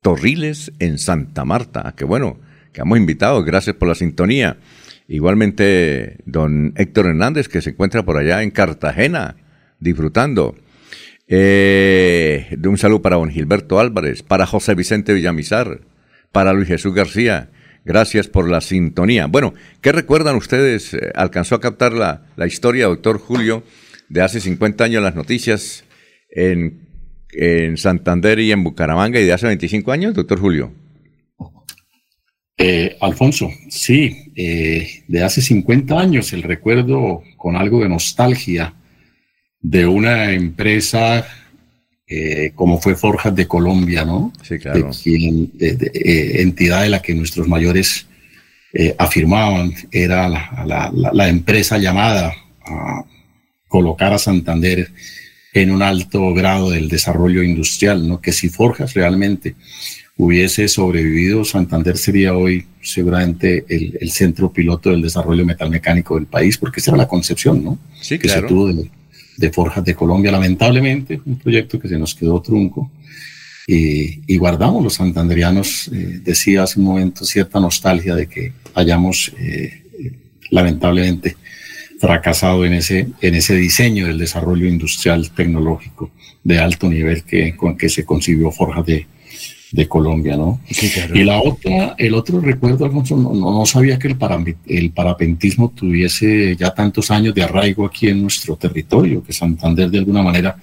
Torriles 0.00 0.72
en 0.78 0.96
Santa 0.96 1.44
Marta, 1.44 1.92
que 1.94 2.06
bueno, 2.06 2.38
que 2.72 2.80
hemos 2.80 2.96
invitado, 2.96 3.44
gracias 3.44 3.76
por 3.76 3.88
la 3.88 3.94
sintonía. 3.94 4.56
Igualmente, 5.08 6.18
don 6.26 6.74
Héctor 6.76 7.06
Hernández, 7.06 7.48
que 7.48 7.62
se 7.62 7.70
encuentra 7.70 8.04
por 8.04 8.18
allá 8.18 8.42
en 8.42 8.50
Cartagena, 8.50 9.36
disfrutando. 9.80 10.54
Eh, 11.26 12.46
de 12.56 12.68
un 12.68 12.76
saludo 12.76 13.00
para 13.00 13.16
don 13.16 13.30
Gilberto 13.30 13.80
Álvarez, 13.80 14.22
para 14.22 14.46
José 14.46 14.74
Vicente 14.74 15.14
Villamizar, 15.14 15.80
para 16.30 16.52
Luis 16.52 16.68
Jesús 16.68 16.94
García. 16.94 17.48
Gracias 17.86 18.28
por 18.28 18.50
la 18.50 18.60
sintonía. 18.60 19.26
Bueno, 19.26 19.54
¿qué 19.80 19.92
recuerdan 19.92 20.36
ustedes? 20.36 20.92
Eh, 20.92 21.10
¿Alcanzó 21.14 21.54
a 21.54 21.60
captar 21.60 21.94
la, 21.94 22.26
la 22.36 22.46
historia, 22.46 22.86
doctor 22.86 23.18
Julio, 23.18 23.62
de 24.10 24.20
hace 24.20 24.40
50 24.40 24.84
años 24.84 25.02
las 25.02 25.14
noticias 25.14 25.84
en, 26.30 26.86
en 27.32 27.78
Santander 27.78 28.40
y 28.40 28.52
en 28.52 28.62
Bucaramanga 28.62 29.18
y 29.20 29.24
de 29.24 29.32
hace 29.32 29.46
25 29.46 29.90
años, 29.90 30.12
doctor 30.12 30.38
Julio? 30.38 30.70
Eh, 32.60 32.96
Alfonso, 33.00 33.52
sí, 33.70 34.27
eh, 34.40 35.02
de 35.08 35.24
hace 35.24 35.42
50 35.42 35.98
años 35.98 36.32
el 36.32 36.44
recuerdo 36.44 37.24
con 37.36 37.56
algo 37.56 37.82
de 37.82 37.88
nostalgia 37.88 38.72
de 39.60 39.84
una 39.84 40.32
empresa 40.32 41.26
eh, 42.06 42.52
como 42.54 42.80
fue 42.80 42.94
Forjas 42.94 43.34
de 43.34 43.48
Colombia, 43.48 44.04
¿no? 44.04 44.32
Sí, 44.42 44.58
claro. 44.58 44.90
De 44.92 46.42
entidad 46.42 46.82
de 46.82 46.88
la 46.88 47.02
que 47.02 47.14
nuestros 47.14 47.48
mayores 47.48 48.06
afirmaban 48.96 49.74
era 49.90 50.28
la, 50.28 50.92
la, 51.12 51.28
empresa 51.28 51.78
llamada 51.78 52.32
a 52.64 53.04
colocar 53.66 54.12
a 54.12 54.18
Santander 54.18 54.90
en 55.52 55.70
un 55.70 55.82
alto 55.82 56.32
grado 56.32 56.70
del 56.70 56.88
desarrollo 56.88 57.42
industrial, 57.42 58.06
¿no? 58.06 58.20
Que 58.20 58.32
si 58.32 58.48
Forjas 58.48 58.94
realmente 58.94 59.56
hubiese 60.18 60.66
sobrevivido, 60.66 61.44
Santander 61.44 61.96
sería 61.96 62.34
hoy 62.34 62.66
seguramente 62.82 63.64
el, 63.68 64.10
centro 64.10 64.52
piloto 64.52 64.90
del 64.90 65.00
desarrollo 65.00 65.46
metalmecánico 65.46 66.16
del 66.16 66.26
país, 66.26 66.58
porque 66.58 66.80
esa 66.80 66.90
era 66.90 66.98
la 66.98 67.08
concepción, 67.08 67.62
¿no? 67.62 67.78
Sí, 68.00 68.18
que 68.18 68.28
se 68.28 68.42
tuvo 68.42 68.72
de, 68.72 69.52
Forjas 69.52 69.84
de 69.84 69.94
Colombia. 69.94 70.32
Lamentablemente, 70.32 71.20
un 71.24 71.38
proyecto 71.38 71.78
que 71.78 71.88
se 71.88 71.96
nos 71.98 72.16
quedó 72.16 72.42
trunco. 72.42 72.90
Y, 73.68 74.36
guardamos 74.38 74.82
los 74.82 74.94
santanderianos, 74.94 75.88
eh, 75.94 76.20
decía 76.24 76.64
hace 76.64 76.80
un 76.80 76.86
momento, 76.86 77.24
cierta 77.24 77.60
nostalgia 77.60 78.14
de 78.16 78.26
que 78.26 78.52
hayamos 78.74 79.32
eh, 79.38 79.82
lamentablemente 80.50 81.36
fracasado 82.00 82.64
en 82.64 82.72
ese, 82.72 83.08
en 83.20 83.34
ese 83.34 83.54
diseño 83.54 84.06
del 84.06 84.18
desarrollo 84.18 84.66
industrial 84.66 85.30
tecnológico 85.30 86.10
de 86.42 86.58
alto 86.58 86.88
nivel 86.88 87.24
que, 87.24 87.54
con 87.54 87.76
que 87.76 87.88
se 87.88 88.04
concibió 88.04 88.50
Forjas 88.50 88.86
de, 88.86 89.06
de 89.72 89.88
Colombia, 89.88 90.36
¿no? 90.36 90.60
Y 91.14 91.24
la 91.24 91.40
otra, 91.40 91.94
el 91.98 92.14
otro 92.14 92.40
recuerdo, 92.40 92.84
Alfonso, 92.84 93.16
no, 93.16 93.34
no 93.34 93.66
sabía 93.66 93.98
que 93.98 94.08
el, 94.08 94.16
el 94.66 94.90
parapentismo 94.90 95.70
tuviese 95.70 96.56
ya 96.56 96.74
tantos 96.74 97.10
años 97.10 97.34
de 97.34 97.42
arraigo 97.42 97.84
aquí 97.84 98.08
en 98.08 98.22
nuestro 98.22 98.56
territorio, 98.56 99.22
que 99.22 99.32
Santander 99.32 99.90
de 99.90 99.98
alguna 99.98 100.22
manera 100.22 100.56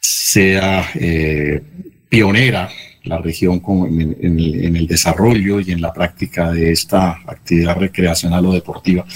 sea 0.00 0.90
eh, 0.94 1.62
pionera 2.08 2.70
la 3.04 3.18
región 3.18 3.62
en, 3.88 4.76
el, 4.76 4.86
desarrollo 4.86 5.60
y 5.60 5.72
en 5.72 5.80
la 5.80 5.92
práctica 5.92 6.52
de 6.52 6.70
esta 6.70 7.12
actividad 7.26 7.76
recreacional 7.76 8.44
o 8.46 8.52
deportiva, 8.52 9.06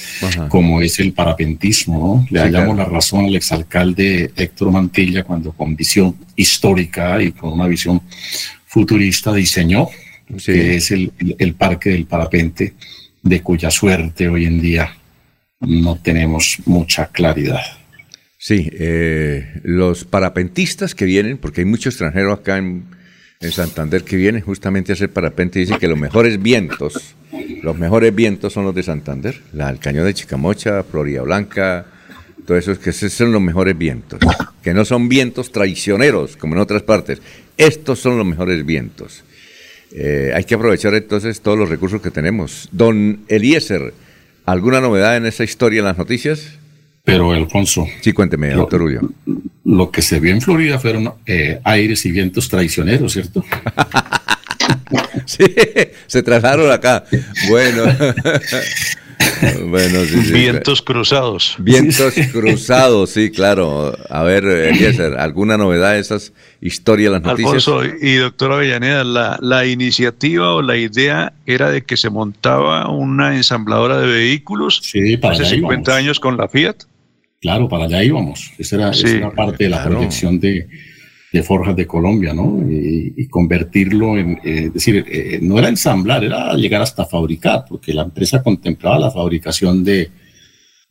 como 0.48 0.80
es 0.80 0.98
el 1.00 1.12
parapentismo. 1.12 1.98
¿no? 1.98 2.26
Le 2.30 2.40
hallamos 2.40 2.76
la 2.76 2.86
razón 2.86 3.26
al 3.26 3.36
exalcalde 3.36 4.32
Héctor 4.36 4.70
Mantilla 4.70 5.22
cuando 5.22 5.52
con 5.52 5.76
visión 5.76 6.16
histórica 6.34 7.22
y 7.22 7.32
con 7.32 7.52
una 7.52 7.66
visión 7.66 8.00
futurista 8.74 9.32
diseñó, 9.32 9.88
que 10.44 10.74
es 10.74 10.90
el, 10.90 11.54
Parque 11.56 11.90
del 11.90 12.06
Parapente, 12.06 12.74
de 13.22 13.40
cuya 13.40 13.70
suerte 13.70 14.28
hoy 14.28 14.46
en 14.46 14.60
día 14.60 14.92
no 15.60 15.96
tenemos 16.02 16.56
mucha 16.66 17.06
claridad. 17.06 17.62
Sí, 18.36 18.68
eh, 18.72 19.60
los 19.62 20.04
parapentistas 20.04 20.96
que 20.96 21.04
vienen, 21.04 21.38
porque 21.38 21.60
hay 21.60 21.66
muchos 21.66 21.94
extranjeros 21.94 22.40
acá 22.40 22.58
en, 22.58 22.84
Santander 23.48 24.02
que 24.04 24.16
vienen 24.16 24.40
justamente 24.40 24.90
a 24.90 24.94
hacer 24.94 25.10
parapente, 25.10 25.58
dicen 25.58 25.78
que 25.78 25.86
los 25.86 25.98
mejores 25.98 26.42
vientos 26.42 27.14
Los 27.62 27.76
mejores 27.76 28.14
vientos 28.14 28.54
son 28.54 28.64
los 28.64 28.74
de 28.74 28.82
Santander, 28.82 29.38
la, 29.52 29.68
el 29.68 29.78
cañón 29.78 30.06
de 30.06 30.14
Chicamocha, 30.14 30.82
Florida 30.82 31.20
Blanca, 31.20 31.84
todo 32.46 32.56
eso, 32.56 32.78
que 32.80 32.90
esos 32.90 33.12
son 33.12 33.32
los 33.32 33.42
mejores 33.42 33.76
vientos, 33.76 34.18
que 34.64 34.72
no 34.72 34.86
son 34.86 35.10
vientos 35.10 35.52
traicioneros 35.52 36.38
como 36.38 36.54
en 36.54 36.60
otras 36.62 36.82
partes. 36.82 37.20
Estos 37.58 38.00
son 38.00 38.16
los 38.16 38.26
mejores 38.26 38.64
vientos. 38.64 39.22
Eh, 39.92 40.32
hay 40.34 40.44
que 40.44 40.54
aprovechar 40.54 40.94
entonces 40.94 41.42
todos 41.42 41.58
los 41.58 41.68
recursos 41.68 42.00
que 42.00 42.10
tenemos. 42.10 42.70
Don 42.72 43.20
Eliezer, 43.28 43.92
¿alguna 44.46 44.80
novedad 44.80 45.18
en 45.18 45.26
esa 45.26 45.44
historia 45.44 45.80
en 45.80 45.84
las 45.84 45.98
noticias? 45.98 46.58
Pero, 47.04 47.32
Alfonso. 47.32 47.86
Sí, 48.00 48.14
cuénteme, 48.14 48.52
lo, 48.52 48.60
doctor 48.60 48.80
Ullo. 48.80 49.02
Lo 49.64 49.90
que 49.90 50.00
se 50.00 50.18
vio 50.18 50.32
en 50.32 50.40
Florida 50.40 50.78
fueron 50.78 51.12
eh, 51.26 51.60
aires 51.62 52.06
y 52.06 52.10
vientos 52.10 52.48
traicioneros, 52.48 53.12
¿cierto? 53.12 53.44
sí, 55.26 55.44
se 56.06 56.22
trasladaron 56.22 56.72
acá. 56.72 57.04
Bueno. 57.50 57.84
bueno, 59.68 60.00
sí, 60.04 60.22
sí. 60.22 60.32
Vientos 60.32 60.82
cruzados. 60.82 61.56
Vientos 61.58 62.14
cruzados, 62.32 63.10
sí, 63.10 63.30
claro. 63.30 63.96
A 64.08 64.22
ver, 64.22 64.44
Eliezer, 64.44 65.18
¿alguna 65.18 65.56
novedad 65.56 65.92
de 65.94 66.00
esas 66.00 66.32
historias, 66.60 67.12
las 67.12 67.22
noticias? 67.22 67.66
Alfonso 67.68 67.96
y 68.00 68.14
doctor 68.16 68.52
Avellaneda, 68.52 69.04
la, 69.04 69.38
la 69.40 69.66
iniciativa 69.66 70.54
o 70.54 70.62
la 70.62 70.76
idea 70.76 71.32
era 71.46 71.70
de 71.70 71.82
que 71.82 71.96
se 71.96 72.10
montaba 72.10 72.90
una 72.90 73.34
ensambladora 73.36 73.98
de 73.98 74.06
vehículos 74.06 74.80
sí, 74.82 75.16
para 75.16 75.34
hace 75.34 75.44
50 75.46 75.90
íbamos. 75.90 75.98
años 76.02 76.20
con 76.20 76.36
la 76.36 76.48
Fiat. 76.48 76.76
Claro, 77.40 77.68
para 77.68 77.84
allá 77.84 78.02
íbamos. 78.02 78.52
Esa 78.58 78.76
era, 78.76 78.92
Sí, 78.94 79.06
esa 79.06 79.16
era 79.16 79.30
parte 79.30 79.64
de 79.64 79.70
la 79.70 79.76
claro. 79.78 79.96
proyección 79.96 80.40
de, 80.40 80.66
de 81.34 81.42
Forjas 81.42 81.74
de 81.74 81.84
Colombia, 81.86 82.32
¿no? 82.32 82.64
Y, 82.70 83.12
y 83.16 83.26
convertirlo 83.28 84.16
en, 84.16 84.38
eh, 84.44 84.66
es 84.66 84.72
decir, 84.74 85.04
eh, 85.08 85.40
no 85.42 85.58
era 85.58 85.68
ensamblar, 85.68 86.22
era 86.22 86.54
llegar 86.54 86.80
hasta 86.80 87.04
fabricar, 87.06 87.64
porque 87.68 87.92
la 87.92 88.02
empresa 88.02 88.40
contemplaba 88.42 89.00
la 89.00 89.10
fabricación 89.10 89.82
de, 89.82 90.10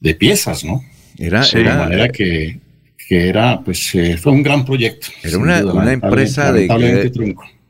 de 0.01 0.15
piezas, 0.15 0.65
¿no? 0.65 0.83
Era, 1.17 1.41
de 1.45 1.61
era- 1.61 1.77
manera 1.77 2.09
que, 2.09 2.59
que 3.07 3.29
era, 3.29 3.61
pues, 3.63 3.95
eh, 3.95 4.17
fue 4.17 4.33
un 4.33 4.43
gran 4.43 4.65
proyecto. 4.65 5.07
Era 5.23 5.37
una, 5.37 5.61
duda, 5.61 5.73
una 5.75 5.85
lamentable- 5.85 6.07
empresa 6.23 6.51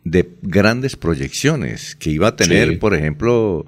de, 0.03 0.29
grandes 0.41 0.95
proyecciones 0.95 1.95
que 1.95 2.09
iba 2.09 2.29
a 2.29 2.35
tener, 2.35 2.69
Sí. 2.69 2.75
por 2.77 2.93
ejemplo, 2.95 3.65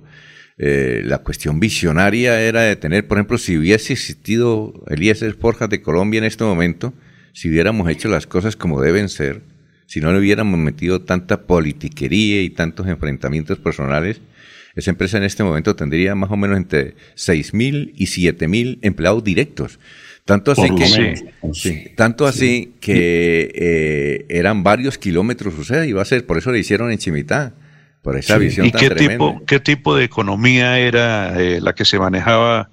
eh, 0.58 1.02
la 1.06 1.20
cuestión 1.20 1.60
visionaria 1.60 2.42
era 2.42 2.62
de 2.64 2.76
tener, 2.76 3.08
por 3.08 3.18
ejemplo, 3.18 3.38
si 3.38 3.56
hubiese 3.58 3.94
existido 3.94 4.74
Eliezer 4.88 5.36
Forjas 5.36 5.70
de 5.70 5.82
Colombia 5.82 6.18
en 6.18 6.24
este 6.24 6.44
momento, 6.44 6.94
si 7.36 7.50
hubiéramos 7.50 7.90
hecho 7.90 8.08
las 8.08 8.28
cosas 8.28 8.56
como 8.56 8.82
deben 8.82 9.10
ser, 9.10 9.42
si 9.88 10.00
no 10.00 10.12
le 10.14 10.20
hubiéramos 10.20 10.58
metido 10.58 11.02
tanta 11.02 11.42
politiquería 11.42 12.42
y 12.42 12.50
tantos 12.50 12.88
enfrentamientos 12.88 13.60
personales, 13.60 14.22
esa 14.74 14.92
empresa 14.92 15.18
en 15.18 15.24
este 15.24 15.44
momento 15.44 15.76
tendría 15.76 16.16
más 16.16 16.32
o 16.32 16.38
menos 16.38 16.56
entre 16.56 16.96
6 17.16 17.54
mil 17.54 17.94
y 17.98 18.08
7 18.08 18.48
mil 18.48 18.80
empleados 18.82 19.22
directos. 19.24 19.80
Tanto 20.24 20.54
así 20.54 20.68
Por 20.68 20.78
que, 20.80 21.16
sí, 21.54 21.92
tanto 21.96 22.26
así 22.26 22.74
que 22.80 23.52
eh, 23.54 24.26
eran 24.30 24.64
varios 24.64 24.98
kilómetros, 24.98 25.54
o 25.60 25.64
sea, 25.66 25.86
iba 25.86 26.02
a 26.02 26.06
ser, 26.06 26.26
por 26.26 26.38
eso 26.38 26.52
le 26.52 26.60
hicieron 26.60 26.90
en 26.90 26.98
Chimitá, 26.98 27.54
por 28.02 28.18
esa 28.18 28.38
visión 28.38 28.66
¿Y 28.66 28.72
tan 28.72 28.80
qué 28.82 28.90
tremenda. 28.90 29.14
tipo, 29.14 29.46
qué 29.46 29.60
tipo 29.60 29.96
de 29.96 30.06
economía 30.06 30.80
era 30.80 31.40
eh, 31.40 31.60
la 31.60 31.76
que 31.76 31.84
se 31.84 32.00
manejaba 32.00 32.70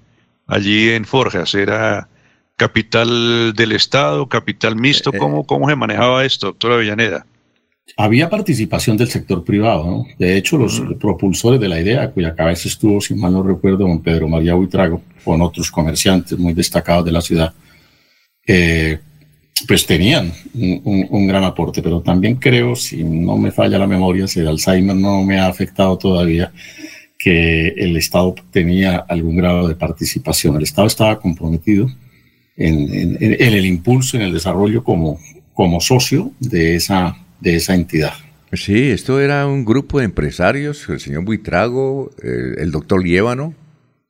allí 0.47 0.89
en 0.89 1.03
Forjas? 1.03 1.53
¿Era 1.53 2.07
capital 2.55 3.53
del 3.53 3.71
Estado, 3.71 4.27
capital 4.27 4.75
mixto? 4.75 5.11
Eh, 5.13 5.17
¿Cómo, 5.17 5.45
cómo 5.45 5.69
se 5.69 5.75
manejaba 5.75 6.25
esto, 6.25 6.47
doctora 6.47 6.75
Avellaneda? 6.75 7.25
Había 7.97 8.29
participación 8.29 8.95
del 8.95 9.09
sector 9.09 9.43
privado, 9.43 9.85
¿no? 9.85 10.05
De 10.17 10.37
hecho, 10.37 10.57
los 10.57 10.81
propulsores 10.99 11.59
de 11.59 11.67
la 11.67 11.79
idea, 11.81 12.09
cuya 12.11 12.33
cabeza 12.33 12.67
estuvo, 12.69 13.01
si 13.01 13.13
mal 13.13 13.33
no 13.33 13.43
recuerdo, 13.43 13.79
don 13.79 14.01
Pedro 14.01 14.27
María 14.27 14.53
Buitrago, 14.53 15.01
con 15.23 15.41
otros 15.41 15.69
comerciantes 15.69 16.37
muy 16.39 16.53
destacados 16.53 17.03
de 17.05 17.11
la 17.11 17.21
ciudad, 17.21 17.53
eh, 18.47 18.99
pues 19.67 19.85
tenían 19.85 20.31
un, 20.53 20.81
un- 20.83 21.07
un 21.09 21.27
gran 21.27 21.43
aporte, 21.43 21.81
pero 21.81 22.01
también 22.01 22.35
creo, 22.35 22.75
si 22.75 23.03
no 23.03 23.37
me 23.37 23.51
falla 23.51 23.77
la 23.77 23.87
memoria, 23.87 24.27
si 24.27 24.39
el 24.39 24.47
Alzheimer 24.47 24.95
no 24.95 25.21
me 25.23 25.37
ha 25.39 25.47
afectado 25.47 25.97
todavía, 25.97 26.51
que 27.19 27.67
el 27.69 27.95
Estado 27.97 28.33
tenía 28.51 28.97
algún 29.07 29.37
grado 29.37 29.67
de 29.67 29.75
participación. 29.75 30.55
El 30.57 30.63
Estado 30.63 30.87
estaba 30.87 31.19
comprometido 31.19 31.87
en, 32.57 32.93
en- 32.93 33.17
en 33.21 33.53
el 33.53 33.65
impulso, 33.65 34.17
en 34.17 34.23
el 34.23 34.33
desarrollo 34.33 34.83
como, 34.83 35.19
como 35.53 35.79
socio 35.81 36.31
de 36.39 36.75
esa, 36.75 37.15
de 37.39 37.55
esa 37.55 37.75
entidad. 37.75 38.13
Sí, 38.51 38.91
esto 38.91 39.19
era 39.19 39.47
un 39.47 39.65
grupo 39.65 39.97
de 39.99 40.05
empresarios, 40.05 40.87
el 40.89 40.99
señor 40.99 41.23
Buitrago, 41.25 42.11
el, 42.21 42.59
el 42.59 42.71
doctor 42.71 43.03
Liévano, 43.03 43.55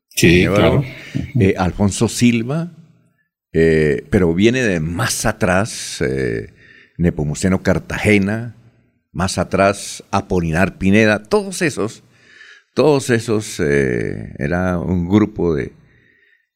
Sí, 0.10 0.28
Liévano, 0.28 0.82
claro. 0.82 0.84
eh, 1.40 1.56
Alfonso 1.58 2.08
Silva, 2.10 2.72
eh, 3.54 4.06
pero 4.10 4.34
viene 4.34 4.62
de 4.62 4.80
más 4.80 5.26
atrás, 5.26 6.02
eh, 6.02 6.50
Nepomuceno 6.98 7.64
Cartagena, 7.64 8.56
más 9.14 9.38
atrás 9.38 10.04
Apolinar 10.12 10.78
Pineda, 10.78 11.24
todos 11.24 11.62
esos, 11.62 12.04
todos 12.76 13.10
esos, 13.12 13.60
era 13.60 14.78
un 14.80 15.08
grupo 15.08 15.56
de, 15.56 15.72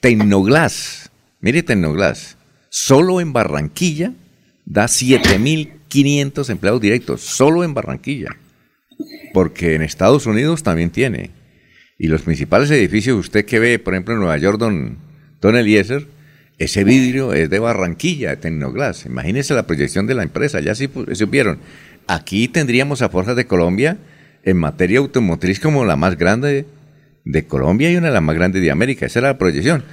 Tecnoglass, 0.00 1.10
mire 1.40 1.62
Tecnoglass, 1.62 2.36
solo 2.68 3.20
en 3.20 3.32
Barranquilla 3.32 4.12
da 4.64 4.86
7.500 4.88 6.50
empleados 6.50 6.80
directos, 6.80 7.20
solo 7.22 7.64
en 7.64 7.74
Barranquilla. 7.74 8.36
Porque 9.32 9.74
en 9.74 9.82
Estados 9.82 10.26
Unidos 10.26 10.62
también 10.62 10.90
tiene. 10.90 11.30
Y 11.98 12.08
los 12.08 12.22
principales 12.22 12.70
edificios, 12.70 13.18
usted 13.18 13.44
que 13.44 13.58
ve, 13.58 13.78
por 13.78 13.94
ejemplo, 13.94 14.14
en 14.14 14.20
Nueva 14.20 14.36
York, 14.38 14.58
don, 14.58 14.98
don 15.42 15.56
Eliezer, 15.56 16.06
ese 16.58 16.84
vidrio 16.84 17.34
es 17.34 17.50
de 17.50 17.58
Barranquilla, 17.58 18.30
de 18.30 18.36
Tecnoglass. 18.36 19.04
Imagínense 19.04 19.52
la 19.52 19.66
proyección 19.66 20.06
de 20.06 20.14
la 20.14 20.22
empresa, 20.22 20.60
ya 20.60 20.74
sí 20.74 20.88
supieron. 21.12 21.58
Aquí 22.06 22.48
tendríamos 22.48 23.02
a 23.02 23.10
Forjas 23.10 23.36
de 23.36 23.46
Colombia 23.46 23.98
en 24.44 24.56
materia 24.56 25.00
automotriz 25.00 25.60
como 25.60 25.84
la 25.84 25.96
más 25.96 26.16
grande 26.16 26.64
de 27.24 27.44
Colombia 27.44 27.90
y 27.90 27.96
una 27.96 28.08
de 28.08 28.14
las 28.14 28.22
más 28.22 28.36
grandes 28.36 28.62
de 28.62 28.70
América. 28.70 29.06
Esa 29.06 29.18
era 29.18 29.28
la 29.28 29.38
proyección. 29.38 29.84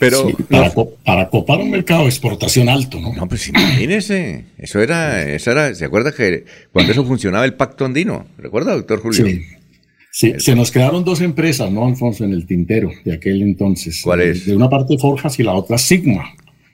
Pero 0.00 0.28
Sí, 0.28 0.36
para 0.48 1.28
copar 1.28 1.58
un 1.58 1.70
mercado 1.70 2.02
de 2.02 2.10
exportación 2.10 2.68
alto, 2.68 3.00
¿no? 3.00 3.12
no, 3.14 3.28
pues 3.28 3.48
imagínese, 3.48 4.44
eso 4.56 4.80
era, 4.80 5.22
eso 5.22 5.50
era, 5.50 5.74
¿se 5.74 5.84
acuerda 5.84 6.12
que 6.12 6.44
cuando 6.72 6.92
eso 6.92 7.04
funcionaba 7.04 7.44
el 7.44 7.54
pacto 7.54 7.84
andino? 7.84 8.24
¿Recuerda, 8.38 8.74
doctor 8.74 9.00
Julio? 9.00 9.26
Sí. 9.26 9.44
Sí, 10.10 10.34
se 10.38 10.54
nos 10.56 10.70
quedaron 10.70 11.04
dos 11.04 11.20
empresas, 11.20 11.70
¿no, 11.70 11.86
Alfonso, 11.86 12.24
en 12.24 12.32
el 12.32 12.46
tintero 12.46 12.90
de 13.04 13.12
aquel 13.14 13.42
entonces? 13.42 14.00
¿Cuál 14.02 14.22
es? 14.22 14.46
De 14.46 14.56
una 14.56 14.68
parte 14.68 14.96
Forjas 14.98 15.38
y 15.38 15.42
la 15.42 15.52
otra 15.52 15.78
Sigma. 15.78 16.24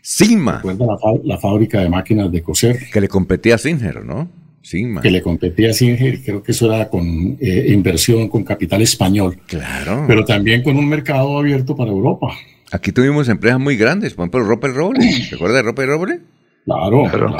Sigma, 0.00 0.56
Recuerda 0.56 0.86
la, 0.86 0.96
la 1.24 1.38
fábrica 1.38 1.80
de 1.80 1.88
máquinas 1.88 2.30
de 2.30 2.42
coser 2.42 2.78
que 2.92 3.00
le 3.00 3.08
competía 3.08 3.54
a 3.54 3.58
Singer, 3.58 4.04
¿no? 4.04 4.28
Sigma. 4.62 5.02
que 5.02 5.10
le 5.10 5.20
competía 5.20 5.70
a 5.70 5.72
Singer, 5.74 6.22
creo 6.22 6.42
que 6.42 6.52
eso 6.52 6.72
era 6.72 6.88
con 6.88 7.36
eh, 7.40 7.66
inversión, 7.68 8.28
con 8.28 8.44
capital 8.44 8.80
español, 8.80 9.38
Claro. 9.46 10.04
pero 10.06 10.24
también 10.24 10.62
con 10.62 10.76
un 10.78 10.88
mercado 10.88 11.38
abierto 11.38 11.76
para 11.76 11.90
Europa. 11.90 12.28
Aquí 12.72 12.90
tuvimos 12.92 13.28
empresas 13.28 13.60
muy 13.60 13.76
grandes, 13.76 14.14
por 14.14 14.22
ejemplo, 14.24 14.42
Ropa 14.44 14.66
el 14.68 14.74
Roble. 14.74 15.12
¿Se 15.12 15.34
acuerda 15.34 15.56
de 15.56 15.62
Ropa 15.62 15.82
el 15.82 15.88
Roble? 15.88 16.20
Claro, 16.64 17.02
claro. 17.10 17.36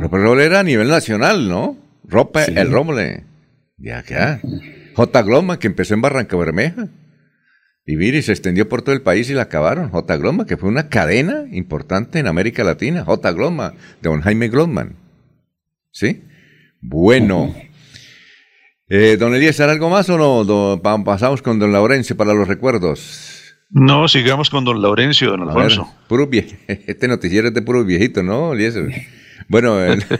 Ropa 0.00 0.16
el 0.16 0.22
Roble 0.24 0.44
era 0.44 0.60
a 0.60 0.64
nivel 0.64 0.88
nacional, 0.88 1.48
¿no? 1.48 1.76
Ropa 2.04 2.42
Sí. 2.44 2.52
el 2.56 2.70
Roble. 2.72 3.22
Ya, 3.76 4.02
ya. 4.08 4.40
J. 4.98 5.22
Gloma, 5.22 5.60
que 5.60 5.68
empezó 5.68 5.94
en 5.94 6.00
Barranca 6.02 6.36
Bermeja. 6.36 6.88
Y 7.86 7.94
mire, 7.94 8.20
se 8.20 8.32
extendió 8.32 8.68
por 8.68 8.82
todo 8.82 8.96
el 8.96 9.00
país 9.02 9.30
y 9.30 9.32
la 9.32 9.42
acabaron. 9.42 9.90
J. 9.90 10.16
Gloma, 10.16 10.44
que 10.44 10.56
fue 10.56 10.68
una 10.68 10.88
cadena 10.88 11.44
importante 11.52 12.18
en 12.18 12.26
América 12.26 12.64
Latina. 12.64 13.04
J. 13.04 13.30
Gloma, 13.30 13.74
de 14.02 14.10
don 14.10 14.20
Jaime 14.22 14.48
Glomman. 14.48 14.96
¿Sí? 15.92 16.24
Bueno. 16.80 17.54
Eh, 18.88 19.16
don 19.20 19.36
Eliezer, 19.36 19.68
¿algo 19.68 19.88
más 19.88 20.08
o 20.10 20.18
no? 20.18 20.44
Do- 20.44 20.82
pasamos 21.04 21.42
con 21.42 21.60
don 21.60 21.70
Laurencio 21.72 22.16
para 22.16 22.34
los 22.34 22.48
recuerdos. 22.48 23.54
No, 23.70 24.08
sigamos 24.08 24.50
con 24.50 24.64
don 24.64 24.82
Laurencio, 24.82 25.30
don 25.30 25.46
ver, 25.46 25.48
Alfonso. 25.50 25.94
vie- 26.08 26.56
Este 26.88 27.06
noticiero 27.06 27.46
es 27.48 27.54
de 27.54 27.62
puros 27.62 27.86
viejitos, 27.86 28.24
¿no, 28.24 28.52
Eliezer? 28.52 28.88
Bueno, 29.48 29.80
el- 29.80 30.02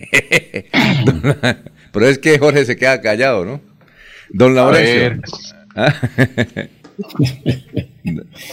pero 1.92 2.06
es 2.06 2.18
que 2.18 2.38
Jorge 2.38 2.64
se 2.64 2.76
queda 2.76 3.00
callado, 3.00 3.44
¿no? 3.44 3.69
Don 4.32 4.54
Laurencio. 4.54 5.22
Ah, 5.74 5.94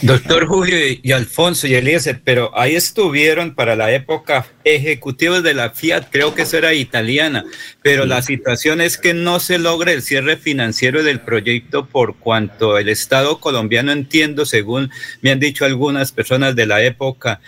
Doctor 0.02 0.46
Julio 0.46 0.76
y 1.02 1.12
Alfonso 1.12 1.66
y 1.66 1.74
Eliezer, 1.74 2.20
pero 2.22 2.56
ahí 2.58 2.76
estuvieron 2.76 3.54
para 3.54 3.76
la 3.76 3.92
época 3.92 4.46
ejecutivos 4.64 5.42
de 5.42 5.54
la 5.54 5.70
Fiat, 5.70 6.06
creo 6.10 6.34
que 6.34 6.42
eso 6.42 6.58
era 6.58 6.74
italiana, 6.74 7.44
pero 7.82 8.04
la 8.04 8.22
situación 8.22 8.80
es 8.80 8.98
que 8.98 9.14
no 9.14 9.40
se 9.40 9.58
logra 9.58 9.92
el 9.92 10.02
cierre 10.02 10.36
financiero 10.36 11.02
del 11.02 11.20
proyecto 11.20 11.86
por 11.86 12.16
cuanto 12.16 12.78
el 12.78 12.88
Estado 12.88 13.40
colombiano, 13.40 13.92
entiendo, 13.92 14.46
según 14.46 14.90
me 15.22 15.30
han 15.30 15.40
dicho 15.40 15.64
algunas 15.64 16.12
personas 16.12 16.54
de 16.54 16.66
la 16.66 16.82
época, 16.82 17.40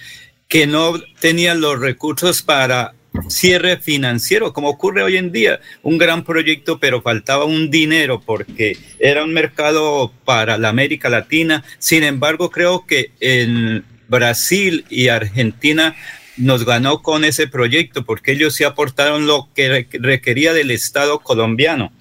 que 0.48 0.66
no 0.66 0.94
tenía 1.20 1.54
los 1.54 1.78
recursos 1.78 2.42
para 2.42 2.94
cierre 3.28 3.78
financiero, 3.78 4.52
como 4.52 4.68
ocurre 4.68 5.02
hoy 5.02 5.16
en 5.16 5.32
día. 5.32 5.60
Un 5.82 5.98
gran 5.98 6.24
proyecto, 6.24 6.78
pero 6.78 7.02
faltaba 7.02 7.44
un 7.44 7.70
dinero 7.70 8.20
porque 8.24 8.76
era 8.98 9.24
un 9.24 9.32
mercado 9.32 10.12
para 10.24 10.58
la 10.58 10.68
América 10.68 11.08
Latina. 11.08 11.64
Sin 11.78 12.02
embargo, 12.02 12.50
creo 12.50 12.86
que 12.86 13.12
en 13.20 13.84
Brasil 14.08 14.84
y 14.90 15.08
Argentina 15.08 15.96
nos 16.36 16.64
ganó 16.64 17.02
con 17.02 17.24
ese 17.24 17.46
proyecto 17.46 18.04
porque 18.04 18.32
ellos 18.32 18.54
sí 18.54 18.64
aportaron 18.64 19.26
lo 19.26 19.48
que 19.54 19.86
requería 19.92 20.52
del 20.52 20.70
Estado 20.70 21.20
colombiano. 21.20 21.92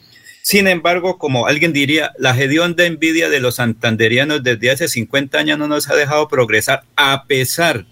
Sin 0.42 0.68
embargo, 0.68 1.18
como 1.18 1.48
alguien 1.48 1.74
diría, 1.74 2.14
la 2.18 2.34
de 2.34 2.86
envidia 2.86 3.30
de 3.30 3.40
los 3.40 3.56
santanderianos 3.56 4.42
desde 4.42 4.72
hace 4.72 4.88
50 4.88 5.38
años 5.38 5.60
no 5.60 5.68
nos 5.68 5.90
ha 5.90 5.96
dejado 5.96 6.28
progresar, 6.28 6.84
a 6.96 7.26
pesar 7.26 7.86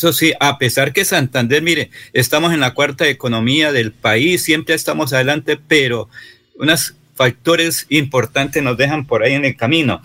eso 0.00 0.14
sí, 0.14 0.32
a 0.40 0.56
pesar 0.56 0.94
que 0.94 1.04
Santander, 1.04 1.62
mire, 1.62 1.90
estamos 2.14 2.54
en 2.54 2.60
la 2.60 2.72
cuarta 2.72 3.06
economía 3.06 3.70
del 3.70 3.92
país, 3.92 4.42
siempre 4.42 4.74
estamos 4.74 5.12
adelante, 5.12 5.58
pero 5.68 6.08
unos 6.56 6.94
factores 7.14 7.84
importantes 7.90 8.62
nos 8.62 8.78
dejan 8.78 9.06
por 9.06 9.22
ahí 9.22 9.34
en 9.34 9.44
el 9.44 9.58
camino. 9.58 10.00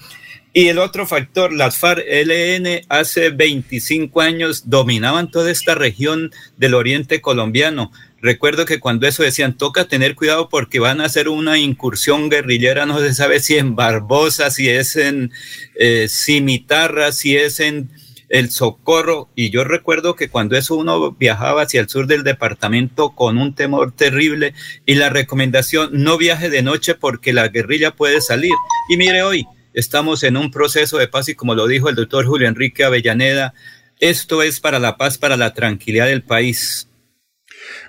Y 0.51 0.67
el 0.67 0.79
otro 0.79 1.07
factor, 1.07 1.53
las 1.53 1.77
FARC-LN 1.77 2.81
hace 2.89 3.29
25 3.29 4.19
años 4.19 4.69
dominaban 4.69 5.31
toda 5.31 5.49
esta 5.49 5.75
región 5.75 6.29
del 6.57 6.73
oriente 6.73 7.21
colombiano. 7.21 7.89
Recuerdo 8.21 8.65
que 8.65 8.81
cuando 8.81 9.07
eso 9.07 9.23
decían, 9.23 9.55
toca 9.55 9.87
tener 9.87 10.15
cuidado 10.15 10.49
porque 10.49 10.79
van 10.79 10.99
a 10.99 11.05
hacer 11.05 11.29
una 11.29 11.57
incursión 11.57 12.29
guerrillera, 12.29 12.85
no 12.85 12.99
se 12.99 13.13
sabe 13.13 13.39
si 13.39 13.55
en 13.55 13.77
Barbosa, 13.77 14.51
si 14.51 14.67
es 14.67 14.97
en 14.97 15.31
eh, 15.75 16.07
Cimitarra, 16.09 17.13
si 17.13 17.37
es 17.37 17.61
en 17.61 17.91
el 18.29 18.49
socorro. 18.49 19.29
Y 19.35 19.49
yo 19.49 19.63
recuerdo 19.63 20.15
que 20.15 20.29
cuando 20.29 20.57
eso 20.57 20.75
uno 20.75 21.11
viajaba 21.11 21.63
hacia 21.63 21.81
el 21.81 21.89
sur 21.89 22.07
del 22.07 22.23
departamento 22.23 23.11
con 23.11 23.37
un 23.37 23.53
temor 23.55 23.91
terrible 23.91 24.53
y 24.85 24.95
la 24.95 25.09
recomendación 25.09 25.89
no 25.91 26.17
viaje 26.17 26.49
de 26.49 26.61
noche 26.61 26.95
porque 26.95 27.33
la 27.33 27.47
guerrilla 27.47 27.91
puede 27.91 28.21
salir. 28.21 28.53
Y 28.89 28.97
mire 28.97 29.23
hoy, 29.23 29.45
estamos 29.73 30.23
en 30.23 30.37
un 30.37 30.51
proceso 30.51 30.97
de 30.97 31.07
paz 31.07 31.29
y 31.29 31.35
como 31.35 31.55
lo 31.55 31.67
dijo 31.67 31.89
el 31.89 31.95
doctor 31.95 32.25
Julio 32.25 32.47
Enrique 32.47 32.83
Avellaneda, 32.83 33.53
esto 33.99 34.43
es 34.43 34.59
para 34.59 34.79
la 34.79 34.97
paz, 34.97 35.17
para 35.17 35.37
la 35.37 35.53
tranquilidad 35.53 36.07
del 36.07 36.23
país. 36.23 36.89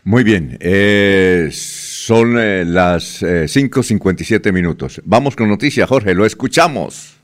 Muy 0.05 0.25
bien, 0.25 0.57
eh, 0.61 1.49
son 1.53 2.39
eh, 2.39 2.65
las 2.65 3.23
5.57 3.23 4.47
eh, 4.47 4.53
minutos. 4.53 5.03
Vamos 5.05 5.37
con 5.37 5.49
noticias, 5.49 5.89
Jorge, 5.89 6.15
lo 6.15 6.25
escuchamos. 6.25 7.16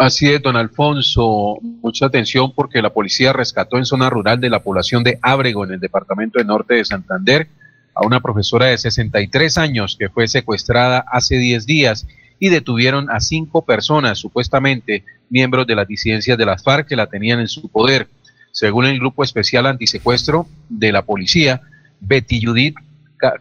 Así 0.00 0.32
es, 0.32 0.40
don 0.40 0.56
Alfonso. 0.56 1.58
Mucha 1.60 2.06
atención 2.06 2.54
porque 2.54 2.80
la 2.80 2.88
policía 2.88 3.34
rescató 3.34 3.76
en 3.76 3.84
zona 3.84 4.08
rural 4.08 4.40
de 4.40 4.48
la 4.48 4.62
población 4.62 5.04
de 5.04 5.18
Ábrego, 5.20 5.62
en 5.62 5.72
el 5.72 5.78
departamento 5.78 6.38
de 6.38 6.46
norte 6.46 6.72
de 6.72 6.86
Santander, 6.86 7.48
a 7.94 8.06
una 8.06 8.20
profesora 8.20 8.64
de 8.64 8.78
63 8.78 9.58
años 9.58 9.96
que 9.98 10.08
fue 10.08 10.26
secuestrada 10.26 11.04
hace 11.06 11.36
10 11.36 11.66
días 11.66 12.06
y 12.38 12.48
detuvieron 12.48 13.10
a 13.10 13.20
cinco 13.20 13.66
personas, 13.66 14.18
supuestamente 14.18 15.04
miembros 15.28 15.66
de 15.66 15.74
las 15.74 15.86
disidencias 15.86 16.38
de 16.38 16.46
las 16.46 16.62
FARC, 16.62 16.88
que 16.88 16.96
la 16.96 17.08
tenían 17.08 17.40
en 17.40 17.48
su 17.48 17.68
poder. 17.68 18.08
Según 18.52 18.86
el 18.86 18.98
Grupo 18.98 19.22
Especial 19.22 19.66
Antisecuestro 19.66 20.46
de 20.70 20.92
la 20.92 21.02
Policía, 21.02 21.60
Betty 22.00 22.42
Judith 22.42 22.76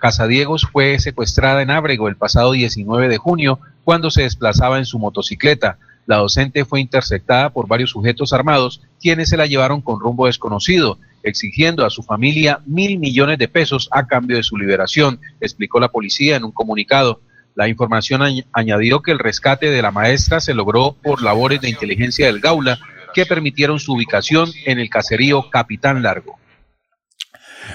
Casadiegos 0.01 0.67
fue 0.69 0.99
secuestrada 0.99 1.61
en 1.61 1.71
Ábrego 1.71 2.09
el 2.09 2.17
pasado 2.17 2.51
19 2.51 3.07
de 3.07 3.17
junio 3.17 3.59
cuando 3.85 4.11
se 4.11 4.23
desplazaba 4.23 4.77
en 4.77 4.85
su 4.85 4.99
motocicleta. 4.99 5.77
La 6.09 6.17
docente 6.17 6.65
fue 6.65 6.81
interceptada 6.81 7.51
por 7.51 7.67
varios 7.67 7.91
sujetos 7.91 8.33
armados, 8.33 8.81
quienes 8.99 9.29
se 9.29 9.37
la 9.37 9.45
llevaron 9.45 9.79
con 9.79 9.99
rumbo 9.99 10.25
desconocido, 10.25 10.97
exigiendo 11.21 11.85
a 11.85 11.91
su 11.91 12.01
familia 12.01 12.61
mil 12.65 12.97
millones 12.97 13.37
de 13.37 13.47
pesos 13.47 13.87
a 13.91 14.07
cambio 14.07 14.35
de 14.35 14.41
su 14.41 14.57
liberación, 14.57 15.19
explicó 15.39 15.79
la 15.79 15.89
policía 15.89 16.35
en 16.35 16.45
un 16.45 16.51
comunicado. 16.51 17.21
La 17.53 17.67
información 17.67 18.23
añadió 18.53 19.03
que 19.03 19.11
el 19.11 19.19
rescate 19.19 19.69
de 19.69 19.83
la 19.83 19.91
maestra 19.91 20.39
se 20.39 20.55
logró 20.55 20.97
por 21.03 21.21
labores 21.21 21.61
de 21.61 21.69
inteligencia 21.69 22.25
del 22.25 22.39
Gaula 22.39 22.79
que 23.13 23.27
permitieron 23.27 23.79
su 23.79 23.93
ubicación 23.93 24.49
en 24.65 24.79
el 24.79 24.89
caserío 24.89 25.51
Capitán 25.51 26.01
Largo. 26.01 26.39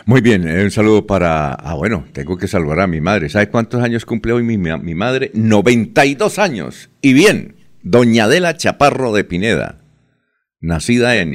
Muy 0.07 0.22
bien, 0.22 0.49
eh, 0.49 0.64
un 0.64 0.72
saludo 0.72 1.07
para... 1.07 1.53
Ah, 1.53 1.74
bueno, 1.74 2.05
tengo 2.12 2.37
que 2.37 2.49
saludar 2.49 2.80
a 2.80 2.89
mi 2.89 3.01
madre. 3.01 3.28
¿Sabe 3.28 3.49
cuántos 3.49 3.80
años 3.80 4.05
cumple 4.05 4.32
hoy 4.32 4.43
mi, 4.43 4.59
mi 4.59 4.95
madre? 4.97 5.30
92 5.35 6.41
años. 6.41 6.91
Y 7.01 7.12
bien, 7.12 7.63
Doña 7.85 8.24
Adela 8.24 8.57
Chaparro 8.57 9.12
de 9.12 9.24
Pineda, 9.24 9.78
nacida 10.59 11.16
en... 11.16 11.32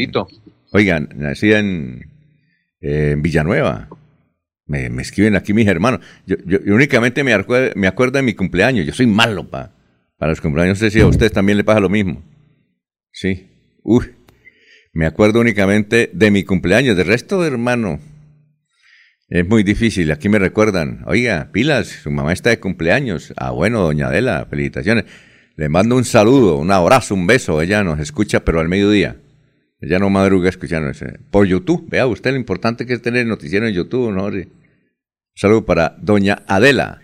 Oigan, 0.71 1.09
nacida 1.15 1.59
en, 1.59 3.21
Villanueva. 3.21 3.87
Me, 4.65 4.87
escriben 4.99 5.35
aquí 5.35 5.53
mis 5.53 5.67
hermanos. 5.67 6.01
Yo, 6.25 6.37
únicamente 6.65 7.23
me 7.23 7.33
acuerdo, 7.33 7.71
me 7.75 7.87
acuerdo 7.87 8.17
de 8.17 8.23
mi 8.23 8.33
cumpleaños. 8.33 8.85
Yo 8.85 8.93
soy 8.93 9.05
malo 9.05 9.47
pa, 9.47 9.73
para 10.17 10.31
los 10.31 10.41
cumpleaños. 10.41 10.79
No 10.79 10.87
sé 10.87 10.91
si 10.91 10.99
a 10.99 11.07
ustedes 11.07 11.31
también 11.31 11.57
le 11.57 11.63
pasa 11.63 11.79
lo 11.79 11.89
mismo. 11.89 12.23
Sí. 13.11 13.47
Uy. 13.83 14.15
Me 14.91 15.05
acuerdo 15.05 15.41
únicamente 15.41 16.09
de 16.11 16.31
mi 16.31 16.43
cumpleaños. 16.43 16.97
De 16.97 17.03
resto, 17.03 17.41
de 17.41 17.47
hermano, 17.47 17.99
es 19.27 19.47
muy 19.47 19.61
difícil. 19.61 20.11
Aquí 20.11 20.29
me 20.29 20.39
recuerdan. 20.39 21.03
Oiga, 21.05 21.51
pilas, 21.51 21.87
su 21.87 22.09
mamá 22.09 22.33
está 22.33 22.49
de 22.49 22.59
cumpleaños. 22.59 23.33
Ah, 23.37 23.51
bueno, 23.51 23.81
doña 23.81 24.07
Adela, 24.07 24.47
felicitaciones. 24.49 25.05
Le 25.59 25.67
mando 25.67 25.97
un 25.97 26.05
saludo, 26.05 26.55
un 26.55 26.71
abrazo, 26.71 27.13
un 27.13 27.27
beso. 27.27 27.61
Ella 27.61 27.83
nos 27.83 27.99
escucha, 27.99 28.45
pero 28.45 28.61
al 28.61 28.69
mediodía. 28.69 29.17
Ella 29.81 29.99
no 29.99 30.09
madruga 30.09 30.47
escuchando 30.47 30.89
por 31.31 31.47
YouTube. 31.47 31.85
Vea 31.89 32.07
usted 32.07 32.31
lo 32.31 32.37
importante 32.37 32.85
que 32.85 32.93
es 32.93 33.01
tener 33.01 33.27
noticiero 33.27 33.67
en 33.67 33.73
YouTube, 33.73 34.09
¿no? 34.13 34.27
Un 34.27 34.49
saludo 35.35 35.65
para 35.65 35.97
doña 35.99 36.43
Adela. 36.47 37.01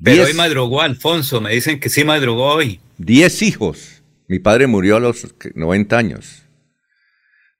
Pero 0.00 0.22
hoy 0.22 0.34
madrugó 0.34 0.80
Alfonso, 0.80 1.40
me 1.40 1.54
dicen 1.54 1.80
que 1.80 1.88
sí 1.88 2.04
madrugó 2.04 2.52
hoy. 2.52 2.78
Diez 2.98 3.42
hijos. 3.42 4.04
Mi 4.28 4.38
padre 4.38 4.68
murió 4.68 4.94
a 4.94 5.00
los 5.00 5.34
90 5.52 5.98
años. 5.98 6.44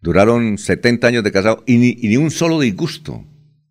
Duraron 0.00 0.56
70 0.56 1.04
años 1.04 1.24
de 1.24 1.32
casado 1.32 1.64
y 1.66 1.78
ni, 1.78 1.96
y 2.00 2.06
ni 2.06 2.16
un 2.16 2.30
solo 2.30 2.60
disgusto. 2.60 3.24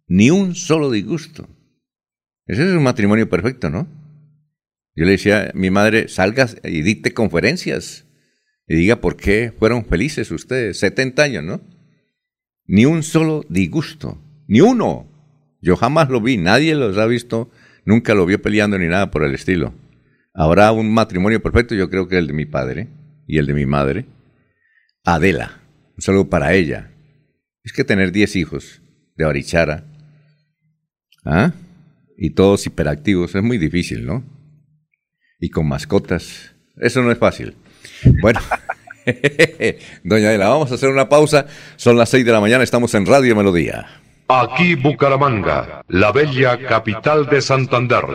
Ni 0.05 0.31
un 0.31 0.55
solo 0.55 0.91
disgusto. 0.91 1.47
Ese 2.45 2.65
es 2.65 2.71
un 2.71 2.83
matrimonio 2.83 3.29
perfecto, 3.29 3.69
¿no? 3.69 4.00
Yo 4.95 5.05
le 5.05 5.11
decía 5.11 5.49
a 5.49 5.51
mi 5.53 5.69
madre, 5.69 6.07
salga 6.07 6.47
y 6.63 6.81
dicte 6.81 7.13
conferencias 7.13 8.05
y 8.67 8.75
diga 8.75 9.01
por 9.01 9.15
qué 9.15 9.53
fueron 9.57 9.85
felices 9.85 10.31
ustedes, 10.31 10.79
70 10.79 11.23
años, 11.23 11.43
¿no? 11.43 11.61
Ni 12.65 12.85
un 12.85 13.03
solo 13.03 13.43
disgusto, 13.49 14.21
ni 14.47 14.61
uno. 14.61 15.07
Yo 15.61 15.75
jamás 15.75 16.09
lo 16.09 16.21
vi, 16.21 16.37
nadie 16.37 16.75
los 16.75 16.97
ha 16.97 17.05
visto, 17.05 17.51
nunca 17.85 18.13
lo 18.13 18.25
vio 18.25 18.41
peleando 18.41 18.77
ni 18.77 18.87
nada 18.87 19.11
por 19.11 19.23
el 19.23 19.33
estilo. 19.33 19.73
Habrá 20.33 20.71
un 20.71 20.93
matrimonio 20.93 21.41
perfecto, 21.41 21.75
yo 21.75 21.89
creo 21.89 22.07
que 22.07 22.17
el 22.17 22.27
de 22.27 22.33
mi 22.33 22.45
padre 22.45 22.87
y 23.27 23.37
el 23.37 23.45
de 23.45 23.53
mi 23.53 23.65
madre. 23.65 24.05
Adela, 25.03 25.61
un 25.95 26.01
saludo 26.01 26.29
para 26.29 26.53
ella. 26.53 26.91
Es 27.63 27.73
que 27.73 27.83
tener 27.83 28.11
10 28.11 28.35
hijos 28.37 28.81
de 29.15 29.25
Barichara, 29.25 29.85
¿ah? 31.25 31.53
Y 32.17 32.31
todos 32.31 32.65
hiperactivos 32.65 33.35
es 33.35 33.43
muy 33.43 33.57
difícil, 33.57 34.05
¿no? 34.05 34.40
Y 35.41 35.49
con 35.49 35.67
mascotas. 35.67 36.53
Eso 36.77 37.01
no 37.01 37.11
es 37.11 37.17
fácil. 37.17 37.57
Bueno, 38.21 38.39
doña 40.03 40.29
Adela, 40.29 40.47
vamos 40.47 40.71
a 40.71 40.75
hacer 40.75 40.89
una 40.89 41.09
pausa. 41.09 41.47
Son 41.75 41.97
las 41.97 42.09
6 42.09 42.23
de 42.23 42.31
la 42.31 42.39
mañana, 42.39 42.63
estamos 42.63 42.93
en 42.93 43.05
Radio 43.05 43.35
Melodía. 43.35 43.87
Aquí 44.29 44.75
Bucaramanga, 44.75 45.83
la 45.89 46.13
bella 46.13 46.57
capital 46.65 47.27
de 47.27 47.41
Santander. 47.41 48.05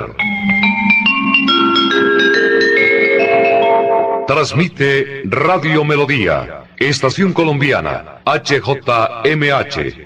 Transmite 4.26 5.22
Radio 5.24 5.84
Melodía, 5.84 6.64
Estación 6.78 7.32
Colombiana, 7.32 8.22
HJMH. 8.24 10.05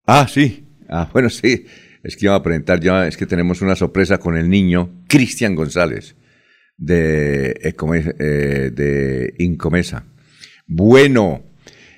ah, 0.06 0.28
sí. 0.30 0.68
Ah, 0.88 1.10
bueno, 1.12 1.30
sí. 1.32 1.66
Es 2.04 2.16
que 2.16 2.28
iba 2.28 2.36
a 2.36 2.44
presentar 2.44 2.80
ya, 2.80 3.08
es 3.08 3.18
que 3.18 3.26
tenemos 3.26 3.62
una 3.64 3.76
sorpresa 3.76 4.20
con 4.20 4.38
el 4.38 4.48
niño 4.48 5.04
Cristian 5.08 5.56
González 5.56 6.16
de, 6.78 7.60
eh, 7.64 8.72
de 8.72 9.34
Incomesa. 9.40 10.06
Bueno, 10.68 11.52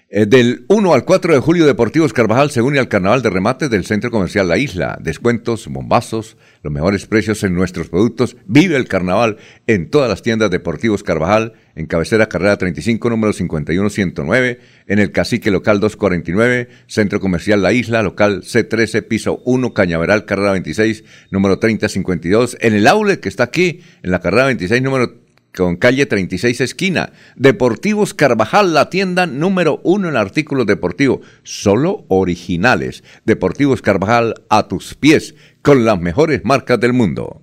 eh, 0.09 0.25
del 0.25 0.65
1 0.69 0.93
al 0.93 1.03
4 1.03 1.33
de 1.33 1.39
julio, 1.39 1.65
Deportivos 1.65 2.13
Carvajal 2.13 2.51
se 2.51 2.61
une 2.61 2.79
al 2.79 2.87
Carnaval 2.87 3.21
de 3.21 3.31
Remates 3.31 3.69
del 3.69 3.83
Centro 3.83 4.11
Comercial 4.11 4.47
La 4.47 4.57
Isla. 4.57 4.97
Descuentos, 5.01 5.67
bombazos, 5.67 6.37
los 6.61 6.71
mejores 6.71 7.05
precios 7.05 7.43
en 7.43 7.53
nuestros 7.53 7.89
productos. 7.89 8.37
Vive 8.45 8.77
el 8.77 8.87
Carnaval 8.87 9.37
en 9.67 9.89
todas 9.89 10.09
las 10.09 10.21
tiendas 10.21 10.51
Deportivos 10.51 11.03
Carvajal, 11.03 11.53
en 11.75 11.85
cabecera 11.85 12.27
carrera 12.27 12.57
35, 12.57 13.09
número 13.09 13.33
51109, 13.33 14.59
en 14.87 14.99
el 14.99 15.11
Cacique 15.11 15.51
Local 15.51 15.79
249, 15.79 16.69
Centro 16.87 17.19
Comercial 17.19 17.61
La 17.61 17.73
Isla, 17.73 18.03
local 18.03 18.43
C13, 18.43 19.07
piso 19.07 19.41
1, 19.45 19.73
Cañaveral, 19.73 20.25
carrera 20.25 20.51
26, 20.51 21.03
número 21.31 21.59
3052, 21.59 22.57
en 22.59 22.73
el 22.73 22.87
outlet 22.87 23.19
que 23.19 23.29
está 23.29 23.43
aquí, 23.43 23.81
en 24.03 24.11
la 24.11 24.19
carrera 24.19 24.45
26, 24.45 24.81
número 24.81 25.23
con 25.55 25.75
calle 25.75 26.05
36 26.05 26.61
esquina. 26.61 27.13
Deportivos 27.35 28.13
Carvajal, 28.13 28.73
la 28.73 28.89
tienda 28.89 29.27
número 29.27 29.81
uno 29.83 30.09
en 30.09 30.17
artículos 30.17 30.65
deportivos, 30.65 31.19
solo 31.43 32.05
originales. 32.07 33.03
Deportivos 33.25 33.81
Carvajal 33.81 34.33
a 34.49 34.67
tus 34.67 34.95
pies, 34.95 35.35
con 35.61 35.85
las 35.85 35.99
mejores 35.99 36.41
marcas 36.43 36.79
del 36.79 36.93
mundo. 36.93 37.42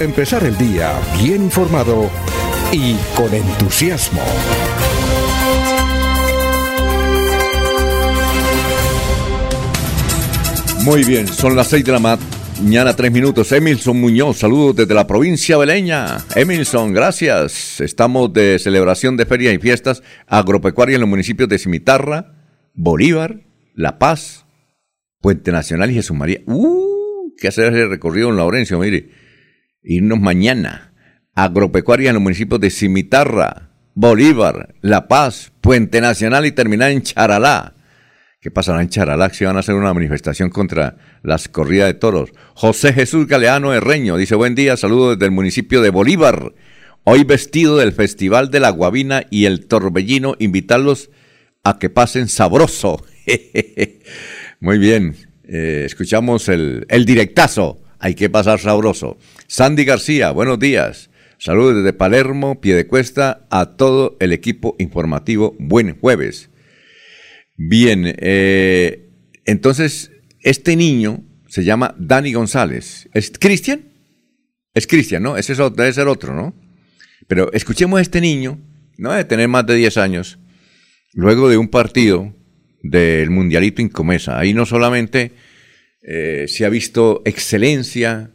Empezar 0.00 0.44
el 0.44 0.56
día 0.56 0.92
bien 1.20 1.42
informado 1.42 2.08
y 2.70 2.94
con 3.16 3.34
entusiasmo. 3.34 4.22
Muy 10.84 11.02
bien, 11.02 11.26
son 11.26 11.56
las 11.56 11.66
seis 11.66 11.84
de 11.84 11.90
la 11.90 11.98
mañana, 11.98 12.94
tres 12.94 13.10
minutos. 13.10 13.50
Emilson 13.50 14.00
Muñoz, 14.00 14.36
saludos 14.36 14.76
desde 14.76 14.94
la 14.94 15.04
provincia 15.04 15.56
beleña. 15.56 16.18
Emilson, 16.36 16.92
gracias. 16.92 17.80
Estamos 17.80 18.32
de 18.32 18.60
celebración 18.60 19.16
de 19.16 19.26
ferias 19.26 19.52
y 19.52 19.58
fiestas 19.58 20.04
agropecuarias 20.28 20.94
en 20.94 21.00
los 21.00 21.10
municipios 21.10 21.48
de 21.48 21.58
Cimitarra, 21.58 22.34
Bolívar, 22.72 23.40
La 23.74 23.98
Paz, 23.98 24.46
Puente 25.20 25.50
Nacional 25.50 25.90
y 25.90 25.94
Jesús 25.94 26.16
María. 26.16 26.38
¡Uh! 26.46 27.34
¿Qué 27.36 27.48
hacer 27.48 27.72
ese 27.72 27.86
recorrido 27.86 28.28
en 28.28 28.36
Laurencio? 28.36 28.78
Mire 28.78 29.17
irnos 29.88 30.20
mañana. 30.20 30.92
Agropecuaria 31.34 32.10
en 32.10 32.14
los 32.14 32.22
municipios 32.22 32.60
de 32.60 32.70
Cimitarra, 32.70 33.70
Bolívar, 33.94 34.74
La 34.82 35.08
Paz, 35.08 35.52
Puente 35.60 36.00
Nacional 36.00 36.46
y 36.46 36.52
terminar 36.52 36.90
en 36.90 37.02
Charalá. 37.02 37.74
¿Qué 38.40 38.50
pasará 38.50 38.82
en 38.82 38.88
Charalá? 38.88 39.30
Si 39.30 39.44
van 39.44 39.56
a 39.56 39.60
hacer 39.60 39.74
una 39.74 39.94
manifestación 39.94 40.50
contra 40.50 40.96
las 41.22 41.48
corridas 41.48 41.88
de 41.88 41.94
toros. 41.94 42.30
José 42.54 42.92
Jesús 42.92 43.26
Galeano 43.26 43.72
Herreño 43.72 44.16
dice: 44.16 44.34
Buen 44.34 44.54
día, 44.54 44.76
saludos 44.76 45.16
desde 45.16 45.26
el 45.26 45.32
municipio 45.32 45.80
de 45.80 45.90
Bolívar. 45.90 46.52
Hoy 47.04 47.24
vestido 47.24 47.78
del 47.78 47.92
Festival 47.92 48.50
de 48.50 48.60
la 48.60 48.70
Guavina 48.70 49.24
y 49.30 49.46
el 49.46 49.66
Torbellino, 49.66 50.36
invitarlos 50.38 51.10
a 51.64 51.78
que 51.78 51.88
pasen 51.88 52.28
sabroso. 52.28 53.04
Muy 54.60 54.78
bien, 54.78 55.16
eh, 55.44 55.84
escuchamos 55.86 56.48
el 56.48 57.04
directazo. 57.06 57.80
Hay 58.00 58.14
que 58.14 58.30
pasar 58.30 58.60
sabroso. 58.60 59.18
Sandy 59.50 59.86
García, 59.86 60.30
buenos 60.30 60.58
días. 60.58 61.08
Saludos 61.38 61.76
desde 61.76 61.94
Palermo, 61.94 62.60
Piedecuesta, 62.60 63.46
a 63.50 63.76
todo 63.76 64.18
el 64.20 64.34
equipo 64.34 64.76
informativo. 64.78 65.56
Buen 65.58 65.98
jueves. 65.98 66.50
Bien, 67.56 68.14
eh, 68.18 69.08
entonces, 69.46 70.10
este 70.42 70.76
niño 70.76 71.24
se 71.48 71.64
llama 71.64 71.94
Dani 71.98 72.34
González. 72.34 73.08
¿Es 73.14 73.32
Cristian? 73.40 73.84
Es 74.74 74.86
Cristian, 74.86 75.22
¿no? 75.22 75.38
Ese 75.38 75.54
debe 75.54 75.94
ser 75.94 76.08
otro, 76.08 76.34
¿no? 76.34 76.54
Pero 77.26 77.50
escuchemos 77.54 78.00
a 78.00 78.02
este 78.02 78.20
niño, 78.20 78.60
no 78.98 79.12
debe 79.12 79.24
tener 79.24 79.48
más 79.48 79.64
de 79.64 79.76
10 79.76 79.96
años, 79.96 80.38
luego 81.14 81.48
de 81.48 81.56
un 81.56 81.68
partido 81.68 82.34
del 82.82 83.30
Mundialito 83.30 83.80
Incomesa. 83.80 84.38
Ahí 84.38 84.52
no 84.52 84.66
solamente 84.66 85.32
eh, 86.02 86.44
se 86.48 86.66
ha 86.66 86.68
visto 86.68 87.22
excelencia, 87.24 88.34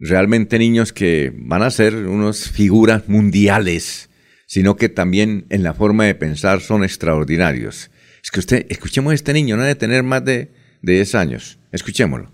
realmente 0.00 0.58
niños 0.58 0.92
que 0.92 1.32
van 1.36 1.62
a 1.62 1.70
ser 1.70 1.94
unas 1.94 2.48
figuras 2.48 3.08
mundiales, 3.08 4.08
sino 4.46 4.76
que 4.76 4.88
también 4.88 5.46
en 5.50 5.62
la 5.62 5.74
forma 5.74 6.06
de 6.06 6.14
pensar 6.14 6.62
son 6.62 6.82
extraordinarios. 6.82 7.90
Es 8.22 8.30
que 8.30 8.40
usted, 8.40 8.66
escuchemos 8.70 9.12
a 9.12 9.14
este 9.14 9.32
niño, 9.32 9.56
no 9.56 9.62
debe 9.62 9.74
tener 9.76 10.02
más 10.02 10.24
de, 10.24 10.52
de 10.82 10.94
10 10.94 11.14
años. 11.14 11.58
Escuchémoslo. 11.70 12.32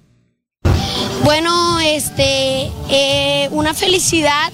Bueno, 1.24 1.80
este, 1.80 2.70
eh, 2.88 3.48
una 3.50 3.74
felicidad 3.74 4.52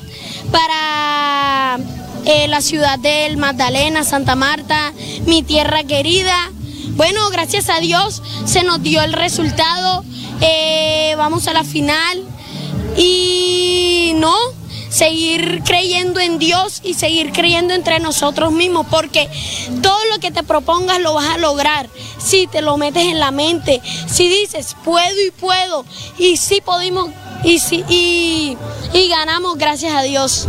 para 0.51 1.79
eh, 2.25 2.49
la 2.49 2.61
ciudad 2.63 2.99
del 2.99 3.37
Magdalena, 3.37 4.05
Santa 4.05 4.37
Marta, 4.37 4.93
mi 5.27 5.43
tierra 5.43 5.85
querida. 5.85 6.51
Bueno, 6.95 7.31
gracias 7.31 7.69
a 7.69 7.81
Dios 7.81 8.23
se 8.47 8.65
nos 8.65 8.83
dio 8.83 9.03
el 9.03 9.13
resultado. 9.13 10.05
Eh, 10.41 11.15
vamos 11.17 11.47
a 11.47 11.53
la 11.53 11.65
final 11.65 12.32
y 12.97 14.12
no, 14.16 14.34
seguir 14.88 15.62
creyendo 15.64 16.20
en 16.20 16.38
Dios 16.38 16.80
y 16.84 16.95
seguir 16.95 17.32
creyendo 17.32 17.74
entre 17.74 17.99
nosotros 17.99 18.53
mismos, 18.53 18.86
porque 18.90 19.28
todo 19.82 19.99
lo 20.12 20.20
que 20.20 20.30
te 20.30 20.43
propongas 20.43 21.01
lo 21.01 21.14
vas 21.14 21.34
a 21.34 21.38
lograr 21.38 21.88
si 22.18 22.47
te 22.47 22.62
lo 22.62 22.76
metes 22.76 23.05
en 23.05 23.18
la 23.18 23.30
mente, 23.30 23.80
si 24.07 24.28
dices 24.28 24.76
puedo 24.84 25.26
y 25.26 25.30
puedo, 25.30 25.84
y 26.18 26.36
si 26.36 26.61
podemos 26.61 27.11
y, 27.45 27.59
si, 27.59 27.84
y, 27.88 28.57
ganamos 29.09 29.59
gracias 29.59 29.93
a 29.93 30.03
Dios. 30.03 30.49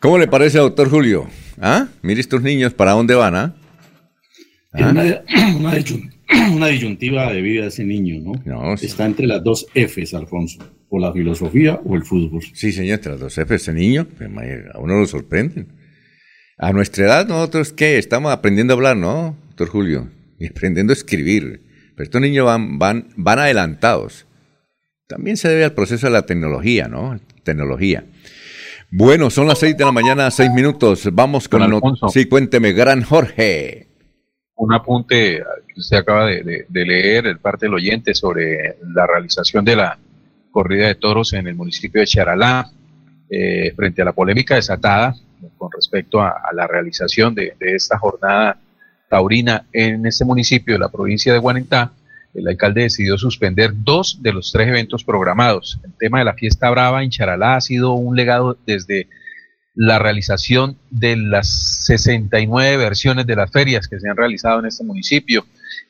¿Cómo 0.00 0.18
le 0.18 0.26
parece, 0.26 0.58
doctor 0.58 0.88
Julio? 0.88 1.28
¿Ah? 1.60 1.88
Mire 2.02 2.20
estos 2.20 2.42
niños, 2.42 2.72
¿para 2.72 2.92
dónde 2.92 3.14
van? 3.14 3.34
¿Ah? 3.34 3.54
Una, 6.52 6.66
disyuntiva 6.68 7.32
de 7.32 7.40
vida 7.40 7.62
de 7.62 7.68
ese 7.68 7.84
niño, 7.84 8.20
¿no? 8.44 8.74
Está 8.74 9.06
entre 9.06 9.26
las 9.26 9.42
dos 9.42 9.66
Fs, 9.74 10.14
Alfonso. 10.14 10.58
O 10.88 10.98
la 10.98 11.12
filosofía 11.12 11.80
o 11.84 11.96
el 11.96 12.04
fútbol. 12.04 12.42
Sí, 12.54 12.72
señor, 12.72 12.98
tras 12.98 13.20
los 13.20 13.36
F, 13.36 13.54
ese 13.54 13.72
niño, 13.72 14.06
pues, 14.16 14.30
a 14.72 14.78
uno 14.78 14.98
lo 14.98 15.06
sorprende. 15.06 15.66
A 16.58 16.72
nuestra 16.72 17.04
edad, 17.04 17.26
nosotros, 17.26 17.72
¿qué? 17.72 17.98
Estamos 17.98 18.32
aprendiendo 18.32 18.72
a 18.72 18.76
hablar, 18.76 18.96
¿no, 18.96 19.36
doctor 19.48 19.68
Julio? 19.68 20.10
Y 20.38 20.46
aprendiendo 20.48 20.92
a 20.92 20.94
escribir. 20.94 21.62
Pero 21.94 22.04
estos 22.04 22.20
niños 22.20 22.46
van, 22.46 22.78
van, 22.78 23.08
van 23.16 23.38
adelantados. 23.38 24.26
También 25.06 25.36
se 25.36 25.48
debe 25.48 25.64
al 25.64 25.72
proceso 25.74 26.06
de 26.06 26.12
la 26.12 26.26
tecnología, 26.26 26.88
¿no? 26.88 27.18
Tecnología. 27.42 28.04
Bueno, 28.90 29.30
son 29.30 29.48
las 29.48 29.58
seis 29.58 29.76
de 29.76 29.84
la 29.84 29.92
mañana, 29.92 30.30
seis 30.30 30.50
minutos. 30.50 31.08
Vamos 31.12 31.48
con... 31.48 31.62
Alfonso. 31.62 32.08
Sí, 32.08 32.26
cuénteme, 32.26 32.72
gran 32.72 33.02
Jorge. 33.02 33.88
Un 34.56 34.72
apunte 34.72 35.42
que 35.68 35.80
usted 35.80 35.98
acaba 35.98 36.26
de, 36.26 36.42
de- 36.42 36.66
de 36.68 36.86
leer, 36.86 37.26
el 37.26 37.38
parte 37.38 37.66
del 37.66 37.74
oyente, 37.74 38.14
sobre 38.14 38.76
la 38.94 39.06
realización 39.06 39.64
de 39.64 39.76
la 39.76 39.98
corrida 40.56 40.86
de 40.86 40.94
toros 40.94 41.34
en 41.34 41.46
el 41.48 41.54
municipio 41.54 42.00
de 42.00 42.06
Charalá, 42.06 42.70
eh, 43.28 43.74
frente 43.76 44.00
a 44.00 44.06
la 44.06 44.14
polémica 44.14 44.54
desatada 44.54 45.14
con 45.58 45.70
respecto 45.70 46.22
a, 46.22 46.32
la 46.54 46.66
realización 46.66 47.34
de, 47.34 47.54
esta 47.60 47.98
jornada 47.98 48.58
taurina 49.10 49.66
en 49.70 50.06
ese 50.06 50.24
municipio 50.24 50.72
de 50.72 50.78
la 50.78 50.88
provincia 50.88 51.30
de 51.30 51.40
Guanentá, 51.40 51.92
el 52.32 52.48
alcalde 52.48 52.84
decidió 52.84 53.18
suspender 53.18 53.72
dos 53.74 54.22
de 54.22 54.32
los 54.32 54.50
tres 54.50 54.68
eventos 54.68 55.04
programados. 55.04 55.78
El 55.84 55.92
tema 55.98 56.20
de 56.20 56.24
la 56.24 56.32
fiesta 56.32 56.70
brava 56.70 57.02
en 57.02 57.10
Charalá 57.10 57.56
ha 57.56 57.60
sido 57.60 57.92
un 57.92 58.16
legado 58.16 58.56
desde 58.66 59.08
la 59.74 59.98
realización 59.98 60.78
de 60.90 61.16
las 61.16 61.84
69 61.84 62.78
versiones 62.78 63.26
de 63.26 63.36
las 63.36 63.50
ferias 63.50 63.88
que 63.88 64.00
se 64.00 64.08
han 64.08 64.16
realizado 64.16 64.60
en 64.60 64.66
este 64.66 64.84
municipio. 64.84 65.44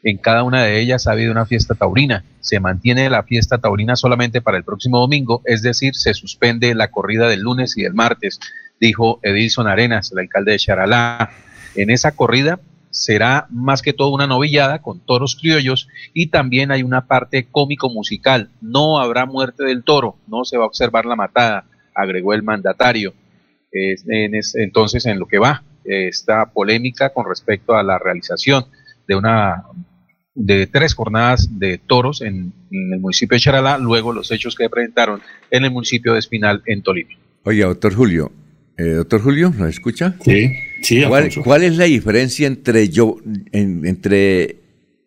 En 0.08 0.18
cada 0.18 0.44
una 0.44 0.62
de 0.62 0.78
ellas 0.80 1.08
ha 1.08 1.12
habido 1.12 1.32
una 1.32 1.46
fiesta 1.46 1.74
taurina. 1.74 2.22
Se 2.38 2.60
mantiene 2.60 3.10
la 3.10 3.24
fiesta 3.24 3.58
taurina 3.58 3.96
solamente 3.96 4.40
para 4.40 4.56
el 4.56 4.62
próximo 4.62 5.00
domingo, 5.00 5.42
es 5.46 5.62
decir, 5.62 5.96
se 5.96 6.14
suspende 6.14 6.72
la 6.76 6.92
corrida 6.92 7.26
del 7.28 7.40
lunes 7.40 7.76
y 7.76 7.82
del 7.82 7.92
martes, 7.92 8.38
dijo 8.80 9.18
Edilson 9.24 9.66
Arenas, 9.66 10.12
el 10.12 10.20
alcalde 10.20 10.52
de 10.52 10.58
Charalá. 10.60 11.30
En 11.74 11.90
esa 11.90 12.12
corrida 12.12 12.60
será 12.90 13.48
más 13.50 13.82
que 13.82 13.92
todo 13.94 14.10
una 14.14 14.28
novillada 14.28 14.80
con 14.80 15.00
toros 15.00 15.34
criollos 15.34 15.88
y 16.14 16.28
también 16.28 16.70
hay 16.70 16.84
una 16.84 17.08
parte 17.08 17.48
cómico 17.50 17.90
musical. 17.90 18.50
No 18.60 19.00
habrá 19.00 19.26
muerte 19.26 19.64
del 19.64 19.82
toro, 19.82 20.18
no 20.28 20.44
se 20.44 20.56
va 20.56 20.62
a 20.62 20.68
observar 20.68 21.04
la 21.04 21.16
matada, 21.16 21.64
agregó 21.96 22.32
el 22.32 22.44
mandatario. 22.44 23.12
En 23.72 24.36
es- 24.36 24.54
entonces, 24.54 25.04
en 25.06 25.18
lo 25.18 25.26
que 25.26 25.38
va 25.40 25.64
eh, 25.84 26.06
esta 26.06 26.46
polémica 26.46 27.10
con 27.10 27.28
respecto 27.28 27.74
a 27.74 27.82
la 27.82 27.98
realización 27.98 28.66
de 29.08 29.14
una 29.16 29.64
de 30.38 30.66
tres 30.66 30.94
jornadas 30.94 31.58
de 31.58 31.78
toros 31.78 32.20
en, 32.20 32.52
en 32.70 32.92
el 32.92 33.00
municipio 33.00 33.34
de 33.36 33.40
Charalá, 33.40 33.78
luego 33.78 34.12
los 34.12 34.30
hechos 34.30 34.54
que 34.54 34.68
presentaron 34.68 35.20
en 35.50 35.64
el 35.64 35.70
municipio 35.70 36.12
de 36.12 36.18
Espinal 36.20 36.62
en 36.66 36.82
Tolima. 36.82 37.10
Oye, 37.44 37.62
doctor 37.62 37.94
Julio. 37.94 38.30
eh, 38.76 38.84
doctor 38.90 39.22
Julio, 39.22 39.50
¿nos 39.56 39.70
escucha? 39.70 40.14
Sí, 40.22 40.50
sí, 40.82 41.02
¿Cuál, 41.08 41.24
Alfonso. 41.24 41.42
cuál 41.42 41.62
es 41.64 41.76
la 41.78 41.84
diferencia 41.86 42.46
entre 42.46 42.88
yo, 42.90 43.16
en- 43.52 43.86
entre 43.86 44.56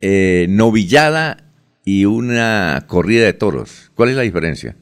eh, 0.01 0.47
novillada 0.49 1.51
y 1.85 2.05
una 2.05 2.85
corrida 2.87 3.25
de 3.25 3.33
toros? 3.33 3.91
¿Cuál 3.93 4.09
es 4.09 4.15
la 4.15 4.23
diferencia? 4.23 4.75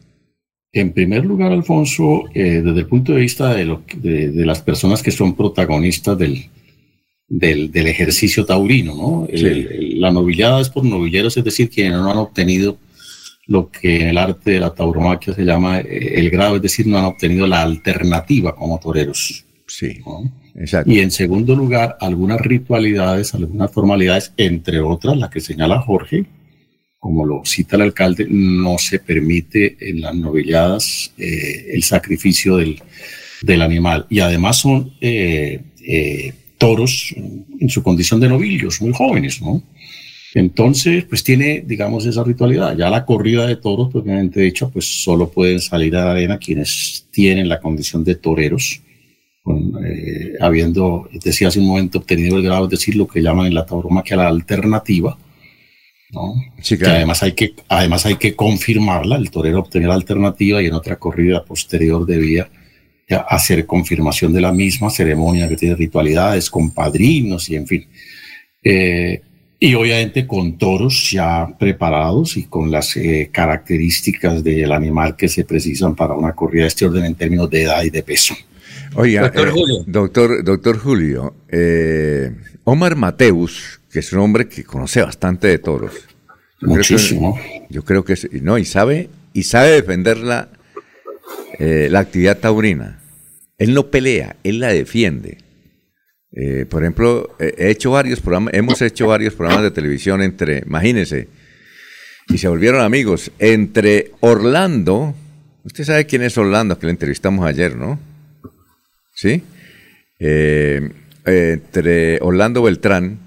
En 0.72 0.94
primer 0.94 1.26
lugar, 1.26 1.52
Alfonso, 1.52 2.26
eh, 2.34 2.62
desde 2.64 2.80
el 2.82 2.86
punto 2.88 3.14
de 3.14 3.20
vista 3.22 3.54
de, 3.54 3.66
lo 3.66 3.86
que- 3.86 3.98
de, 3.98 4.32
de 4.32 4.46
las 4.46 4.62
personas 4.62 5.02
que 5.04 5.12
son 5.12 5.36
protagonistas 5.36 6.18
del, 6.18 6.46
del, 7.30 7.72
del 7.72 7.88
ejercicio 7.88 8.46
taurino, 8.46 8.96
¿no? 8.96 9.28
El- 9.30 9.40
Sí. 9.40 9.46
el- 9.70 10.02
la 10.02 10.12
novillada 10.12 10.62
es 10.62 10.70
por 10.70 10.86
novilleros, 10.86 11.36
es 11.38 11.44
decir, 11.44 11.70
quienes 11.70 11.94
no 11.94 12.10
han 12.10 12.18
obtenido 12.18 12.78
lo 13.48 13.70
que 13.72 14.02
en 14.02 14.08
el 14.10 14.18
arte 14.18 14.52
de 14.52 14.60
la 14.60 14.74
tauromaquia 14.74 15.34
se 15.34 15.44
llama 15.44 15.80
eh, 15.80 16.14
el 16.16 16.30
grado, 16.30 16.58
es 16.58 16.62
decir, 16.62 16.86
no 16.88 16.98
han 16.98 17.06
obtenido 17.06 17.48
la 17.48 17.62
alternativa 17.62 18.56
como 18.56 18.80
toreros. 18.80 19.46
Sí, 19.68 20.00
¿no? 20.06 20.32
exacto. 20.56 20.90
Y 20.92 21.00
en 21.00 21.12
segundo 21.12 21.56
lugar, 21.56 21.98
algunas 22.00 22.40
ritualidades, 22.42 23.34
algunas 23.34 23.72
formalidades, 23.72 24.34
entre 24.38 24.80
otras, 24.80 25.18
la 25.18 25.30
que 25.30 25.40
señala 25.42 25.80
Jorge, 25.82 26.26
como 27.00 27.26
lo 27.26 27.42
cita 27.46 27.76
el 27.76 27.84
alcalde, 27.84 28.26
no 28.30 28.78
se 28.78 29.00
permite 29.00 29.78
en 29.80 30.02
las 30.02 30.16
novilladas 30.16 31.14
eh, 31.18 31.68
el 31.74 31.84
sacrificio 31.84 32.58
del, 32.58 32.82
del 33.42 33.62
animal. 33.62 34.06
Y 34.10 34.20
además 34.20 34.58
son 34.60 34.94
eh, 35.00 35.62
eh, 35.86 36.34
toros 36.58 37.14
en 37.60 37.70
su 37.70 37.84
condición 37.84 38.20
de 38.20 38.30
novillos, 38.30 38.82
muy 38.82 38.94
jóvenes, 38.94 39.42
¿no? 39.42 39.64
Entonces, 40.34 41.06
pues 41.06 41.24
tiene, 41.24 41.64
digamos, 41.66 42.06
esa 42.06 42.24
ritualidad. 42.24 42.78
Ya 42.78 42.90
la 42.90 43.06
corrida 43.06 43.48
de 43.48 43.56
toros, 43.56 43.90
propiamente 43.92 44.42
dicho, 44.42 44.70
pues 44.70 44.86
solo 45.04 45.30
pueden 45.30 45.60
salir 45.60 45.96
a 45.96 46.06
la 46.06 46.12
arena 46.12 46.38
quienes 46.38 47.08
tienen 47.12 47.50
la 47.50 47.60
condición 47.60 48.04
de 48.04 48.16
toreros, 48.16 48.82
con, 49.42 49.74
eh, 49.84 50.34
habiendo, 50.40 51.10
decía 51.24 51.48
hace 51.48 51.60
un 51.60 51.68
momento, 51.68 52.00
obtenido 52.00 52.38
el 52.38 52.44
grado, 52.44 52.66
es 52.66 52.72
decir, 52.72 52.96
lo 52.96 53.08
que 53.08 53.22
llaman 53.22 53.48
en 53.48 53.56
la 53.56 53.66
tauromaquia 53.66 54.18
la 54.18 54.28
alternativa, 54.28 55.18
¿no? 56.12 56.36
Sí, 56.62 56.78
que 56.78 56.86
además 56.86 57.24
hay 57.24 57.32
que, 57.32 57.54
además 57.70 58.06
hay 58.06 58.18
que 58.18 58.36
confirmarla, 58.36 59.16
el 59.16 59.32
torero 59.32 59.60
obtener 59.60 59.88
la 59.88 59.96
alternativa 59.96 60.62
y 60.62 60.68
en 60.68 60.74
otra 60.74 60.98
corrida 60.98 61.44
posterior 61.46 62.06
debía 62.06 62.50
hacer 63.16 63.66
confirmación 63.66 64.34
de 64.34 64.42
la 64.42 64.52
misma 64.52 64.90
ceremonia 64.90 65.48
que 65.48 65.56
tiene 65.56 65.76
ritualidades 65.76 66.50
con 66.50 66.72
padrinos 66.72 67.50
y 67.50 67.56
en 67.56 67.68
fin. 67.68 67.88
Eh, 68.64 69.22
y 69.60 69.74
obviamente 69.74 70.28
con 70.28 70.58
toros 70.58 71.10
ya 71.12 71.48
preparados 71.58 72.38
y 72.38 72.44
con 72.44 72.70
las 72.70 72.96
eh, 72.98 73.30
características 73.32 74.44
del 74.44 74.72
animal 74.72 75.16
que 75.16 75.28
se 75.30 75.46
precisan 75.46 75.96
para 75.96 76.14
una 76.14 76.34
corrida 76.34 76.64
de 76.64 76.68
este 76.68 76.86
orden 76.86 77.06
en 77.06 77.16
términos 77.16 77.50
de 77.50 77.64
edad 77.64 77.84
y 77.84 77.90
de 77.90 78.04
peso. 78.04 78.36
Oiga, 78.96 79.22
Doctor 79.24 79.48
eh, 79.48 79.52
Julio. 79.52 79.84
doctor, 79.88 80.44
doctor 80.44 80.78
Julio, 80.78 81.36
eh, 81.50 82.32
Omar 82.66 82.96
Mateus, 82.96 83.80
que 83.92 84.00
es 84.00 84.14
un 84.14 84.20
hombre 84.20 84.48
que 84.48 84.64
conoce 84.64 85.02
bastante 85.02 85.48
de 85.48 85.60
toros. 85.60 85.94
Yo 85.94 86.02
creo 86.60 86.70
que- 86.70 86.76
Muchísimo. 86.78 87.40
yo 87.70 87.84
creo 87.84 88.04
que 88.04 88.16
sí, 88.16 88.28
no, 88.42 88.58
y 88.58 88.66
sabe, 88.66 89.10
y 89.34 89.44
sabe 89.44 89.72
defender 89.72 90.18
la, 90.18 90.50
eh, 91.60 91.88
la 91.90 92.00
actividad 92.00 92.38
taurina. 92.38 93.00
Él 93.58 93.74
no 93.74 93.88
pelea, 93.88 94.36
él 94.44 94.60
la 94.60 94.68
defiende. 94.68 95.40
Eh, 96.32 96.66
por 96.70 96.84
ejemplo, 96.84 97.36
eh, 97.40 97.56
he 97.58 97.72
hecho 97.72 97.92
varios 97.92 98.20
programas, 98.20 98.54
hemos 98.54 98.82
hecho 98.82 99.08
varios 99.08 99.34
programas 99.34 99.64
de 99.64 99.72
televisión 99.72 100.22
entre, 100.22 100.60
imagínense, 100.60 101.28
y 102.28 102.38
se 102.38 102.48
volvieron 102.48 102.82
amigos, 102.82 103.32
entre 103.40 104.12
Orlando, 104.20 105.16
usted 105.64 105.86
sabe 105.86 106.06
quién 106.06 106.22
es 106.22 106.38
Orlando, 106.38 106.78
que 106.78 106.86
le 106.86 106.92
entrevistamos 106.92 107.46
ayer, 107.46 107.76
¿no? 107.76 108.00
¿Sí? 109.16 109.42
Entre 110.20 112.20
Orlando 112.22 112.62
Beltrán 112.62 113.18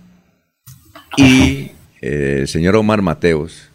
y 1.17 1.73
el 2.01 2.47
señor 2.47 2.77
Omar 2.77 3.03
Mateos, 3.03 3.71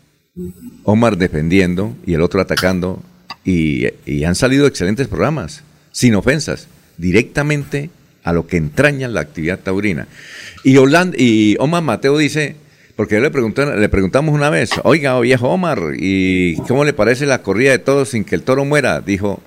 Omar 0.84 1.18
defendiendo 1.18 1.98
y 2.06 2.14
el 2.14 2.22
otro 2.22 2.40
atacando, 2.40 3.04
y, 3.46 3.86
y 4.06 4.24
han 4.26 4.36
salido 4.36 4.68
excelentes 4.68 5.08
programas, 5.08 5.64
sin 5.92 6.16
ofensas, 6.16 6.68
directamente 6.98 7.90
a 8.24 8.34
lo 8.34 8.48
que 8.48 8.58
entraña 8.58 9.08
la 9.08 9.22
actividad 9.22 9.60
taurina. 9.60 10.08
Y, 10.64 10.78
Orlando, 10.78 11.16
y 11.18 11.56
Omar 11.60 11.84
Mateo 11.84 12.18
dice, 12.18 12.56
porque 12.96 13.20
le, 13.20 13.32
pregunté- 13.32 13.76
le 13.78 13.88
preguntamos 13.90 14.34
una 14.34 14.50
vez, 14.50 14.72
oiga, 14.84 15.20
viejo 15.20 15.48
Omar, 15.50 15.80
¿y 15.98 16.56
cómo 16.68 16.84
le 16.84 16.94
parece 16.94 17.26
la 17.26 17.42
corrida 17.44 17.72
de 17.72 17.80
todos 17.80 18.10
sin 18.10 18.24
que 18.24 18.36
el 18.36 18.42
toro 18.42 18.66
muera? 18.66 19.00
Dijo, 19.02 19.42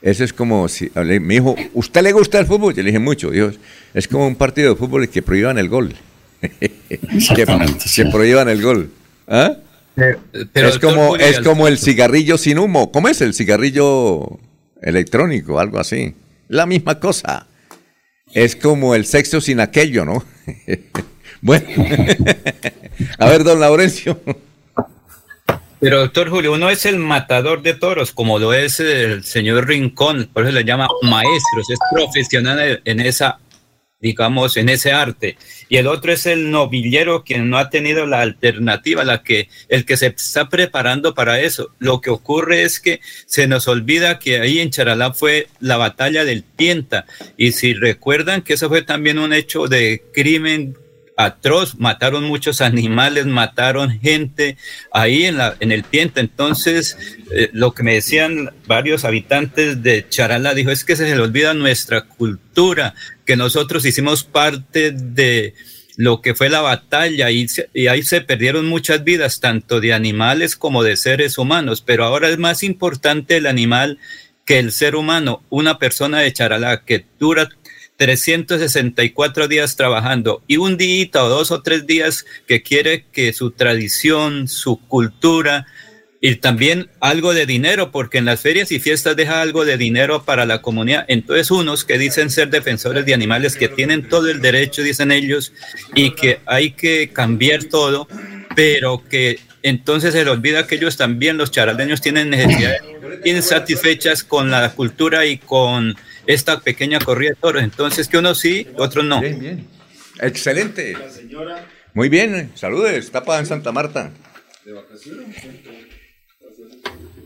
eso 0.00 0.24
es 0.24 0.32
como 0.32 0.66
si, 0.68 0.90
me 0.94 1.34
dijo, 1.34 1.54
¿usted 1.74 2.02
le 2.02 2.12
gusta 2.12 2.38
el 2.40 2.46
fútbol? 2.46 2.74
Yo 2.74 2.82
le 2.82 2.88
dije 2.90 2.98
mucho, 2.98 3.30
dijo, 3.30 3.50
es 3.92 4.08
como 4.08 4.26
un 4.26 4.34
partido 4.36 4.70
de 4.70 4.76
fútbol 4.76 5.08
que 5.08 5.20
prohíban 5.22 5.58
el 5.58 5.68
gol. 5.68 5.94
que, 6.40 7.46
que 7.94 8.04
prohíban 8.06 8.48
el 8.48 8.62
gol. 8.62 8.90
¿Ah? 9.28 9.52
Pero, 9.94 10.68
es 10.68 10.78
como, 10.78 11.16
es 11.16 11.40
como 11.40 11.68
el 11.68 11.78
cigarrillo 11.78 12.38
sin 12.38 12.58
humo. 12.58 12.90
¿Cómo 12.92 13.08
es 13.08 13.20
el 13.20 13.34
cigarrillo 13.34 14.38
electrónico? 14.80 15.58
Algo 15.58 15.78
así. 15.78 16.14
La 16.48 16.66
misma 16.66 16.98
cosa. 16.98 17.46
Es 18.32 18.56
como 18.56 18.94
el 18.94 19.04
sexo 19.04 19.40
sin 19.40 19.60
aquello, 19.60 20.04
¿no? 20.04 20.24
bueno. 21.42 21.66
A 23.18 23.26
ver, 23.28 23.44
don 23.44 23.60
Laurencio. 23.60 24.20
Pero 25.82 25.98
doctor 25.98 26.30
Julio, 26.30 26.52
uno 26.52 26.70
es 26.70 26.86
el 26.86 26.98
matador 26.98 27.60
de 27.60 27.74
toros, 27.74 28.12
como 28.12 28.38
lo 28.38 28.54
es 28.54 28.78
el 28.78 29.24
señor 29.24 29.66
Rincón, 29.66 30.30
por 30.32 30.44
eso 30.44 30.52
le 30.52 30.64
llama 30.64 30.86
maestros, 31.02 31.70
es 31.70 31.78
profesional 31.92 32.80
en 32.84 33.00
esa, 33.00 33.40
digamos, 34.02 34.56
en 34.56 34.68
ese 34.68 34.92
arte. 34.92 35.38
Y 35.68 35.76
el 35.76 35.86
otro 35.86 36.12
es 36.12 36.26
el 36.26 36.50
novillero, 36.50 37.24
quien 37.24 37.48
no 37.48 37.56
ha 37.56 37.70
tenido 37.70 38.04
la 38.04 38.20
alternativa, 38.20 39.04
la 39.04 39.22
que, 39.22 39.48
el 39.68 39.86
que 39.86 39.96
se 39.96 40.08
está 40.08 40.48
preparando 40.48 41.14
para 41.14 41.40
eso. 41.40 41.70
Lo 41.78 42.00
que 42.00 42.10
ocurre 42.10 42.62
es 42.62 42.80
que 42.80 43.00
se 43.26 43.46
nos 43.46 43.68
olvida 43.68 44.18
que 44.18 44.40
ahí 44.40 44.58
en 44.58 44.70
Charalá 44.70 45.14
fue 45.14 45.46
la 45.60 45.76
batalla 45.76 46.24
del 46.24 46.42
Tienta. 46.42 47.06
Y 47.36 47.52
si 47.52 47.74
recuerdan 47.74 48.42
que 48.42 48.54
eso 48.54 48.68
fue 48.68 48.82
también 48.82 49.18
un 49.18 49.32
hecho 49.32 49.68
de 49.68 50.02
crimen 50.12 50.76
atroz, 51.16 51.76
mataron 51.78 52.24
muchos 52.24 52.60
animales, 52.60 53.26
mataron 53.26 54.00
gente 54.00 54.56
ahí 54.92 55.24
en, 55.24 55.38
la, 55.38 55.56
en 55.60 55.72
el 55.72 55.84
piente. 55.84 56.20
Entonces, 56.20 56.96
eh, 57.30 57.50
lo 57.52 57.72
que 57.72 57.82
me 57.82 57.94
decían 57.94 58.50
varios 58.66 59.04
habitantes 59.04 59.82
de 59.82 60.06
Charalá, 60.08 60.54
dijo, 60.54 60.70
es 60.70 60.84
que 60.84 60.96
se 60.96 61.04
le 61.04 61.20
olvida 61.20 61.54
nuestra 61.54 62.02
cultura, 62.02 62.94
que 63.24 63.36
nosotros 63.36 63.84
hicimos 63.84 64.24
parte 64.24 64.90
de 64.92 65.54
lo 65.96 66.22
que 66.22 66.34
fue 66.34 66.48
la 66.48 66.62
batalla 66.62 67.30
y, 67.30 67.46
y 67.74 67.86
ahí 67.86 68.02
se 68.02 68.22
perdieron 68.22 68.66
muchas 68.66 69.04
vidas, 69.04 69.40
tanto 69.40 69.80
de 69.80 69.92
animales 69.92 70.56
como 70.56 70.82
de 70.82 70.96
seres 70.96 71.36
humanos, 71.36 71.82
pero 71.84 72.04
ahora 72.04 72.30
es 72.30 72.38
más 72.38 72.62
importante 72.62 73.36
el 73.36 73.46
animal 73.46 73.98
que 74.44 74.58
el 74.58 74.72
ser 74.72 74.96
humano, 74.96 75.42
una 75.50 75.78
persona 75.78 76.20
de 76.20 76.32
Charalá 76.32 76.82
que 76.84 77.04
dura 77.18 77.48
364 78.02 79.46
días 79.46 79.76
trabajando 79.76 80.42
y 80.48 80.56
un 80.56 80.76
día 80.76 81.08
o 81.14 81.28
dos 81.28 81.52
o 81.52 81.62
tres 81.62 81.86
días 81.86 82.26
que 82.48 82.60
quiere 82.60 83.04
que 83.12 83.32
su 83.32 83.52
tradición, 83.52 84.48
su 84.48 84.80
cultura 84.88 85.68
y 86.20 86.34
también 86.34 86.90
algo 86.98 87.32
de 87.32 87.46
dinero, 87.46 87.92
porque 87.92 88.18
en 88.18 88.24
las 88.24 88.40
ferias 88.40 88.72
y 88.72 88.80
fiestas 88.80 89.14
deja 89.14 89.40
algo 89.40 89.64
de 89.64 89.76
dinero 89.76 90.24
para 90.24 90.46
la 90.46 90.62
comunidad. 90.62 91.04
Entonces 91.06 91.52
unos 91.52 91.84
que 91.84 91.96
dicen 91.96 92.30
ser 92.30 92.50
defensores 92.50 93.06
de 93.06 93.14
animales, 93.14 93.54
que 93.54 93.68
tienen 93.68 94.08
todo 94.08 94.28
el 94.28 94.40
derecho, 94.40 94.82
dicen 94.82 95.12
ellos, 95.12 95.52
y 95.94 96.10
que 96.10 96.40
hay 96.46 96.72
que 96.72 97.10
cambiar 97.12 97.62
todo, 97.62 98.08
pero 98.56 99.04
que 99.08 99.38
entonces 99.62 100.12
se 100.12 100.24
le 100.24 100.30
olvida 100.32 100.66
que 100.66 100.74
ellos 100.74 100.96
también, 100.96 101.38
los 101.38 101.52
charaldeños, 101.52 102.00
tienen 102.00 102.30
necesidades 102.30 102.82
insatisfechas 103.24 104.24
con 104.24 104.50
la 104.50 104.72
cultura 104.72 105.24
y 105.24 105.38
con 105.38 105.96
esta 106.26 106.60
pequeña 106.60 106.98
corrida 107.00 107.30
de 107.30 107.36
toros. 107.36 107.62
Entonces, 107.62 108.08
que 108.08 108.18
unos 108.18 108.38
sí, 108.38 108.66
otros 108.76 109.04
no. 109.04 109.20
Bien, 109.20 109.38
bien. 109.38 109.66
Excelente. 110.20 110.96
Muy 111.94 112.08
bien, 112.08 112.52
saludes, 112.54 113.10
tapa 113.10 113.38
en 113.38 113.46
Santa 113.46 113.72
Marta. 113.72 114.10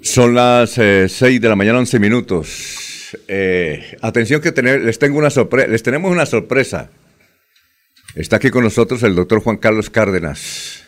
Son 0.02 0.34
las 0.34 0.70
6 0.70 1.22
eh, 1.22 1.38
de 1.40 1.48
la 1.48 1.56
mañana, 1.56 1.78
11 1.78 1.98
minutos. 1.98 3.16
Eh, 3.28 3.96
atención 4.02 4.40
que 4.40 4.52
tener, 4.52 4.82
les, 4.82 4.98
tengo 4.98 5.18
una 5.18 5.30
sorpresa, 5.30 5.68
les 5.68 5.82
tenemos 5.82 6.10
una 6.10 6.26
sorpresa. 6.26 6.90
Está 8.14 8.36
aquí 8.36 8.50
con 8.50 8.64
nosotros 8.64 9.02
el 9.02 9.14
doctor 9.14 9.40
Juan 9.40 9.58
Carlos 9.58 9.90
Cárdenas. 9.90 10.84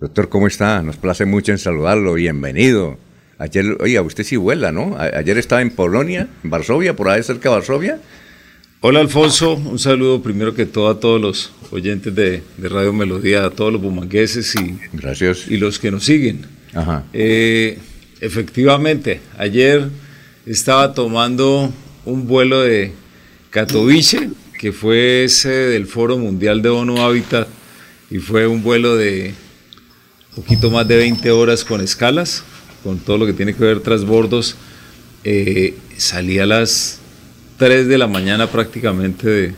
Doctor, 0.00 0.28
¿cómo 0.28 0.46
está? 0.46 0.82
Nos 0.82 0.96
place 0.96 1.24
mucho 1.24 1.52
en 1.52 1.58
saludarlo. 1.58 2.14
Bienvenido. 2.14 2.98
Ayer, 3.40 3.78
oiga, 3.80 4.02
usted 4.02 4.22
sí 4.22 4.36
vuela, 4.36 4.70
¿no? 4.70 4.98
ayer 4.98 5.38
estaba 5.38 5.62
en 5.62 5.70
Polonia, 5.70 6.28
en 6.44 6.50
Varsovia, 6.50 6.94
por 6.94 7.08
ahí 7.08 7.22
cerca 7.22 7.48
de 7.48 7.54
Varsovia. 7.54 7.98
Hola 8.80 9.00
Alfonso, 9.00 9.54
un 9.54 9.78
saludo 9.78 10.22
primero 10.22 10.54
que 10.54 10.66
todo 10.66 10.90
a 10.90 11.00
todos 11.00 11.18
los 11.18 11.50
oyentes 11.70 12.14
de, 12.14 12.42
Radio 12.58 12.92
Melodía, 12.92 13.46
a 13.46 13.50
todos 13.50 13.72
los 13.72 13.80
bumangueses 13.80 14.54
y, 14.56 14.78
Gracias. 14.92 15.46
y 15.48 15.56
los 15.56 15.78
que 15.78 15.90
nos 15.90 16.04
siguen. 16.04 16.44
Ajá. 16.74 17.04
Eh, 17.14 17.78
efectivamente, 18.20 19.22
ayer 19.38 19.88
estaba 20.44 20.92
tomando 20.92 21.72
un 22.04 22.26
vuelo 22.26 22.60
de 22.60 22.92
Katowice, 23.48 24.28
que 24.58 24.70
fue 24.70 25.24
ese 25.24 25.48
del 25.48 25.86
Foro 25.86 26.18
Mundial 26.18 26.60
de 26.60 26.68
ONU 26.68 27.00
Habitat, 27.00 27.48
y 28.10 28.18
fue 28.18 28.46
un 28.46 28.62
vuelo 28.62 28.98
de 28.98 29.32
poquito 30.36 30.70
más 30.70 30.86
de 30.86 30.98
20 30.98 31.30
horas 31.30 31.64
con 31.64 31.80
escalas 31.80 32.44
con 32.82 32.98
todo 32.98 33.18
lo 33.18 33.26
que 33.26 33.32
tiene 33.32 33.54
que 33.54 33.64
ver 33.64 33.80
transbordos, 33.80 34.56
eh, 35.24 35.76
salí 35.96 36.38
a 36.38 36.46
las 36.46 36.98
3 37.58 37.88
de 37.88 37.98
la 37.98 38.06
mañana 38.06 38.46
prácticamente 38.46 39.28
de, 39.28 39.54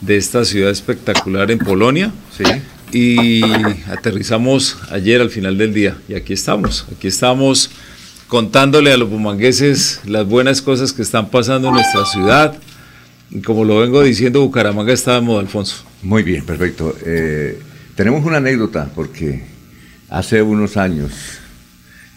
de 0.00 0.16
esta 0.16 0.44
ciudad 0.44 0.70
espectacular 0.70 1.50
en 1.50 1.58
Polonia. 1.58 2.12
Sí. 2.36 2.44
Y 2.92 3.42
aterrizamos 3.88 4.76
ayer 4.90 5.20
al 5.20 5.30
final 5.30 5.56
del 5.56 5.72
día. 5.72 5.96
Y 6.08 6.14
aquí 6.14 6.32
estamos, 6.32 6.86
aquí 6.94 7.08
estamos 7.08 7.70
contándole 8.26 8.92
a 8.92 8.96
los 8.96 9.10
bumangueses 9.10 10.00
las 10.06 10.26
buenas 10.26 10.62
cosas 10.62 10.92
que 10.92 11.02
están 11.02 11.30
pasando 11.30 11.68
en 11.68 11.74
nuestra 11.74 12.04
ciudad. 12.06 12.56
Y 13.30 13.40
como 13.40 13.64
lo 13.64 13.78
vengo 13.78 14.02
diciendo, 14.02 14.40
Bucaramanga 14.40 14.92
está 14.92 15.14
de 15.14 15.20
modo, 15.20 15.38
Alfonso. 15.38 15.84
Muy 16.02 16.22
bien, 16.22 16.44
perfecto. 16.44 16.96
Eh, 17.04 17.60
tenemos 17.94 18.24
una 18.24 18.38
anécdota 18.38 18.90
porque 18.94 19.44
hace 20.08 20.42
unos 20.42 20.76
años 20.76 21.12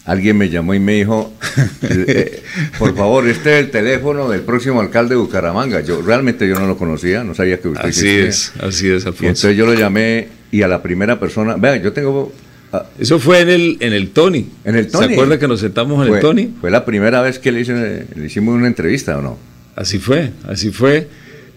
alguien 0.04 0.36
me 0.36 0.48
llamó 0.50 0.74
y 0.74 0.80
me 0.80 0.94
dijo, 0.94 1.32
eh, 1.82 2.42
por 2.78 2.94
favor, 2.96 3.26
este 3.28 3.58
es 3.58 3.64
el 3.64 3.70
teléfono 3.70 4.28
del 4.28 4.42
próximo 4.42 4.80
alcalde 4.80 5.14
de 5.14 5.20
Bucaramanga. 5.20 5.80
Yo 5.80 6.02
realmente 6.02 6.46
yo 6.46 6.58
no 6.58 6.66
lo 6.66 6.76
conocía, 6.76 7.24
no 7.24 7.34
sabía 7.34 7.60
que 7.60 7.68
usted 7.68 7.88
Así 7.88 8.08
es, 8.08 8.52
así 8.60 8.88
es, 8.88 9.06
Alfonso. 9.06 9.26
entonces 9.26 9.56
yo 9.56 9.66
lo 9.66 9.74
llamé 9.74 10.28
y 10.50 10.62
a 10.62 10.68
la 10.68 10.82
primera 10.82 11.18
persona, 11.18 11.56
vean, 11.56 11.82
yo 11.82 11.92
tengo... 11.92 12.32
Ah, 12.72 12.86
Eso 12.98 13.18
fue 13.18 13.40
en 13.40 13.50
el, 13.50 13.76
en 13.80 13.92
el 13.92 14.10
Tony. 14.10 14.48
En 14.64 14.74
el 14.74 14.88
Tony. 14.88 15.06
¿Se 15.06 15.12
acuerda 15.12 15.38
que 15.38 15.48
nos 15.48 15.60
sentamos 15.60 16.06
en 16.06 16.14
el 16.14 16.20
Tony? 16.20 16.50
Fue 16.60 16.70
la 16.70 16.84
primera 16.84 17.22
vez 17.22 17.38
que 17.38 17.52
le, 17.52 17.60
hice, 17.60 18.06
le 18.14 18.26
hicimos 18.26 18.54
una 18.54 18.66
entrevista, 18.66 19.16
¿o 19.18 19.22
no? 19.22 19.38
Así 19.76 19.98
fue, 19.98 20.32
así 20.48 20.70
fue. 20.70 21.08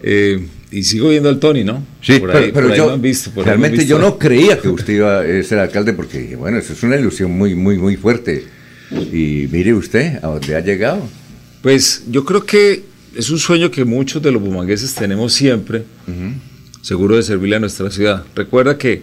Eh, 0.02 0.46
y 0.70 0.82
sigo 0.84 1.08
viendo 1.08 1.28
al 1.28 1.38
Tony, 1.38 1.64
¿no? 1.64 1.84
Sí, 2.02 2.20
pero, 2.20 2.74
yo, 2.74 2.98
visto, 2.98 3.30
realmente 3.42 3.86
yo 3.86 3.98
no 3.98 4.18
creía 4.18 4.60
que 4.60 4.68
usted 4.68 4.94
iba 4.94 5.20
a 5.20 5.42
ser 5.42 5.58
alcalde 5.58 5.94
porque, 5.94 6.36
bueno, 6.36 6.58
eso 6.58 6.74
es 6.74 6.82
una 6.82 6.96
ilusión 6.96 7.30
muy, 7.30 7.54
muy, 7.54 7.78
muy 7.78 7.96
fuerte. 7.96 8.44
Y 8.90 9.48
mire 9.50 9.74
usted 9.74 10.16
a 10.22 10.28
dónde 10.28 10.56
ha 10.56 10.60
llegado. 10.60 11.08
Pues 11.62 12.04
yo 12.10 12.24
creo 12.24 12.44
que 12.44 12.82
es 13.14 13.30
un 13.30 13.38
sueño 13.38 13.70
que 13.70 13.84
muchos 13.84 14.22
de 14.22 14.30
los 14.30 14.42
bumangueses 14.42 14.94
tenemos 14.94 15.32
siempre, 15.32 15.84
seguro 16.82 17.16
de 17.16 17.22
servirle 17.22 17.56
a 17.56 17.60
nuestra 17.60 17.90
ciudad. 17.90 18.24
Recuerda 18.34 18.76
que, 18.76 19.02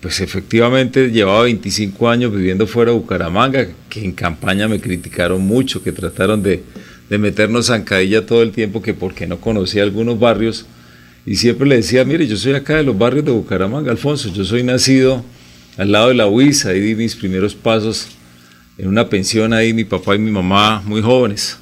pues 0.00 0.20
efectivamente 0.20 1.10
llevaba 1.10 1.42
25 1.42 2.08
años 2.08 2.34
viviendo 2.34 2.66
fuera 2.66 2.92
de 2.92 2.98
Bucaramanga, 2.98 3.68
que 3.88 4.04
en 4.04 4.12
campaña 4.12 4.66
me 4.66 4.80
criticaron 4.80 5.42
mucho, 5.42 5.82
que 5.82 5.92
trataron 5.92 6.42
de, 6.42 6.62
de 7.10 7.18
meternos 7.18 7.66
zancadilla 7.66 8.24
todo 8.24 8.42
el 8.42 8.52
tiempo, 8.52 8.80
que 8.80 8.94
porque 8.94 9.26
no 9.26 9.40
conocía 9.40 9.82
algunos 9.82 10.18
barrios 10.18 10.64
y 11.26 11.36
siempre 11.36 11.68
le 11.68 11.76
decía, 11.76 12.04
mire, 12.04 12.26
yo 12.26 12.36
soy 12.36 12.54
acá 12.54 12.76
de 12.76 12.84
los 12.84 12.96
barrios 12.96 13.24
de 13.24 13.32
Bucaramanga, 13.32 13.90
Alfonso, 13.90 14.32
yo 14.32 14.44
soy 14.44 14.62
nacido 14.62 15.22
al 15.76 15.92
lado 15.92 16.08
de 16.08 16.14
la 16.14 16.26
Huiza, 16.26 16.70
ahí 16.70 16.80
di 16.80 16.94
mis 16.94 17.14
primeros 17.14 17.54
pasos 17.54 18.08
en 18.78 18.88
una 18.88 19.08
pensión 19.10 19.52
ahí, 19.52 19.74
mi 19.74 19.84
papá 19.84 20.14
y 20.14 20.18
mi 20.18 20.30
mamá 20.30 20.82
muy 20.86 21.02
jóvenes. 21.02 21.58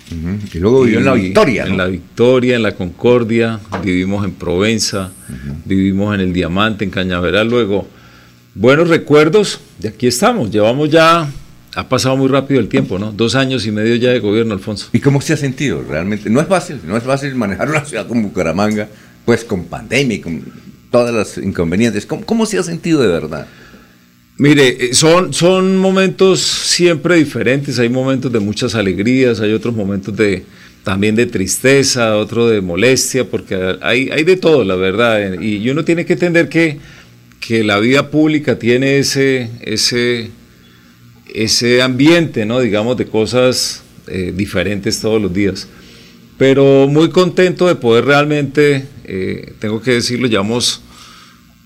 Y 0.55 0.59
luego 0.59 0.83
vivió 0.83 1.01
en 1.01 1.05
la 1.05 1.15
Victoria. 1.15 1.65
En 1.67 1.77
la 1.77 1.87
Victoria, 1.87 2.55
en 2.55 2.63
la 2.63 2.77
Concordia, 2.77 3.59
vivimos 3.83 4.25
en 4.25 4.33
Provenza, 4.33 5.11
vivimos 5.65 6.15
en 6.15 6.21
el 6.21 6.33
Diamante, 6.33 6.85
en 6.85 6.91
Cañaveral, 6.91 7.49
luego 7.49 7.89
buenos 8.55 8.89
recuerdos, 8.89 9.61
y 9.83 9.89
aquí 9.89 10.07
estamos, 10.07 10.51
llevamos 10.51 10.91
ya 10.91 11.29
ha 11.79 11.89
pasado 11.89 12.17
muy 12.17 12.27
rápido 12.27 12.59
el 12.59 12.67
tiempo, 12.67 12.99
¿no? 12.99 13.13
Dos 13.13 13.37
años 13.37 13.65
y 13.65 13.71
medio 13.71 13.95
ya 13.95 14.11
de 14.11 14.19
gobierno, 14.19 14.53
Alfonso. 14.53 14.89
¿Y 14.93 14.99
cómo 14.99 15.21
se 15.21 15.35
ha 15.35 15.37
sentido 15.37 15.81
realmente? 15.89 16.29
No 16.29 16.41
es 16.41 16.49
fácil, 16.49 16.81
no 16.85 16.97
es 16.97 17.05
fácil 17.05 17.37
manejar 17.37 17.71
una 17.71 17.85
ciudad 17.85 18.09
como 18.09 18.23
Bucaramanga, 18.23 18.89
pues 19.25 19.45
con 19.45 19.63
pandemia 19.67 20.17
y 20.17 20.19
con 20.19 20.43
todas 20.91 21.15
las 21.15 21.39
inconvenientes. 21.39 22.05
¿Cómo, 22.05 22.47
se 22.47 22.59
ha 22.59 22.65
sentido 22.65 23.01
de 23.01 23.07
verdad? 23.07 23.47
Mire, 24.39 24.87
eh, 24.87 24.93
son, 24.93 25.33
son 25.33 25.77
momentos 25.77 26.41
siempre 26.41 27.15
diferentes, 27.15 27.79
hay 27.79 27.89
momentos 27.89 28.33
de 28.33 28.41
muchas 28.41 28.75
alegrías, 28.75 29.39
hay 29.39 29.53
otros 29.53 29.77
momentos 29.77 30.17
de 30.17 30.45
también 30.83 31.15
de 31.15 31.27
tristeza, 31.27 32.17
otro 32.17 32.49
de 32.49 32.61
molestia, 32.61 33.25
porque 33.25 33.77
hay, 33.83 34.11
hay 34.11 34.25
de 34.25 34.37
todo, 34.37 34.65
la 34.65 34.75
verdad, 34.75 35.41
y 35.41 35.71
uno 35.71 35.85
tiene 35.85 36.05
que 36.05 36.15
entender 36.15 36.49
que, 36.49 36.79
que 37.39 37.63
la 37.63 37.79
vida 37.79 38.11
pública 38.11 38.59
tiene 38.59 38.99
ese, 38.99 39.49
ese, 39.61 40.33
ese 41.35 41.83
ambiente, 41.83 42.45
¿no? 42.47 42.61
digamos, 42.61 42.97
de 42.97 43.07
cosas 43.07 43.83
eh, 44.07 44.33
diferentes 44.35 45.01
todos 45.01 45.21
los 45.21 45.33
días 45.33 45.69
pero 46.39 46.87
muy 46.89 47.11
contento 47.11 47.67
de 47.67 47.75
poder 47.75 48.07
realmente, 48.07 48.87
eh, 49.05 49.53
tengo 49.59 49.83
que 49.83 49.91
decirlo, 49.91 50.29
llevamos 50.29 50.81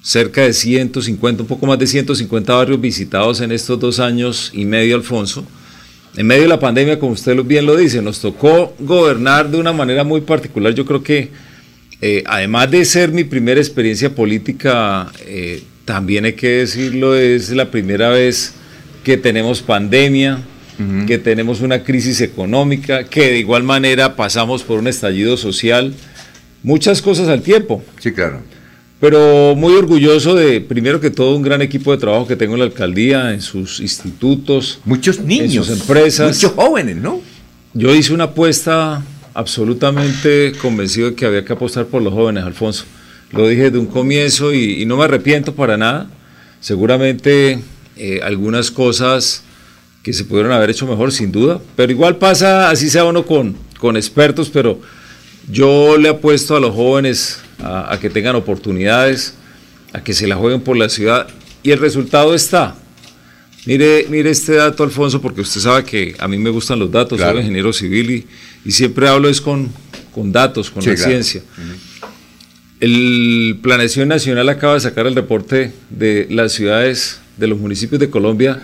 cerca 0.02 0.42
de 0.42 0.54
150, 0.54 1.42
un 1.42 1.46
poco 1.46 1.66
más 1.66 1.78
de 1.78 1.86
150 1.86 2.54
barrios 2.54 2.80
visitados 2.80 3.42
en 3.42 3.52
estos 3.52 3.78
dos 3.78 4.00
años 4.00 4.50
y 4.54 4.64
medio, 4.64 4.96
Alfonso. 4.96 5.46
En 6.16 6.26
medio 6.26 6.42
de 6.42 6.48
la 6.48 6.58
pandemia, 6.58 6.98
como 6.98 7.12
usted 7.12 7.36
bien 7.44 7.66
lo 7.66 7.76
dice, 7.76 8.00
nos 8.00 8.20
tocó 8.20 8.74
gobernar 8.80 9.50
de 9.50 9.58
una 9.58 9.72
manera 9.72 10.04
muy 10.04 10.22
particular. 10.22 10.74
Yo 10.74 10.86
creo 10.86 11.02
que, 11.02 11.28
eh, 12.00 12.24
además 12.26 12.70
de 12.70 12.84
ser 12.86 13.12
mi 13.12 13.24
primera 13.24 13.60
experiencia 13.60 14.14
política, 14.14 15.12
también 15.84 16.24
hay 16.24 16.32
que 16.32 16.48
decirlo, 16.48 17.14
es 17.14 17.50
la 17.50 17.70
primera 17.70 18.08
vez 18.08 18.54
que 19.02 19.16
tenemos 19.16 19.62
pandemia, 19.62 20.40
que 21.06 21.18
tenemos 21.18 21.60
una 21.60 21.84
crisis 21.84 22.20
económica, 22.20 23.04
que 23.04 23.30
de 23.30 23.38
igual 23.38 23.62
manera 23.62 24.16
pasamos 24.16 24.64
por 24.64 24.80
un 24.80 24.88
estallido 24.88 25.36
social, 25.36 25.94
muchas 26.62 27.00
cosas 27.00 27.28
al 27.28 27.42
tiempo. 27.42 27.84
Sí, 28.00 28.12
claro. 28.12 28.40
Pero 28.98 29.54
muy 29.56 29.74
orgulloso 29.74 30.34
de, 30.34 30.60
primero 30.60 31.00
que 31.00 31.10
todo, 31.10 31.36
un 31.36 31.42
gran 31.42 31.62
equipo 31.62 31.92
de 31.92 31.98
trabajo 31.98 32.26
que 32.26 32.36
tengo 32.36 32.54
en 32.54 32.60
la 32.60 32.66
alcaldía, 32.66 33.32
en 33.32 33.40
sus 33.40 33.80
institutos. 33.80 34.80
Muchos 34.84 35.20
niños. 35.20 35.68
En 35.68 35.76
sus 35.76 35.80
empresas. 35.80 36.36
Muchos 36.36 36.52
jóvenes, 36.52 36.96
¿no? 36.96 37.20
Yo 37.74 37.94
hice 37.94 38.12
una 38.12 38.24
apuesta 38.24 39.02
absolutamente 39.34 40.52
convencido 40.60 41.10
de 41.10 41.16
que 41.16 41.26
había 41.26 41.44
que 41.44 41.52
apostar 41.52 41.86
por 41.86 42.02
los 42.02 42.12
jóvenes, 42.12 42.44
Alfonso. 42.44 42.84
lo 43.32 43.48
dije 43.48 43.70
de 43.70 43.78
un 43.78 43.86
comienzo 43.86 44.52
y, 44.52 44.82
y 44.82 44.86
no 44.86 44.96
me 44.96 45.04
arrepiento 45.04 45.54
para 45.54 45.76
nada. 45.76 46.08
Seguramente 46.60 47.58
eh, 47.96 48.20
algunas 48.22 48.70
cosas 48.70 49.42
que 50.02 50.12
se 50.12 50.24
pudieron 50.24 50.52
haber 50.52 50.70
hecho 50.70 50.86
mejor, 50.86 51.12
sin 51.12 51.30
duda, 51.30 51.60
pero 51.76 51.92
igual 51.92 52.16
pasa, 52.16 52.70
así 52.70 52.90
sea 52.90 53.04
uno 53.04 53.24
con, 53.24 53.56
con 53.78 53.96
expertos, 53.96 54.50
pero 54.50 54.80
yo 55.50 55.96
le 55.98 56.08
apuesto 56.08 56.56
a 56.56 56.60
los 56.60 56.74
jóvenes 56.74 57.38
a, 57.60 57.92
a 57.92 58.00
que 58.00 58.10
tengan 58.10 58.34
oportunidades, 58.36 59.34
a 59.92 60.02
que 60.02 60.12
se 60.12 60.26
la 60.26 60.36
jueguen 60.36 60.60
por 60.62 60.76
la 60.76 60.88
ciudad 60.88 61.28
y 61.62 61.70
el 61.70 61.78
resultado 61.78 62.34
está. 62.34 62.74
Mire, 63.64 64.06
mire 64.08 64.30
este 64.30 64.54
dato, 64.56 64.82
Alfonso, 64.82 65.20
porque 65.22 65.40
usted 65.42 65.60
sabe 65.60 65.84
que 65.84 66.16
a 66.18 66.26
mí 66.26 66.36
me 66.36 66.50
gustan 66.50 66.80
los 66.80 66.90
datos, 66.90 67.18
Claro. 67.18 67.34
soy 67.34 67.42
ingeniero 67.42 67.72
civil 67.72 68.10
y, 68.10 68.26
y 68.64 68.72
siempre 68.72 69.06
hablo 69.08 69.28
es 69.28 69.40
con, 69.40 69.70
con 70.12 70.32
datos, 70.32 70.68
con 70.68 70.82
Sí, 70.82 70.88
la 70.90 70.96
claro. 70.96 71.10
ciencia. 71.10 71.42
El 72.80 73.58
Planeación 73.62 74.08
Nacional 74.08 74.48
acaba 74.48 74.74
de 74.74 74.80
sacar 74.80 75.06
el 75.06 75.14
reporte 75.14 75.72
de 75.90 76.26
las 76.30 76.52
ciudades, 76.52 77.20
de 77.36 77.46
los 77.46 77.58
municipios 77.58 78.00
de 78.00 78.10
Colombia 78.10 78.60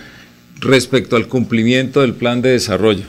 respecto 0.60 1.16
al 1.16 1.28
cumplimiento 1.28 2.00
del 2.00 2.14
plan 2.14 2.42
de 2.42 2.50
desarrollo. 2.50 3.04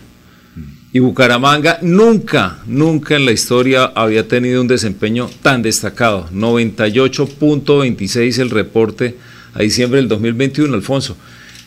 Y 0.92 1.00
Bucaramanga 1.00 1.78
nunca, 1.84 2.60
nunca 2.66 3.16
en 3.16 3.26
la 3.26 3.32
historia 3.32 3.86
había 3.86 4.28
tenido 4.28 4.62
un 4.62 4.68
desempeño 4.68 5.30
tan 5.44 5.62
destacado. 5.62 6.28
98.26 6.34 8.40
el 8.40 8.50
reporte 8.50 9.16
a 9.54 9.62
diciembre 9.62 10.00
del 10.00 10.08
2021, 10.08 10.74
Alfonso. 10.74 11.16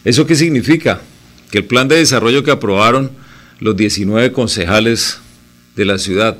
¿Eso 0.04 0.26
qué 0.26 0.34
significa? 0.34 1.00
Que 1.52 1.58
el 1.58 1.66
plan 1.66 1.86
de 1.86 1.96
desarrollo 1.96 2.42
que 2.42 2.50
aprobaron 2.50 3.12
los 3.60 3.76
19 3.76 4.32
concejales 4.32 5.20
de 5.76 5.84
la 5.84 5.98
ciudad, 5.98 6.36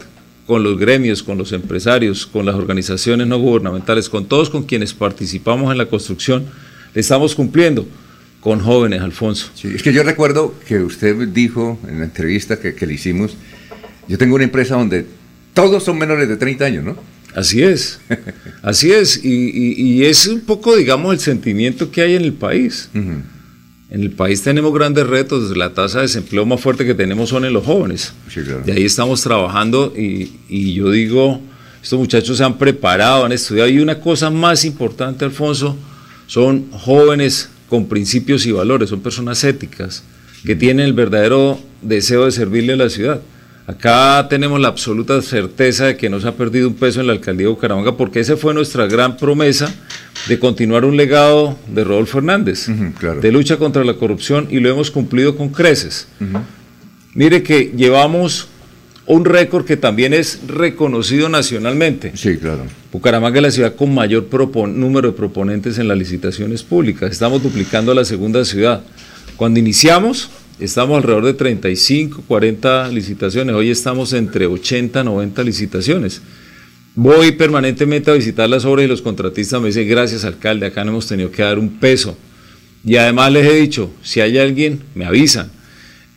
con 0.47 0.65
los 0.65 0.77
gremios, 0.77 1.23
con 1.23 1.39
los 1.39 1.53
empresarios, 1.53 2.27
con 2.27 2.47
las 2.47 2.57
organizaciones 2.57 3.29
no 3.29 3.39
gubernamentales, 3.39 4.09
con 4.09 4.27
todos 4.27 4.51
con 4.51 4.65
quienes 4.65 4.93
participamos 4.93 5.71
en 5.71 5.79
la 5.79 5.87
construcción, 5.87 6.47
le 6.95 7.01
estamos 7.01 7.35
cumpliendo 7.35 7.87
con 8.41 8.61
jóvenes, 8.61 9.01
Alfonso. 9.01 9.51
Sí, 9.55 9.69
es 9.75 9.83
que 9.83 9.93
yo 9.93 10.03
recuerdo 10.03 10.55
que 10.67 10.79
usted 10.81 11.29
dijo 11.29 11.79
en 11.89 11.99
la 12.01 12.05
entrevista 12.07 12.59
que, 12.59 12.75
que 12.75 12.87
le 12.87 12.95
hicimos, 12.95 13.37
yo 14.09 14.19
tengo 14.19 14.35
una 14.35 14.45
empresa 14.45 14.75
donde 14.77 15.07
todos 15.55 15.85
son 15.85 15.99
menores 15.99 16.29
de 16.29 16.37
30 16.37 16.65
años, 16.65 16.85
¿no? 16.85 16.97
Así 17.35 17.63
es, 17.63 18.01
así 18.63 18.91
es, 18.93 19.25
y, 19.25 19.29
y- 19.29 19.75
y 19.81 20.05
es 20.05 20.27
un 20.27 20.41
poco, 20.41 20.77
digamos, 20.77 21.15
el 21.15 21.21
sentimiento 21.21 21.91
que 21.91 22.03
hay 22.03 22.15
en 22.17 22.23
el 22.23 22.33
país. 22.33 22.89
En 22.95 24.01
el 24.03 24.11
país 24.11 24.43
tenemos 24.43 24.73
grandes 24.75 25.07
retos, 25.07 25.55
la 25.57 25.73
tasa 25.75 25.99
de 25.99 26.03
desempleo 26.05 26.45
más 26.47 26.61
fuerte 26.61 26.85
que 26.87 26.95
tenemos 26.95 27.29
son 27.29 27.45
en 27.45 27.53
los 27.53 27.65
jóvenes. 27.65 28.13
Sí, 28.29 28.41
claro. 28.41 28.63
De 28.65 28.73
ahí 28.73 28.85
estamos 28.85 29.23
trabajando 29.23 29.93
y, 29.97 30.33
y 30.49 30.73
yo 30.75 30.91
digo, 30.91 31.41
estos 31.83 31.99
muchachos 31.99 32.39
se 32.39 32.45
han 32.45 32.57
preparado, 32.59 33.25
han 33.27 33.33
estudiado 33.33 33.69
y 33.69 33.79
una 33.81 34.01
cosa 34.01 34.31
más 34.31 34.65
importante, 34.65 35.25
Alfonso, 35.27 35.77
son 36.33 36.71
jóvenes 36.71 37.51
con 37.69 37.89
principios 37.89 38.47
y 38.47 38.53
valores, 38.53 38.89
son 38.89 39.03
personas 39.03 39.45
éticas 39.45 40.03
que 40.47 40.57
tienen 40.57 40.87
el 40.87 40.95
verdadero 40.95 41.61
deseo 41.83 42.25
de 42.25 42.31
servirle 42.31 42.73
a 42.73 42.77
la 42.77 42.89
ciudad. 42.89 43.21
Acá 43.67 44.29
tenemos 44.31 44.59
la 44.59 44.69
absoluta 44.69 45.21
certeza 45.21 45.85
de 45.89 45.99
que 45.99 46.09
no 46.09 46.21
se 46.21 46.29
ha 46.29 46.33
perdido 46.35 46.69
un 46.69 46.75
peso 46.75 47.03
en 47.03 47.09
la 47.09 47.13
alcaldía 47.13 47.49
de 47.49 47.53
Bucaramanga 47.53 47.99
porque 47.99 48.21
esa 48.21 48.39
fue 48.39 48.55
nuestra 48.55 48.87
gran 48.87 49.19
promesa 49.19 49.75
de 50.27 50.39
continuar 50.39 50.87
un 50.87 50.97
legado 50.97 51.59
de 51.69 51.85
Rodolfo 51.85 52.17
Hernández, 52.17 52.67
de 52.67 53.31
lucha 53.31 53.59
contra 53.59 53.85
la 53.85 53.93
corrupción 53.93 54.49
y 54.51 54.59
lo 54.59 54.71
hemos 54.71 54.91
cumplido 54.91 55.37
con 55.37 55.51
creces. 55.51 56.09
Mire 57.13 57.43
que 57.43 57.75
llevamos 57.77 58.49
un 59.07 59.25
récord 59.25 59.65
que 59.65 59.77
también 59.77 60.15
es 60.15 60.41
reconocido 60.47 61.29
nacionalmente. 61.29 62.13
Sí, 62.15 62.37
claro. 62.37 62.65
Bucaramanga 62.93 63.39
es 63.39 63.43
la 63.43 63.51
ciudad 63.51 63.75
con 63.75 63.93
mayor 63.95 64.29
número 64.69 65.09
de 65.11 65.17
proponentes 65.17 65.79
en 65.79 65.89
las 65.89 65.99
licitaciones 65.99 66.63
públicas. 66.63 67.11
Estamos 67.11 67.43
duplicando 67.43 67.95
la 67.95 68.05
segunda 68.05 68.45
ciudad. 68.45 68.83
Cuando 69.37 69.59
iniciamos, 69.59 70.31
estamos 70.61 70.99
alrededor 70.99 71.25
de 71.25 71.35
35, 71.35 72.23
40 72.29 72.89
licitaciones. 72.89 73.55
Hoy 73.55 73.71
estamos 73.71 74.13
entre 74.13 74.47
80, 74.47 75.03
90 75.03 75.43
licitaciones. 75.43 76.23
Voy 76.95 77.33
permanentemente 77.33 78.11
a 78.11 78.15
visitar 78.15 78.49
las 78.49 78.67
obras 78.67 78.85
y 78.85 78.89
los 78.89 79.01
contratistas 79.01 79.61
me 79.61 79.69
dicen, 79.69 79.89
gracias 79.89 80.25
alcalde, 80.25 80.67
acá 80.67 80.85
no 80.85 80.91
hemos 80.91 81.07
tenido 81.07 81.31
que 81.31 81.43
dar 81.43 81.59
un 81.59 81.71
peso. 81.79 82.17
Y 82.85 82.97
además 82.97 83.33
les 83.33 83.47
he 83.47 83.55
dicho, 83.55 83.91
si 84.03 84.21
hay 84.21 84.39
alguien, 84.39 84.81
me 84.95 85.07
avisan. 85.07 85.51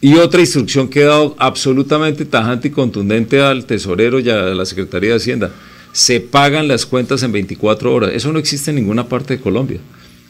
Y 0.02 0.16
otra 0.16 0.42
instrucción 0.42 0.88
que 0.88 1.02
he 1.02 1.06
dado 1.06 1.36
absolutamente 1.40 2.26
tajante 2.26 2.68
y 2.68 2.72
contundente 2.72 3.42
al 3.42 3.66
tesorero 3.66 4.20
y 4.20 4.30
a 4.30 4.36
la 4.36 4.66
Secretaría 4.66 5.12
de 5.12 5.16
Hacienda. 5.18 5.52
Se 5.94 6.20
pagan 6.20 6.68
las 6.68 6.86
cuentas 6.86 7.24
en 7.24 7.32
24 7.32 7.94
horas. 7.94 8.12
Eso 8.14 8.32
no 8.32 8.40
existe 8.40 8.72
en 8.72 8.76
ninguna 8.76 9.08
parte 9.08 9.38
de 9.38 9.42
Colombia. 9.42 9.80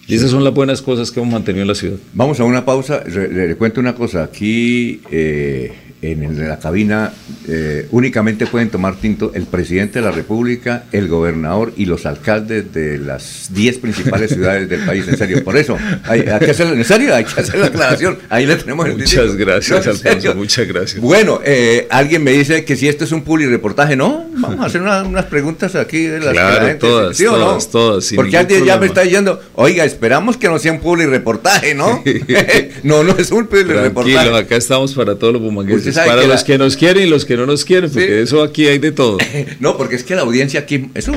Y 0.07 0.15
esas 0.15 0.29
son 0.31 0.43
las 0.43 0.53
buenas 0.53 0.81
cosas 0.81 1.11
que 1.11 1.19
hemos 1.19 1.31
mantenido 1.33 1.63
en 1.63 1.67
la 1.69 1.75
ciudad. 1.75 1.97
Vamos 2.13 2.39
a 2.39 2.43
una 2.43 2.63
pausa. 2.63 3.03
Le, 3.07 3.27
le- 3.27 3.47
le 3.49 3.55
cuento 3.55 3.79
una 3.79 3.95
cosa. 3.95 4.23
Aquí 4.23 5.01
eh, 5.11 5.73
en, 6.03 6.21
el- 6.21 6.47
la 6.47 6.59
cabina 6.59 7.11
eh, 7.47 7.87
únicamente 7.89 8.45
pueden 8.45 8.69
tomar 8.69 8.95
tinto 8.97 9.31
el 9.33 9.45
presidente 9.47 9.97
de 9.99 10.05
la 10.05 10.11
República, 10.11 10.83
el 10.91 11.07
gobernador 11.07 11.73
y 11.75 11.85
los 11.85 12.05
alcaldes 12.05 12.71
de 12.71 12.99
las 12.99 13.49
10 13.51 13.79
principales 13.79 14.29
ciudades 14.31 14.69
del 14.69 14.81
país. 14.81 15.07
En 15.07 15.17
serio, 15.17 15.43
por 15.43 15.57
eso. 15.57 15.75
Hay, 16.03 16.19
hay 16.21 16.39
que 16.39 16.51
hacer, 16.51 16.67
en 16.67 16.83
serio, 16.85 17.15
hay 17.15 17.23
que 17.23 17.41
hacer 17.41 17.57
la 17.57 17.67
aclaración. 17.67 18.19
Ahí 18.29 18.45
le 18.45 18.57
tenemos 18.57 18.85
el 18.87 18.97
Muchas 18.97 19.35
gracias, 19.35 19.85
No, 19.85 19.91
Alfonso. 19.91 20.35
Muchas 20.35 20.67
gracias. 20.67 21.01
Bueno, 21.01 21.39
eh, 21.43 21.87
alguien 21.89 22.23
me 22.23 22.31
dice 22.31 22.63
que 22.63 22.75
si 22.75 22.87
esto 22.87 23.05
es 23.05 23.11
un 23.11 23.23
publi 23.23 23.47
reportaje, 23.47 23.95
¿no? 23.95 24.25
Vamos 24.37 24.59
a 24.59 24.65
hacer 24.67 24.81
una- 24.81 25.01
unas 25.03 25.25
preguntas 25.25 25.73
aquí 25.75 26.03
de 26.03 26.19
las 26.19 26.29
que 26.29 26.35
la 26.35 26.49
Claro, 26.49 26.67
gente- 26.67 26.79
todas, 26.79 27.17
¿sí 27.17 27.25
o 27.25 27.31
no? 27.31 27.37
todas, 27.37 27.71
todas, 27.71 28.05
sin 28.05 28.15
Porque 28.17 28.37
alguien 28.37 28.65
ya 28.65 28.77
me 28.77 28.85
está 28.87 29.01
diciendo, 29.01 29.41
oiga, 29.55 29.85
esperamos 29.95 30.37
que 30.37 30.47
no 30.47 30.59
sea 30.59 30.71
un 30.73 30.79
publi 30.79 31.05
reportaje, 31.05 31.73
¿no? 31.73 32.03
no, 32.83 33.03
no 33.03 33.15
es 33.17 33.31
un 33.31 33.47
publi 33.47 33.63
reportaje. 33.63 34.13
Tranquilo, 34.13 34.35
acá 34.35 34.55
estamos 34.57 34.93
para 34.93 35.15
todos 35.15 35.33
los 35.33 35.41
bumangueses, 35.41 35.95
para 35.95 36.21
que 36.21 36.27
los 36.27 36.41
la- 36.41 36.45
que 36.45 36.57
nos 36.57 36.75
quieren 36.77 37.03
y 37.03 37.09
los 37.09 37.25
que 37.25 37.37
no 37.37 37.45
nos 37.45 37.63
quieren, 37.65 37.89
porque 37.89 38.21
eso 38.21 38.43
aquí 38.43 38.67
hay 38.67 38.77
de 38.79 38.91
todo. 38.91 39.17
No, 39.59 39.77
porque 39.77 39.95
es 39.95 40.03
que 40.03 40.15
la 40.15 40.21
audiencia 40.21 40.59
aquí, 40.59 40.89
eso, 40.93 41.13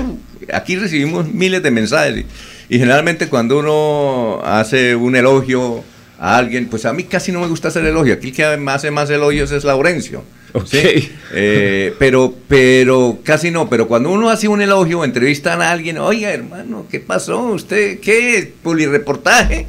aquí 0.52 0.76
recibimos 0.76 1.26
miles 1.32 1.62
de 1.62 1.70
mensajes 1.70 2.24
y, 2.68 2.74
y 2.74 2.78
generalmente 2.78 3.28
cuando 3.28 3.58
uno 3.58 4.40
hace 4.44 4.94
un 4.96 5.16
elogio 5.16 5.82
a 6.18 6.36
alguien, 6.36 6.66
pues 6.68 6.84
a 6.84 6.92
mí 6.92 7.04
casi 7.04 7.30
no 7.32 7.40
me 7.40 7.46
gusta 7.46 7.68
hacer 7.68 7.84
elogio. 7.84 8.14
Aquí 8.14 8.28
el 8.28 8.34
que 8.34 8.44
hace 8.44 8.90
más 8.90 9.08
elogios 9.10 9.52
es 9.52 9.64
Laurencio. 9.64 10.24
¿sí? 10.66 11.10
Eh, 11.32 11.94
pero, 11.98 12.34
pero 12.48 13.18
casi 13.22 13.50
no. 13.50 13.68
Pero 13.68 13.86
cuando 13.86 14.10
uno 14.10 14.28
hace 14.30 14.48
un 14.48 14.60
elogio, 14.60 15.04
entrevistan 15.04 15.62
a 15.62 15.70
alguien, 15.70 15.98
oiga 15.98 16.30
hermano, 16.30 16.86
¿qué 16.90 17.00
pasó? 17.00 17.40
¿Usted 17.42 18.00
qué? 18.00 18.52
¿Publireportaje? 18.62 19.66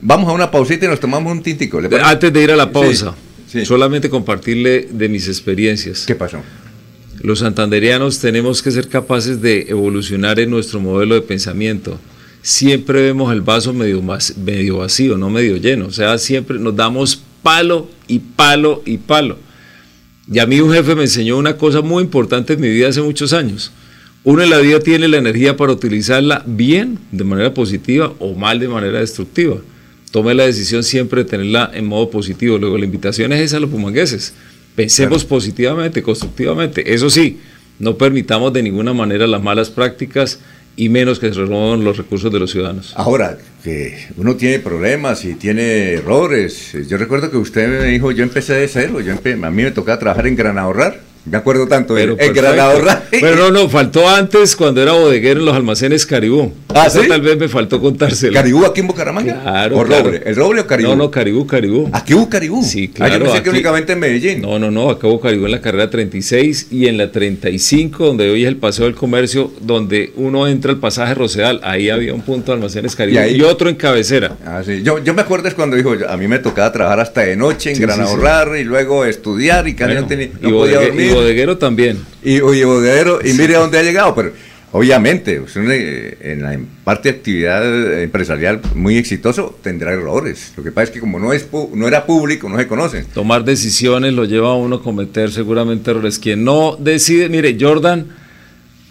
Vamos 0.00 0.28
a 0.28 0.32
una 0.32 0.50
pausita 0.50 0.86
y 0.86 0.88
nos 0.88 1.00
tomamos 1.00 1.32
un 1.32 1.42
tintico. 1.42 1.80
¿le? 1.80 1.88
Antes 2.00 2.32
de 2.32 2.42
ir 2.42 2.50
a 2.50 2.56
la 2.56 2.70
pausa, 2.70 3.14
Sí. 3.46 3.64
solamente 3.64 4.08
compartirle 4.10 4.88
de 4.90 5.08
mis 5.08 5.28
experiencias. 5.28 6.04
¿Qué 6.06 6.14
pasó? 6.14 6.38
Los 7.22 7.38
santanderianos 7.38 8.18
tenemos 8.20 8.62
que 8.62 8.70
ser 8.70 8.88
capaces 8.88 9.40
de 9.40 9.66
evolucionar 9.68 10.40
en 10.40 10.50
nuestro 10.50 10.80
modelo 10.80 11.14
de 11.14 11.22
pensamiento. 11.22 11.98
Siempre 12.46 13.00
vemos 13.00 13.32
el 13.32 13.40
vaso 13.40 13.72
medio, 13.72 14.02
mas- 14.02 14.36
medio 14.36 14.76
vacío, 14.78 15.16
no 15.16 15.30
medio 15.30 15.56
lleno. 15.56 15.86
O 15.86 15.90
sea, 15.90 16.18
siempre 16.18 16.58
nos 16.58 16.76
damos 16.76 17.22
palo 17.42 17.88
y 18.06 18.18
palo 18.18 18.82
y 18.84 18.98
palo. 18.98 19.38
Y 20.30 20.38
a 20.40 20.46
mí 20.46 20.60
un 20.60 20.70
jefe 20.70 20.94
me 20.94 21.04
enseñó 21.04 21.38
una 21.38 21.56
cosa 21.56 21.80
muy 21.80 22.02
importante 22.04 22.52
en 22.52 22.60
mi 22.60 22.68
vida 22.68 22.88
hace 22.88 23.00
muchos 23.00 23.32
años. 23.32 23.72
Uno 24.24 24.42
en 24.42 24.50
la 24.50 24.58
vida 24.58 24.78
tiene 24.80 25.08
la 25.08 25.16
energía 25.16 25.56
para 25.56 25.72
utilizarla 25.72 26.42
bien, 26.46 26.98
de 27.12 27.24
manera 27.24 27.54
positiva, 27.54 28.12
o 28.18 28.34
mal, 28.34 28.58
de 28.60 28.68
manera 28.68 29.00
destructiva. 29.00 29.56
Tome 30.10 30.34
la 30.34 30.44
decisión 30.44 30.84
siempre 30.84 31.24
de 31.24 31.30
tenerla 31.30 31.70
en 31.72 31.86
modo 31.86 32.10
positivo. 32.10 32.58
Luego, 32.58 32.76
la 32.76 32.84
invitación 32.84 33.32
es 33.32 33.40
esa 33.40 33.56
a 33.56 33.60
los 33.60 33.70
pumangueses. 33.70 34.34
Pensemos 34.76 35.24
positivamente, 35.24 36.02
constructivamente. 36.02 36.92
Eso 36.92 37.08
sí, 37.08 37.38
no 37.78 37.96
permitamos 37.96 38.52
de 38.52 38.62
ninguna 38.62 38.92
manera 38.92 39.26
las 39.26 39.42
malas 39.42 39.70
prácticas 39.70 40.40
y 40.76 40.88
menos 40.88 41.18
que 41.20 41.32
se 41.32 41.40
roben 41.40 41.84
los 41.84 41.96
recursos 41.96 42.32
de 42.32 42.38
los 42.40 42.50
ciudadanos. 42.50 42.92
Ahora, 42.96 43.38
que 43.62 44.08
uno 44.16 44.34
tiene 44.36 44.58
problemas 44.58 45.24
y 45.24 45.34
tiene 45.34 45.92
errores. 45.92 46.72
Yo 46.88 46.96
recuerdo 46.96 47.30
que 47.30 47.36
usted 47.36 47.68
me 47.80 47.84
dijo, 47.86 48.10
yo 48.12 48.22
empecé 48.24 48.54
de 48.54 48.68
cero, 48.68 49.00
yo 49.00 49.14
empe- 49.14 49.42
a 49.44 49.50
mí 49.50 49.62
me 49.62 49.70
tocaba 49.70 49.98
trabajar 49.98 50.26
en 50.26 50.36
Gran 50.36 50.58
Ahorrar. 50.58 51.00
Me 51.26 51.38
acuerdo 51.38 51.66
tanto, 51.66 51.94
Pero. 51.94 52.16
Gran 52.16 52.58
Ahorrar. 52.60 53.04
Pero 53.10 53.36
no, 53.36 53.50
no, 53.50 53.68
faltó 53.68 54.08
antes 54.08 54.54
cuando 54.56 54.82
era 54.82 54.92
bodeguero 54.92 55.40
en 55.40 55.46
los 55.46 55.56
almacenes 55.56 56.04
Caribú. 56.04 56.52
¿Ah, 56.74 56.86
Eso 56.88 57.02
sí? 57.02 57.08
tal 57.08 57.22
vez 57.22 57.38
me 57.38 57.48
faltó 57.48 57.80
contárselo. 57.80 58.34
¿Caribú 58.34 58.64
aquí 58.66 58.80
en 58.80 58.88
Bucaramanga? 58.88 59.40
Claro. 59.42 59.78
¿O 59.78 59.84
claro. 59.84 60.04
Roble? 60.04 60.22
¿El 60.26 60.36
Roble 60.36 60.60
o 60.60 60.66
Caribú? 60.66 60.90
No, 60.90 60.96
no, 60.96 61.10
Caribú, 61.10 61.46
Caribú. 61.46 61.88
¿Aquí 61.92 62.12
hubo 62.14 62.28
Caribú? 62.28 62.62
Sí, 62.62 62.90
Ah, 62.92 62.96
claro. 62.96 63.14
yo 63.14 63.20
pensé 63.20 63.34
que 63.34 63.40
aquí- 63.40 63.48
únicamente 63.50 63.92
en 63.94 64.00
Medellín. 64.00 64.42
No, 64.42 64.58
no, 64.58 64.70
no, 64.70 64.90
acá 64.90 65.06
hubo 65.06 65.20
Caribú 65.20 65.46
en 65.46 65.52
la 65.52 65.60
carrera 65.60 65.88
36 65.88 66.66
y 66.70 66.88
en 66.88 66.98
la 66.98 67.10
35, 67.10 68.04
donde 68.06 68.28
hoy 68.30 68.42
es 68.42 68.48
el 68.48 68.56
Paseo 68.56 68.84
del 68.84 68.94
Comercio, 68.94 69.50
donde 69.60 70.12
uno 70.16 70.46
entra 70.46 70.72
al 70.72 70.78
pasaje 70.78 71.14
Rosedal, 71.14 71.60
ahí 71.62 71.88
había 71.90 72.12
un 72.12 72.20
punto 72.22 72.52
de 72.52 72.56
almacenes 72.58 72.94
Caribú 72.96 73.16
Y 73.16 73.18
ahí- 73.18 73.36
y 73.36 73.42
otro 73.42 73.68
en 73.70 73.76
cabecera. 73.76 74.36
Ah, 74.44 74.62
sí. 74.64 74.82
yo, 74.82 75.02
yo 75.02 75.14
me 75.14 75.22
acuerdo 75.22 75.48
es 75.48 75.54
cuando 75.54 75.76
dijo, 75.76 75.94
a 76.08 76.16
mí 76.16 76.28
me 76.28 76.38
tocaba 76.38 76.70
trabajar 76.72 77.00
hasta 77.00 77.22
de 77.22 77.36
noche 77.36 77.70
en 77.70 77.76
Sí, 77.76 77.82
Gran. 77.82 78.00
Ahorrar 78.00 78.56
y 78.58 78.64
luego 78.64 79.04
estudiar 79.04 79.66
y 79.68 79.74
casi 79.74 79.92
Bueno, 79.92 80.00
no, 80.02 80.06
tenía, 80.06 80.28
no 80.40 80.50
podía 80.50 80.80
dormir. 80.80 81.13
Bodeguero 81.14 81.58
también. 81.58 81.98
Y, 82.22 82.34
y 82.34 82.40
bodeguero, 82.64 83.20
y 83.24 83.32
mire 83.34 83.56
a 83.56 83.60
dónde 83.60 83.78
ha 83.78 83.82
llegado, 83.82 84.14
pero 84.14 84.32
Obviamente, 84.76 85.40
en 86.20 86.42
la 86.42 86.58
parte 86.82 87.08
de 87.08 87.18
actividad 87.18 88.02
empresarial 88.02 88.60
muy 88.74 88.96
exitoso 88.96 89.56
tendrá 89.62 89.92
errores. 89.92 90.52
Lo 90.56 90.64
que 90.64 90.72
pasa 90.72 90.86
es 90.86 90.90
que 90.90 90.98
como 90.98 91.20
no, 91.20 91.32
es 91.32 91.46
no 91.72 91.86
era 91.86 92.06
público, 92.06 92.48
no 92.48 92.58
se 92.58 92.66
conocen. 92.66 93.06
Tomar 93.14 93.44
decisiones 93.44 94.14
lo 94.14 94.24
lleva 94.24 94.48
a 94.48 94.54
uno 94.54 94.76
a 94.76 94.82
cometer 94.82 95.30
seguramente 95.30 95.92
errores. 95.92 96.18
Quien 96.18 96.42
no 96.42 96.76
decide, 96.76 97.28
mire, 97.28 97.56
Jordan 97.58 98.08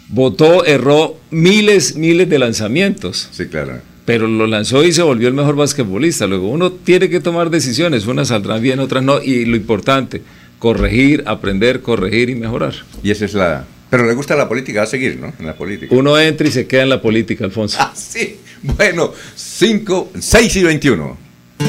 votó, 0.08 0.64
erró 0.64 1.18
miles, 1.30 1.96
miles 1.96 2.30
de 2.30 2.38
lanzamientos. 2.38 3.28
Sí, 3.32 3.48
claro. 3.48 3.78
Pero 4.06 4.26
lo 4.26 4.46
lanzó 4.46 4.84
y 4.84 4.92
se 4.94 5.02
volvió 5.02 5.28
el 5.28 5.34
mejor 5.34 5.54
basquetbolista. 5.54 6.26
Luego 6.26 6.48
uno 6.48 6.72
tiene 6.72 7.10
que 7.10 7.20
tomar 7.20 7.50
decisiones, 7.50 8.06
unas 8.06 8.28
saldrán 8.28 8.62
bien, 8.62 8.80
otras 8.80 9.04
no. 9.04 9.20
Y 9.20 9.44
lo 9.44 9.54
importante, 9.54 10.22
corregir, 10.64 11.22
aprender, 11.26 11.82
corregir 11.82 12.30
y 12.30 12.36
mejorar. 12.36 12.72
Y 13.02 13.10
esa 13.10 13.26
es 13.26 13.34
la, 13.34 13.66
pero 13.90 14.06
le 14.06 14.14
gusta 14.14 14.34
la 14.34 14.48
política, 14.48 14.78
va 14.78 14.84
a 14.84 14.86
seguir, 14.86 15.20
¿no? 15.20 15.30
En 15.38 15.44
la 15.44 15.54
política. 15.54 15.94
Uno 15.94 16.18
entra 16.18 16.48
y 16.48 16.50
se 16.50 16.66
queda 16.66 16.84
en 16.84 16.88
la 16.88 17.02
política, 17.02 17.44
Alfonso. 17.44 17.76
Ah, 17.78 17.92
sí. 17.94 18.38
Bueno, 18.62 19.12
5, 19.34 20.12
6 20.18 20.56
y 20.56 20.62
21. 20.62 21.18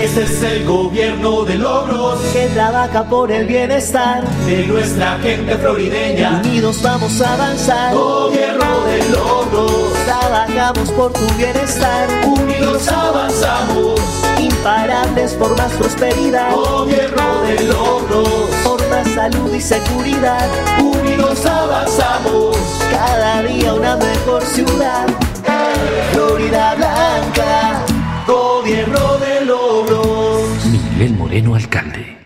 Este 0.01 0.23
es 0.23 0.43
el 0.43 0.63
gobierno 0.63 1.43
de 1.43 1.55
logros 1.55 2.21
que 2.31 2.47
trabaja 2.53 3.03
por 3.09 3.33
el 3.33 3.45
bienestar 3.47 4.25
de 4.45 4.65
nuestra 4.65 5.19
gente 5.19 5.57
florideña. 5.57 6.39
Unidos 6.39 6.79
vamos 6.81 7.19
a 7.19 7.33
avanzar. 7.33 7.93
Gobierno 7.93 8.85
de 8.85 9.09
logros. 9.09 9.93
Trabajamos 10.05 10.89
por 10.91 11.11
tu 11.11 11.27
bienestar. 11.35 12.07
Unidos 12.25 12.87
avanzamos. 12.87 13.99
Imparables 14.39 15.33
por 15.33 15.57
más 15.57 15.73
prosperidad. 15.73 16.53
Gobierno 16.53 17.41
de 17.41 17.63
logros. 17.65 18.54
Salud 19.15 19.53
y 19.53 19.61
seguridad. 19.61 20.45
Unidos 20.77 21.45
avanzamos. 21.45 22.57
Cada 22.91 23.43
día 23.43 23.73
una 23.73 23.95
mejor 23.95 24.43
ciudad. 24.43 25.07
Florida 26.11 26.75
Blanca. 26.75 27.85
Gobierno 28.27 29.17
de 29.19 29.45
logros. 29.45 30.65
Miguel 30.65 31.13
Moreno, 31.13 31.55
alcalde. 31.55 32.24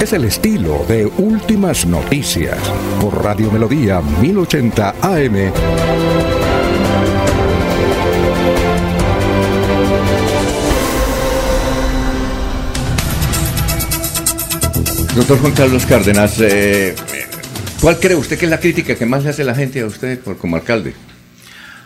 Es 0.00 0.14
el 0.14 0.24
estilo 0.24 0.86
de 0.88 1.04
Últimas 1.04 1.84
Noticias 1.84 2.56
por 3.02 3.22
Radio 3.22 3.50
Melodía 3.50 4.00
1080 4.00 4.94
AM. 5.02 5.52
Doctor 15.14 15.38
Juan 15.38 15.52
Carlos 15.52 15.84
Cárdenas, 15.84 16.40
eh, 16.40 16.96
¿cuál 17.82 18.00
cree 18.00 18.16
usted 18.16 18.38
que 18.38 18.46
es 18.46 18.50
la 18.50 18.58
crítica 18.58 18.94
que 18.94 19.04
más 19.04 19.22
le 19.22 19.28
hace 19.28 19.44
la 19.44 19.54
gente 19.54 19.80
a 19.82 19.86
usted 19.86 20.18
por, 20.20 20.38
como 20.38 20.56
alcalde? 20.56 20.94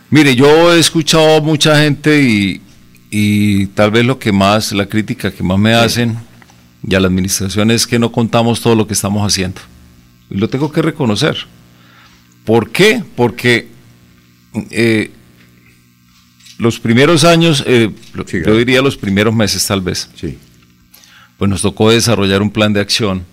Mire, 0.09 0.37
yo 0.37 0.73
he 0.73 0.79
escuchado 0.79 1.35
a 1.35 1.41
mucha 1.41 1.81
gente 1.81 2.21
y, 2.21 2.61
y 3.09 3.65
tal 3.67 3.91
vez 3.91 4.05
lo 4.05 4.17
que 4.17 4.31
más, 4.31 4.71
la 4.71 4.85
crítica 4.85 5.31
que 5.31 5.43
más 5.43 5.59
me 5.59 5.73
hacen 5.73 6.17
y 6.87 6.95
a 6.95 6.99
la 6.99 7.07
administración 7.07 7.71
es 7.71 7.87
que 7.87 7.99
no 7.99 8.11
contamos 8.11 8.61
todo 8.61 8.75
lo 8.75 8.87
que 8.87 8.93
estamos 8.93 9.25
haciendo. 9.25 9.61
Y 10.29 10.37
lo 10.37 10.49
tengo 10.49 10.71
que 10.71 10.81
reconocer. 10.81 11.37
¿Por 12.45 12.71
qué? 12.71 13.03
Porque 13.15 13.67
eh, 14.71 15.11
los 16.57 16.79
primeros 16.79 17.23
años, 17.23 17.63
eh, 17.65 17.91
yo 18.45 18.55
diría 18.55 18.81
los 18.81 18.97
primeros 18.97 19.33
meses 19.33 19.65
tal 19.65 19.81
vez, 19.81 20.09
pues 21.37 21.49
nos 21.49 21.61
tocó 21.61 21.89
desarrollar 21.89 22.41
un 22.41 22.51
plan 22.51 22.73
de 22.73 22.81
acción. 22.81 23.25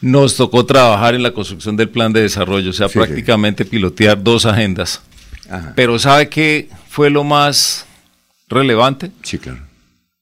Nos 0.00 0.36
tocó 0.36 0.66
trabajar 0.66 1.14
en 1.14 1.22
la 1.22 1.32
construcción 1.32 1.76
del 1.76 1.88
plan 1.88 2.12
de 2.12 2.20
desarrollo, 2.22 2.70
o 2.70 2.74
sea, 2.74 2.88
prácticamente 2.88 3.64
pilotear 3.64 4.22
dos 4.22 4.44
agendas. 4.44 5.00
Pero 5.74 5.98
¿sabe 5.98 6.28
qué 6.28 6.68
fue 6.88 7.10
lo 7.10 7.24
más 7.24 7.86
relevante. 8.48 9.10
Sí, 9.22 9.38
claro. 9.38 9.63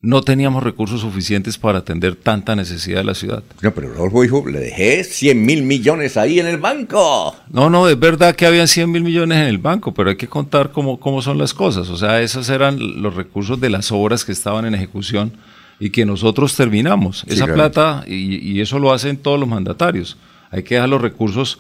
No 0.04 0.22
teníamos 0.22 0.64
recursos 0.64 1.00
suficientes 1.00 1.58
para 1.58 1.78
atender 1.78 2.16
tanta 2.16 2.56
necesidad 2.56 2.98
de 2.98 3.04
la 3.04 3.14
ciudad. 3.14 3.44
No, 3.60 3.72
pero 3.72 3.88
Rodolfo 3.94 4.22
dijo, 4.22 4.44
le 4.48 4.58
dejé 4.58 5.04
100 5.04 5.46
mil 5.46 5.62
millones 5.62 6.16
ahí 6.16 6.40
en 6.40 6.48
el 6.48 6.56
banco. 6.58 7.36
No, 7.50 7.70
no, 7.70 7.88
es 7.88 7.96
verdad 7.96 8.34
que 8.34 8.44
habían 8.46 8.66
100 8.66 8.90
mil 8.90 9.04
millones 9.04 9.38
en 9.38 9.44
el 9.46 9.58
banco, 9.58 9.94
pero 9.94 10.10
hay 10.10 10.16
que 10.16 10.26
contar 10.26 10.72
cómo, 10.72 10.98
cómo 10.98 11.22
son 11.22 11.38
las 11.38 11.54
cosas. 11.54 11.88
O 11.88 11.96
sea, 11.96 12.20
esos 12.20 12.48
eran 12.50 13.00
los 13.00 13.14
recursos 13.14 13.60
de 13.60 13.70
las 13.70 13.92
obras 13.92 14.24
que 14.24 14.32
estaban 14.32 14.64
en 14.64 14.74
ejecución 14.74 15.32
y 15.78 15.90
que 15.90 16.04
nosotros 16.04 16.56
terminamos. 16.56 17.22
Esa 17.28 17.46
plata, 17.46 18.02
y, 18.08 18.38
y 18.56 18.60
eso 18.60 18.80
lo 18.80 18.92
hacen 18.92 19.16
todos 19.16 19.38
los 19.38 19.48
mandatarios. 19.48 20.16
Hay 20.50 20.64
que 20.64 20.74
dejar 20.74 20.88
los 20.88 21.00
recursos 21.00 21.58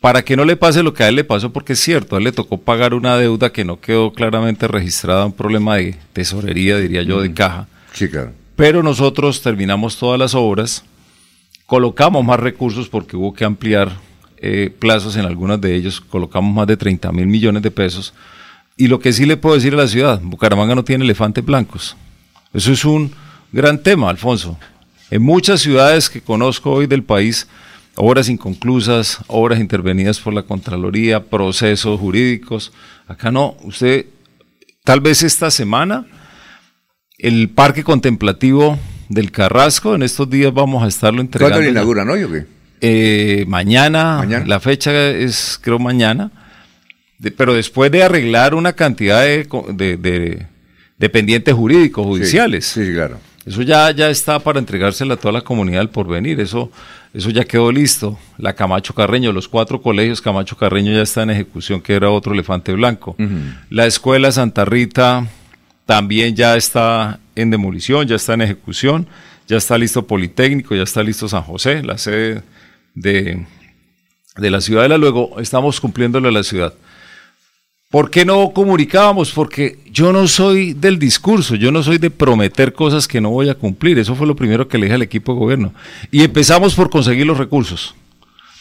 para 0.00 0.22
que 0.22 0.36
no 0.36 0.44
le 0.44 0.56
pase 0.56 0.84
lo 0.84 0.94
que 0.94 1.02
a 1.02 1.08
él 1.08 1.16
le 1.16 1.24
pasó, 1.24 1.52
porque 1.52 1.72
es 1.72 1.80
cierto, 1.80 2.14
a 2.14 2.18
él 2.18 2.24
le 2.24 2.32
tocó 2.32 2.56
pagar 2.58 2.94
una 2.94 3.16
deuda 3.16 3.50
que 3.52 3.64
no 3.64 3.80
quedó 3.80 4.12
claramente 4.12 4.68
registrada, 4.68 5.26
un 5.26 5.32
problema 5.32 5.76
de 5.76 5.96
tesorería, 6.12 6.78
diría 6.78 7.02
yo, 7.02 7.20
de 7.20 7.28
Mm. 7.30 7.34
caja. 7.34 7.66
Sí, 7.92 8.08
claro. 8.08 8.32
Pero 8.56 8.82
nosotros 8.82 9.40
terminamos 9.42 9.96
todas 9.96 10.18
las 10.18 10.34
obras, 10.34 10.84
colocamos 11.66 12.24
más 12.24 12.40
recursos 12.40 12.88
porque 12.88 13.16
hubo 13.16 13.32
que 13.32 13.44
ampliar 13.44 13.90
eh, 14.38 14.74
plazos 14.78 15.16
en 15.16 15.24
algunas 15.24 15.60
de 15.60 15.74
ellos, 15.74 16.00
colocamos 16.00 16.54
más 16.54 16.66
de 16.66 16.76
30 16.76 17.12
mil 17.12 17.26
millones 17.26 17.62
de 17.62 17.70
pesos. 17.70 18.12
Y 18.76 18.88
lo 18.88 18.98
que 18.98 19.12
sí 19.12 19.26
le 19.26 19.36
puedo 19.36 19.54
decir 19.54 19.74
a 19.74 19.78
la 19.78 19.88
ciudad, 19.88 20.20
Bucaramanga 20.22 20.74
no 20.74 20.84
tiene 20.84 21.04
elefantes 21.04 21.44
blancos. 21.44 21.96
Eso 22.52 22.72
es 22.72 22.84
un 22.84 23.12
gran 23.52 23.82
tema, 23.82 24.08
Alfonso. 24.08 24.58
En 25.10 25.22
muchas 25.22 25.60
ciudades 25.60 26.08
que 26.08 26.20
conozco 26.20 26.70
hoy 26.70 26.86
del 26.86 27.02
país, 27.02 27.48
obras 27.96 28.28
inconclusas, 28.28 29.18
obras 29.26 29.60
intervenidas 29.60 30.18
por 30.20 30.32
la 30.32 30.42
Contraloría, 30.42 31.24
procesos 31.24 32.00
jurídicos. 32.00 32.72
Acá 33.06 33.30
no, 33.30 33.56
usted, 33.62 34.06
tal 34.84 35.00
vez 35.00 35.22
esta 35.22 35.50
semana, 35.50 36.06
el 37.22 37.48
parque 37.50 37.82
contemplativo 37.84 38.78
del 39.08 39.30
Carrasco, 39.30 39.94
en 39.94 40.02
estos 40.02 40.28
días 40.30 40.52
vamos 40.54 40.82
a 40.82 40.88
estarlo 40.88 41.20
entregando. 41.20 41.56
¿Cuándo 41.56 41.64
lo 41.66 41.70
inauguran 41.72 42.08
hoy 42.10 42.22
o 42.24 42.30
qué? 42.30 42.44
Eh, 42.82 43.44
mañana, 43.48 44.24
la 44.46 44.60
fecha 44.60 45.08
es 45.10 45.58
creo 45.62 45.78
mañana, 45.78 46.30
De- 47.18 47.30
pero 47.30 47.52
después 47.52 47.90
de 47.90 48.02
arreglar 48.02 48.54
una 48.54 48.72
cantidad 48.72 49.22
de, 49.22 49.46
de, 49.74 49.96
de- 49.98 50.46
de 50.98 51.08
pendientes 51.10 51.54
jurídicos, 51.54 52.06
judiciales. 52.06 52.64
Sí, 52.66 52.92
claro. 52.94 53.18
Eso 53.44 53.62
ya, 53.62 53.90
ya 53.90 54.10
está 54.10 54.38
para 54.38 54.58
entregársela 54.58 55.14
a 55.14 55.16
toda 55.16 55.32
la 55.32 55.40
comunidad 55.40 55.78
del 55.80 55.88
porvenir, 55.88 56.40
eso, 56.40 56.70
eso 57.14 57.30
ya 57.30 57.44
quedó 57.44 57.72
listo. 57.72 58.18
La 58.38 58.52
Camacho 58.54 58.94
Carreño, 58.94 59.32
los 59.32 59.48
cuatro 59.48 59.80
colegios 59.82 60.20
Camacho 60.20 60.56
Carreño 60.56 60.92
ya 60.92 61.02
está 61.02 61.22
en 61.22 61.30
ejecución, 61.30 61.80
que 61.80 61.94
era 61.94 62.10
otro 62.10 62.32
elefante 62.34 62.72
blanco. 62.72 63.16
La 63.70 63.86
escuela 63.86 64.30
Santa 64.30 64.64
Rita 64.66 65.26
también 65.90 66.36
ya 66.36 66.56
está 66.56 67.18
en 67.34 67.50
demolición, 67.50 68.06
ya 68.06 68.14
está 68.14 68.34
en 68.34 68.42
ejecución, 68.42 69.08
ya 69.48 69.56
está 69.56 69.76
listo 69.76 70.06
Politécnico, 70.06 70.76
ya 70.76 70.84
está 70.84 71.02
listo 71.02 71.28
San 71.28 71.42
José, 71.42 71.82
la 71.82 71.98
sede 71.98 72.44
de, 72.94 73.44
de 74.36 74.50
la 74.52 74.60
ciudadela. 74.60 74.98
Luego 74.98 75.40
estamos 75.40 75.80
cumpliéndole 75.80 76.28
a 76.28 76.30
la 76.30 76.44
ciudad. 76.44 76.74
¿Por 77.90 78.08
qué 78.08 78.24
no 78.24 78.52
comunicábamos? 78.52 79.32
Porque 79.32 79.80
yo 79.90 80.12
no 80.12 80.28
soy 80.28 80.74
del 80.74 81.00
discurso, 81.00 81.56
yo 81.56 81.72
no 81.72 81.82
soy 81.82 81.98
de 81.98 82.12
prometer 82.12 82.72
cosas 82.72 83.08
que 83.08 83.20
no 83.20 83.30
voy 83.30 83.48
a 83.48 83.56
cumplir. 83.56 83.98
Eso 83.98 84.14
fue 84.14 84.28
lo 84.28 84.36
primero 84.36 84.68
que 84.68 84.78
le 84.78 84.84
dije 84.84 84.94
al 84.94 85.02
equipo 85.02 85.32
de 85.32 85.40
gobierno. 85.40 85.74
Y 86.12 86.22
empezamos 86.22 86.76
por 86.76 86.88
conseguir 86.88 87.26
los 87.26 87.36
recursos. 87.36 87.96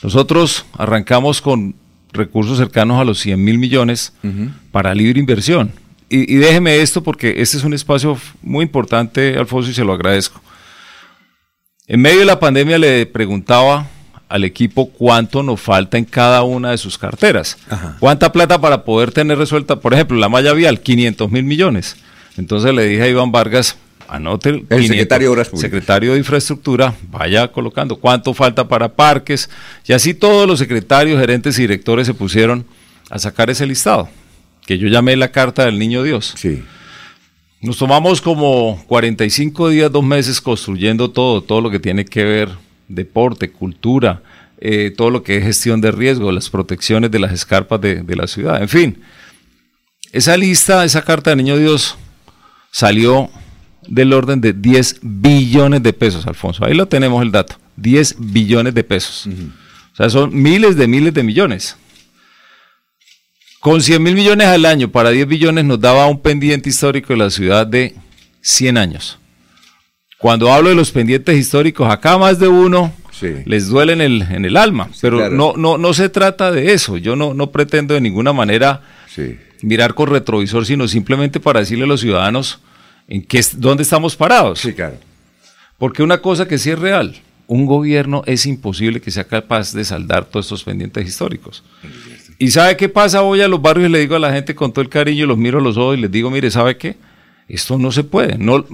Nosotros 0.01 0.65
arrancamos 0.79 1.43
con 1.43 1.75
recursos 2.11 2.57
cercanos 2.57 2.99
a 2.99 3.03
los 3.03 3.19
100 3.19 3.43
mil 3.43 3.59
millones 3.59 4.13
para 4.71 4.95
libre 4.95 5.19
inversión. 5.19 5.71
Y, 6.09 6.33
y 6.33 6.37
déjeme 6.37 6.81
esto 6.81 7.03
porque 7.03 7.35
este 7.37 7.57
es 7.57 7.63
un 7.63 7.73
espacio 7.73 8.17
muy 8.41 8.63
importante, 8.63 9.37
Alfonso, 9.37 9.69
y 9.69 9.73
se 9.73 9.83
lo 9.83 9.93
agradezco. 9.93 10.41
En 11.87 12.01
medio 12.01 12.19
de 12.19 12.25
la 12.25 12.39
pandemia 12.39 12.77
le 12.77 13.05
preguntaba 13.05 13.87
al 14.29 14.43
equipo 14.43 14.91
cuánto 14.91 15.41
nos 15.41 15.59
falta 15.59 15.97
en 15.97 16.05
cada 16.05 16.43
una 16.43 16.69
de 16.69 16.77
sus 16.77 16.97
carteras. 16.97 17.57
¿Cuánta 17.99 18.31
plata 18.31 18.61
para 18.61 18.83
poder 18.83 19.11
tener 19.11 19.39
resuelta? 19.39 19.77
Por 19.79 19.95
ejemplo, 19.95 20.15
la 20.17 20.29
malla 20.29 20.53
vial, 20.53 20.81
500 20.81 21.31
mil 21.31 21.43
millones. 21.43 21.97
Entonces 22.37 22.73
le 22.73 22.85
dije 22.85 23.01
a 23.01 23.07
Iván 23.07 23.31
Vargas, 23.31 23.75
anote 24.07 24.63
el, 24.69 24.87
secretario 24.87 25.27
de 25.27 25.33
Obras 25.33 25.49
Públicas. 25.49 25.71
secretario 25.71 26.13
de 26.13 26.19
Infraestructura, 26.19 26.93
vaya 27.09 27.47
colocando 27.47 27.95
cuánto 27.95 28.35
falta 28.35 28.67
para 28.67 28.89
parques. 28.89 29.49
Y 29.85 29.93
así 29.93 30.13
todos 30.13 30.47
los 30.47 30.59
secretarios, 30.59 31.19
gerentes 31.19 31.57
y 31.57 31.63
directores 31.63 32.05
se 32.05 32.13
pusieron 32.13 32.65
a 33.09 33.17
sacar 33.17 33.49
ese 33.49 33.65
listado, 33.65 34.07
que 34.69 34.77
yo 34.77 34.87
llamé 34.87 35.15
la 35.15 35.31
carta 35.31 35.65
del 35.65 35.79
niño 35.79 36.03
Dios. 36.03 36.35
Sí. 36.37 36.61
Nos 37.59 37.79
tomamos 37.79 38.21
como 38.21 38.79
45 38.85 39.69
días, 39.69 39.91
dos 39.91 40.03
meses 40.03 40.39
construyendo 40.39 41.09
todo, 41.09 41.41
todo 41.41 41.59
lo 41.59 41.71
que 41.71 41.79
tiene 41.79 42.05
que 42.05 42.23
ver 42.23 42.49
deporte, 42.87 43.49
cultura, 43.49 44.21
eh, 44.59 44.93
todo 44.95 45.09
lo 45.09 45.23
que 45.23 45.37
es 45.37 45.43
gestión 45.43 45.81
de 45.81 45.89
riesgo, 45.89 46.31
las 46.31 46.51
protecciones 46.51 47.09
de 47.09 47.17
las 47.17 47.31
escarpas 47.31 47.81
de, 47.81 48.03
de 48.03 48.15
la 48.15 48.27
ciudad, 48.27 48.61
en 48.61 48.69
fin. 48.69 49.01
Esa 50.11 50.37
lista, 50.37 50.85
esa 50.85 51.01
carta 51.01 51.31
de 51.31 51.37
Niño 51.37 51.57
Dios 51.57 51.97
salió 52.69 53.31
del 53.87 54.13
orden 54.13 54.39
de 54.39 54.53
10 54.53 54.99
billones 55.01 55.81
de 55.81 55.93
pesos, 55.93 56.27
Alfonso. 56.27 56.63
Ahí 56.63 56.75
lo 56.75 56.87
tenemos 56.87 57.23
el 57.23 57.31
dato, 57.31 57.55
10 57.77 58.17
billones 58.19 58.75
de 58.75 58.83
pesos. 58.83 59.25
O 59.93 59.95
sea, 59.95 60.11
son 60.11 60.29
miles 60.39 60.75
de 60.75 60.85
miles 60.85 61.15
de 61.15 61.23
millones. 61.23 61.75
Con 63.59 63.81
100 63.81 64.01
mil 64.01 64.15
millones 64.15 64.47
al 64.47 64.65
año 64.65 64.89
para 64.89 65.09
10 65.09 65.27
billones 65.27 65.65
nos 65.65 65.81
daba 65.81 66.07
un 66.07 66.21
pendiente 66.21 66.69
histórico 66.69 67.13
de 67.13 67.17
la 67.17 67.29
ciudad 67.29 67.67
de 67.67 67.93
100 68.41 68.77
años. 68.77 69.19
Cuando 70.17 70.51
hablo 70.51 70.69
de 70.69 70.75
los 70.75 70.91
pendientes 70.91 71.37
históricos, 71.37 71.91
acá 71.91 72.17
más 72.17 72.39
de 72.39 72.47
uno 72.47 72.93
les 73.45 73.67
duele 73.67 73.93
en 73.93 74.01
el, 74.01 74.21
en 74.21 74.45
el 74.45 74.55
alma, 74.55 74.89
pero 75.01 75.17
claro. 75.17 75.35
no, 75.35 75.53
no, 75.57 75.77
no 75.77 75.93
se 75.93 76.07
trata 76.07 76.51
de 76.51 76.73
eso. 76.73 76.97
Yo 76.97 77.17
no, 77.17 77.33
no 77.33 77.51
pretendo 77.51 77.93
de 77.93 78.01
ninguna 78.01 78.31
manera 78.31 78.81
mirar 79.61 79.93
con 79.93 80.09
retrovisor, 80.09 80.65
sino 80.65 80.87
simplemente 80.87 81.39
para 81.39 81.59
decirle 81.59 81.83
a 81.83 81.87
los 81.87 81.99
ciudadanos 81.99 82.59
en 83.07 83.23
qué, 83.23 83.43
dónde 83.53 83.83
estamos 83.83 84.15
parados. 84.15 84.59
Sí, 84.59 84.73
claro. 84.73 84.97
Porque 85.77 86.03
una 86.03 86.21
cosa 86.21 86.47
que 86.47 86.57
sí 86.57 86.69
es 86.69 86.79
real, 86.79 87.15
un 87.47 87.65
gobierno 87.65 88.23
es 88.25 88.45
imposible 88.45 89.01
que 89.01 89.11
sea 89.11 89.23
capaz 89.23 89.73
de 89.73 89.83
saldar 89.83 90.25
todos 90.25 90.45
estos 90.45 90.63
pendientes 90.63 91.07
históricos. 91.07 91.63
¿Y 92.41 92.51
sabe 92.51 92.77
qué 92.77 92.87
pasa? 92.87 93.19
Voy 93.19 93.41
a 93.41 93.49
los 93.49 93.61
barrios 93.61 93.89
y 93.89 93.91
le 93.91 93.99
digo 93.99 94.15
a 94.15 94.19
la 94.19 94.31
gente 94.31 94.55
con 94.55 94.71
todo 94.71 94.81
el 94.81 94.87
cariño, 94.87 95.25
los 95.25 95.37
miro 95.37 95.59
a 95.59 95.61
los 95.61 95.75
ojos 95.75 95.97
y 95.97 96.01
les 96.01 96.09
digo, 96.09 96.31
mire, 96.31 96.49
¿sabe 96.49 96.77
qué? 96.77 96.95
Esto 97.49 97.77
no 97.77 97.91
se 97.91 98.05
puede, 98.05 98.37
no, 98.37 98.65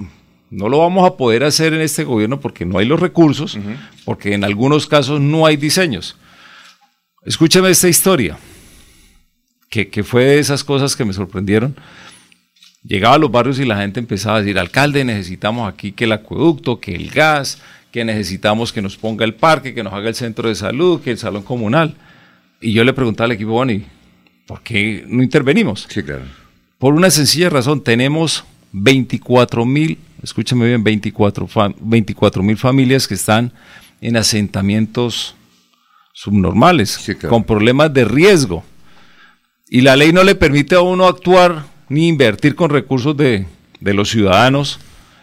no 0.50 0.68
lo 0.68 0.78
vamos 0.78 1.04
a 1.04 1.16
poder 1.16 1.42
hacer 1.42 1.74
en 1.74 1.80
este 1.80 2.04
gobierno 2.04 2.38
porque 2.38 2.64
no 2.64 2.78
hay 2.78 2.86
los 2.86 3.00
recursos, 3.00 3.58
porque 4.04 4.34
en 4.34 4.44
algunos 4.44 4.86
casos 4.86 5.20
no 5.20 5.46
hay 5.46 5.56
diseños. 5.56 6.16
Escúcheme 7.24 7.68
esta 7.68 7.88
historia, 7.88 8.38
que, 9.68 9.88
que 9.88 10.04
fue 10.04 10.24
de 10.24 10.38
esas 10.38 10.62
cosas 10.62 10.94
que 10.94 11.04
me 11.04 11.12
sorprendieron. 11.12 11.74
Llegaba 12.84 13.16
a 13.16 13.18
los 13.18 13.32
barrios 13.32 13.58
y 13.58 13.64
la 13.64 13.78
gente 13.78 13.98
empezaba 13.98 14.36
a 14.36 14.42
decir, 14.42 14.60
alcalde, 14.60 15.04
necesitamos 15.04 15.68
aquí 15.68 15.90
que 15.90 16.04
el 16.04 16.12
acueducto, 16.12 16.78
que 16.78 16.94
el 16.94 17.10
gas, 17.10 17.60
que 17.90 18.04
necesitamos 18.04 18.72
que 18.72 18.80
nos 18.80 18.96
ponga 18.96 19.24
el 19.24 19.34
parque, 19.34 19.74
que 19.74 19.82
nos 19.82 19.92
haga 19.92 20.08
el 20.08 20.14
centro 20.14 20.48
de 20.48 20.54
salud, 20.54 21.00
que 21.00 21.10
el 21.10 21.18
salón 21.18 21.42
comunal. 21.42 21.96
Y 22.60 22.72
yo 22.72 22.84
le 22.84 22.92
preguntaba 22.92 23.26
al 23.26 23.32
equipo, 23.32 23.52
bueno, 23.52 23.72
¿y 23.72 23.84
por 24.46 24.62
qué 24.62 25.04
no 25.06 25.22
intervenimos? 25.22 25.86
Sí, 25.88 26.02
claro. 26.02 26.24
Por 26.78 26.94
una 26.94 27.10
sencilla 27.10 27.50
razón, 27.50 27.82
tenemos 27.82 28.44
24 28.72 29.64
mil, 29.64 29.98
escúcheme 30.22 30.66
bien, 30.66 30.84
24 30.84 32.42
mil 32.42 32.56
familias 32.56 33.08
que 33.08 33.14
están 33.14 33.52
en 34.00 34.16
asentamientos 34.16 35.34
subnormales, 36.12 36.98
con 37.28 37.44
problemas 37.44 37.92
de 37.92 38.04
riesgo. 38.04 38.64
Y 39.68 39.80
la 39.80 39.96
ley 39.96 40.12
no 40.12 40.22
le 40.22 40.34
permite 40.34 40.74
a 40.74 40.80
uno 40.80 41.06
actuar 41.06 41.64
ni 41.88 42.08
invertir 42.08 42.54
con 42.54 42.70
recursos 42.70 43.16
de, 43.16 43.46
de 43.80 43.94
los 43.94 44.10
ciudadanos 44.10 44.78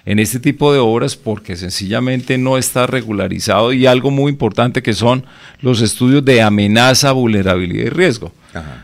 en 0.06 0.20
este 0.20 0.40
tipo 0.40 0.74
de 0.74 0.80
obras 0.80 1.16
porque 1.16 1.56
sencillamente 1.56 2.38
no 2.38 2.58
está 2.58 2.88
regularizado 2.88 3.72
y 3.72 3.86
algo 3.86 4.12
muy 4.12 4.32
importante 4.32 4.84
que 4.84 4.94
son 4.94 5.26
los 5.62 5.82
estudios 5.82 6.26
de 6.26 6.42
amenaza, 6.42 7.12
vulnerabilidad 7.14 7.86
y 7.86 7.90
riesgo. 7.90 8.32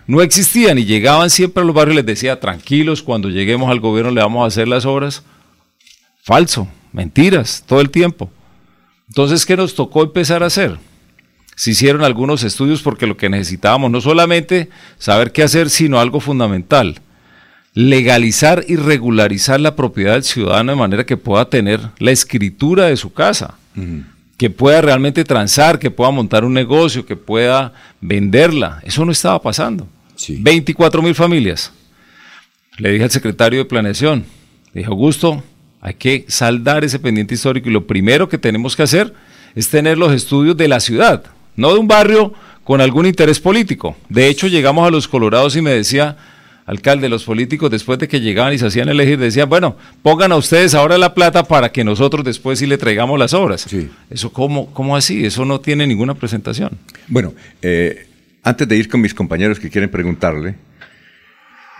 No 0.07 0.21
existían 0.21 0.79
y 0.79 0.85
llegaban 0.85 1.29
siempre 1.29 1.61
a 1.61 1.65
los 1.65 1.75
barrios 1.75 1.93
y 1.93 1.97
les 1.97 2.05
decía, 2.05 2.39
tranquilos, 2.39 3.03
cuando 3.03 3.29
lleguemos 3.29 3.69
al 3.69 3.79
gobierno 3.79 4.11
le 4.11 4.21
vamos 4.21 4.43
a 4.43 4.47
hacer 4.47 4.67
las 4.67 4.85
obras. 4.85 5.23
Falso, 6.23 6.67
mentiras, 6.91 7.63
todo 7.67 7.81
el 7.81 7.89
tiempo. 7.89 8.31
Entonces, 9.09 9.45
¿qué 9.45 9.57
nos 9.57 9.75
tocó 9.75 10.03
empezar 10.03 10.41
a 10.41 10.47
hacer? 10.47 10.77
Se 11.55 11.71
hicieron 11.71 12.03
algunos 12.03 12.43
estudios 12.43 12.81
porque 12.81 13.05
lo 13.05 13.17
que 13.17 13.29
necesitábamos 13.29 13.91
no 13.91 13.99
solamente 13.99 14.69
saber 14.97 15.33
qué 15.33 15.43
hacer, 15.43 15.69
sino 15.69 15.99
algo 15.99 16.19
fundamental, 16.19 17.01
legalizar 17.73 18.65
y 18.67 18.75
regularizar 18.75 19.59
la 19.59 19.75
propiedad 19.75 20.13
del 20.13 20.23
ciudadano 20.23 20.71
de 20.71 20.77
manera 20.77 21.05
que 21.05 21.17
pueda 21.17 21.49
tener 21.49 21.79
la 21.99 22.11
escritura 22.11 22.85
de 22.85 22.97
su 22.97 23.13
casa, 23.13 23.55
que 24.37 24.49
pueda 24.49 24.81
realmente 24.81 25.23
transar, 25.23 25.79
que 25.79 25.91
pueda 25.91 26.11
montar 26.11 26.43
un 26.43 26.53
negocio, 26.53 27.05
que 27.05 27.15
pueda 27.15 27.73
venderla. 28.01 28.81
Eso 28.83 29.05
no 29.05 29.11
estaba 29.11 29.41
pasando. 29.41 29.87
24 30.27 31.01
mil 31.01 31.15
familias. 31.15 31.71
Le 32.77 32.91
dije 32.91 33.03
al 33.03 33.11
secretario 33.11 33.59
de 33.59 33.65
Planeación, 33.65 34.25
le 34.73 34.81
dije, 34.81 34.89
Augusto, 34.89 35.43
hay 35.81 35.93
que 35.93 36.25
saldar 36.27 36.83
ese 36.83 36.99
pendiente 36.99 37.35
histórico 37.35 37.69
y 37.69 37.73
lo 37.73 37.87
primero 37.87 38.29
que 38.29 38.37
tenemos 38.37 38.75
que 38.75 38.83
hacer 38.83 39.13
es 39.55 39.69
tener 39.69 39.97
los 39.97 40.13
estudios 40.13 40.55
de 40.57 40.67
la 40.67 40.79
ciudad, 40.79 41.23
no 41.55 41.73
de 41.73 41.79
un 41.79 41.87
barrio 41.87 42.33
con 42.63 42.81
algún 42.81 43.05
interés 43.05 43.39
político. 43.39 43.97
De 44.09 44.27
hecho, 44.27 44.47
llegamos 44.47 44.87
a 44.87 44.91
los 44.91 45.07
Colorados 45.07 45.55
y 45.55 45.61
me 45.61 45.71
decía, 45.71 46.17
alcalde, 46.69 47.09
los 47.09 47.23
políticos 47.23 47.69
después 47.71 47.97
de 47.99 48.07
que 48.07 48.21
llegaban 48.21 48.53
y 48.53 48.57
se 48.59 48.67
hacían 48.67 48.87
elegir, 48.89 49.17
decían, 49.17 49.49
bueno, 49.49 49.75
pongan 50.03 50.31
a 50.31 50.35
ustedes 50.37 50.75
ahora 50.75 50.97
la 50.97 51.13
plata 51.13 51.43
para 51.43 51.71
que 51.71 51.83
nosotros 51.83 52.23
después 52.23 52.59
sí 52.59 52.67
le 52.67 52.77
traigamos 52.77 53.17
las 53.17 53.33
obras. 53.33 53.65
Eso, 54.09 54.31
¿cómo, 54.31 54.71
¿cómo 54.73 54.95
así? 54.95 55.25
Eso 55.25 55.45
no 55.45 55.59
tiene 55.59 55.87
ninguna 55.87 56.13
presentación. 56.13 56.77
Bueno, 57.07 57.33
eh, 57.61 58.05
antes 58.43 58.67
de 58.67 58.77
ir 58.77 58.87
con 58.87 59.01
mis 59.01 59.13
compañeros 59.13 59.59
que 59.59 59.69
quieren 59.69 59.89
preguntarle, 59.89 60.55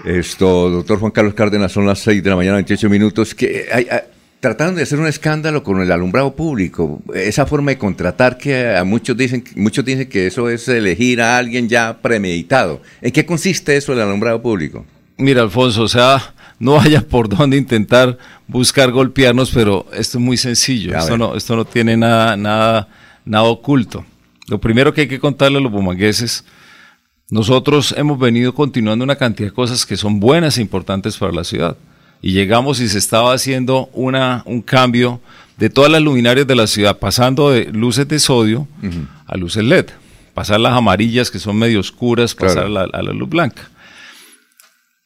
esto, 0.06 0.70
doctor 0.70 1.00
Juan 1.00 1.12
Carlos 1.12 1.34
Cárdenas, 1.34 1.72
son 1.72 1.86
las 1.86 2.00
6 2.00 2.24
de 2.24 2.30
la 2.30 2.36
mañana, 2.36 2.56
28 2.56 2.90
minutos, 2.90 3.36
que 3.36 3.68
hay, 3.72 3.88
hay- 3.92 4.00
trataron 4.40 4.76
de 4.76 4.84
hacer 4.84 5.00
un 5.00 5.08
escándalo 5.08 5.64
con 5.64 5.82
el 5.82 5.92
alumbrado 5.92 6.36
público, 6.36 7.02
esa 7.14 7.46
forma 7.46 7.72
de 7.72 7.78
contratar 7.78 8.38
que 8.38 8.76
a 8.76 8.84
muchos 8.84 9.18
dicen, 9.18 9.44
muchos 9.56 9.84
dicen 9.84 10.08
que 10.08 10.28
eso 10.28 10.50
es 10.50 10.68
elegir 10.68 11.22
a 11.22 11.38
alguien 11.38 11.68
ya 11.68 12.02
premeditado. 12.02 12.82
¿En 13.02 13.12
qué 13.12 13.26
consiste 13.26 13.76
eso 13.76 13.92
del 13.92 14.02
alumbrado 14.02 14.42
público? 14.42 14.86
Mira, 15.18 15.42
Alfonso, 15.42 15.84
o 15.84 15.88
sea, 15.90 16.34
no 16.60 16.80
haya 16.80 17.02
por 17.02 17.28
dónde 17.28 17.58
intentar 17.58 18.18
buscar 18.48 18.92
golpearnos, 18.92 19.52
pero 19.52 19.86
esto 19.94 20.18
es 20.18 20.24
muy 20.24 20.38
sencillo. 20.38 20.98
Esto 20.98 21.18
no, 21.18 21.36
esto 21.36 21.56
no 21.58 21.66
tiene 21.66 21.98
nada, 21.98 22.38
nada, 22.38 22.88
nada 23.26 23.44
oculto. 23.44 24.06
Lo 24.48 24.60
primero 24.60 24.94
que 24.94 25.02
hay 25.02 25.08
que 25.08 25.20
contarle 25.20 25.58
a 25.58 25.62
los 25.62 25.72
bumangueses, 25.72 26.46
nosotros 27.30 27.94
hemos 27.98 28.18
venido 28.18 28.56
continuando 28.56 29.04
una 29.04 29.18
cantidad 29.18 29.50
de 29.50 29.54
cosas 29.54 29.86
que 29.86 29.98
son 29.98 30.20
buenas 30.20 30.58
e 30.58 30.62
importantes 30.62 31.18
para 31.18 31.34
la 31.34 31.44
ciudad. 31.44 31.78
Y 32.22 32.34
llegamos 32.34 32.80
y 32.80 32.90
se 32.90 32.98
estaba 32.98 33.34
haciendo 33.34 33.90
una, 33.94 34.44
un 34.46 34.62
cambio 34.62 35.22
de 35.58 35.70
todas 35.70 35.92
las 35.92 36.02
luminarias 36.02 36.48
de 36.48 36.56
la 36.56 36.68
ciudad, 36.68 36.98
pasando 37.00 37.52
de 37.52 37.66
luces 37.66 38.08
de 38.08 38.20
sodio 38.20 38.68
a 39.26 39.38
luces 39.38 39.64
LED. 39.64 39.88
Pasar 40.34 40.60
las 40.60 40.74
amarillas 40.74 41.32
que 41.32 41.40
son 41.40 41.58
medio 41.58 41.80
oscuras, 41.80 42.34
pasar 42.36 42.66
a, 42.66 42.70
la, 42.70 42.82
a 42.84 43.02
la 43.02 43.12
luz 43.14 43.28
blanca. 43.30 43.70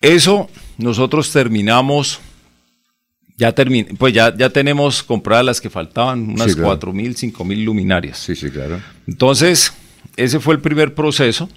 Eso 0.02 0.50
nosotros 0.78 1.32
terminamos, 1.32 2.20
ya, 3.38 3.52
termin, 3.54 3.96
pues 3.98 4.14
ya, 4.14 4.36
ya 4.36 4.50
tenemos 4.50 5.02
compradas 5.02 5.46
las 5.46 5.62
que 5.62 5.70
faltaban, 5.70 6.22
unas 6.30 6.48
Sí, 6.48 6.54
claro. 6.54 6.68
cuatro 6.68 6.94
mil, 6.94 7.16
cinco 7.16 7.46
mil 7.46 7.64
luminarias. 7.64 8.18
Sí, 8.20 8.36
sí, 8.36 8.50
claro. 8.50 8.80
Entonces, 9.08 9.74
ese 10.18 10.40
fue 10.40 10.56
el 10.56 10.62
primer 10.62 10.94
proceso 10.94 11.50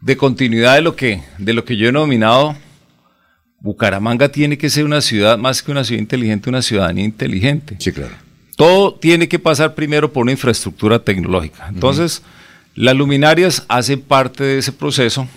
de 0.00 0.16
continuidad 0.16 0.74
de 0.76 0.82
lo 0.82 0.94
que, 0.96 1.22
de 1.38 1.52
lo 1.52 1.64
que 1.64 1.76
yo 1.76 1.84
he 1.84 1.86
denominado 1.86 2.56
Bucaramanga 3.62 4.28
tiene 4.28 4.58
que 4.58 4.68
ser 4.68 4.84
una 4.84 5.00
ciudad, 5.00 5.38
más 5.38 5.62
que 5.62 5.70
una 5.70 5.84
ciudad 5.84 6.00
inteligente, 6.00 6.50
una 6.50 6.62
ciudadanía 6.62 7.04
inteligente. 7.04 7.76
Sí, 7.78 7.92
claro. 7.92 8.12
Todo 8.56 8.94
tiene 8.94 9.28
que 9.28 9.38
pasar 9.38 9.74
primero 9.74 10.12
por 10.12 10.22
una 10.22 10.32
infraestructura 10.32 10.98
tecnológica. 10.98 11.68
Entonces, 11.68 12.22
las 12.74 12.96
luminarias 12.96 13.64
hacen 13.68 14.00
parte 14.00 14.44
de 14.44 14.58
ese 14.58 14.72
proceso 14.72 15.28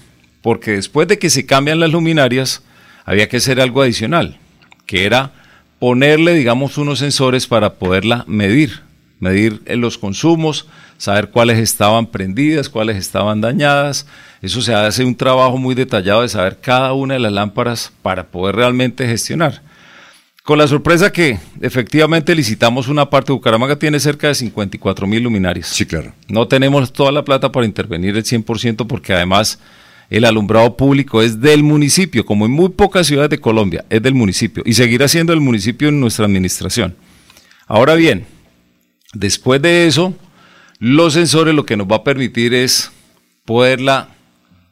porque 0.41 0.71
después 0.71 1.07
de 1.07 1.17
que 1.17 1.29
se 1.29 1.45
cambian 1.45 1.79
las 1.79 1.91
luminarias, 1.91 2.61
había 3.03 3.27
que 3.29 3.37
hacer 3.37 3.59
algo 3.59 3.81
adicional, 3.81 4.37
que 4.85 5.05
era 5.05 5.31
ponerle, 5.79 6.33
digamos, 6.33 6.77
unos 6.77 6.99
sensores 6.99 7.47
para 7.47 7.73
poderla 7.73 8.25
medir, 8.27 8.81
medir 9.19 9.61
los 9.65 9.97
consumos, 9.97 10.67
saber 10.97 11.29
cuáles 11.29 11.59
estaban 11.59 12.07
prendidas, 12.07 12.69
cuáles 12.69 12.97
estaban 12.97 13.41
dañadas. 13.41 14.05
Eso 14.41 14.61
se 14.61 14.73
hace 14.73 15.03
un 15.03 15.15
trabajo 15.15 15.57
muy 15.57 15.75
detallado 15.75 16.21
de 16.21 16.29
saber 16.29 16.59
cada 16.61 16.93
una 16.93 17.15
de 17.15 17.19
las 17.19 17.33
lámparas 17.33 17.91
para 18.01 18.27
poder 18.27 18.55
realmente 18.55 19.07
gestionar. 19.07 19.61
Con 20.43 20.59
la 20.59 20.67
sorpresa 20.67 21.11
que 21.11 21.39
efectivamente 21.59 22.35
licitamos 22.35 22.87
una 22.87 23.09
parte, 23.09 23.31
Bucaramanga 23.31 23.77
tiene 23.77 23.99
cerca 23.99 24.27
de 24.27 24.35
54 24.35 25.07
mil 25.07 25.23
luminarias. 25.23 25.67
Sí, 25.67 25.87
claro. 25.87 26.13
No 26.27 26.47
tenemos 26.47 26.93
toda 26.93 27.11
la 27.11 27.25
plata 27.25 27.51
para 27.51 27.65
intervenir 27.65 28.15
el 28.15 28.23
100% 28.23 28.85
porque 28.85 29.13
además 29.13 29.59
el 30.07 30.23
alumbrado 30.23 30.77
público 30.77 31.23
es 31.23 31.41
del 31.41 31.63
municipio, 31.63 32.25
como 32.27 32.45
en 32.45 32.51
muy 32.51 32.69
pocas 32.69 33.07
ciudades 33.07 33.31
de 33.31 33.39
Colombia, 33.39 33.85
es 33.89 34.03
del 34.03 34.13
municipio 34.13 34.61
y 34.67 34.73
seguirá 34.73 35.07
siendo 35.07 35.33
el 35.33 35.41
municipio 35.41 35.89
en 35.89 35.99
nuestra 35.99 36.25
administración. 36.25 36.95
Ahora 37.65 37.95
bien, 37.95 38.27
después 39.15 39.61
de 39.61 39.87
eso, 39.87 40.13
los 40.79 41.13
sensores 41.13 41.55
lo 41.55 41.65
que 41.65 41.77
nos 41.77 41.87
va 41.87 41.97
a 41.97 42.03
permitir 42.03 42.53
es 42.53 42.91
poderla 43.45 44.09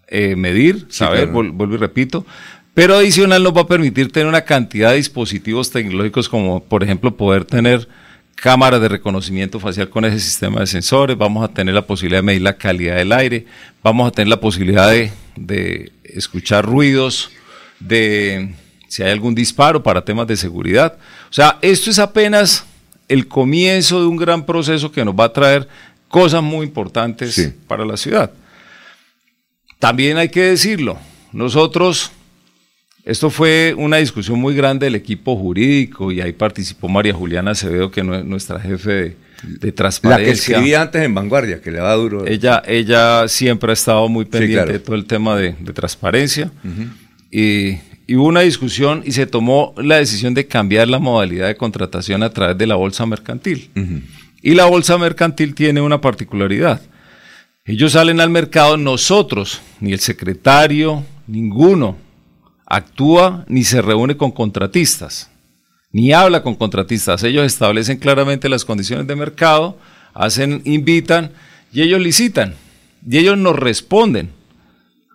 eh, 0.07 0.35
medir, 0.35 0.85
saber, 0.89 1.29
claro. 1.29 1.53
vuelvo 1.53 1.75
y 1.75 1.77
repito, 1.77 2.25
pero 2.73 2.95
adicional 2.95 3.41
nos 3.41 3.55
va 3.55 3.61
a 3.61 3.67
permitir 3.67 4.11
tener 4.11 4.27
una 4.27 4.41
cantidad 4.41 4.91
de 4.91 4.97
dispositivos 4.97 5.71
tecnológicos 5.71 6.27
como 6.27 6.63
por 6.63 6.83
ejemplo 6.83 7.15
poder 7.15 7.45
tener 7.45 7.87
cámaras 8.35 8.81
de 8.81 8.89
reconocimiento 8.89 9.59
facial 9.59 9.89
con 9.89 10.05
ese 10.05 10.19
sistema 10.19 10.59
de 10.59 10.67
sensores, 10.67 11.17
vamos 11.17 11.43
a 11.43 11.53
tener 11.53 11.73
la 11.73 11.85
posibilidad 11.85 12.19
de 12.19 12.23
medir 12.23 12.41
la 12.41 12.57
calidad 12.57 12.97
del 12.97 13.11
aire, 13.11 13.45
vamos 13.81 14.07
a 14.07 14.11
tener 14.11 14.27
la 14.27 14.39
posibilidad 14.39 14.89
de, 14.89 15.11
de 15.35 15.91
escuchar 16.03 16.65
ruidos, 16.65 17.31
de 17.79 18.53
si 18.87 19.01
hay 19.01 19.11
algún 19.11 19.33
disparo 19.33 19.81
para 19.81 20.03
temas 20.03 20.27
de 20.27 20.35
seguridad. 20.35 20.97
O 21.29 21.33
sea, 21.33 21.57
esto 21.61 21.89
es 21.89 21.99
apenas 21.99 22.65
el 23.07 23.27
comienzo 23.27 24.01
de 24.01 24.07
un 24.07 24.17
gran 24.17 24.45
proceso 24.45 24.91
que 24.91 25.03
nos 25.03 25.15
va 25.15 25.25
a 25.25 25.33
traer 25.33 25.67
cosas 26.07 26.43
muy 26.43 26.65
importantes 26.65 27.53
para 27.67 27.85
la 27.85 27.97
ciudad. 27.97 28.31
También 29.79 30.17
hay 30.17 30.29
que 30.29 30.43
decirlo, 30.43 30.97
nosotros, 31.31 32.11
esto 33.03 33.29
fue 33.29 33.73
una 33.77 33.97
discusión 33.97 34.39
muy 34.39 34.55
grande 34.55 34.85
del 34.85 34.95
equipo 34.95 35.35
jurídico 35.35 36.11
y 36.11 36.21
ahí 36.21 36.31
participó 36.31 36.87
María 36.87 37.13
Juliana 37.13 37.51
Acevedo, 37.51 37.91
que 37.91 38.01
es 38.01 38.05
nuestra 38.05 38.59
jefe 38.59 38.91
de, 38.91 39.17
de 39.43 39.71
transparencia. 39.71 40.25
La 40.25 40.25
que 40.25 40.31
escribía 40.31 40.81
antes 40.83 41.01
en 41.01 41.13
Vanguardia, 41.13 41.61
que 41.61 41.71
le 41.71 41.79
va 41.79 41.93
duro. 41.95 42.25
Ella, 42.25 42.61
ella 42.65 43.27
siempre 43.27 43.71
ha 43.71 43.73
estado 43.73 44.07
muy 44.07 44.25
pendiente 44.25 44.73
de 44.73 44.79
todo 44.79 44.95
el 44.95 45.05
tema 45.05 45.35
de, 45.35 45.55
de 45.59 45.73
transparencia. 45.73 46.51
y, 47.31 47.77
y 48.05 48.15
hubo 48.15 48.27
una 48.27 48.41
discusión 48.41 49.01
y 49.05 49.11
se 49.11 49.25
tomó 49.25 49.73
la 49.77 49.97
decisión 49.97 50.33
de 50.33 50.47
cambiar 50.47 50.87
la 50.87 50.99
modalidad 50.99 51.47
de 51.47 51.55
contratación 51.55 52.23
a 52.23 52.29
través 52.29 52.57
de 52.57 52.67
la 52.67 52.75
bolsa 52.75 53.05
mercantil. 53.05 53.69
Y 54.41 54.55
la 54.55 54.65
bolsa 54.65 54.97
mercantil 54.97 55.55
tiene 55.55 55.81
una 55.81 56.01
particularidad. 56.01 56.81
Ellos 57.65 57.93
salen 57.93 58.19
al 58.19 58.29
mercado, 58.29 58.75
nosotros, 58.75 59.61
ni 59.79 59.93
el 59.93 59.99
secretario, 59.99 61.05
ninguno, 61.27 61.97
actúa 62.65 63.45
ni 63.47 63.63
se 63.63 63.81
reúne 63.81 64.17
con 64.17 64.31
contratistas, 64.31 65.29
ni 65.91 66.11
habla 66.11 66.43
con 66.43 66.55
contratistas. 66.55 67.23
Ellos 67.23 67.45
establecen 67.45 67.99
claramente 67.99 68.49
las 68.49 68.65
condiciones 68.65 69.07
de 69.07 69.15
mercado, 69.15 69.77
hacen, 70.13 70.61
invitan 70.65 71.31
y 71.71 71.83
ellos 71.83 72.01
licitan. 72.01 72.55
Y 73.09 73.17
ellos 73.17 73.37
nos 73.37 73.55
responden 73.57 74.31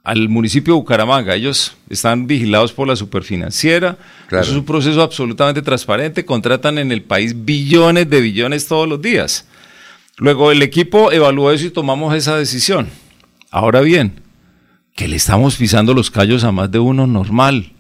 al 0.09 0.31
municipio 0.31 0.73
de 0.73 0.81
Bucaramanga. 0.81 1.35
Ellos 1.35 1.77
están 1.91 2.27
vigilados 2.27 2.73
por 2.73 2.89
la 2.89 2.97
superfinanciera. 2.97 3.99
Claro. 4.27 4.43
Eso 4.43 4.53
es 4.53 4.59
un 4.59 4.65
proceso 4.65 5.03
absolutamente 5.03 5.61
transparente. 5.61 6.25
Contratan 6.25 6.79
en 6.79 6.93
el 6.93 7.03
país 7.03 7.35
billones 7.45 8.09
de 8.09 8.23
billones 8.23 8.67
todos 8.67 8.89
los 8.89 9.03
días. 9.03 9.47
Luego 10.17 10.51
el 10.51 10.63
equipo 10.63 11.13
evaluó 11.13 11.53
eso 11.53 11.67
y 11.67 11.71
tomamos 11.71 12.15
esa 12.15 12.39
decisión. 12.39 12.89
Ahora 13.51 13.83
bien, 13.83 14.15
que 14.97 15.09
le 15.09 15.17
estamos 15.17 15.57
pisando 15.57 15.93
los 15.93 16.11
callos 16.11 16.43
a 16.43 16.53
más 16.53 16.71
de 16.71 16.79
uno 16.79 17.07
normal. 17.07 17.73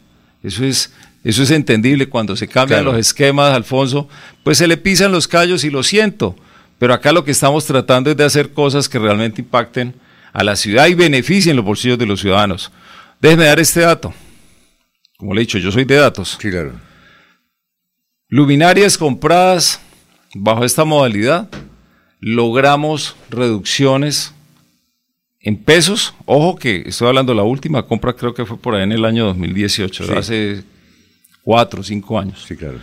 Eso 0.43 0.67
es, 0.67 0.93
eso 1.25 1.43
es 1.43 1.51
entendible. 1.51 2.11
Cuando 2.11 2.37
se 2.37 2.47
cambian 2.47 2.83
Claro. 2.83 2.93
los 2.93 3.01
esquemas, 3.01 3.55
Alfonso, 3.55 4.07
pues 4.45 4.59
se 4.59 4.69
le 4.69 4.77
pisan 4.77 5.13
los 5.13 5.27
callos 5.27 5.65
y 5.65 5.71
lo 5.71 5.83
siento. 5.83 6.37
Pero 6.79 6.93
acá 6.93 7.11
lo 7.13 7.25
que 7.25 7.31
estamos 7.31 7.65
tratando 7.65 8.11
es 8.11 8.19
de 8.19 8.25
hacer 8.25 8.53
cosas 8.53 8.87
que 8.87 8.99
realmente 8.99 9.41
impacten 9.41 9.95
a 10.39 10.45
la 10.45 10.55
ciudad 10.55 10.87
y 10.87 10.95
beneficien 10.95 11.57
los 11.57 11.65
bolsillos 11.65 11.99
de 11.99 12.07
los 12.07 12.21
ciudadanos. 12.21 12.71
Déjeme 13.21 13.47
dar 13.47 13.59
este 13.59 13.81
dato. 13.81 14.15
Como 15.17 15.35
le 15.35 15.41
he 15.41 15.43
dicho, 15.43 15.59
yo 15.59 15.73
soy 15.73 15.85
de 15.85 15.97
datos. 15.97 16.39
Sí, 16.41 16.49
claro. 16.49 16.75
Luminarias 18.29 18.97
compradas 18.97 19.81
bajo 20.35 20.65
esta 20.65 20.85
modalidad, 20.85 21.49
logramos 22.21 23.17
reducciones 23.31 24.33
en 25.41 25.57
pesos. 25.57 26.15
Ojo 26.25 26.55
que 26.57 26.85
estoy 26.87 27.09
hablando 27.09 27.33
de 27.33 27.37
la 27.39 27.43
última 27.43 27.83
compra, 27.85 28.13
creo 28.13 28.33
que 28.33 28.47
fue 28.47 28.59
por 28.59 28.77
ahí 28.77 28.85
en 28.85 28.93
el 28.93 29.05
año 29.05 29.25
2018, 29.27 30.05
Sí. 30.07 30.13
hace 30.17 30.63
cuatro 31.43 31.81
o 31.81 31.83
cinco 31.83 32.17
años. 32.17 32.45
Sí, 32.47 32.55
claro. 32.55 32.79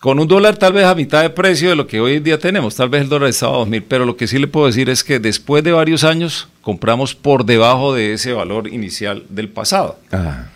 Con 0.00 0.18
un 0.18 0.26
dólar 0.26 0.56
tal 0.56 0.72
vez 0.72 0.86
a 0.86 0.94
mitad 0.94 1.20
de 1.20 1.28
precio 1.28 1.68
de 1.68 1.76
lo 1.76 1.86
que 1.86 2.00
hoy 2.00 2.14
en 2.14 2.24
día 2.24 2.38
tenemos, 2.38 2.74
tal 2.74 2.88
vez 2.88 3.02
el 3.02 3.10
dólar 3.10 3.28
estaba 3.28 3.52
a 3.52 3.58
2000, 3.58 3.82
pero 3.82 4.06
lo 4.06 4.16
que 4.16 4.26
sí 4.26 4.38
le 4.38 4.46
puedo 4.46 4.66
decir 4.66 4.88
es 4.88 5.04
que 5.04 5.18
después 5.18 5.62
de 5.62 5.72
varios 5.72 6.04
años 6.04 6.48
compramos 6.62 7.14
por 7.14 7.44
debajo 7.44 7.94
de 7.94 8.14
ese 8.14 8.32
valor 8.32 8.66
inicial 8.68 9.24
del 9.28 9.50
pasado. 9.50 9.98
Ah, 10.10 10.46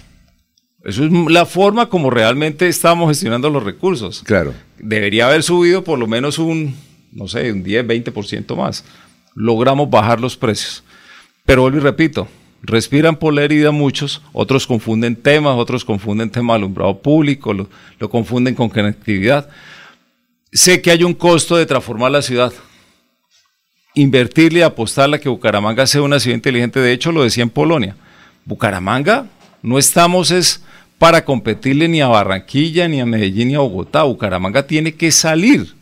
Eso 0.82 1.04
es 1.04 1.12
la 1.30 1.44
forma 1.44 1.90
como 1.90 2.08
realmente 2.08 2.68
estamos 2.68 3.08
gestionando 3.08 3.50
los 3.50 3.62
recursos. 3.62 4.22
claro. 4.24 4.54
Debería 4.78 5.26
haber 5.26 5.42
subido 5.42 5.84
por 5.84 5.98
lo 5.98 6.06
menos 6.06 6.38
un, 6.38 6.74
no 7.12 7.28
sé, 7.28 7.52
un 7.52 7.62
10, 7.62 7.86
20% 7.86 8.56
más. 8.56 8.84
Logramos 9.34 9.88
bajar 9.90 10.20
los 10.20 10.36
precios. 10.36 10.82
Pero 11.44 11.62
vuelvo 11.62 11.78
y 11.78 11.80
repito, 11.80 12.28
respiran 12.64 13.16
por 13.16 13.34
la 13.34 13.42
herida 13.42 13.70
muchos, 13.70 14.22
otros 14.32 14.66
confunden 14.66 15.16
temas, 15.16 15.56
otros 15.56 15.84
confunden 15.84 16.30
tema 16.30 16.54
alumbrado 16.54 16.98
público, 16.98 17.52
lo, 17.52 17.68
confunden 18.08 18.54
con 18.54 18.70
conectividad. 18.70 19.48
Sé 20.50 20.80
que 20.80 20.90
hay 20.90 21.04
un 21.04 21.14
costo 21.14 21.56
de 21.56 21.66
transformar 21.66 22.10
la 22.10 22.22
ciudad. 22.22 22.52
Invertirle 23.94 24.60
y 24.60 24.62
apostarle 24.62 25.16
a 25.16 25.20
que 25.20 25.28
Bucaramanga 25.28 25.86
sea 25.86 26.02
una 26.02 26.18
ciudad 26.18 26.36
inteligente. 26.36 26.80
De 26.80 26.92
hecho, 26.92 27.12
lo 27.12 27.22
decía 27.22 27.42
en 27.42 27.50
Polonia. 27.50 27.96
Bucaramanga 28.44 29.26
no 29.62 29.78
estamos 29.78 30.30
es 30.30 30.64
para 30.98 31.24
competirle 31.24 31.88
ni 31.88 32.00
a 32.00 32.08
Barranquilla, 32.08 32.88
ni 32.88 33.00
a 33.00 33.06
Medellín, 33.06 33.48
ni 33.48 33.54
a 33.54 33.60
Bogotá. 33.60 34.04
Bucaramanga 34.04 34.66
tiene 34.66 34.94
que 34.94 35.12
salir. 35.12 35.74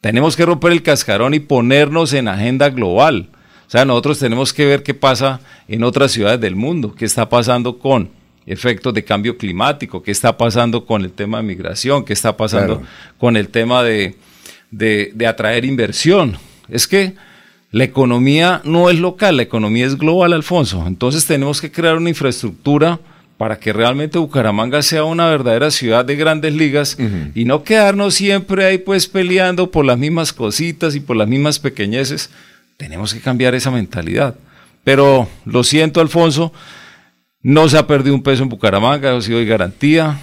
Tenemos 0.00 0.36
que 0.36 0.44
romper 0.44 0.72
el 0.72 0.82
cascarón 0.82 1.34
y 1.34 1.40
ponernos 1.40 2.12
en 2.12 2.28
agenda 2.28 2.68
global. 2.68 3.30
O 3.68 3.70
sea, 3.70 3.84
nosotros 3.84 4.18
tenemos 4.18 4.52
que 4.54 4.64
ver 4.64 4.82
qué 4.82 4.94
pasa 4.94 5.40
en 5.68 5.84
otras 5.84 6.10
ciudades 6.12 6.40
del 6.40 6.56
mundo, 6.56 6.94
qué 6.96 7.04
está 7.04 7.28
pasando 7.28 7.78
con 7.78 8.08
efectos 8.46 8.94
de 8.94 9.04
cambio 9.04 9.36
climático, 9.36 10.02
qué 10.02 10.10
está 10.10 10.36
pasando 10.38 10.86
con 10.86 11.04
el 11.04 11.12
tema 11.12 11.36
de 11.36 11.42
migración, 11.44 12.02
qué 12.04 12.14
está 12.14 12.34
pasando 12.36 12.78
Claro. 12.78 12.90
con 13.18 13.36
el 13.36 13.48
tema 13.48 13.82
de, 13.82 14.14
de- 14.70 15.12
de 15.14 15.26
atraer 15.26 15.66
inversión. 15.66 16.38
Es 16.70 16.88
que 16.88 17.12
la 17.70 17.84
economía 17.84 18.62
no 18.64 18.88
es 18.88 18.98
local, 18.98 19.36
la 19.36 19.42
economía 19.42 19.84
es 19.84 19.98
global, 19.98 20.32
Alfonso. 20.32 20.82
Entonces 20.86 21.26
tenemos 21.26 21.60
que 21.60 21.70
crear 21.70 21.96
una 21.98 22.08
infraestructura 22.08 22.98
para 23.36 23.58
que 23.58 23.74
realmente 23.74 24.18
Bucaramanga 24.18 24.80
sea 24.80 25.04
una 25.04 25.28
verdadera 25.28 25.70
ciudad 25.70 26.06
de 26.06 26.16
grandes 26.16 26.54
ligas 26.54 26.96
y 27.34 27.44
no 27.44 27.62
quedarnos 27.62 28.14
siempre 28.14 28.64
ahí 28.64 28.78
pues 28.78 29.06
peleando 29.06 29.70
por 29.70 29.84
las 29.84 29.98
mismas 29.98 30.32
cositas 30.32 30.94
y 30.96 31.00
por 31.00 31.16
las 31.16 31.28
mismas 31.28 31.58
pequeñeces. 31.58 32.30
Tenemos 32.78 33.12
que 33.12 33.20
cambiar 33.20 33.54
esa 33.54 33.70
mentalidad. 33.70 34.36
Pero 34.84 35.28
lo 35.44 35.62
siento, 35.64 36.00
Alfonso, 36.00 36.52
no 37.42 37.68
se 37.68 37.76
ha 37.76 37.86
perdido 37.86 38.14
un 38.14 38.22
peso 38.22 38.42
en 38.42 38.48
Bucaramanga, 38.48 39.10
eso 39.10 39.18
ha 39.18 39.22
sido 39.22 39.38
de 39.40 39.44
garantía. 39.44 40.18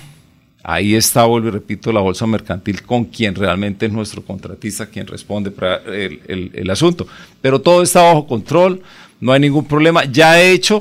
Ahí 0.63 0.95
está, 0.95 1.25
vuelvo 1.25 1.49
y 1.49 1.51
repito, 1.51 1.91
la 1.91 1.99
bolsa 1.99 2.25
mercantil 2.25 2.81
con 2.81 3.05
quien 3.05 3.35
realmente 3.35 3.85
es 3.85 3.91
nuestro 3.91 4.23
contratista, 4.23 4.87
quien 4.87 5.05
responde 5.05 5.51
para 5.51 5.75
el, 5.85 6.21
el- 6.27 6.51
el 6.55 6.69
asunto. 6.71 7.05
Pero 7.41 7.61
todo 7.61 7.83
está 7.83 8.01
bajo 8.01 8.25
control, 8.25 8.81
no 9.19 9.31
hay 9.31 9.39
ningún 9.41 9.65
problema. 9.65 10.05
Ya 10.05 10.41
he 10.41 10.51
hecho 10.51 10.79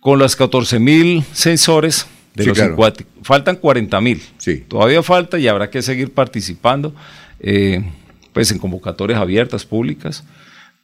con 0.00 0.18
los 0.18 0.34
14 0.34 0.80
mil 0.80 1.22
sensores 1.32 2.06
de 2.34 2.42
Sí, 2.42 2.48
los 2.48 2.58
claro. 2.58 2.72
50, 2.72 3.04
faltan 3.22 3.56
40 3.56 4.00
mil. 4.00 4.20
Sí. 4.38 4.64
Todavía 4.66 5.02
falta 5.04 5.38
y 5.38 5.46
habrá 5.46 5.70
que 5.70 5.82
seguir 5.82 6.12
participando 6.12 6.92
eh, 7.38 7.84
pues 8.32 8.50
en 8.50 8.58
convocatorias 8.58 9.20
abiertas, 9.20 9.64
públicas. 9.64 10.24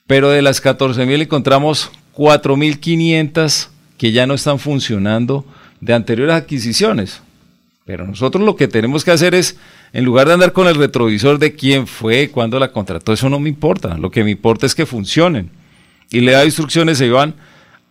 Pero 0.06 0.30
de 0.30 0.42
las 0.42 0.60
14 0.60 1.04
mil 1.06 1.22
encontramos 1.22 1.90
4.500 2.14 3.68
que 3.98 4.12
ya 4.12 4.26
no 4.26 4.34
están 4.34 4.58
funcionando 4.58 5.44
de 5.80 5.94
anteriores 5.94 6.34
adquisiciones. 6.34 7.22
Pero 7.84 8.06
nosotros 8.06 8.44
lo 8.44 8.56
que 8.56 8.68
tenemos 8.68 9.04
que 9.04 9.12
hacer 9.12 9.34
es, 9.34 9.58
en 9.92 10.04
lugar 10.04 10.26
de 10.26 10.34
andar 10.34 10.52
con 10.52 10.66
el 10.66 10.74
retrovisor 10.74 11.38
de 11.38 11.54
quién 11.54 11.86
fue, 11.86 12.30
cuándo 12.30 12.58
la 12.58 12.72
contrató, 12.72 13.12
eso 13.12 13.28
no 13.28 13.38
me 13.38 13.48
importa. 13.48 13.96
Lo 13.96 14.10
que 14.10 14.24
me 14.24 14.32
importa 14.32 14.66
es 14.66 14.74
que 14.74 14.86
funcionen. 14.86 15.50
Y 16.10 16.20
le 16.20 16.32
da 16.32 16.44
instrucciones 16.44 17.00
a 17.00 17.06
Iván, 17.06 17.34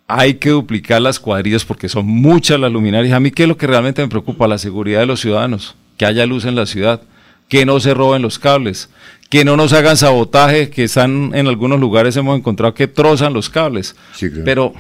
hay 0.08 0.36
que 0.36 0.50
duplicar 0.50 1.02
las 1.02 1.20
cuadrillas 1.20 1.66
porque 1.66 1.90
son 1.90 2.06
muchas 2.08 2.60
las 2.60 2.72
luminarias. 2.72 3.14
A 3.14 3.20
mí, 3.20 3.32
¿qué 3.32 3.44
es 3.44 3.50
lo 3.50 3.58
que 3.58 3.68
realmente 3.68 4.02
me 4.02 4.10
preocupa? 4.10 4.48
La 4.48 4.58
seguridad 4.58 5.00
de 5.00 5.06
los 5.06 5.22
ciudadanos, 5.22 5.76
que 5.98 6.06
haya 6.06 6.26
luz 6.26 6.46
en 6.46 6.56
la 6.56 6.66
ciudad, 6.66 7.02
que 7.48 7.66
no 7.66 7.80
se 7.80 7.94
roben 7.94 8.22
los 8.22 8.40
cables, 8.40 8.90
que 9.30 9.46
no 9.46 9.58
nos 9.58 9.74
hagan 9.74 9.98
sabotaje, 9.98 10.70
que 10.70 10.84
están 10.86 11.32
en 11.34 11.48
algunos 11.48 11.80
lugares, 11.80 12.16
hemos 12.18 12.38
encontrado 12.38 12.74
que 12.74 12.88
trozan 12.88 13.34
los 13.34 13.50
cables. 13.50 13.96
Sí, 14.14 14.30
claro. 14.30 14.46
Pero 14.46 14.74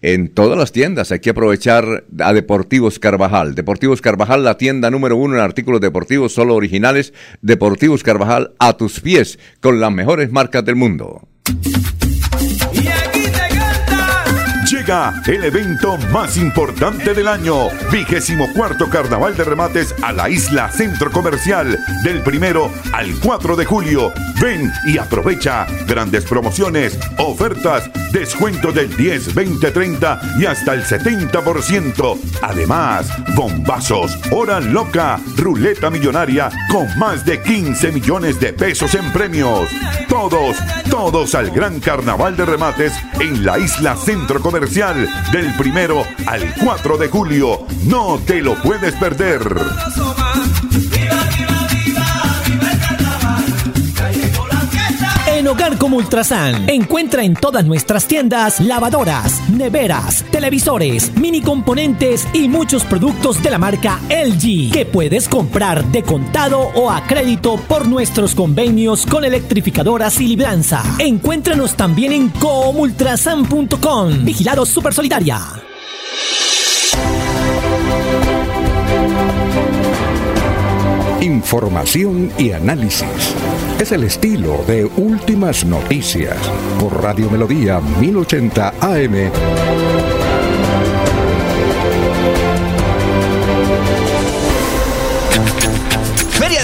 En 0.00 0.32
todas 0.32 0.56
las 0.56 0.72
tiendas 0.72 1.12
hay 1.12 1.20
que 1.20 1.28
aprovechar 1.28 2.04
a 2.20 2.32
Deportivos 2.32 2.98
Carvajal. 2.98 3.54
Deportivos 3.54 4.00
Carvajal, 4.00 4.44
la 4.44 4.56
tienda 4.56 4.90
número 4.90 5.16
uno 5.16 5.36
en 5.36 5.42
artículos 5.42 5.82
deportivos 5.82 6.32
solo 6.32 6.54
originales. 6.54 7.12
Deportivos 7.42 8.02
Carvajal 8.02 8.54
a 8.58 8.78
tus 8.78 9.00
pies 9.00 9.38
con 9.60 9.78
las 9.78 9.92
mejores 9.92 10.32
marcas 10.32 10.64
del 10.64 10.76
mundo. 10.76 11.28
El 14.88 15.44
evento 15.44 15.98
más 16.14 16.38
importante 16.38 17.12
del 17.12 17.28
año, 17.28 17.68
vigésimo 17.92 18.50
cuarto 18.54 18.88
Carnaval 18.88 19.36
de 19.36 19.44
Remates 19.44 19.94
a 20.00 20.12
la 20.12 20.30
isla 20.30 20.70
Centro 20.70 21.10
Comercial, 21.10 21.78
del 22.02 22.22
primero 22.22 22.72
al 22.94 23.12
4 23.20 23.54
de 23.54 23.66
julio. 23.66 24.14
Ven 24.40 24.72
y 24.86 24.96
aprovecha 24.96 25.66
grandes 25.86 26.24
promociones, 26.24 26.98
ofertas, 27.18 27.90
descuento 28.12 28.72
del 28.72 28.96
10, 28.96 29.34
20, 29.34 29.70
30 29.72 30.20
y 30.38 30.46
hasta 30.46 30.72
el 30.72 30.82
70%. 30.82 32.18
Además, 32.40 33.10
bombazos, 33.34 34.18
hora 34.30 34.58
loca, 34.58 35.20
ruleta 35.36 35.90
millonaria 35.90 36.48
con 36.72 36.98
más 36.98 37.26
de 37.26 37.42
15 37.42 37.92
millones 37.92 38.40
de 38.40 38.54
pesos 38.54 38.94
en 38.94 39.12
premios. 39.12 39.68
Todos, 40.08 40.56
todos 40.90 41.34
al 41.34 41.50
gran 41.50 41.78
Carnaval 41.78 42.38
de 42.38 42.46
Remates 42.46 42.94
en 43.20 43.44
la 43.44 43.58
isla 43.58 43.94
Centro 43.94 44.40
Comercial 44.40 44.77
del 44.78 45.52
primero 45.56 46.06
al 46.26 46.54
4 46.54 46.98
de 46.98 47.08
julio. 47.08 47.66
No 47.86 48.16
te 48.24 48.40
lo 48.40 48.54
puedes 48.62 48.94
perder. 48.94 49.40
En 55.48 55.52
Hogar 55.52 55.78
como 55.78 55.96
Ultrasan, 55.96 56.68
encuentra 56.68 57.24
en 57.24 57.32
todas 57.32 57.64
nuestras 57.64 58.06
tiendas 58.06 58.60
lavadoras, 58.60 59.40
neveras, 59.48 60.22
televisores, 60.30 61.16
mini 61.16 61.40
componentes 61.40 62.28
y 62.34 62.48
muchos 62.48 62.84
productos 62.84 63.42
de 63.42 63.48
la 63.48 63.56
marca 63.56 63.98
LG 64.10 64.70
que 64.70 64.84
puedes 64.84 65.26
comprar 65.26 65.86
de 65.86 66.02
contado 66.02 66.60
o 66.74 66.90
a 66.90 67.06
crédito 67.06 67.56
por 67.66 67.88
nuestros 67.88 68.34
convenios 68.34 69.06
con 69.06 69.24
electrificadoras 69.24 70.20
y 70.20 70.26
libranza. 70.28 70.82
Encuéntranos 70.98 71.76
también 71.76 72.12
en 72.12 72.28
comultrasan.com. 72.28 74.26
Vigilado 74.26 74.66
Super 74.66 74.92
Solidaria. 74.92 75.40
Información 81.22 82.30
y 82.36 82.52
análisis. 82.52 83.34
Es 83.80 83.92
el 83.92 84.02
estilo 84.02 84.64
de 84.66 84.84
Últimas 84.84 85.64
Noticias 85.64 86.36
por 86.80 87.00
Radio 87.00 87.30
Melodía 87.30 87.80
1080 87.80 88.74
AM. 88.80 90.17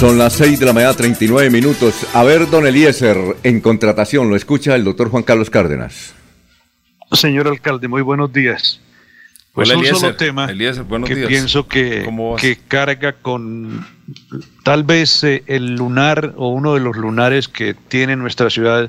Son 0.00 0.16
las 0.16 0.32
6 0.32 0.58
de 0.58 0.64
la 0.64 0.72
mañana, 0.72 0.94
39 0.94 1.50
minutos. 1.50 2.06
A 2.14 2.24
ver, 2.24 2.48
don 2.48 2.66
Eliezer, 2.66 3.18
en 3.42 3.60
contratación, 3.60 4.30
lo 4.30 4.34
escucha 4.34 4.74
el 4.74 4.82
doctor 4.82 5.10
Juan 5.10 5.22
Carlos 5.22 5.50
Cárdenas. 5.50 6.14
Señor 7.12 7.46
alcalde, 7.46 7.86
muy 7.86 8.00
buenos 8.00 8.32
días. 8.32 8.80
Pues 9.52 9.68
Hola, 9.68 9.76
un 9.78 9.84
Eliezer. 9.84 10.00
solo 10.00 10.16
tema 10.16 10.46
Eliezer, 10.46 10.84
buenos 10.84 11.06
que 11.06 11.16
días. 11.16 11.28
pienso 11.28 11.68
que, 11.68 12.08
que 12.40 12.56
carga 12.66 13.12
con 13.12 13.86
tal 14.62 14.84
vez 14.84 15.22
eh, 15.22 15.42
el 15.46 15.74
lunar 15.74 16.32
o 16.38 16.48
uno 16.48 16.72
de 16.72 16.80
los 16.80 16.96
lunares 16.96 17.46
que 17.48 17.74
tiene 17.74 18.16
nuestra 18.16 18.48
ciudad, 18.48 18.88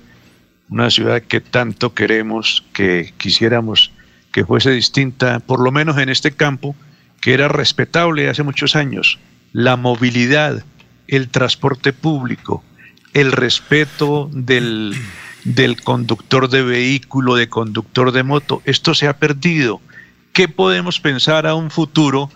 una 0.69 0.89
ciudad 0.91 1.21
que 1.21 1.41
tanto 1.41 1.93
queremos, 1.93 2.63
que 2.71 3.13
quisiéramos 3.17 3.91
que 4.31 4.45
fuese 4.45 4.71
distinta, 4.71 5.41
por 5.41 5.59
lo 5.59 5.73
menos 5.73 5.97
en 5.97 6.07
este 6.07 6.31
campo, 6.31 6.73
que 7.19 7.33
era 7.33 7.49
respetable 7.49 8.29
hace 8.29 8.43
muchos 8.43 8.77
años. 8.77 9.19
La 9.51 9.75
movilidad, 9.75 10.63
el 11.11 11.29
transporte 11.29 11.93
público, 11.93 12.63
el 13.13 13.33
respeto 13.33 14.29
del, 14.31 14.95
del 15.43 15.81
conductor 15.81 16.49
de 16.49 16.63
vehículo, 16.63 17.35
de 17.35 17.49
conductor 17.49 18.11
de 18.11 18.23
moto, 18.23 18.61
esto 18.65 18.95
se 18.95 19.07
ha 19.07 19.17
perdido. 19.17 19.81
¿Qué 20.33 20.47
podemos 20.47 21.01
pensar 21.01 21.45
a 21.45 21.53
un 21.53 21.69
futuro 21.69 22.31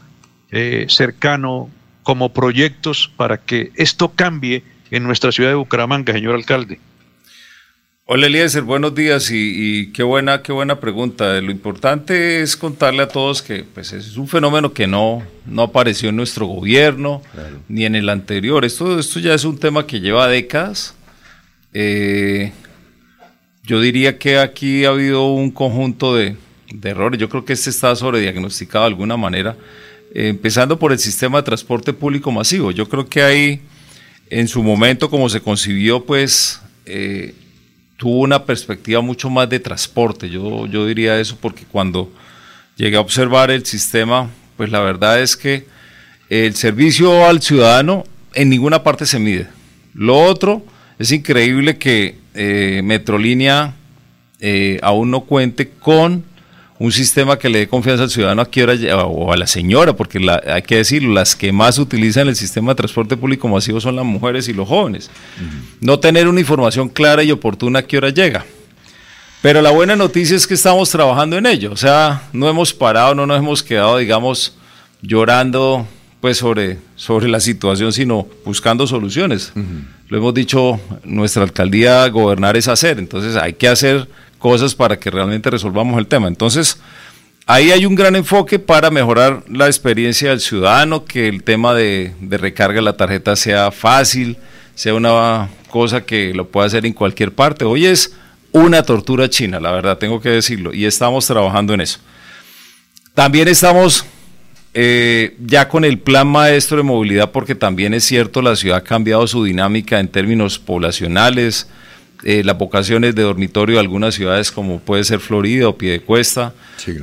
eh, 0.51 0.85
cercano 0.89 1.69
como 2.03 2.33
proyectos 2.33 3.09
para 3.15 3.37
que 3.37 3.71
esto 3.75 4.11
cambie 4.13 4.63
en 4.91 5.03
nuestra 5.03 5.31
ciudad 5.31 5.49
de 5.49 5.55
Bucaramanga, 5.55 6.11
señor 6.11 6.35
alcalde? 6.35 6.79
Hola 8.07 8.27
Eliezer, 8.27 8.61
buenos 8.61 8.93
días 8.93 9.31
y, 9.31 9.37
y 9.79 9.87
qué 9.87 10.03
buena, 10.03 10.43
qué 10.43 10.51
buena 10.51 10.79
pregunta. 10.79 11.41
Lo 11.41 11.49
importante 11.49 12.43
es 12.43 12.55
contarle 12.55 13.01
a 13.01 13.07
todos 13.07 13.41
que 13.41 13.63
pues, 13.63 13.93
es 13.93 14.15
un 14.15 14.27
fenómeno 14.27 14.73
que 14.73 14.85
no, 14.85 15.23
no 15.47 15.63
apareció 15.63 16.09
en 16.09 16.15
nuestro 16.15 16.45
gobierno 16.45 17.23
ni 17.67 17.83
en 17.83 17.95
el 17.95 18.09
anterior. 18.09 18.63
Esto, 18.63 18.99
esto 18.99 19.19
ya 19.19 19.33
es 19.33 19.43
un 19.43 19.57
tema 19.57 19.87
que 19.87 20.01
lleva 20.01 20.27
décadas. 20.27 20.93
Eh, 21.73 22.51
yo 23.63 23.81
diría 23.81 24.19
que 24.19 24.37
aquí 24.37 24.85
ha 24.85 24.89
habido 24.89 25.31
un 25.31 25.49
conjunto 25.49 26.13
de, 26.13 26.37
de 26.71 26.89
errores. 26.91 27.19
Yo 27.19 27.27
creo 27.27 27.43
que 27.43 27.53
este 27.53 27.71
está 27.71 27.95
sobrediagnosticado 27.95 28.83
de 28.83 28.89
alguna 28.89 29.17
manera, 29.17 29.57
eh, 30.13 30.27
empezando 30.27 30.77
por 30.77 30.91
el 30.91 30.99
sistema 30.99 31.39
de 31.39 31.45
transporte 31.45 31.91
público 31.91 32.31
masivo. 32.31 32.69
Yo 32.69 32.87
creo 32.87 33.09
que 33.09 33.23
ahí, 33.23 33.61
en 34.29 34.47
su 34.47 34.61
momento, 34.61 35.09
como 35.09 35.27
se 35.27 35.41
concibió, 35.41 36.05
pues 36.05 36.61
eh, 36.85 37.33
tuvo 37.97 38.21
una 38.21 38.45
perspectiva 38.45 39.01
mucho 39.01 39.29
más 39.29 39.49
de 39.49 39.59
transporte. 39.59 40.29
Yo, 40.29 40.67
yo 40.67 40.85
diría 40.85 41.19
eso 41.19 41.37
porque 41.39 41.63
cuando 41.71 42.11
llegué 42.75 42.97
a 42.97 43.01
observar 43.01 43.51
el 43.51 43.65
sistema, 43.65 44.29
pues 44.57 44.71
la 44.71 44.79
verdad 44.79 45.21
es 45.21 45.35
que 45.35 45.65
el 46.29 46.55
servicio 46.55 47.25
al 47.25 47.41
ciudadano 47.41 48.03
en 48.33 48.49
ninguna 48.49 48.83
parte 48.83 49.05
se 49.05 49.19
mide. 49.19 49.47
Lo 49.93 50.17
otro, 50.17 50.65
es 50.99 51.11
increíble 51.11 51.77
que 51.77 52.17
eh, 52.33 52.81
Metrolínea 52.83 53.75
eh, 54.39 54.79
aún 54.81 55.11
no 55.11 55.21
cuente 55.21 55.69
con 55.69 56.25
un 56.85 56.91
sistema 56.91 57.37
que 57.39 57.49
le 57.49 57.59
dé 57.59 57.67
confianza 57.67 58.03
al 58.03 58.09
ciudadano 58.09 58.41
a 58.41 58.49
qué 58.49 58.63
hora 58.63 58.73
o 59.05 59.31
a 59.33 59.37
la 59.37 59.47
señora, 59.47 59.93
porque 59.95 60.19
la- 60.19 60.41
hay 60.45 60.61
que 60.61 60.77
decirlo, 60.77 61.13
las 61.13 61.35
que 61.35 61.51
más 61.51 61.79
utilizan 61.79 62.27
el 62.27 62.35
sistema 62.35 62.71
de 62.71 62.75
transporte 62.75 63.17
público 63.17 63.47
masivo 63.47 63.79
son 63.81 63.95
las 63.95 64.05
mujeres 64.05 64.47
y 64.47 64.53
los 64.53 64.67
jóvenes. 64.67 65.09
No 65.81 65.99
tener 65.99 66.27
una 66.27 66.39
información 66.39 66.89
clara 66.89 67.23
y 67.23 67.31
oportuna 67.31 67.79
a 67.79 67.81
qué 67.83 67.97
hora 67.97 68.09
llega. 68.09 68.45
Pero 69.41 69.61
la 69.61 69.71
buena 69.71 69.95
noticia 69.95 70.35
es 70.35 70.47
que 70.47 70.53
estamos 70.55 70.89
trabajando 70.89 71.37
en 71.37 71.45
ello, 71.45 71.71
o 71.71 71.77
sea, 71.77 72.23
no 72.33 72.49
hemos 72.49 72.73
parado, 72.73 73.13
no 73.15 73.25
nos 73.27 73.37
hemos 73.37 73.61
quedado, 73.63 73.97
digamos, 73.97 74.55
llorando 75.01 75.87
pues 76.19 76.37
sobre, 76.37 76.79
sobre 76.95 77.27
la 77.27 77.39
situación, 77.39 77.93
sino 77.93 78.27
buscando 78.43 78.87
soluciones. 78.87 79.53
Lo 80.09 80.17
hemos 80.17 80.33
dicho, 80.33 80.79
nuestra 81.03 81.43
alcaldía 81.43 82.07
gobernar 82.09 82.57
es 82.57 82.67
hacer, 82.67 82.97
entonces 82.99 83.35
hay 83.35 83.53
que 83.53 83.67
hacer 83.67 84.07
cosas 84.45 84.75
para 84.75 84.99
que 84.99 85.09
realmente 85.09 85.49
resolvamos 85.49 85.97
el 85.97 86.05
tema. 86.05 86.27
Entonces, 86.27 86.77
ahí 87.47 87.71
hay 87.71 87.83
un 87.87 87.95
gran 87.95 88.15
enfoque 88.15 88.59
para 88.59 88.91
mejorar 88.91 89.41
la 89.49 89.65
experiencia 89.65 90.29
del 90.29 90.39
ciudadano, 90.39 91.03
que 91.03 91.27
el 91.27 91.41
tema 91.41 91.73
de, 91.73 92.13
recarga 92.29 92.75
de 92.75 92.83
la 92.83 92.95
tarjeta 92.95 93.35
sea 93.35 93.71
fácil, 93.71 94.37
sea 94.75 94.93
una 94.93 95.49
cosa 95.71 96.05
que 96.05 96.31
lo 96.35 96.47
pueda 96.47 96.67
hacer 96.67 96.85
en 96.85 96.93
cualquier 96.93 97.31
parte. 97.31 97.65
Hoy 97.65 97.87
es 97.87 98.13
una 98.51 98.83
tortura 98.83 99.27
china, 99.31 99.59
la 99.59 99.71
verdad, 99.71 99.97
tengo 99.97 100.21
que 100.21 100.29
decirlo, 100.29 100.75
y 100.75 100.85
estamos 100.85 101.25
trabajando 101.25 101.73
en 101.73 101.81
eso. 101.81 101.97
También 103.15 103.47
estamos 103.47 104.05
eh, 104.75 105.35
ya 105.43 105.67
con 105.67 105.85
el 105.85 105.97
plan 105.97 106.27
maestro 106.27 106.77
de 106.77 106.83
movilidad, 106.83 107.31
porque 107.31 107.55
también 107.55 107.95
es 107.95 108.03
cierto, 108.03 108.43
la 108.43 108.55
ciudad 108.55 108.77
ha 108.77 108.83
cambiado 108.83 109.25
su 109.25 109.43
dinámica 109.43 109.99
en 109.99 110.07
términos 110.07 110.59
poblacionales, 110.59 111.67
eh, 112.23 112.43
las 112.43 112.57
vocaciones 112.57 113.15
de 113.15 113.23
dormitorio 113.23 113.75
de 113.75 113.81
algunas 113.81 114.15
ciudades 114.15 114.51
como 114.51 114.79
puede 114.79 115.03
ser 115.03 115.19
Florida 115.19 115.67
o 115.67 115.77
Piedecuesta, 115.77 116.53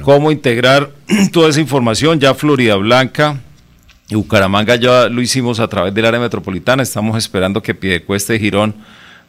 cómo 0.03 0.31
integrar 0.31 0.91
toda 1.33 1.51
esa 1.51 1.61
información, 1.61 2.21
ya 2.21 2.35
Florida 2.35 2.77
Blanca 2.77 3.41
y 4.09 4.15
Bucaramanga 4.15 4.77
ya 4.77 5.09
lo 5.09 5.21
hicimos 5.21 5.61
a 5.61 5.69
través 5.69 5.95
del 5.95 6.07
área 6.07 6.21
metropolitana, 6.21 6.83
estamos 6.83 7.17
esperando 7.17 7.63
que 7.63 7.75
Piedecuesta 7.75 8.35
y 8.35 8.39
Girón 8.39 8.75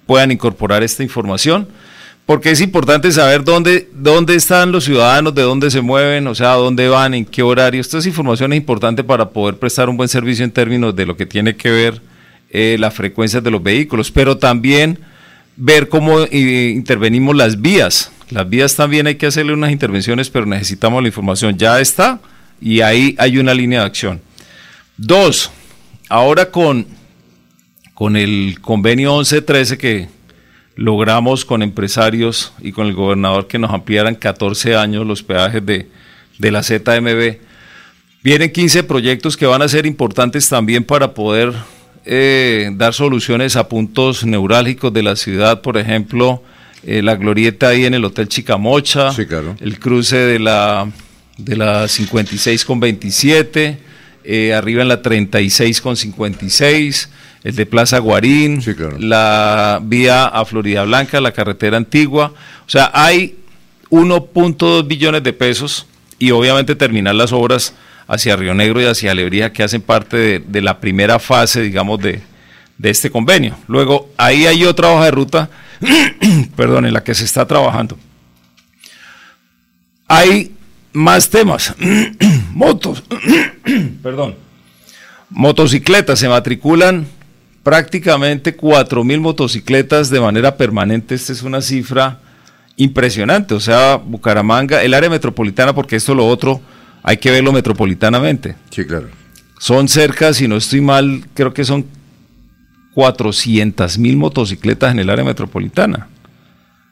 puedan 0.05 0.31
incorporar 0.31 0.83
esta 0.83 1.03
información 1.03 1.67
porque 2.25 2.51
es 2.51 2.61
importante 2.61 3.11
saber 3.11 3.43
dónde, 3.43 3.89
dónde 3.93 4.35
están 4.35 4.71
los 4.71 4.85
ciudadanos, 4.85 5.35
de 5.35 5.41
dónde 5.41 5.69
se 5.69 5.81
mueven, 5.81 6.25
o 6.27 6.35
sea, 6.35 6.53
dónde 6.53 6.87
van, 6.87 7.13
en 7.13 7.25
qué 7.25 7.43
horario. 7.43 7.81
Esta 7.81 7.97
es 7.97 8.05
información 8.05 8.53
es 8.53 8.57
importante 8.57 9.03
para 9.03 9.29
poder 9.29 9.57
prestar 9.57 9.89
un 9.89 9.97
buen 9.97 10.07
servicio 10.07 10.45
en 10.45 10.51
términos 10.51 10.95
de 10.95 11.05
lo 11.05 11.17
que 11.17 11.25
tiene 11.25 11.55
que 11.55 11.69
ver 11.69 12.01
eh, 12.49 12.77
las 12.79 12.93
frecuencias 12.93 13.43
de 13.43 13.51
los 13.51 13.61
vehículos, 13.61 14.09
pero 14.09 14.37
también 14.37 14.99
ver 15.55 15.89
cómo 15.89 16.21
eh, 16.21 16.71
intervenimos 16.75 17.35
las 17.35 17.61
vías. 17.61 18.11
Las 18.29 18.49
vías 18.49 18.75
también 18.75 19.07
hay 19.07 19.15
que 19.15 19.27
hacerle 19.27 19.53
unas 19.53 19.71
intervenciones, 19.71 20.29
pero 20.29 20.45
necesitamos 20.45 21.01
la 21.01 21.07
información. 21.07 21.57
Ya 21.57 21.79
está 21.79 22.19
y 22.59 22.81
ahí 22.81 23.15
hay 23.19 23.37
una 23.37 23.53
línea 23.53 23.81
de 23.81 23.85
acción. 23.85 24.21
Dos, 24.97 25.51
ahora 26.09 26.49
con, 26.49 26.87
con 27.93 28.15
el 28.15 28.59
convenio 28.61 29.15
1113 29.17 29.77
que 29.77 30.07
logramos 30.75 31.45
con 31.45 31.61
empresarios 31.61 32.53
y 32.59 32.71
con 32.71 32.87
el 32.87 32.93
gobernador 32.93 33.47
que 33.47 33.59
nos 33.59 33.71
ampliaran 33.71 34.15
14 34.15 34.75
años 34.75 35.05
los 35.05 35.21
peajes 35.21 35.63
de, 35.65 35.89
de 36.39 36.51
la 36.51 36.63
ZMB. 36.63 37.37
Vienen 38.23 38.51
15 38.51 38.83
proyectos 38.83 39.35
que 39.35 39.45
van 39.45 39.61
a 39.61 39.67
ser 39.67 39.85
importantes 39.85 40.47
también 40.47 40.83
para 40.83 41.13
poder 41.13 41.53
eh, 42.05 42.69
dar 42.75 42.93
soluciones 42.93 43.55
a 43.55 43.69
puntos 43.69 44.25
neurálgicos 44.25 44.91
de 44.93 45.03
la 45.03 45.15
ciudad, 45.15 45.61
por 45.61 45.77
ejemplo, 45.77 46.43
eh, 46.85 47.01
la 47.01 47.15
glorieta 47.15 47.69
ahí 47.69 47.85
en 47.85 47.93
el 47.93 48.03
Hotel 48.03 48.27
Chicamocha, 48.27 49.11
el 49.61 49.79
cruce 49.79 50.17
de 50.17 50.39
la, 50.39 50.91
de 51.37 51.55
la 51.55 51.87
56 51.87 52.65
con 52.65 52.81
27, 52.81 53.77
eh, 54.25 54.53
arriba 54.53 54.81
en 54.81 54.89
la 54.89 55.01
36 55.01 55.79
con 55.79 55.95
56, 55.95 57.09
el 57.45 57.55
de 57.55 57.65
Plaza 57.65 57.99
Guarín, 57.99 58.61
la 58.99 59.79
vía 59.81 60.25
a 60.25 60.43
Florida 60.43 60.83
Blanca, 60.83 61.21
la 61.21 61.31
carretera 61.31 61.77
antigua. 61.77 62.33
O 62.65 62.69
sea, 62.69 62.91
hay 62.93 63.37
1.2 63.89 64.87
billones 64.87 65.23
de 65.23 65.33
pesos 65.33 65.85
y 66.19 66.31
obviamente 66.31 66.75
terminar 66.75 67.15
las 67.15 67.31
obras 67.31 67.73
hacia 68.07 68.35
Río 68.35 68.53
Negro 68.53 68.81
y 68.81 68.85
hacia 68.85 69.13
Lebrija 69.13 69.51
que 69.53 69.63
hacen 69.63 69.81
parte 69.81 70.39
de, 70.39 70.61
la 70.61 70.79
primera 70.79 71.19
fase, 71.19 71.61
digamos, 71.61 71.99
de, 72.01 72.21
de 72.77 72.89
este 72.89 73.09
convenio. 73.09 73.55
Luego, 73.67 74.09
ahí 74.17 74.45
hay 74.45 74.65
otra 74.65 74.89
hoja 74.89 75.05
de 75.05 75.11
ruta, 75.11 75.49
perdón, 76.55 76.85
en 76.85 76.93
la 76.93 77.03
que 77.03 77.15
se 77.15 77.25
está 77.25 77.45
trabajando. 77.47 77.97
Hay 80.07 80.51
más 80.91 81.29
temas, 81.29 81.73
motos, 82.51 83.03
perdón, 84.03 84.35
motocicletas, 85.29 86.19
se 86.19 86.29
matriculan 86.29 87.07
prácticamente 87.63 88.55
4.000 88.55 89.19
motocicletas 89.19 90.09
de 90.09 90.19
manera 90.19 90.57
permanente. 90.57 91.15
Esta 91.15 91.31
es 91.31 91.41
una 91.41 91.61
cifra 91.61 92.19
impresionante. 92.75 93.53
O 93.53 93.59
sea, 93.59 93.95
Bucaramanga, 93.95 94.83
el 94.83 94.93
área 94.93 95.09
metropolitana, 95.09 95.73
porque 95.73 95.95
esto 95.95 96.13
lo 96.13 96.27
otro 96.27 96.61
hay 97.03 97.17
que 97.17 97.29
verlo 97.29 97.51
metropolitanamente. 97.51 98.55
Sí, 98.71 98.85
claro. 98.85 99.09
Son 99.59 99.87
cerca, 99.87 100.33
si 100.33 100.47
no 100.47 100.57
estoy 100.57 100.81
mal, 100.81 101.25
creo 101.33 101.53
que 101.53 101.63
son 101.63 101.85
400 102.93 103.97
mil 103.97 104.17
motocicletas 104.17 104.91
en 104.91 104.99
el 104.99 105.09
área 105.09 105.25
metropolitana. 105.25 106.07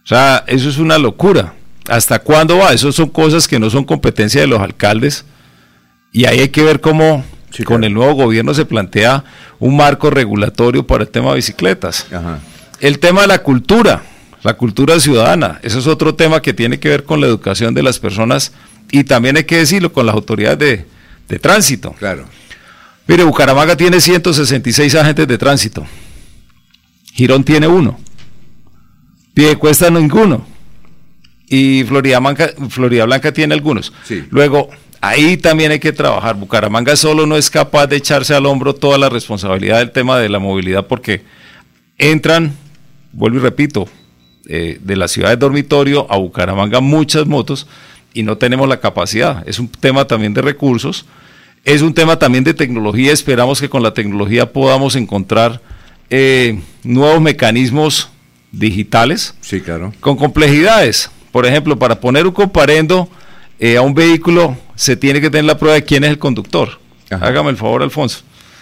O 0.04 0.08
sea, 0.08 0.44
eso 0.48 0.70
es 0.70 0.78
una 0.78 0.98
locura. 0.98 1.54
¿Hasta 1.88 2.20
cuándo 2.20 2.58
va? 2.58 2.74
Eso 2.74 2.92
son 2.92 3.10
cosas 3.10 3.48
que 3.48 3.60
no 3.60 3.70
son 3.70 3.84
competencia 3.84 4.42
de 4.42 4.48
los 4.48 4.60
alcaldes. 4.60 5.26
Y 6.12 6.26
ahí 6.26 6.40
hay 6.40 6.50
que 6.50 6.64
ver 6.64 6.82
cómo 6.82 7.24
con 7.66 7.84
el 7.84 7.94
nuevo 7.94 8.14
gobierno 8.14 8.54
se 8.54 8.66
plantea 8.66 9.24
un 9.60 9.76
marco 9.76 10.10
regulatorio 10.10 10.86
para 10.86 11.04
el 11.04 11.10
tema 11.10 11.30
de 11.30 11.36
bicicletas. 11.36 12.08
El 12.80 13.00
tema 13.00 13.22
de 13.22 13.28
la 13.28 13.40
cultura, 13.40 14.04
la 14.44 14.56
cultura 14.56 15.00
ciudadana, 15.00 15.60
eso 15.62 15.80
es 15.80 15.88
otro 15.88 16.16
tema 16.16 16.42
que 16.42 16.54
tiene 16.54 16.80
que 16.80 16.90
ver 16.90 17.04
con 17.04 17.22
la 17.22 17.28
educación 17.28 17.74
de 17.74 17.84
las 17.84 18.00
personas 18.00 18.54
y 18.90 19.04
también 19.04 19.38
hay 19.38 19.44
que 19.44 19.58
decirlo 19.58 19.92
con 19.94 20.06
las 20.06 20.16
autoridades 20.16 20.60
de, 20.60 20.86
de 21.28 21.40
tránsito. 21.40 21.94
Claro. 21.94 22.26
Mire, 23.08 23.24
Bucaramanga 23.24 23.76
tiene 23.76 24.00
166 24.00 24.96
agentes 24.96 25.28
de 25.28 25.38
tránsito. 25.38 25.86
Girón 27.14 27.44
tiene 27.44 27.68
uno. 27.68 28.00
Piedecuesta 29.34 29.90
ninguno. 29.90 30.46
Y 31.48 31.84
Florida 31.84 32.20
Blanca, 32.20 32.52
Florida 32.70 33.06
Blanca 33.06 33.34
tiene 33.34 33.54
algunos. 33.54 33.92
Luego, 34.30 34.70
ahí 35.02 35.36
también 35.36 35.72
hay 35.72 35.80
que 35.80 35.92
trabajar. 35.92 36.36
Bucaramanga 36.36 36.96
solo 36.96 37.26
no 37.26 37.36
es 37.36 37.50
capaz 37.50 37.88
de 37.88 37.98
echarse 37.98 38.34
al 38.34 38.46
hombro 38.46 38.74
toda 38.74 38.98
la 38.98 39.10
responsabilidad 39.10 39.80
del 39.80 39.92
tema 39.92 40.18
de 40.18 40.30
la 40.30 40.40
movilidad 40.40 40.88
porque 40.88 41.24
entran, 41.98 42.56
vuelvo 43.12 43.38
y 43.38 43.42
repito, 43.42 43.90
eh, 44.48 44.80
de 44.82 44.96
la 44.96 45.08
ciudad 45.08 45.30
de 45.30 45.36
dormitorio 45.36 46.08
a 46.10 46.18
Bucaramanga 46.18 46.80
muchas 46.80 47.28
motos 47.28 47.68
y 48.14 48.24
no 48.24 48.38
tenemos 48.38 48.68
la 48.68 48.80
capacidad. 48.80 49.48
Es 49.48 49.60
un 49.60 49.68
tema 49.68 50.06
también 50.06 50.34
de 50.34 50.42
recursos, 50.42 51.06
es 51.64 51.82
un 51.82 51.94
tema 51.94 52.18
también 52.18 52.44
de 52.44 52.54
tecnología. 52.54 53.12
Esperamos 53.12 53.62
que 53.62 53.70
con 53.70 53.84
la 53.84 53.94
tecnología 53.94 54.52
podamos 54.52 54.96
encontrar 54.96 55.62
eh, 56.10 56.60
nuevos 56.84 57.22
mecanismos 57.22 58.10
digitales 58.52 59.34
sí, 59.42 59.62
claro. 59.62 59.94
con 60.00 60.18
complejidades. 60.18 61.10
Por 61.32 61.46
ejemplo, 61.46 61.78
para 61.80 62.00
poner 62.00 62.28
un 62.28 62.34
comparendo 62.34 63.10
eh, 63.60 63.78
a 63.78 63.82
un 63.82 63.94
vehículo 63.94 64.58
se 64.76 64.96
tiene 64.96 65.22
que 65.22 65.30
tener 65.30 65.46
la 65.46 65.58
prueba 65.58 65.76
de 65.76 65.84
quién 65.84 66.04
es 66.04 66.10
el 66.10 66.18
conductor. 66.20 66.80
Hágame 67.10 67.50
el 67.50 67.58
favor, 67.58 67.84
Alfonso. 67.84 68.22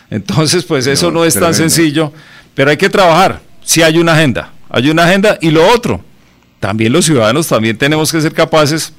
Entonces, 0.10 0.66
pues 0.66 0.88
eso 0.88 1.12
no, 1.12 1.24
es 1.24 1.36
tan 1.36 1.54
sencillo, 1.54 2.12
pero 2.56 2.72
hay 2.72 2.78
que 2.78 2.90
trabajar. 2.90 3.42
Si 3.64 3.82
hay 3.82 3.98
una 3.98 4.14
agenda, 4.14 4.52
hay 4.70 4.90
una 4.90 5.04
agenda 5.04 5.38
y 5.40 5.52
lo 5.52 5.68
otro, 5.68 6.04
también 6.60 6.92
los 6.92 7.06
ciudadanos 7.06 7.48
también 7.48 7.78
tenemos 7.78 8.12
que 8.12 8.20
ser 8.20 8.34
capaces 8.34 8.92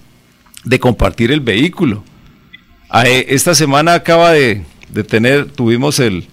de 0.65 0.79
compartir 0.79 1.33
el 1.33 1.41
vehículo. 1.41 2.05
Ah, 2.89 3.07
eh, 3.07 3.27
Esta 3.29 3.55
semana 3.55 3.95
acaba 3.95 4.33
de, 4.33 4.65
de 4.91 5.05
tener, 5.05 5.47
tuvimos 5.47 5.99
el, 6.01 6.27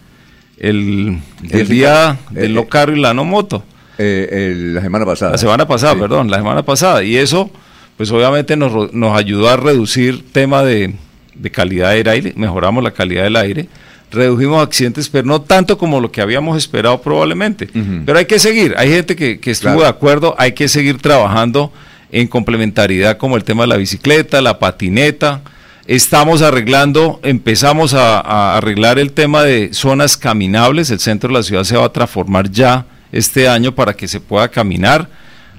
el, 0.57 1.19
el 1.49 1.67
día 1.67 2.17
eh, 2.35 2.41
del 2.41 2.53
no 2.55 2.65
carro 2.67 2.95
y 2.95 2.99
la 2.99 3.13
no 3.13 3.23
moto. 3.25 3.63
Eh, 3.99 4.53
la 4.73 4.81
semana 4.81 5.05
pasada. 5.05 5.31
La 5.31 5.37
semana 5.37 5.67
pasada, 5.67 5.95
perdón, 5.95 6.29
la 6.29 6.37
semana 6.37 6.63
pasada. 6.63 7.03
Y 7.03 7.15
eso, 7.17 7.49
pues 7.95 8.11
obviamente 8.11 8.55
nos, 8.55 8.93
nos 8.93 9.17
ayudó 9.17 9.49
a 9.49 9.57
reducir 9.57 10.23
tema 10.31 10.63
de, 10.63 10.93
de 11.35 11.51
calidad 11.51 11.91
del 11.91 12.07
aire, 12.07 12.33
mejoramos 12.35 12.83
la 12.83 12.91
calidad 12.91 13.23
del 13.23 13.35
aire, 13.35 13.67
redujimos 14.11 14.61
accidentes, 14.63 15.09
pero 15.09 15.25
no 15.25 15.41
tanto 15.41 15.77
como 15.77 15.99
lo 15.99 16.11
que 16.11 16.21
habíamos 16.21 16.57
esperado 16.57 17.01
probablemente. 17.01 17.69
Pero 18.05 18.17
hay 18.19 18.25
que 18.25 18.39
seguir, 18.39 18.73
hay 18.77 18.89
gente 18.89 19.15
que, 19.15 19.39
que 19.39 19.51
estuvo 19.51 19.71
Claro. 19.73 19.83
de 19.83 19.89
acuerdo, 19.89 20.35
hay 20.37 20.51
que 20.53 20.67
seguir 20.67 20.97
trabajando 20.99 21.71
en 22.11 22.27
complementariedad 22.27 23.17
como 23.17 23.35
el 23.37 23.43
tema 23.43 23.63
de 23.63 23.67
la 23.67 23.77
bicicleta, 23.77 24.41
la 24.41 24.59
patineta. 24.59 25.41
Estamos 25.85 26.41
arreglando, 26.41 27.19
empezamos 27.23 27.93
a, 27.93 28.19
a 28.19 28.57
arreglar 28.57 28.99
el 28.99 29.13
tema 29.13 29.43
de 29.43 29.73
zonas 29.73 30.17
caminables. 30.17 30.89
El 30.89 30.99
centro 30.99 31.29
de 31.29 31.35
la 31.35 31.43
ciudad 31.43 31.63
se 31.63 31.77
va 31.77 31.85
a 31.85 31.93
transformar 31.93 32.49
ya 32.51 32.85
este 33.11 33.47
año 33.47 33.73
para 33.73 33.93
que 33.93 34.07
se 34.07 34.19
pueda 34.19 34.49
caminar. 34.49 35.09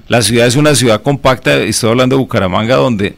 La 0.07 0.21
ciudad 0.21 0.47
es 0.47 0.55
una 0.55 0.73
ciudad 0.75 1.01
compacta, 1.01 1.55
estoy 1.57 1.91
hablando 1.91 2.15
de 2.15 2.21
Bucaramanga, 2.21 2.75
donde 2.75 3.15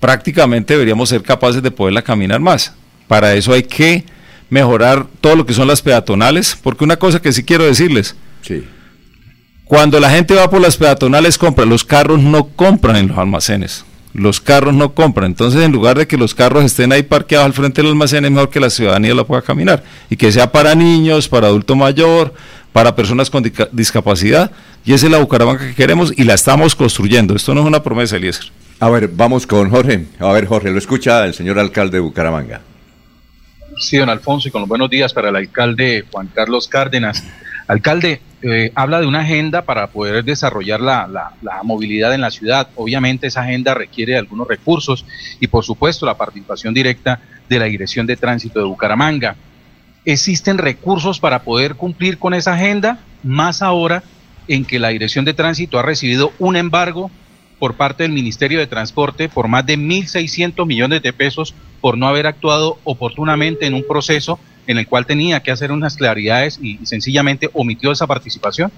prácticamente 0.00 0.74
deberíamos 0.74 1.08
ser 1.08 1.22
capaces 1.22 1.62
de 1.62 1.70
poderla 1.70 2.02
caminar 2.02 2.40
más. 2.40 2.74
Para 3.08 3.34
eso 3.34 3.52
hay 3.52 3.62
que 3.62 4.04
mejorar 4.50 5.06
todo 5.20 5.36
lo 5.36 5.46
que 5.46 5.52
son 5.52 5.68
las 5.68 5.82
peatonales, 5.82 6.56
porque 6.62 6.84
una 6.84 6.96
cosa 6.96 7.20
que 7.20 7.32
sí 7.32 7.42
quiero 7.42 7.64
decirles, 7.64 8.14
Sí. 8.42 8.62
Cuando 9.74 9.98
la 9.98 10.08
gente 10.08 10.34
va 10.34 10.48
por 10.48 10.60
las 10.60 10.76
peatonales 10.76 11.36
compra, 11.36 11.64
los 11.64 11.82
carros 11.82 12.20
no 12.20 12.44
compran 12.46 12.94
en 12.94 13.08
los 13.08 13.18
almacenes. 13.18 13.84
Los 14.12 14.40
carros 14.40 14.72
no 14.72 14.94
compran. 14.94 15.26
Entonces, 15.26 15.64
en 15.64 15.72
lugar 15.72 15.98
de 15.98 16.06
que 16.06 16.16
los 16.16 16.32
carros 16.32 16.62
estén 16.62 16.92
ahí 16.92 17.02
parqueados 17.02 17.46
al 17.46 17.54
frente 17.54 17.82
del 17.82 17.90
almacén, 17.90 18.24
es 18.24 18.30
mejor 18.30 18.50
que 18.50 18.60
la 18.60 18.70
ciudadanía 18.70 19.12
la 19.16 19.24
pueda 19.24 19.42
caminar. 19.42 19.82
Y 20.08 20.16
que 20.16 20.30
sea 20.30 20.52
para 20.52 20.76
niños, 20.76 21.28
para 21.28 21.48
adulto 21.48 21.74
mayor, 21.74 22.32
para 22.72 22.94
personas 22.94 23.30
con 23.30 23.42
discapacidad. 23.72 24.52
Y 24.84 24.92
esa 24.92 25.06
es 25.06 25.12
la 25.12 25.18
Bucaramanga 25.18 25.66
que 25.66 25.74
queremos 25.74 26.12
y 26.16 26.22
la 26.22 26.34
estamos 26.34 26.76
construyendo. 26.76 27.34
Esto 27.34 27.52
no 27.52 27.62
es 27.62 27.66
una 27.66 27.82
promesa, 27.82 28.14
Eliezer. 28.14 28.52
A 28.78 28.88
ver, 28.90 29.08
vamos 29.08 29.44
con 29.44 29.68
Jorge. 29.70 30.06
A 30.20 30.30
ver, 30.30 30.46
Jorge, 30.46 30.70
lo 30.70 30.78
escucha 30.78 31.24
el 31.24 31.34
señor 31.34 31.58
alcalde 31.58 31.96
de 31.96 32.00
Bucaramanga. 32.00 32.60
Sí, 33.80 33.96
don 33.96 34.08
Alfonso, 34.08 34.46
y 34.46 34.50
con 34.52 34.60
los 34.60 34.68
buenos 34.68 34.88
días 34.88 35.12
para 35.12 35.30
el 35.30 35.34
alcalde 35.34 36.04
Juan 36.12 36.30
Carlos 36.32 36.68
Cárdenas. 36.68 37.24
Alcalde, 37.66 38.20
eh, 38.42 38.72
habla 38.74 39.00
de 39.00 39.06
una 39.06 39.20
agenda 39.20 39.62
para 39.62 39.86
poder 39.86 40.22
desarrollar 40.24 40.80
la, 40.80 41.06
la- 41.06 41.32
la 41.42 41.62
movilidad 41.62 42.14
en 42.14 42.20
la 42.20 42.30
ciudad. 42.30 42.68
Obviamente 42.76 43.26
esa 43.26 43.42
agenda 43.42 43.72
requiere 43.74 44.12
de 44.12 44.18
algunos 44.18 44.46
recursos 44.46 45.06
y 45.40 45.46
por 45.46 45.64
supuesto 45.64 46.04
la 46.04 46.16
participación 46.16 46.74
directa 46.74 47.20
de 47.48 47.58
la 47.58 47.64
Dirección 47.66 48.06
de 48.06 48.16
Tránsito 48.16 48.58
de 48.58 48.66
Bucaramanga. 48.66 49.36
¿Existen 50.04 50.58
recursos 50.58 51.18
para 51.20 51.42
poder 51.42 51.76
cumplir 51.76 52.18
con 52.18 52.34
esa 52.34 52.54
agenda? 52.54 52.98
Más 53.22 53.62
ahora 53.62 54.02
en 54.48 54.66
que 54.66 54.78
la 54.78 54.88
Dirección 54.88 55.24
de 55.24 55.32
Tránsito 55.32 55.78
ha 55.78 55.82
recibido 55.82 56.32
un 56.38 56.56
embargo 56.56 57.10
por 57.58 57.74
parte 57.76 58.02
del 58.02 58.12
Ministerio 58.12 58.58
de 58.58 58.66
Transporte 58.66 59.30
por 59.30 59.48
más 59.48 59.64
de 59.64 59.78
1.600 59.78 60.66
millones 60.66 61.00
de 61.00 61.14
pesos 61.14 61.54
por 61.80 61.96
no 61.96 62.06
haber 62.08 62.26
actuado 62.26 62.78
oportunamente 62.84 63.64
en 63.64 63.72
un 63.72 63.84
proceso 63.88 64.38
en 64.66 64.78
el 64.78 64.86
cual 64.86 65.06
tenía 65.06 65.40
que 65.40 65.50
hacer 65.50 65.72
unas 65.72 65.96
claridades 65.96 66.58
y, 66.62 66.78
sencillamente 66.84 67.50
omitió 67.52 67.92
esa 67.92 68.06
participación. 68.06 68.70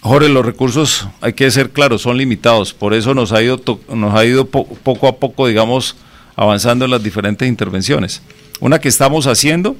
Jorge, 0.00 0.28
los 0.28 0.44
recursos, 0.44 1.08
hay 1.20 1.32
que 1.32 1.50
ser 1.50 1.70
claros, 1.70 2.02
son 2.02 2.16
limitados. 2.16 2.72
Por 2.74 2.94
eso 2.94 3.14
nos 3.14 3.32
ha 3.32 3.42
ido, 3.42 3.60
nos 3.88 4.14
ha 4.14 4.24
ido 4.24 4.46
po- 4.46 4.66
poco 4.66 5.08
a 5.08 5.16
poco, 5.16 5.46
digamos, 5.46 5.96
avanzando 6.36 6.84
en 6.84 6.90
las 6.92 7.02
diferentes 7.02 7.48
intervenciones. 7.48 8.22
Una 8.60 8.78
que 8.78 8.88
estamos 8.88 9.26
haciendo 9.26 9.76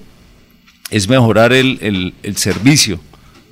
es 0.90 1.08
mejorar 1.08 1.52
el, 1.52 1.78
el- 1.80 2.14
el 2.22 2.36
servicio 2.36 2.98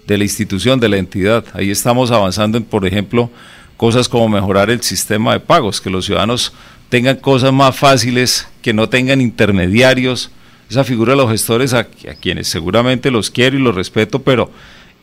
de 0.06 0.18
la 0.18 0.24
institución, 0.24 0.80
de 0.80 0.88
la 0.88 0.96
entidad. 0.96 1.44
Ahí 1.54 1.70
estamos 1.70 2.10
avanzando 2.10 2.58
en, 2.58 2.64
por 2.64 2.86
ejemplo, 2.86 3.30
cosas 3.76 4.08
como 4.08 4.28
mejorar 4.28 4.70
el 4.70 4.82
sistema 4.82 5.32
de 5.34 5.40
pagos, 5.40 5.80
que 5.80 5.90
los 5.90 6.04
ciudadanos 6.06 6.52
tengan 6.88 7.16
cosas 7.16 7.52
más 7.52 7.76
fáciles, 7.76 8.46
que 8.62 8.72
no 8.72 8.88
tengan 8.88 9.20
intermediarios. 9.20 10.30
Esa 10.74 10.82
figura 10.82 11.12
de 11.12 11.18
los 11.18 11.30
gestores 11.30 11.72
a, 11.72 11.84
quienes 11.84 12.48
seguramente 12.48 13.12
los 13.12 13.30
quiero 13.30 13.56
y 13.56 13.60
los 13.60 13.76
respeto, 13.76 14.22
pero 14.22 14.50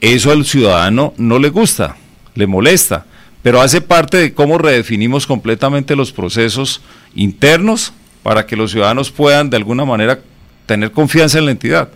eso 0.01 0.29
al 0.31 0.43
ciudadano 0.43 1.13
no 1.15 1.39
le 1.39 1.47
gusta, 1.47 1.95
le 2.35 2.45
molesta, 2.45 3.05
pero 3.41 3.61
hace 3.61 3.79
parte 3.79 4.17
de 4.17 4.33
cómo 4.33 4.57
redefinimos 4.57 5.25
completamente 5.25 5.95
los 5.95 6.11
procesos 6.11 6.81
internos 7.15 7.93
para 8.21 8.45
que 8.45 8.57
los 8.57 8.71
ciudadanos 8.71 9.11
puedan 9.11 9.49
de 9.49 9.55
alguna 9.55 9.85
manera 9.85 10.19
tener 10.65 10.91
confianza 10.91 11.39
en 11.39 11.45
la 11.45 11.51
entidad. 11.51 11.87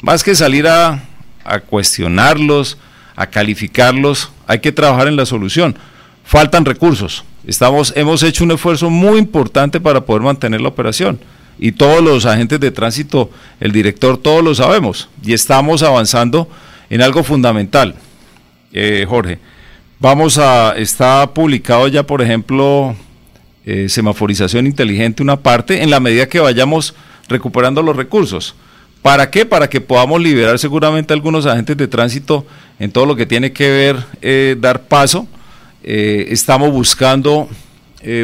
Más 0.00 0.22
que 0.22 0.36
salir 0.36 0.68
a, 0.68 1.02
a 1.44 1.58
cuestionarlos, 1.58 2.78
a 3.16 3.26
calificarlos, 3.26 4.30
hay 4.46 4.60
que 4.60 4.70
trabajar 4.70 5.08
en 5.08 5.16
la 5.16 5.26
solución. 5.26 5.76
Faltan 6.22 6.64
recursos. 6.64 7.24
Estamos, 7.44 7.92
hemos 7.96 8.22
hecho 8.22 8.44
un 8.44 8.52
esfuerzo 8.52 8.90
muy 8.90 9.18
importante 9.18 9.80
para 9.80 10.02
poder 10.02 10.22
mantener 10.22 10.60
la 10.60 10.68
operación. 10.68 11.18
Y 11.58 11.72
todos 11.72 12.02
los 12.02 12.24
agentes 12.24 12.60
de 12.60 12.70
tránsito, 12.70 13.30
el 13.60 13.72
director, 13.72 14.16
todos 14.18 14.44
lo 14.44 14.54
sabemos. 14.54 15.08
Y 15.24 15.32
estamos 15.32 15.82
avanzando 15.82 16.48
en 16.88 17.02
algo 17.02 17.24
fundamental, 17.24 17.96
eh, 18.72 19.04
Jorge. 19.08 19.38
Vamos 19.98 20.38
a, 20.38 20.74
está 20.76 21.34
publicado 21.34 21.88
ya, 21.88 22.04
por 22.04 22.22
ejemplo, 22.22 22.94
eh, 23.66 23.88
semaforización 23.88 24.66
inteligente, 24.66 25.22
una 25.22 25.40
parte, 25.40 25.82
en 25.82 25.90
la 25.90 25.98
medida 25.98 26.28
que 26.28 26.38
vayamos 26.38 26.94
recuperando 27.28 27.82
los 27.82 27.96
recursos. 27.96 28.54
¿Para 29.02 29.28
qué? 29.30 29.44
Para 29.44 29.68
que 29.68 29.80
podamos 29.80 30.20
liberar 30.20 30.58
seguramente 30.58 31.12
algunos 31.12 31.46
agentes 31.46 31.76
de 31.76 31.88
tránsito 31.88 32.46
en 32.78 32.92
todo 32.92 33.06
lo 33.06 33.16
que 33.16 33.26
tiene 33.26 33.52
que 33.52 33.68
ver 33.70 33.96
eh, 34.22 34.56
dar 34.60 34.82
paso. 34.82 35.26
Eh, 35.82 36.26
estamos 36.30 36.70
buscando 36.70 37.48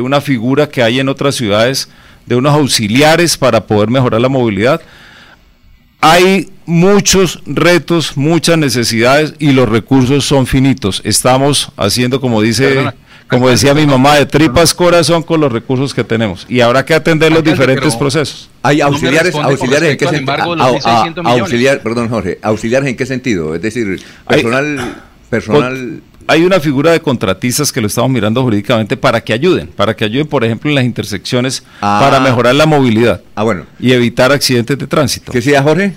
una 0.02 0.20
figura 0.20 0.68
que 0.68 0.82
hay 0.84 1.00
en 1.00 1.08
otras 1.08 1.34
ciudades 1.34 1.90
de 2.26 2.36
unos 2.36 2.54
auxiliares 2.54 3.36
para 3.36 3.66
poder 3.66 3.88
mejorar 3.90 4.20
la 4.20 4.28
movilidad. 4.28 4.80
Hay 6.00 6.50
muchos 6.66 7.42
retos, 7.46 8.16
muchas 8.16 8.58
necesidades 8.58 9.34
y 9.38 9.52
los 9.52 9.68
recursos 9.68 10.24
son 10.24 10.46
finitos. 10.46 11.00
Estamos 11.04 11.70
haciendo, 11.76 12.20
como 12.20 12.42
dice, 12.42 12.68
Perdona. 12.68 12.94
como 13.28 13.48
decía 13.48 13.72
mi 13.72 13.86
mamá, 13.86 14.16
de 14.16 14.26
tripas 14.26 14.74
corazón 14.74 15.22
con 15.22 15.40
los 15.40 15.50
recursos 15.50 15.94
que 15.94 16.04
tenemos 16.04 16.44
y 16.48 16.60
habrá 16.60 16.84
que 16.84 16.92
atender 16.94 17.32
los 17.32 17.42
diferentes 17.42 17.96
procesos. 17.96 18.50
Hay 18.62 18.82
auxiliares, 18.82 19.34
en 19.34 19.96
qué 19.96 20.04
sentido? 20.04 20.14
embargo 20.18 20.50
de 20.56 20.56
los 20.62 20.84
1.600 20.84 21.16
millones. 21.22 21.40
auxiliar, 21.40 21.80
perdón, 21.82 22.08
Jorge, 22.10 22.38
auxiliares 22.42 22.88
en 22.88 22.96
qué 22.96 23.06
sentido? 23.06 23.54
Es 23.54 23.62
decir, 23.62 24.02
Hay- 24.26 24.42
personal, 24.42 25.02
personal. 25.30 26.02
Hay 26.26 26.42
una 26.44 26.58
figura 26.58 26.90
de 26.92 27.00
contratistas 27.00 27.70
que 27.70 27.80
lo 27.80 27.86
estamos 27.86 28.10
mirando 28.10 28.42
jurídicamente 28.42 28.96
para 28.96 29.20
que 29.20 29.32
ayuden, 29.32 29.68
para 29.68 29.94
que 29.94 30.04
ayuden, 30.06 30.26
por 30.26 30.42
ejemplo, 30.44 30.70
en 30.70 30.74
las 30.76 30.84
intersecciones 30.84 31.62
Ah. 31.80 31.98
para 32.02 32.18
mejorar 32.20 32.54
la 32.54 32.64
movilidad 32.66 33.20
Ah, 33.34 33.42
bueno. 33.42 33.66
y 33.78 33.92
evitar 33.92 34.32
accidentes 34.32 34.78
de 34.78 34.86
tránsito. 34.86 35.30
¿Qué 35.32 35.38
decía 35.38 35.62
Jorge? 35.62 35.92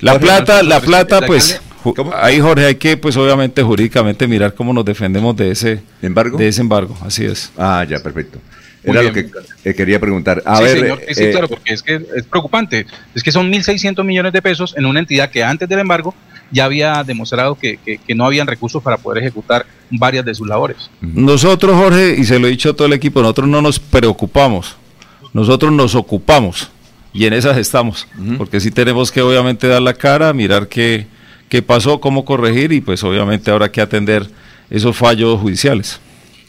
La 0.00 0.12
Jorge, 0.12 0.26
plata, 0.26 0.62
la 0.62 0.80
plata, 0.80 1.20
la 1.22 1.26
pues, 1.26 1.58
ju- 1.82 2.12
ahí 2.20 2.38
Jorge 2.38 2.66
hay 2.66 2.74
que, 2.74 2.98
pues, 2.98 3.16
obviamente 3.16 3.62
jurídicamente 3.62 4.26
mirar 4.28 4.52
cómo 4.54 4.74
nos 4.74 4.84
defendemos 4.84 5.34
de 5.34 5.50
ese 5.50 5.80
¿Embargo? 6.02 6.36
de 6.36 6.48
ese 6.48 6.60
embargo. 6.60 6.96
Así 7.00 7.24
es. 7.24 7.50
Ah, 7.56 7.84
ya, 7.88 7.98
perfecto. 8.00 8.38
Era 8.84 9.02
lo 9.02 9.12
que 9.12 9.26
eh, 9.64 9.74
quería 9.74 9.98
preguntar. 9.98 10.42
A 10.44 10.58
sí, 10.58 10.62
ver, 10.64 10.78
señor, 10.80 11.00
sí, 11.10 11.24
eh, 11.24 11.30
claro, 11.32 11.48
porque 11.48 11.72
es 11.72 11.82
que 11.82 11.94
es 12.14 12.24
preocupante. 12.24 12.86
Es 13.16 13.22
que 13.24 13.32
son 13.32 13.50
1.600 13.50 14.04
millones 14.04 14.32
de 14.32 14.40
pesos 14.42 14.74
en 14.76 14.86
una 14.86 15.00
entidad 15.00 15.28
que 15.30 15.42
antes 15.42 15.68
del 15.68 15.80
embargo 15.80 16.14
ya 16.50 16.64
había 16.64 17.02
demostrado 17.04 17.54
que, 17.56 17.78
que- 17.84 17.98
que 17.98 18.14
no 18.14 18.24
habían 18.24 18.46
recursos 18.46 18.82
para 18.82 18.96
poder 18.96 19.22
ejecutar 19.22 19.66
varias 19.90 20.24
de 20.24 20.34
sus 20.34 20.46
labores. 20.46 20.90
Nosotros, 21.00 21.76
Jorge, 21.76 22.16
y 22.18 22.24
se 22.24 22.38
lo 22.38 22.46
he 22.46 22.50
dicho 22.50 22.70
a 22.70 22.72
todo 22.74 22.86
el 22.86 22.92
equipo, 22.92 23.20
nosotros 23.22 23.48
no 23.48 23.60
nos 23.62 23.78
preocupamos, 23.78 24.76
nosotros 25.32 25.72
nos 25.72 25.94
ocupamos 25.94 26.70
y 27.12 27.24
en 27.26 27.32
esas 27.32 27.56
estamos, 27.56 28.06
porque 28.36 28.60
sí 28.60 28.70
tenemos 28.70 29.10
que 29.10 29.22
obviamente 29.22 29.66
dar 29.68 29.80
la 29.82 29.94
cara, 29.94 30.32
mirar 30.32 30.68
qué, 30.68 31.06
qué 31.48 31.62
pasó, 31.62 32.00
cómo 32.00 32.24
corregir 32.24 32.72
y 32.72 32.80
pues 32.80 33.02
obviamente 33.04 33.50
habrá 33.50 33.70
que 33.72 33.80
atender 33.80 34.28
esos 34.70 34.96
fallos 34.96 35.40
judiciales. 35.40 36.00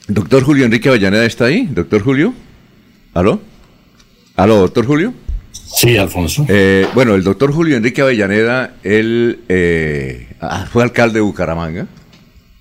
Doctor 0.07 0.43
Julio 0.43 0.65
Enrique 0.65 0.89
Avellaneda 0.89 1.25
está 1.25 1.45
ahí, 1.45 1.67
doctor 1.71 2.01
Julio. 2.01 2.33
¿Aló? 3.13 3.39
¿Aló, 4.35 4.57
doctor 4.57 4.85
Julio? 4.85 5.13
Sí, 5.75 5.97
Alfonso. 5.97 6.45
Eh, 6.47 6.87
bueno, 6.93 7.15
el 7.15 7.23
doctor 7.23 7.51
Julio 7.51 7.75
Enrique 7.77 8.01
Avellaneda, 8.01 8.75
él 8.83 9.39
eh, 9.49 10.27
ah, 10.39 10.65
fue 10.71 10.83
alcalde 10.83 11.15
de 11.15 11.21
Bucaramanga, 11.21 11.87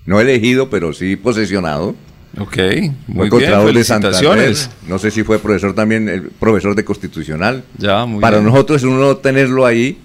no 0.05 0.19
elegido, 0.19 0.69
pero 0.69 0.93
sí 0.93 1.15
posesionado. 1.15 1.95
Ok, 2.39 2.53
Fue 2.53 2.91
muy 3.07 3.15
bien, 3.15 3.29
Contralor 3.29 3.73
de 3.73 3.83
Santander. 3.83 4.55
No 4.87 4.99
sé 4.99 5.09
si 5.09 5.23
fue 5.23 5.39
profesor 5.39 5.73
también, 5.73 6.07
el 6.07 6.23
profesor 6.23 6.75
de 6.75 6.85
constitucional. 6.85 7.63
Ya, 7.77 8.05
muy 8.05 8.21
Para 8.21 8.37
bien. 8.37 8.51
nosotros 8.51 8.77
es 8.81 8.83
uno 8.83 9.17
tenerlo 9.17 9.65
ahí. 9.65 9.97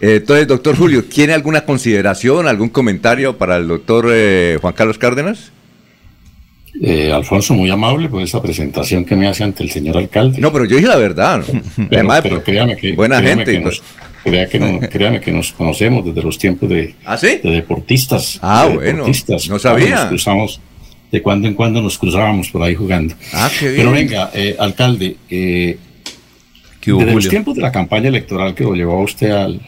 Eh, 0.00 0.16
entonces, 0.16 0.46
doctor 0.46 0.76
Julio, 0.76 1.04
¿tiene 1.04 1.32
alguna 1.32 1.62
consideración, 1.64 2.46
algún 2.46 2.68
comentario 2.68 3.38
para 3.38 3.56
el 3.56 3.66
doctor 3.66 4.08
eh, 4.10 4.58
Juan 4.60 4.74
Carlos 4.74 4.98
Cárdenas? 4.98 5.52
Eh, 6.80 7.10
Alfonso, 7.12 7.54
muy 7.54 7.70
amable 7.70 8.08
por 8.08 8.22
esa 8.22 8.40
presentación 8.40 9.04
que 9.04 9.16
me 9.16 9.26
hace 9.26 9.42
ante 9.44 9.62
el 9.64 9.70
señor 9.70 9.96
alcalde. 9.96 10.40
No, 10.40 10.52
pero 10.52 10.64
yo 10.64 10.76
dije 10.76 10.88
la 10.88 10.96
verdad. 10.96 11.38
¿no? 11.38 11.60
Pero, 11.76 11.88
Además, 11.92 12.20
pero 12.22 12.42
créame 12.44 12.76
que, 12.76 12.92
buena 12.92 13.20
créame 13.20 13.44
gente. 13.44 13.52
que 13.52 13.60
nos, 13.64 13.82
crea 14.22 14.48
que 14.48 14.58
no- 14.60 14.80
créame 14.90 15.20
que 15.20 15.32
nos 15.32 15.52
conocemos 15.52 16.04
desde 16.04 16.22
los 16.22 16.38
tiempos 16.38 16.68
de, 16.68 16.94
¿Ah, 17.04 17.16
sí? 17.16 17.40
de 17.42 17.50
deportistas. 17.50 18.38
Ah, 18.42 18.66
de 18.68 18.74
bueno, 18.76 18.92
deportistas. 18.98 19.48
no 19.48 19.58
sabía. 19.58 19.96
Nos 19.96 20.04
cruzamos, 20.06 20.60
de 21.10 21.20
cuando 21.22 21.48
en 21.48 21.54
cuando 21.54 21.82
nos 21.82 21.98
cruzábamos 21.98 22.48
por 22.50 22.62
ahí 22.62 22.74
jugando. 22.76 23.14
Ah, 23.32 23.50
qué 23.58 23.70
Pero 23.76 23.90
bien. 23.92 24.06
venga, 24.08 24.30
eh, 24.34 24.54
alcalde, 24.58 25.16
eh, 25.30 25.78
¿Qué 26.80 26.92
hubo, 26.92 27.00
desde 27.00 27.14
los 27.14 27.28
tiempos 27.28 27.56
de 27.56 27.62
la 27.62 27.72
campaña 27.72 28.08
electoral 28.08 28.54
que 28.54 28.62
lo 28.62 28.74
llevó 28.74 29.00
a 29.00 29.02
usted 29.04 29.30
al- 29.30 29.60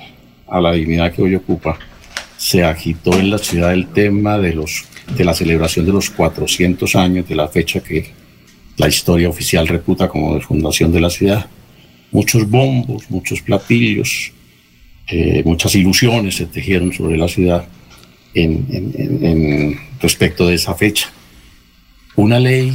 a 0.49 0.61
la 0.61 0.73
dignidad 0.73 1.13
que 1.13 1.23
hoy 1.23 1.35
ocupa, 1.35 1.77
se 2.37 2.63
agitó 2.65 3.13
en 3.19 3.31
la 3.31 3.39
ciudad 3.39 3.73
el 3.73 3.89
tema 3.89 4.39
de 4.39 4.53
los 4.55 4.85
de 5.17 5.25
la 5.25 5.35
celebración 5.35 5.87
de 5.87 5.93
los 5.93 6.11
400 6.11 6.95
años 6.97 7.29
de 7.29 7.35
la 7.35 7.49
fecha 7.49 7.81
que 7.81 8.07
la 8.77 8.89
historia 8.89 9.29
oficial 9.29 9.67
reputa 9.69 10.09
como 10.09 10.35
de 10.35 10.41
fundación 10.41 10.93
de 10.93 11.01
la 11.01 11.11
ciudad. 11.11 11.47
Muchos 12.13 12.49
bombos, 12.49 13.11
muchos 13.11 13.41
platillos, 13.43 14.33
eh, 15.09 15.43
muchas 15.45 15.75
ilusiones 15.75 16.37
se 16.37 16.47
tejieron 16.47 16.93
sobre 16.93 17.17
la 17.17 17.29
ciudad 17.29 17.67
en, 18.35 18.67
en- 18.71 19.25
en- 19.25 19.81
respecto 20.01 20.47
de 20.47 20.55
esa 20.55 20.75
fecha. 20.75 21.11
Una 22.17 22.39
ley 22.41 22.73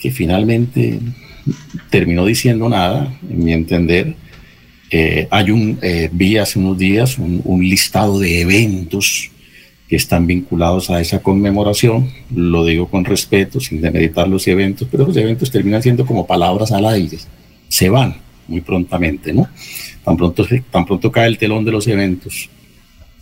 que 0.00 0.10
finalmente 0.10 0.98
terminó 1.90 2.24
diciendo 2.24 2.68
nada, 2.68 3.12
en 3.28 3.44
mi 3.44 3.52
entender. 3.52 4.14
Eh, 4.90 5.26
hay 5.30 5.50
un, 5.50 5.78
eh, 5.82 6.08
vi 6.12 6.36
hace 6.38 6.58
unos 6.58 6.78
días 6.78 7.18
un, 7.18 7.40
un 7.44 7.62
listado 7.62 8.18
de 8.18 8.40
eventos 8.42 9.30
que 9.92 9.96
están 9.96 10.26
vinculados 10.26 10.88
a 10.88 11.02
esa 11.02 11.18
conmemoración. 11.18 12.08
Lo 12.34 12.64
digo 12.64 12.88
con 12.88 13.04
respeto, 13.04 13.60
sin 13.60 13.82
demeritar 13.82 14.26
los 14.26 14.48
eventos, 14.48 14.88
pero 14.90 15.04
los 15.04 15.14
eventos 15.18 15.50
terminan 15.50 15.82
siendo 15.82 16.06
como 16.06 16.26
palabras 16.26 16.72
al 16.72 16.86
aire. 16.86 17.18
Se 17.68 17.90
van 17.90 18.16
muy 18.48 18.62
prontamente, 18.62 19.34
¿no? 19.34 19.46
Tan 20.02 20.16
pronto, 20.16 20.46
tan 20.70 20.86
pronto 20.86 21.12
cae 21.12 21.26
el 21.26 21.36
telón 21.36 21.62
de 21.66 21.72
los 21.72 21.86
eventos, 21.88 22.48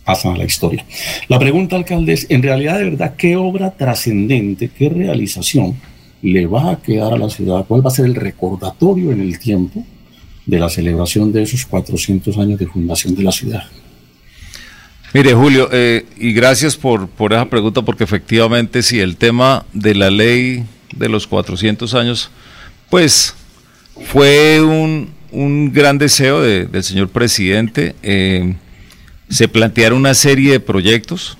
pasan 0.05 0.35
a 0.35 0.37
la 0.37 0.45
historia. 0.45 0.85
La 1.27 1.37
pregunta, 1.37 1.75
alcalde, 1.75 2.13
es, 2.13 2.27
en 2.29 2.41
realidad, 2.41 2.77
de 2.77 2.85
verdad, 2.85 3.15
¿qué 3.17 3.35
obra 3.35 3.71
trascendente, 3.71 4.69
qué 4.69 4.87
realización 4.87 5.75
le 6.21 6.45
va 6.47 6.71
a 6.71 6.81
quedar 6.81 7.11
a 7.11 7.17
la 7.17 7.29
ciudad? 7.29 7.65
¿Cuál 7.67 7.85
va 7.85 7.89
a 7.89 7.93
ser 7.93 8.05
el 8.05 8.15
recordatorio 8.15 9.11
en 9.11 9.19
el 9.19 9.37
tiempo 9.39 9.85
de 10.45 10.57
la 10.57 10.69
celebración 10.69 11.33
de 11.33 11.43
esos 11.43 11.65
400 11.65 12.37
años 12.37 12.57
de 12.57 12.67
fundación 12.67 13.13
de 13.13 13.23
la 13.23 13.33
ciudad? 13.33 13.63
Mire, 15.13 15.33
Julio, 15.33 15.67
eh, 15.73 16.05
y 16.17 16.31
gracias 16.31 16.77
por, 16.77 17.07
por 17.09 17.33
esa 17.33 17.45
pregunta, 17.49 17.81
porque 17.81 18.03
efectivamente, 18.05 18.81
si 18.81 18.99
el 18.99 19.17
tema 19.17 19.65
de 19.73 19.93
la 19.93 20.09
ley 20.09 20.63
de 20.95 21.09
los 21.09 21.27
400 21.27 21.93
años, 21.95 22.31
pues 22.89 23.35
fue 24.05 24.61
un, 24.61 25.09
un 25.31 25.73
gran 25.73 25.97
deseo 25.97 26.41
de- 26.41 26.65
del 26.65 26.83
señor 26.83 27.09
presidente. 27.09 27.95
eh, 28.03 28.55
se 29.29 29.47
plantearon 29.47 29.99
una 29.99 30.13
serie 30.13 30.51
de 30.51 30.59
proyectos, 30.59 31.37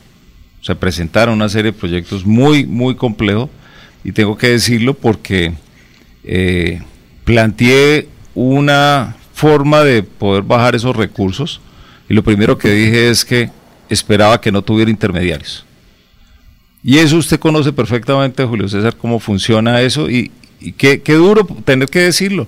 se 0.62 0.76
presentaron 0.76 1.36
una 1.36 1.50
serie 1.50 1.74
de 1.74 1.78
proyectos 1.78 2.26
muy, 2.26 2.66
muy 2.66 2.96
complejos, 2.96 3.50
y 4.06 4.14
tengo 4.14 4.38
que 4.38 4.48
decirlo 4.48 4.94
porque 4.94 5.52
eh, 6.24 6.82
planteé 7.26 8.08
una 8.34 9.18
forma 9.34 9.82
de 9.84 10.04
poder 10.04 10.44
bajar 10.44 10.74
esos 10.76 10.96
recursos, 10.96 11.60
y 12.10 12.14
lo 12.14 12.24
primero 12.24 12.58
que 12.58 12.70
dije 12.70 13.10
es 13.10 13.26
que 13.26 13.50
esperaba 13.94 14.40
que 14.42 14.52
no 14.52 14.62
tuviera 14.62 14.90
intermediarios. 14.90 15.66
Y 16.84 16.98
eso 16.98 17.18
usted 17.18 17.40
conoce 17.40 17.72
perfectamente, 17.72 18.44
Julio 18.44 18.68
César, 18.68 18.96
cómo 18.98 19.20
funciona 19.20 19.82
eso, 19.82 20.10
y, 20.10 20.32
y 20.60 20.72
qué, 20.72 21.02
qué 21.02 21.14
duro 21.14 21.46
tener 21.66 21.90
que 21.90 22.00
decirlo 22.00 22.48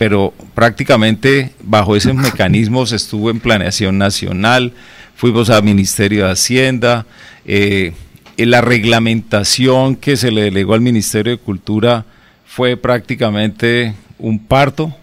pero 0.00 0.32
prácticamente 0.54 1.50
bajo 1.62 1.94
esos 1.94 2.14
mecanismos 2.28 2.92
estuvo 2.92 3.28
en 3.28 3.38
planeación 3.38 3.98
nacional, 3.98 4.72
fuimos 5.14 5.50
al 5.50 5.62
Ministerio 5.62 6.24
de 6.24 6.32
Hacienda, 6.32 7.04
eh, 7.44 7.92
eh, 8.38 8.46
la 8.46 8.62
reglamentación 8.62 9.96
que 9.96 10.16
se 10.16 10.30
le 10.30 10.44
delegó 10.44 10.72
al 10.72 10.80
Ministerio 10.80 11.32
de 11.32 11.36
Cultura 11.36 12.06
fue 12.46 12.78
prácticamente 12.78 13.94
un 14.18 14.38
parto, 14.38 14.96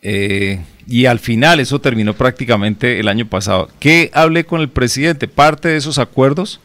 eh, 0.00 0.60
y 0.86 1.06
al 1.06 1.18
final 1.18 1.60
eso 1.60 1.80
terminó 1.80 2.14
prácticamente 2.14 3.00
el 3.00 3.08
año 3.08 3.26
pasado. 3.26 3.68
¿Qué 3.80 4.10
hablé 4.14 4.44
con 4.44 4.60
el 4.60 4.68
presidente? 4.68 5.26
Parte 5.28 5.68
de 5.68 5.76
esos 5.76 5.98
acuerdos 5.98 6.60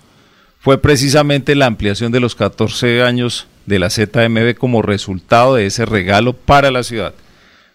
fue 0.60 0.80
precisamente 0.80 1.56
la 1.56 1.66
ampliación 1.66 2.12
de 2.12 2.20
los 2.20 2.36
14 2.36 3.02
años 3.02 3.48
de 3.66 3.80
la 3.80 3.90
ZMB 3.90 4.56
como 4.58 4.82
resultado 4.82 5.56
de 5.56 5.66
ese 5.66 5.86
regalo 5.86 6.34
para 6.34 6.70
la 6.70 6.84
ciudad. 6.84 7.14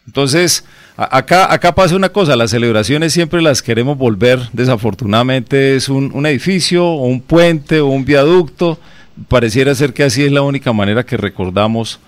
Entonces, 0.06 0.64
acá, 0.96 1.52
acá 1.52 1.74
pasa 1.74 1.96
una 1.96 2.10
cosa, 2.10 2.36
las 2.36 2.52
celebraciones 2.52 3.12
siempre 3.12 3.42
las 3.42 3.60
queremos 3.60 3.98
volver, 3.98 4.38
desafortunadamente 4.52 5.74
es 5.74 5.88
un, 5.88 6.12
un 6.14 6.26
edificio 6.26 6.86
o 6.86 7.06
un 7.06 7.20
puente 7.20 7.80
o 7.80 7.88
un 7.88 8.04
viaducto, 8.04 8.78
pareciera 9.26 9.74
ser 9.74 9.92
que 9.92 10.04
así 10.04 10.22
es 10.24 10.30
la 10.30 10.42
única 10.42 10.72
manera 10.72 11.04
que 11.04 11.16
recordamos 11.16 11.98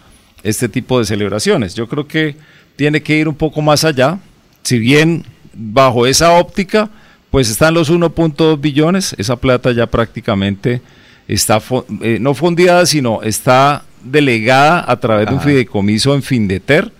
este 0.44 0.68
tipo 0.68 1.00
de 1.00 1.06
celebraciones. 1.06 1.74
Yo 1.74 1.88
creo 1.88 2.06
que 2.06 2.36
tiene 2.76 3.02
que 3.02 3.16
ir 3.16 3.26
un 3.26 3.34
poco 3.34 3.60
más 3.60 3.82
allá, 3.82 4.20
si 4.68 4.78
bien 4.78 5.24
bajo 5.54 6.06
esa 6.06 6.32
óptica, 6.32 6.90
pues 7.30 7.48
están 7.48 7.72
los 7.72 7.90
1.2 7.90 8.60
billones, 8.60 9.14
esa 9.16 9.36
plata 9.36 9.72
ya 9.72 9.86
prácticamente 9.86 10.82
está 11.26 11.62
eh, 12.02 12.18
no 12.20 12.34
fondeada, 12.34 12.84
sino 12.84 13.22
está 13.22 13.84
delegada 14.04 14.84
a 14.86 15.00
través 15.00 15.24
de 15.24 15.32
un 15.32 15.38
Ajá. 15.38 15.48
fideicomiso 15.48 16.14
en 16.14 16.22
Findeter. 16.22 16.92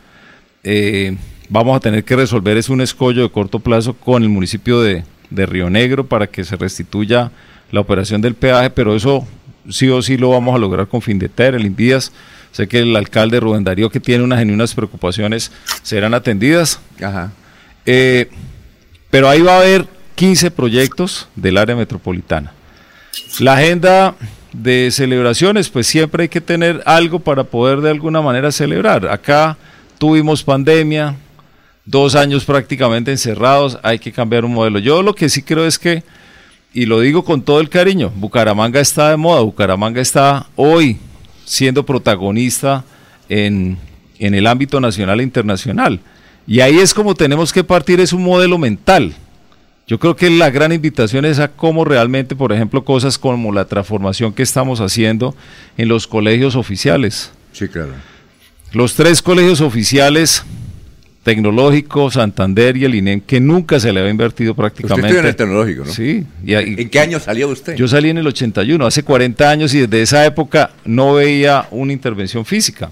Eh, 0.64 1.14
vamos 1.50 1.76
a 1.76 1.80
tener 1.80 2.04
que 2.04 2.16
resolver 2.16 2.56
es 2.56 2.70
un 2.70 2.80
escollo 2.80 3.20
de 3.20 3.30
corto 3.30 3.58
plazo 3.58 3.92
con 3.92 4.22
el 4.22 4.30
municipio 4.30 4.80
de, 4.80 5.04
de 5.28 5.44
Río 5.44 5.68
Negro 5.68 6.06
para 6.06 6.26
que 6.26 6.44
se 6.44 6.56
restituya 6.56 7.30
la 7.70 7.80
operación 7.80 8.22
del 8.22 8.34
peaje, 8.34 8.70
pero 8.70 8.96
eso 8.96 9.28
sí 9.68 9.90
o 9.90 10.00
sí 10.00 10.16
lo 10.16 10.30
vamos 10.30 10.54
a 10.54 10.58
lograr 10.58 10.88
con 10.88 11.02
Findeter, 11.02 11.54
el 11.54 11.66
Invías. 11.66 12.12
Sé 12.50 12.66
que 12.66 12.78
el 12.78 12.96
alcalde 12.96 13.40
Rubén 13.40 13.62
Darío, 13.62 13.90
que 13.90 14.00
tiene 14.00 14.24
unas 14.24 14.38
genuinas 14.38 14.74
preocupaciones, 14.74 15.52
serán 15.82 16.14
atendidas. 16.14 16.80
Eh, 17.90 18.28
pero 19.08 19.30
ahí 19.30 19.40
va 19.40 19.54
a 19.54 19.60
haber 19.60 19.86
15 20.14 20.50
proyectos 20.50 21.26
del 21.34 21.56
área 21.56 21.74
metropolitana. 21.74 22.52
La 23.40 23.54
agenda 23.54 24.14
de 24.52 24.90
celebraciones, 24.90 25.70
pues 25.70 25.86
siempre 25.86 26.24
hay 26.24 26.28
que 26.28 26.42
tener 26.42 26.82
algo 26.84 27.18
para 27.18 27.44
poder 27.44 27.80
de 27.80 27.88
alguna 27.88 28.20
manera 28.20 28.52
celebrar. 28.52 29.08
Acá 29.08 29.56
tuvimos 29.96 30.42
pandemia, 30.42 31.16
dos 31.86 32.14
años 32.14 32.44
prácticamente 32.44 33.10
encerrados, 33.10 33.78
hay 33.82 33.98
que 33.98 34.12
cambiar 34.12 34.44
un 34.44 34.52
modelo. 34.52 34.78
Yo 34.80 35.02
lo 35.02 35.14
que 35.14 35.30
sí 35.30 35.40
creo 35.40 35.64
es 35.64 35.78
que, 35.78 36.02
y 36.74 36.84
lo 36.84 37.00
digo 37.00 37.24
con 37.24 37.40
todo 37.40 37.58
el 37.60 37.70
cariño, 37.70 38.12
Bucaramanga 38.14 38.80
está 38.80 39.08
de 39.08 39.16
moda, 39.16 39.40
Bucaramanga 39.40 40.02
está 40.02 40.46
hoy 40.56 40.98
siendo 41.46 41.86
protagonista 41.86 42.84
en, 43.30 43.78
en 44.18 44.34
el 44.34 44.46
ámbito 44.46 44.78
nacional 44.78 45.20
e 45.20 45.22
internacional. 45.22 46.00
Y 46.48 46.60
ahí 46.60 46.78
es 46.78 46.94
como 46.94 47.14
tenemos 47.14 47.52
que 47.52 47.62
partir, 47.62 48.00
es 48.00 48.14
un 48.14 48.22
modelo 48.22 48.56
mental. 48.56 49.12
Yo 49.86 49.98
creo 49.98 50.16
que 50.16 50.30
la 50.30 50.48
gran 50.48 50.72
invitación 50.72 51.26
es 51.26 51.38
a 51.38 51.48
cómo 51.48 51.84
realmente, 51.84 52.34
por 52.34 52.54
ejemplo, 52.54 52.84
cosas 52.84 53.18
como 53.18 53.52
la 53.52 53.66
transformación 53.66 54.32
que 54.32 54.42
estamos 54.42 54.80
haciendo 54.80 55.36
en 55.76 55.88
los 55.88 56.06
colegios 56.06 56.56
oficiales. 56.56 57.32
Sí, 57.52 57.68
claro. 57.68 57.92
Los 58.72 58.94
tres 58.94 59.20
colegios 59.20 59.60
oficiales, 59.60 60.42
Tecnológico, 61.22 62.10
Santander 62.10 62.78
y 62.78 62.86
el 62.86 62.94
INEM, 62.94 63.20
que 63.20 63.40
nunca 63.40 63.78
se 63.78 63.92
le 63.92 64.00
había 64.00 64.10
invertido 64.10 64.54
prácticamente. 64.54 65.06
Usted 65.08 65.20
en 65.20 65.26
el 65.26 65.36
tecnológico, 65.36 65.84
¿no? 65.84 65.92
Sí. 65.92 66.24
y 66.42 66.54
¿En 66.54 66.88
qué 66.88 67.00
año 67.00 67.20
salió 67.20 67.48
usted? 67.48 67.76
yo 67.76 67.86
salí 67.88 68.08
en 68.08 68.16
el 68.18 68.26
81, 68.26 68.86
hace 68.86 69.02
40 69.02 69.50
años, 69.50 69.74
y 69.74 69.80
desde 69.80 70.00
esa 70.00 70.24
época 70.24 70.70
no 70.86 71.14
veía 71.14 71.68
una 71.70 71.92
intervención 71.92 72.46
física. 72.46 72.90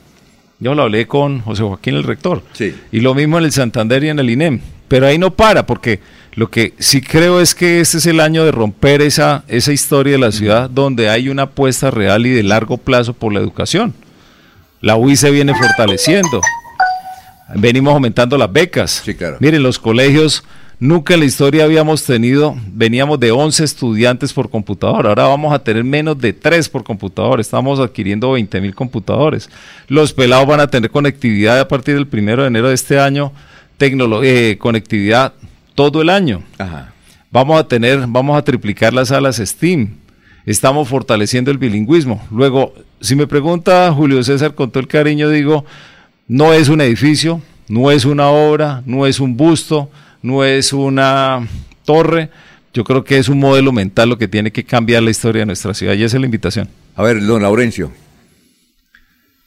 Yo 0.58 0.74
lo 0.74 0.84
hablé 0.84 1.06
con 1.06 1.40
José 1.40 1.62
Joaquín, 1.62 1.96
el 1.96 2.04
rector. 2.04 2.42
Sí. 2.52 2.74
Y 2.90 3.00
lo 3.00 3.14
mismo 3.14 3.38
en 3.38 3.44
el 3.44 3.52
Santander 3.52 4.02
y 4.04 4.08
en 4.08 4.18
el 4.18 4.30
INEM. 4.30 4.60
Pero 4.88 5.06
ahí 5.06 5.18
no 5.18 5.34
para, 5.34 5.66
porque 5.66 6.00
lo 6.34 6.50
que 6.50 6.74
sí 6.78 7.00
creo 7.00 7.40
es 7.40 7.54
que 7.54 7.80
este 7.80 7.98
es 7.98 8.06
el 8.06 8.20
año 8.20 8.44
de 8.44 8.52
romper 8.52 9.02
esa, 9.02 9.44
esa 9.48 9.72
historia 9.72 10.12
de 10.12 10.18
la 10.18 10.32
ciudad 10.32 10.70
donde 10.70 11.08
hay 11.08 11.28
una 11.28 11.42
apuesta 11.42 11.90
real 11.90 12.26
y 12.26 12.30
de 12.30 12.42
largo 12.42 12.78
plazo 12.78 13.12
por 13.14 13.32
la 13.32 13.40
educación. 13.40 13.94
La 14.80 14.96
UI 14.96 15.16
se 15.16 15.30
viene 15.30 15.54
fortaleciendo. 15.54 16.40
Venimos 17.54 17.94
aumentando 17.94 18.36
las 18.38 18.52
becas. 18.52 19.02
Miren, 19.40 19.62
los 19.62 19.78
colegios, 19.78 20.44
nunca 20.78 21.14
en 21.14 21.20
la 21.20 21.26
historia 21.26 21.64
habíamos 21.64 22.04
tenido, 22.04 22.54
veníamos 22.72 23.18
de 23.20 23.30
11 23.30 23.64
estudiantes 23.64 24.32
por 24.32 24.50
computador, 24.50 25.06
ahora 25.06 25.24
vamos 25.24 25.52
a 25.54 25.58
tener 25.58 25.84
menos 25.84 26.18
de 26.18 26.32
3 26.32 26.68
por 26.68 26.84
computador, 26.84 27.40
estamos 27.40 27.80
adquiriendo 27.80 28.32
20 28.32 28.60
mil 28.60 28.74
computadores. 28.74 29.48
Los 29.88 30.12
pelados 30.12 30.46
van 30.46 30.60
a 30.60 30.66
tener 30.68 30.90
conectividad 30.90 31.58
a 31.60 31.68
partir 31.68 31.94
del 31.94 32.06
primero 32.06 32.42
de 32.42 32.48
enero 32.48 32.68
de 32.68 32.74
este 32.74 32.98
año, 32.98 33.32
tecnolo- 33.78 34.22
eh, 34.24 34.58
conectividad 34.58 35.32
todo 35.74 36.02
el 36.02 36.10
año. 36.10 36.42
Vamos 37.30 37.58
a 37.60 37.66
tener, 37.68 38.04
vamos 38.06 38.36
a 38.38 38.42
triplicar 38.42 38.92
las 38.94 39.08
salas 39.08 39.36
STEAM. 39.36 39.96
Estamos 40.46 40.88
fortaleciendo 40.88 41.50
el 41.50 41.58
bilingüismo. 41.58 42.24
Luego, 42.30 42.72
si 43.00 43.16
me 43.16 43.26
pregunta 43.26 43.92
Julio 43.92 44.22
César 44.22 44.54
con 44.54 44.70
todo 44.70 44.80
el 44.80 44.86
cariño, 44.86 45.28
digo, 45.28 45.64
no 46.28 46.52
es 46.52 46.68
un 46.68 46.80
edificio, 46.80 47.42
no 47.68 47.90
es 47.90 48.04
una 48.04 48.28
obra, 48.28 48.82
no 48.86 49.06
es 49.06 49.18
un 49.18 49.36
busto, 49.36 49.90
no 50.22 50.44
es 50.44 50.72
una 50.72 51.46
torre. 51.84 52.30
Yo 52.74 52.84
creo 52.84 53.04
que 53.04 53.18
es 53.18 53.28
un 53.28 53.38
modelo 53.38 53.72
mental 53.72 54.08
lo 54.08 54.18
que 54.18 54.28
tiene 54.28 54.50
que 54.50 54.64
cambiar 54.64 55.02
la 55.02 55.10
historia 55.10 55.40
de 55.40 55.46
nuestra 55.46 55.72
ciudad 55.74 55.94
y 55.94 56.02
esa 56.02 56.16
es 56.16 56.20
la 56.20 56.26
invitación. 56.26 56.68
A 56.94 57.02
ver, 57.02 57.24
don 57.24 57.42
Laurencio. 57.42 57.92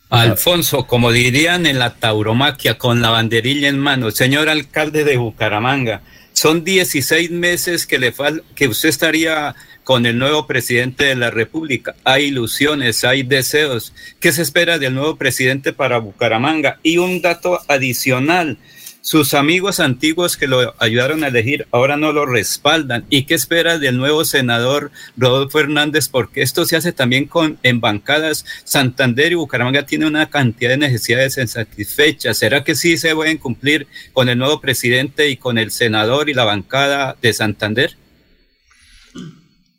Alfonso, 0.09 0.87
como 0.87 1.11
dirían 1.11 1.67
en 1.67 1.77
la 1.77 1.93
tauromaquia, 1.93 2.79
con 2.79 2.99
la 2.99 3.11
banderilla 3.11 3.67
en 3.67 3.77
mano, 3.77 4.09
señor 4.09 4.49
alcalde 4.49 5.03
de 5.03 5.17
Bucaramanga, 5.17 6.01
son 6.33 6.63
16 6.63 7.29
meses 7.29 7.85
que, 7.85 7.99
le 7.99 8.11
fal 8.11 8.43
que 8.55 8.67
usted 8.67 8.89
estaría 8.89 9.55
con 9.83 10.05
el 10.05 10.17
nuevo 10.17 10.47
presidente 10.47 11.05
de 11.05 11.15
la 11.15 11.31
República. 11.31 11.95
Hay 12.03 12.25
ilusiones, 12.25 13.03
hay 13.03 13.23
deseos. 13.23 13.93
¿Qué 14.19 14.31
se 14.31 14.41
espera 14.41 14.77
del 14.77 14.95
nuevo 14.95 15.15
presidente 15.15 15.73
para 15.73 15.97
Bucaramanga? 15.97 16.79
Y 16.81 16.97
un 16.97 17.21
dato 17.21 17.59
adicional, 17.67 18.57
Sus 19.01 19.33
amigos 19.33 19.79
antiguos 19.79 20.35
que 20.35 20.47
lo 20.47 20.75
ayudaron 20.77 21.23
a 21.23 21.29
elegir 21.29 21.67
ahora 21.71 21.95
no 21.95 22.11
lo 22.11 22.25
respaldan. 22.25 23.05
¿Y 23.09 23.23
qué 23.23 23.33
espera 23.33 23.79
del 23.79 23.97
nuevo 23.97 24.25
senador 24.25 24.91
Rodolfo 25.15 25.59
Hernández? 25.59 26.09
Porque 26.09 26.41
esto 26.41 26.65
se 26.65 26.75
hace 26.75 26.91
también 26.91 27.25
con 27.25 27.57
en 27.63 27.79
bancadas. 27.79 28.45
Santander 28.65 29.31
y 29.31 29.35
Bucaramanga 29.35 29.85
tienen 29.85 30.09
una 30.09 30.29
cantidad 30.29 30.71
de 30.71 30.77
necesidades 30.77 31.37
insatisfechas. 31.37 32.37
¿Será 32.37 32.63
que 32.65 32.75
sí 32.75 32.97
se 32.97 33.15
pueden 33.15 33.37
cumplir 33.37 33.87
con 34.11 34.27
el 34.27 34.37
nuevo 34.37 34.59
presidente 34.59 35.29
y 35.29 35.37
con 35.37 35.57
el 35.57 35.71
senador 35.71 36.29
y 36.29 36.33
la 36.33 36.43
bancada 36.43 37.15
de 37.21 37.31
Santander? 37.31 37.95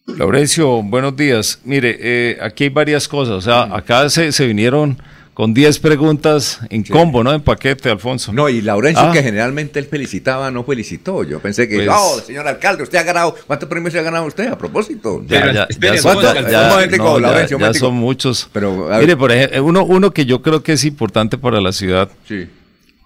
Laurencio, 0.06 0.82
buenos 0.82 1.14
días. 1.14 1.60
Mire, 1.64 1.98
eh, 2.01 2.38
aquí 2.40 2.64
hay 2.64 2.70
varias 2.70 3.06
cosas. 3.06 3.34
O 3.34 3.40
sea, 3.42 3.64
acá 3.76 4.09
se 4.09 4.47
vinieron 4.47 4.98
con 5.35 5.55
10 5.55 5.78
preguntas 5.78 6.61
en 6.69 6.82
combo, 6.85 7.24
¿no? 7.24 7.32
En 7.32 7.40
paquete, 7.40 7.89
Alfonso. 7.90 8.32
No, 8.32 8.48
y 8.48 8.61
Laurencio, 8.61 9.02
Ah, 9.07 9.12
que 9.12 9.23
generalmente 9.23 9.78
él 9.78 9.86
felicitaba, 9.86 10.51
no 10.51 10.65
felicitó. 10.65 11.24
Yo 11.24 11.40
pensé 11.40 11.66
que, 11.69 11.77
Pues- 11.77 11.89
oh, 11.90 12.20
señor 12.20 12.47
alcalde, 12.47 12.82
usted 12.82 12.98
ha 12.98 13.02
ganado. 13.05 13.35
¿Cuántos 13.47 13.69
premios 13.69 13.93
se 13.93 13.98
ha 14.01 14.02
ganado 14.02 14.27
usted 14.27 14.48
a 14.48 14.59
propósito? 14.59 15.24
Ya, 15.27 15.52
ya, 15.52 15.69
ya 15.81 15.97
son, 17.74 17.94
muchos. 17.94 18.48
Pero. 18.52 18.89
Mire, 19.01 19.16
por 19.16 19.32
ejemplo, 19.32 19.65
uno, 19.65 19.85
uno 19.85 20.11
que 20.12 20.27
yo 20.27 20.43
creo 20.43 20.62
que 20.62 20.73
es 20.73 20.85
importante 20.85 21.39
para 21.39 21.61
la 21.61 21.73
ciudad. 21.73 22.09
Sí. 22.28 22.48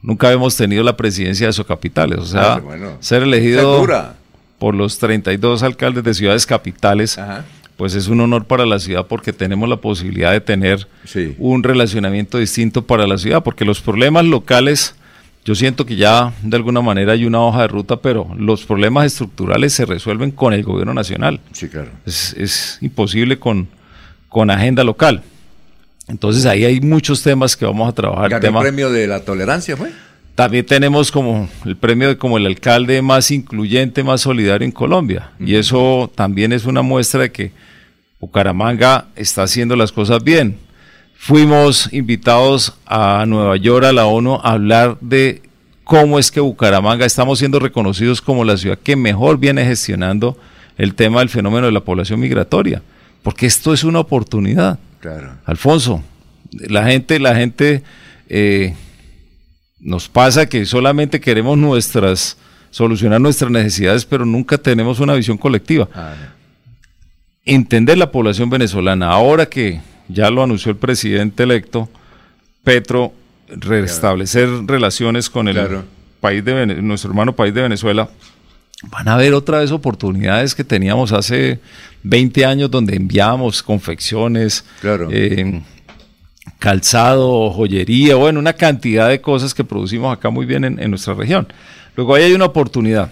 Nunca 0.03 0.31
hemos 0.33 0.57
tenido 0.57 0.83
la 0.83 0.97
presidencia 0.97 1.47
de 1.47 1.53
Socapitales. 1.53 2.19
O 2.19 2.27
sea, 2.27 2.55
Ah, 2.55 2.59
bueno. 2.59 2.97
ser 3.01 3.23
elegido 3.23 3.87
por 4.59 4.75
los 4.75 4.99
32 4.99 5.63
alcaldes 5.63 6.05
de 6.05 6.15
ciudades 6.15 6.47
capitales, 6.47 7.19
pues 7.77 7.95
es 7.95 8.07
un 8.09 8.21
honor 8.21 8.45
para 8.45 8.67
la 8.67 8.79
ciudad 8.79 9.07
porque 9.07 9.33
tenemos 9.33 9.69
la 9.69 9.77
posibilidad 9.77 10.31
de 10.33 10.41
tener 10.41 10.87
Sí. 11.05 11.35
un 11.39 11.63
relacionamiento 11.63 12.39
distinto 12.39 12.83
para 12.87 13.07
la 13.07 13.19
ciudad, 13.19 13.43
porque 13.43 13.65
los 13.65 13.81
problemas 13.81 14.25
locales, 14.25 14.95
yo 15.45 15.55
siento 15.55 15.85
que 15.85 15.97
ya 15.97 16.33
de 16.43 16.57
alguna 16.57 16.81
manera 16.81 17.13
hay 17.13 17.25
una 17.27 17.41
hoja 17.41 17.63
de 17.63 17.69
ruta, 17.69 17.97
pero 17.97 18.29
los 18.39 18.65
problemas 18.65 19.07
estructurales 19.07 19.73
se 19.73 19.85
resuelven 19.87 20.31
con 20.31 20.53
el 20.55 20.63
gobierno 20.63 20.95
nacional. 20.95 21.41
Sí, 21.53 21.69
claro. 21.69 21.91
Es, 22.07 22.33
es 22.39 22.79
imposible 22.81 23.39
con, 23.39 23.67
con 24.29 24.51
agenda 24.51 24.85
local. 24.85 25.23
Entonces 26.07 26.45
ahí 26.47 26.65
hay 26.65 26.81
muchos 26.81 27.23
temas 27.23 27.57
que 27.57 27.65
vamos 27.65 27.89
a 27.89 27.93
trabajar. 27.93 28.29
Ganó 28.31 28.41
Tema- 28.43 28.61
el 28.61 28.65
premio 28.67 28.91
de 28.91 29.07
la 29.07 29.21
tolerancia, 29.21 29.77
¿fue? 29.77 29.91
También 30.35 30.66
tenemos 30.66 31.12
como 31.12 31.48
el 31.65 31.77
premio 31.77 32.09
de 32.09 32.19
como 32.19 32.39
el 32.39 32.47
alcalde 32.47 33.01
más 33.02 33.31
incluyente, 33.31 34.02
más 34.02 34.23
solidario 34.23 34.65
en 34.65 34.73
Colombia. 34.73 35.31
Y 35.39 35.55
eso 35.55 36.11
también 36.15 36.52
es 36.52 36.65
una 36.65 36.82
muestra 36.82 37.23
de 37.23 37.32
que 37.32 37.52
Bucaramanga 38.19 39.06
está 39.15 39.44
haciendo 39.44 39.77
las 39.77 39.93
cosas 39.93 40.24
bien. 40.24 40.56
Fuimos 41.16 41.93
invitados 41.93 42.74
a 42.86 43.24
Nueva 43.27 43.56
York, 43.56 43.86
a 43.86 43.93
la 43.93 44.06
ONU, 44.06 44.40
a 44.43 44.52
hablar 44.52 44.98
de 45.01 45.43
cómo 45.85 46.19
es 46.19 46.31
que 46.32 46.40
Bucaramanga 46.40 47.06
estamos 47.06 47.39
siendo 47.39 47.61
reconocidos 47.61 48.20
como 48.20 48.44
la 48.44 48.56
ciudad 48.56 48.78
que 48.78 48.97
mejor 48.97 49.39
viene 49.39 49.65
gestionando 49.65 50.36
el 50.77 50.94
tema 50.94 51.20
del 51.20 51.28
fenómeno 51.28 51.66
de 51.66 51.73
la 51.73 51.81
población 51.81 52.19
migratoria. 52.19 52.82
Porque 53.23 53.47
esto 53.47 53.73
es 53.73 53.85
una 53.85 54.01
oportunidad. 54.01 54.81
Claro. 55.01 55.36
Alfonso, 55.44 56.02
la 56.51 56.85
gente, 56.86 57.20
la 57.20 57.36
gente 57.36 57.82
eh, 58.28 58.74
nos 59.85 60.09
pasa 60.09 60.47
que 60.48 60.65
solamente 60.66 61.20
queremos 61.20 61.56
nuestras, 61.56 62.36
solucionar 62.70 63.20
nuestras 63.20 63.51
necesidades, 63.52 64.05
pero 64.05 64.24
nunca 64.24 64.59
tenemos 64.59 64.98
una 64.98 65.15
visión 65.15 65.39
colectiva. 65.39 65.89
Entender 67.44 67.98
la 67.98 68.11
población 68.11 68.48
venezolana, 68.48 69.11
ahora 69.11 69.47
que 69.47 69.81
ya 70.09 70.31
lo 70.31 70.43
anunció 70.43 70.70
el 70.73 70.78
presidente 70.78 71.43
electo, 71.43 71.89
Petro, 72.65 73.12
restablecer 73.48 74.48
relaciones 74.66 75.28
con 75.28 75.48
el 75.48 75.55
Claro. 75.55 75.85
país 76.20 76.43
de 76.43 76.55
Vene- 76.55 76.81
nuestro 76.82 77.11
hermano 77.11 77.36
país 77.36 77.52
de 77.52 77.61
Venezuela, 77.61 78.09
van 78.85 79.09
a 79.09 79.15
haber 79.15 79.35
otra 79.35 79.59
vez 79.59 79.70
oportunidades 79.70 80.55
que 80.55 80.65
teníamos 80.65 81.12
hace 81.12 81.61
20 82.02 82.47
años 82.47 82.70
donde 82.70 82.97
enviábamos 82.97 83.62
confecciones, 83.62 84.65
Claro. 84.81 85.09
eh, 85.12 85.61
calzado, 86.59 87.51
joyería, 87.51 88.16
bueno, 88.16 88.39
una 88.39 88.55
cantidad 88.55 89.09
de 89.09 89.21
cosas 89.21 89.55
que 89.55 89.65
producimos 89.65 90.12
acá 90.12 90.31
muy 90.31 90.47
bien 90.47 90.65
en, 90.65 90.91
nuestra 90.91 91.15
región. 91.15 91.47
Luego 91.97 92.15
ahí 92.15 92.25
hay 92.25 92.33
una 92.33 92.47
oportunidad. 92.47 93.11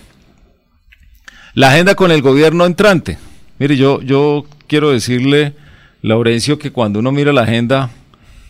La 1.55 1.71
agenda 1.71 1.95
con 1.95 2.11
el 2.11 2.23
gobierno 2.23 2.65
entrante. 2.65 3.19
Mire, 3.59 3.77
yo, 3.77 4.01
yo 4.03 4.47
quiero 4.67 4.91
decirle, 4.91 5.53
Laurencio, 6.01 6.59
que 6.59 6.73
cuando 6.73 6.99
uno 6.99 7.13
mira 7.13 7.33
la 7.33 7.43
agenda 7.43 7.91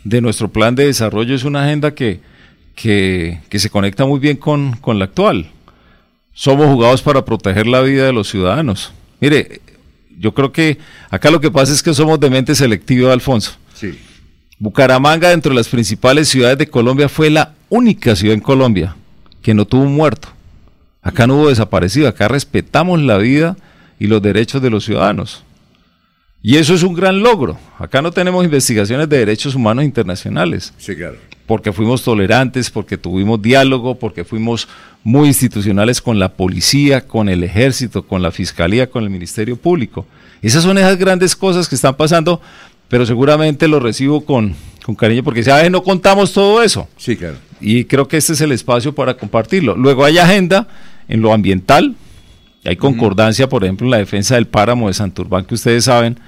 de 0.05 0.21
nuestro 0.21 0.49
plan 0.49 0.75
de 0.75 0.87
desarrollo 0.87 1.35
es 1.35 1.45
una 1.45 1.65
agenda 1.65 1.95
que, 1.95 2.21
que, 2.75 3.41
que 3.49 3.59
se 3.59 3.71
conecta 3.71 4.07
muy 4.07 4.21
bien 4.21 4.37
con, 4.37 4.77
con 4.77 4.99
la 4.99 5.07
actual. 5.07 5.51
Somos 6.33 6.67
jugados 6.67 7.03
para 7.03 7.25
proteger 7.25 7.67
la 7.67 7.83
vida 7.83 8.07
de 8.07 8.13
los 8.13 8.29
ciudadanos. 8.29 8.93
Mire, 9.21 9.61
yo 10.19 10.33
creo 10.33 10.53
que 10.53 10.79
acá 11.11 11.31
lo 11.31 11.41
que 11.41 11.51
pasa 11.51 11.73
es 11.73 11.83
que 11.83 11.93
somos 11.93 12.19
de 12.21 12.31
mente 12.31 12.55
selectiva, 12.55 13.13
Alfonso. 13.13 13.57
Sí. 13.75 13.99
Bucaramanga, 14.63 15.31
dentro 15.31 15.51
de 15.51 15.57
las 15.57 15.67
principales 15.69 16.29
ciudades 16.29 16.57
de 16.57 16.69
Colombia, 16.69 17.09
fue 17.09 17.31
la 17.31 17.53
única 17.69 18.15
ciudad 18.15 18.35
en 18.35 18.41
Colombia 18.41 18.95
que 19.43 19.55
no 19.55 19.65
tuvo 19.65 19.83
un 19.83 19.95
muerto. 19.97 20.29
Acá 21.03 21.27
no 21.27 21.35
hubo 21.35 21.49
desaparecido, 21.49 22.07
acá 22.07 22.29
respetamos 22.29 23.01
la 23.03 23.19
vida 23.19 23.57
y 23.99 24.07
los 24.07 24.23
derechos 24.23 24.63
de 24.63 24.71
los 24.71 24.85
ciudadanos. 24.85 25.43
Y 26.43 26.59
eso 26.59 26.75
es 26.75 26.85
un 26.85 26.95
gran 26.95 27.25
logro. 27.25 27.59
Acá 27.77 28.03
no 28.03 28.13
tenemos 28.13 28.45
investigaciones 28.45 29.09
de 29.09 29.19
derechos 29.19 29.57
humanos 29.57 29.85
internacionales 29.85 30.73
Sí, 30.79 30.95
claro. 30.95 31.17
porque 31.45 31.73
fuimos 31.73 32.05
tolerantes, 32.05 32.71
porque 32.71 32.97
tuvimos 32.97 33.43
diálogo, 33.43 33.97
porque 33.97 34.23
fuimos 34.25 34.69
muy 35.03 35.27
institucionales 35.27 36.01
con 36.01 36.21
la 36.21 36.35
policía, 36.35 37.09
con 37.09 37.29
el 37.29 37.43
ejército, 37.43 38.05
con 38.07 38.23
la 38.23 38.31
fiscalía, 38.31 38.89
con 38.89 39.03
el 39.03 39.11
Ministerio 39.11 39.57
Público. 39.57 40.07
Esas 40.41 40.63
son 40.63 40.79
esas 40.79 40.97
grandes 40.99 41.35
cosas 41.35 41.69
que 41.69 41.75
están 41.75 41.97
pasando, 41.97 42.41
pero 42.93 43.06
seguramente 43.06 43.69
lo 43.69 43.81
recibo 43.81 44.23
con, 44.23 44.55
con 44.85 44.94
cariño 44.94 45.24
porque 45.24 45.43
sabes, 45.43 45.70
no 45.70 45.82
contamos 45.82 46.35
todo 46.35 46.62
eso. 46.62 46.86
Sí, 46.98 47.16
claro. 47.16 47.36
Y 47.59 47.86
creo 47.86 48.06
que 48.06 48.19
este 48.19 48.35
es 48.35 48.43
el 48.43 48.52
espacio 48.52 48.94
para 48.94 49.16
compartirlo. 49.16 49.74
Luego 49.74 50.05
hay 50.05 50.19
agenda 50.19 50.69
en 51.09 51.23
lo 51.23 51.32
ambiental, 51.32 51.94
hay 52.66 52.77
concordancia, 52.77 53.48
por 53.48 53.64
ejemplo, 53.64 53.86
en 53.86 53.93
la 53.93 53.97
defensa 53.97 54.35
del 54.35 54.47
páramo 54.47 54.89
de 54.89 54.93
Santurbán, 54.93 55.47
que 55.47 55.55
ustedes 55.55 55.85
saben. 55.85 56.20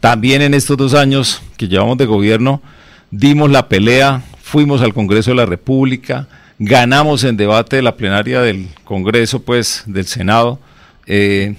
También 0.00 0.40
en 0.40 0.54
estos 0.54 0.78
dos 0.78 0.94
años 0.94 1.42
que 1.58 1.68
llevamos 1.68 1.98
de 1.98 2.06
gobierno, 2.06 2.62
dimos 3.10 3.50
la 3.50 3.68
pelea, 3.68 4.22
fuimos 4.42 4.80
al 4.80 4.94
Congreso 4.94 5.32
de 5.32 5.36
la 5.36 5.44
República, 5.44 6.28
ganamos 6.58 7.24
en 7.24 7.36
debate 7.36 7.76
de 7.76 7.82
la 7.82 7.94
plenaria 7.98 8.40
del 8.40 8.68
Congreso, 8.84 9.42
pues, 9.42 9.82
del 9.84 10.06
Senado. 10.06 10.60
eh, 11.06 11.56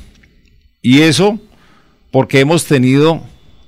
y 0.82 1.02
eso 1.02 1.40
porque 2.10 2.40
hemos 2.40 2.66
tenido 2.66 3.22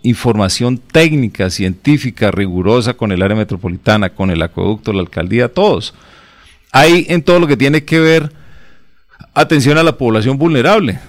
información 0.03 0.77
técnica, 0.77 1.49
científica, 1.49 2.31
rigurosa 2.31 2.93
con 2.93 3.11
el 3.11 3.21
área 3.21 3.35
metropolitana, 3.35 4.09
con 4.09 4.31
el 4.31 4.41
acueducto, 4.41 4.93
la 4.93 5.01
alcaldía, 5.01 5.49
todos. 5.53 5.93
Hay 6.71 7.05
en 7.09 7.23
todo 7.23 7.39
lo 7.39 7.47
que 7.47 7.57
tiene 7.57 7.84
que 7.84 7.99
ver 7.99 8.31
atención 9.34 9.77
a 9.77 9.84
la 9.84 9.97
población 9.97 10.38
vulnerable. 10.38 10.99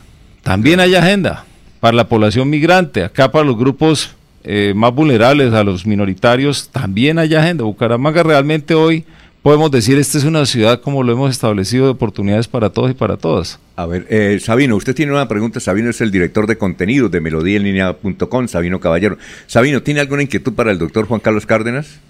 También 0.42 0.80
hay 0.80 0.94
agenda 0.94 1.44
para 1.80 1.96
la 1.96 2.08
población 2.08 2.50
migrante, 2.50 3.04
acá 3.04 3.30
para 3.30 3.44
los 3.44 3.56
grupos 3.56 4.14
eh, 4.42 4.72
más 4.74 4.94
vulnerables, 4.94 5.52
a 5.52 5.64
los 5.64 5.86
minoritarios, 5.86 6.70
también 6.70 7.18
hay 7.18 7.34
agenda. 7.34 7.64
Bucaramanga 7.64 8.22
realmente 8.22 8.74
hoy 8.74 9.04
podemos 9.42 9.70
decir, 9.70 9.98
esta 9.98 10.18
es 10.18 10.24
una 10.24 10.46
ciudad 10.46 10.80
como 10.80 11.02
lo 11.02 11.12
hemos 11.12 11.30
establecido 11.30 11.84
de 11.86 11.90
oportunidades 11.92 12.48
para 12.48 12.70
todos 12.70 12.90
y 12.90 12.94
para 12.94 13.16
todas. 13.16 13.58
A 13.76 13.86
ver, 13.86 14.06
eh, 14.10 14.38
Sabino, 14.40 14.76
usted 14.76 14.94
tiene 14.94 15.12
una 15.12 15.28
pregunta. 15.28 15.60
Sabino 15.60 15.90
es 15.90 16.00
el 16.00 16.10
director 16.10 16.46
de 16.46 16.58
contenidos 16.58 17.10
de 17.10 17.20
melodíaenlínea.com, 17.20 18.48
Sabino 18.48 18.80
Caballero. 18.80 19.16
Sabino, 19.46 19.82
¿tiene 19.82 20.00
alguna 20.00 20.22
inquietud 20.22 20.52
para 20.52 20.70
el 20.70 20.78
doctor 20.78 21.06
Juan 21.06 21.20
Carlos 21.20 21.46
Cárdenas? 21.46 22.00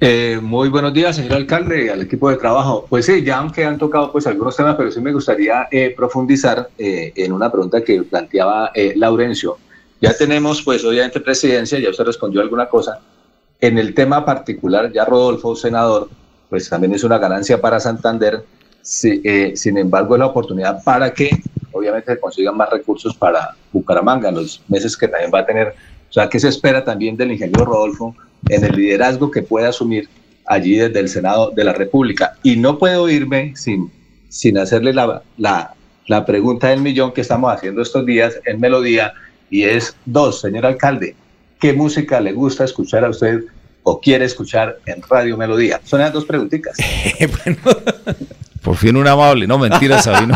Eh, 0.00 0.38
muy 0.40 0.68
buenos 0.68 0.94
días, 0.94 1.16
señor 1.16 1.32
alcalde, 1.32 1.86
y 1.86 1.88
al 1.88 2.02
equipo 2.02 2.30
de 2.30 2.36
trabajo. 2.36 2.86
Pues 2.88 3.06
sí, 3.06 3.24
ya 3.24 3.38
aunque 3.38 3.64
han 3.64 3.78
tocado 3.78 4.12
pues 4.12 4.28
algunos 4.28 4.56
temas, 4.56 4.76
pero 4.76 4.92
sí 4.92 5.00
me 5.00 5.12
gustaría 5.12 5.66
eh, 5.72 5.92
profundizar 5.96 6.68
eh, 6.78 7.12
en 7.16 7.32
una 7.32 7.50
pregunta 7.50 7.82
que 7.82 8.02
planteaba 8.04 8.70
eh, 8.74 8.92
Laurencio. 8.94 9.58
Ya 10.00 10.16
tenemos 10.16 10.62
pues 10.62 10.84
obviamente 10.84 11.18
presidencia, 11.18 11.80
ya 11.80 11.90
usted 11.90 12.04
respondió 12.04 12.40
alguna 12.40 12.66
cosa. 12.66 13.00
En 13.60 13.76
el 13.76 13.94
tema 13.94 14.24
particular, 14.24 14.92
ya 14.92 15.04
Rodolfo, 15.04 15.56
senador, 15.56 16.08
pues 16.48 16.68
también 16.68 16.94
es 16.94 17.02
una 17.02 17.18
ganancia 17.18 17.60
para 17.60 17.80
Santander. 17.80 18.44
Sí, 18.82 19.20
eh, 19.24 19.52
sin 19.56 19.76
embargo, 19.76 20.14
es 20.14 20.20
la 20.20 20.26
oportunidad 20.26 20.82
para 20.84 21.12
que 21.12 21.30
obviamente 21.72 22.12
se 22.12 22.20
consigan 22.20 22.56
más 22.56 22.70
recursos 22.70 23.16
para 23.16 23.56
Bucaramanga 23.72 24.28
en 24.28 24.36
los 24.36 24.62
meses 24.68 24.96
que 24.96 25.08
también 25.08 25.30
va 25.34 25.40
a 25.40 25.46
tener. 25.46 25.74
O 26.08 26.12
sea, 26.12 26.28
¿qué 26.28 26.38
se 26.38 26.48
espera 26.48 26.84
también 26.84 27.16
del 27.16 27.32
ingeniero 27.32 27.64
Rodolfo 27.64 28.14
en 28.48 28.64
el 28.64 28.76
liderazgo 28.76 29.30
que 29.30 29.42
puede 29.42 29.66
asumir 29.66 30.08
allí 30.46 30.76
desde 30.76 31.00
el 31.00 31.08
Senado 31.08 31.50
de 31.50 31.64
la 31.64 31.72
República? 31.72 32.34
Y 32.42 32.56
no 32.56 32.78
puedo 32.78 33.08
irme 33.08 33.54
sin, 33.56 33.90
sin 34.28 34.56
hacerle 34.56 34.94
la, 34.94 35.22
la, 35.36 35.74
la 36.06 36.24
pregunta 36.24 36.68
del 36.68 36.80
millón 36.80 37.12
que 37.12 37.20
estamos 37.20 37.52
haciendo 37.52 37.82
estos 37.82 38.06
días 38.06 38.38
en 38.46 38.60
Melodía, 38.60 39.12
y 39.50 39.64
es 39.64 39.96
dos, 40.06 40.40
señor 40.40 40.64
alcalde, 40.64 41.14
¿qué 41.60 41.72
música 41.72 42.20
le 42.20 42.32
gusta 42.32 42.64
escuchar 42.64 43.04
a 43.04 43.10
usted 43.10 43.44
o 43.82 44.00
quiere 44.00 44.24
escuchar 44.24 44.78
en 44.86 45.02
Radio 45.08 45.36
Melodía? 45.36 45.80
Son 45.84 46.00
las 46.00 46.12
dos 46.12 46.24
preguntitas. 46.24 46.76
Por 48.62 48.76
fin 48.76 48.96
un 48.96 49.06
amable. 49.06 49.46
No, 49.46 49.58
mentira, 49.58 50.02
Sabino. 50.02 50.34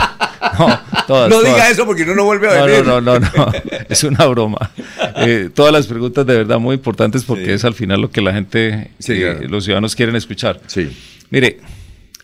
No, 0.58 0.80
todas, 1.06 1.28
no 1.30 1.38
diga 1.40 1.52
todas. 1.54 1.70
eso 1.70 1.84
porque 1.86 2.04
no 2.06 2.24
vuelve 2.24 2.48
a 2.48 2.60
No, 2.60 2.64
venir. 2.66 2.84
no, 2.86 3.00
no, 3.00 3.18
no, 3.18 3.28
no. 3.36 3.52
Es 3.88 4.04
una 4.04 4.24
broma. 4.26 4.70
Eh, 5.16 5.50
todas 5.52 5.72
las 5.72 5.86
preguntas 5.86 6.24
de 6.26 6.36
verdad 6.38 6.58
muy 6.58 6.74
importantes 6.76 7.24
porque 7.24 7.54
es 7.54 7.64
al 7.64 7.74
final 7.74 8.00
lo 8.00 8.10
que 8.10 8.20
la 8.20 8.32
gente, 8.32 8.90
Sí, 8.98 9.12
eh, 9.14 9.32
claro. 9.34 9.48
los 9.48 9.64
ciudadanos 9.64 9.94
quieren 9.96 10.16
escuchar. 10.16 10.60
Sí. 10.66 10.96
Mire, 11.30 11.58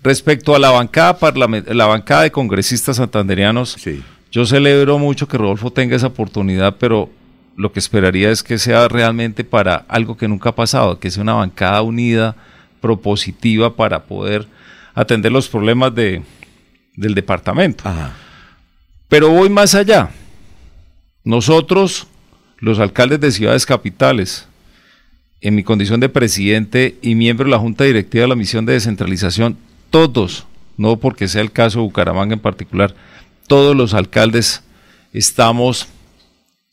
respecto 0.03 0.55
a 0.55 0.59
la 0.59 0.71
bancada, 0.71 1.19
parlament- 1.19 1.69
la 1.69 1.87
bancada 1.87 2.23
de 2.23 2.31
congresistas 2.31 2.97
santanderianos, 2.97 3.77
yo 4.31 4.47
celebro 4.47 4.99
mucho 4.99 5.27
que 5.27 5.37
Rodolfo 5.39 5.73
tenga 5.73 5.97
esa 5.97 6.09
oportunidad, 6.09 6.77
pero 6.79 7.11
lo 7.59 7.73
que 7.73 7.81
esperaría 7.81 8.31
es 8.31 8.45
que 8.45 8.57
sea 8.57 8.87
realmente 8.87 9.43
para 9.43 9.85
algo 9.89 10.17
que 10.17 10.29
nunca 10.29 10.51
ha 10.51 10.55
pasado, 10.55 11.01
que 11.01 11.11
sea 11.11 11.25
una 11.25 11.35
bancada 11.35 11.83
unida, 11.83 12.37
propositiva 12.81 13.75
para 13.75 14.05
poder 14.05 14.47
atender 14.95 15.33
los 15.33 15.49
problemas 15.49 15.93
de, 15.93 16.23
del 16.95 17.17
departamento. 17.17 17.83
Pero 19.09 19.31
voy 19.31 19.51
más 19.51 19.75
allá. 19.75 20.11
Nosotros, 21.25 22.07
los 22.59 22.79
alcaldes 22.79 23.19
de 23.19 23.33
ciudades 23.33 23.67
capitales, 23.67 24.47
en 25.41 25.57
mi 25.57 25.65
condición 25.65 25.99
de 25.99 26.09
presidente 26.09 26.97
y 27.03 27.17
miembro 27.17 27.47
de 27.47 27.51
la 27.51 27.59
Junta 27.59 27.83
Directiva 27.83 28.23
de 28.23 28.29
la 28.29 28.37
Misión 28.37 28.67
de 28.67 28.75
Descentralización, 28.75 29.59
todos, 29.91 30.47
no 30.77 30.99
porque 30.99 31.27
sea 31.27 31.43
el 31.43 31.51
caso 31.51 31.81
de 31.81 31.87
Bucaramanga 31.87 32.35
en 32.35 32.41
particular, 32.41 32.95
todos 33.49 33.75
los 33.75 33.95
alcaldes 33.95 34.63
estamos 35.13 35.89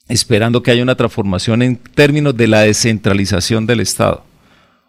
esperando 0.07 0.61
que 0.61 0.71
haya 0.71 0.83
una 0.83 0.95
transformación 0.95 1.61
en 1.61 1.77
términos 1.77 2.35
de 2.37 2.47
la 2.47 2.61
descentralización 2.61 3.65
del 3.65 3.79
Estado. 3.79 4.23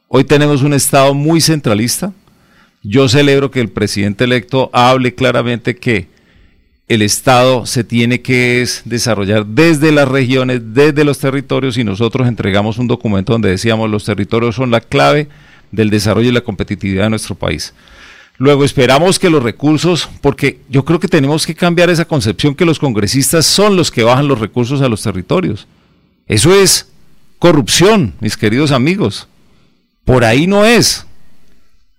Hoy 0.09 0.25
tenemos 0.25 0.63
un 0.63 0.75
Estado 0.75 1.15
muy 1.15 1.41
centralista. 1.41 2.13
Yo 2.83 3.09
celebro 3.09 3.51
que 3.51 3.61
el 3.61 3.71
presidente 3.71 4.25
electo 4.25 4.71
hable 4.73 5.15
claramente 5.15 5.77
que 5.77 6.09
el 6.89 7.03
Estado 7.03 7.67
se 7.67 7.83
tiene 7.83 8.21
que 8.23 8.63
es 8.63 8.83
desarrollar 8.85 9.45
desde 9.45 9.91
las 9.91 10.07
regiones, 10.07 10.61
desde 10.73 11.03
los 11.03 11.19
territorios, 11.19 11.77
y 11.77 11.83
nosotros 11.83 12.29
entregamos 12.29 12.79
un 12.79 12.87
documento 12.87 13.33
donde 13.33 13.51
decíamos 13.51 13.91
los 13.91 14.05
territorios 14.05 14.55
son 14.55 14.71
la 14.71 14.81
clave 14.81 15.29
del 15.73 15.91
desarrollo 15.91 16.29
y 16.29 16.33
la 16.33 16.43
competitividad 16.43 17.05
de 17.05 17.11
nuestro 17.11 17.35
país. 17.35 17.75
Luego 18.39 18.65
esperamos 18.65 19.19
que 19.19 19.31
los 19.31 19.43
recursos, 19.43 20.09
porque 20.21 20.61
yo 20.69 20.85
creo 20.85 21.01
que 21.01 21.09
tenemos 21.09 21.47
que 21.47 21.55
cambiar 21.55 21.89
esa 21.89 22.05
concepción 22.05 22.55
que 22.55 22.67
los 22.67 22.79
congresistas 22.79 23.47
son 23.47 23.77
los 23.77 23.91
que 23.91 24.03
bajan 24.03 24.29
los 24.29 24.39
recursos 24.39 24.83
a 24.83 24.89
los 24.89 25.03
territorios. 25.03 25.67
Eso 26.27 26.55
es 26.55 26.89
corrupción, 27.39 28.15
mis 28.21 28.37
queridos 28.37 28.73
amigos. 28.73 29.29
Por 30.05 30.25
ahí 30.25 30.47
no 30.47 30.65
es. 30.65 31.07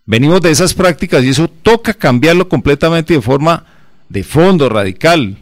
Venimos 0.06 0.42
de 0.42 0.52
esas 0.52 0.74
prácticas 0.74 1.24
y 1.24 1.30
eso 1.30 1.48
toca 1.48 1.94
cambiarlo 1.94 2.48
completamente 2.48 3.16
de 3.16 3.22
forma 3.22 3.66
de 4.08 4.24
fondo, 4.24 4.70
radical. 4.70 5.38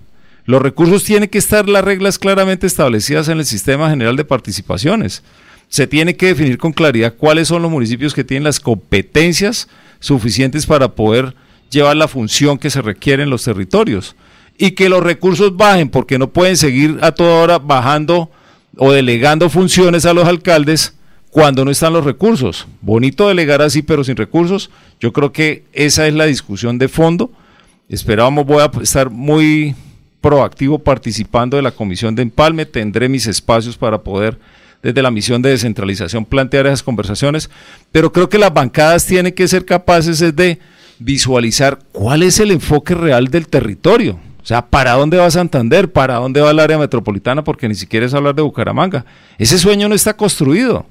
Los 0.46 0.62
recursos 0.62 1.04
tienen 1.04 1.30
que 1.30 1.38
estar 1.38 1.68
las 1.68 1.84
reglas 1.84 2.18
claramente 2.18 2.68
establecidas 2.68 3.28
en 3.28 3.40
el 3.40 3.46
sistema 3.46 3.90
general 3.90 4.16
de 4.16 4.26
participaciones. 4.26 5.24
Se 5.68 5.88
tiene 5.88 6.16
que 6.16 6.28
definir 6.28 6.58
con 6.58 6.72
claridad 6.72 7.16
cuáles 7.16 7.48
son 7.48 7.64
los 7.64 7.72
municipios 7.72 8.14
que 8.14 8.24
tienen 8.24 8.44
las 8.44 8.60
competencias 8.60 9.68
suficientes 10.06 10.66
para 10.66 10.90
poder 10.90 11.36
llevar 11.72 11.98
la 11.98 12.08
función 12.08 12.58
que 12.58 12.70
se 12.70 12.82
requiere 12.82 13.24
en 13.24 13.30
los 13.30 13.44
territorios. 13.44 14.16
Y 14.58 14.72
que 14.72 14.88
los 14.88 15.04
recursos 15.04 15.58
bajen, 15.58 15.90
porque 15.90 16.18
no 16.20 16.30
pueden 16.30 16.56
seguir 16.56 17.00
a 17.02 17.12
toda 17.12 17.42
hora 17.42 17.60
bajando 17.60 18.30
o 18.78 18.92
delegando 18.92 19.50
funciones 19.50 20.06
a 20.06 20.14
los 20.14 20.28
alcaldes 20.28 20.96
cuando 21.32 21.66
no 21.66 21.72
están 21.72 21.92
los 21.92 22.06
recursos. 22.06 22.68
Bonito 22.82 23.28
delegar 23.28 23.62
así, 23.62 23.82
pero 23.82 24.04
sin 24.04 24.16
recursos. 24.16 24.70
Yo 25.02 25.12
creo 25.12 25.34
que 25.34 25.66
esa 25.74 26.08
es 26.08 26.14
la 26.14 26.26
discusión 26.26 26.78
de 26.78 26.88
fondo. 26.88 27.32
Esperábamos, 27.90 28.46
voy 28.46 28.62
a 28.62 28.72
estar 28.82 29.10
muy 29.10 29.76
proactivo 30.22 30.80
participando 30.80 31.58
de 31.58 31.64
la 31.64 31.72
comisión 31.72 32.16
de 32.16 32.22
empalme, 32.22 32.66
tendré 32.66 33.10
mis 33.10 33.28
espacios 33.28 33.78
para 33.78 34.02
poder 34.02 34.40
desde 34.86 35.02
la 35.02 35.10
misión 35.10 35.42
de 35.42 35.50
descentralización 35.50 36.26
plantear 36.26 36.68
esas 36.68 36.84
conversaciones, 36.84 37.50
pero 37.92 38.12
creo 38.12 38.30
que 38.30 38.38
las 38.38 38.54
bancadas 38.54 39.04
tienen 39.08 39.34
que 39.34 39.48
ser 39.48 39.66
capaces 39.66 40.22
es 40.22 40.36
de 40.36 40.60
visualizar 41.00 41.80
cuál 41.92 42.22
es 42.22 42.40
el 42.40 42.52
enfoque 42.52 42.94
real 42.94 43.30
del 43.30 43.48
territorio. 43.48 44.20
O 44.44 44.46
sea, 44.46 44.68
¿para 44.68 44.92
dónde 44.92 45.18
va 45.18 45.32
Santander? 45.32 45.92
¿Para 45.92 46.18
dónde 46.18 46.40
va 46.40 46.52
el 46.52 46.60
área 46.60 46.78
metropolitana? 46.78 47.44
Porque 47.44 47.68
ni 47.68 47.74
siquiera 47.74 48.06
es 48.06 48.14
hablar 48.14 48.36
de 48.36 48.44
Bucaramanga. 48.44 49.06
Ese 49.40 49.58
sueño 49.58 49.90
no 49.90 49.96
está 49.96 50.16
construido. 50.16 50.86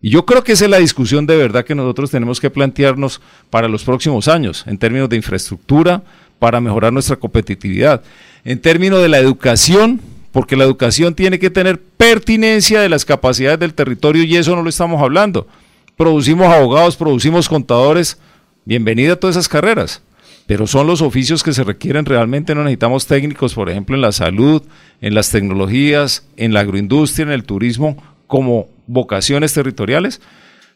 Y 0.00 0.08
yo 0.08 0.24
creo 0.24 0.42
que 0.42 0.52
esa 0.52 0.64
es 0.64 0.70
la 0.70 0.78
discusión 0.78 1.26
de 1.26 1.36
verdad 1.36 1.62
que 1.62 1.74
nosotros 1.74 2.10
tenemos 2.10 2.40
que 2.40 2.48
plantearnos 2.48 3.20
para 3.50 3.68
los 3.68 3.84
próximos 3.84 4.28
años, 4.28 4.64
en 4.66 4.78
términos 4.78 5.10
de 5.10 5.16
infraestructura, 5.16 6.02
para 6.38 6.58
mejorar 6.62 6.90
nuestra 6.90 7.16
competitividad. 7.16 8.02
En 8.44 8.62
términos 8.62 9.02
de 9.02 9.10
la 9.10 9.18
educación, 9.18 10.00
porque 10.36 10.54
la 10.54 10.64
educación 10.64 11.14
tiene 11.14 11.38
que 11.38 11.48
tener 11.48 11.80
pertinencia 11.80 12.82
de 12.82 12.90
las 12.90 13.06
capacidades 13.06 13.58
del 13.58 13.72
territorio 13.72 14.22
y 14.22 14.36
eso 14.36 14.54
no 14.54 14.60
lo 14.60 14.68
estamos 14.68 15.00
hablando. 15.00 15.48
Producimos 15.96 16.48
abogados, 16.52 16.94
producimos 16.94 17.48
contadores, 17.48 18.18
bienvenida 18.66 19.14
a 19.14 19.16
todas 19.16 19.36
esas 19.36 19.48
carreras, 19.48 20.02
pero 20.46 20.66
son 20.66 20.88
los 20.88 21.00
oficios 21.00 21.42
que 21.42 21.54
se 21.54 21.64
requieren 21.64 22.04
realmente, 22.04 22.54
no 22.54 22.64
necesitamos 22.64 23.06
técnicos, 23.06 23.54
por 23.54 23.70
ejemplo, 23.70 23.96
en 23.96 24.02
la 24.02 24.12
salud, 24.12 24.62
en 25.00 25.14
las 25.14 25.30
tecnologías, 25.30 26.26
en 26.36 26.52
la 26.52 26.60
agroindustria, 26.60 27.22
en 27.22 27.32
el 27.32 27.44
turismo, 27.44 27.96
como 28.26 28.68
vocaciones 28.86 29.54
territoriales. 29.54 30.20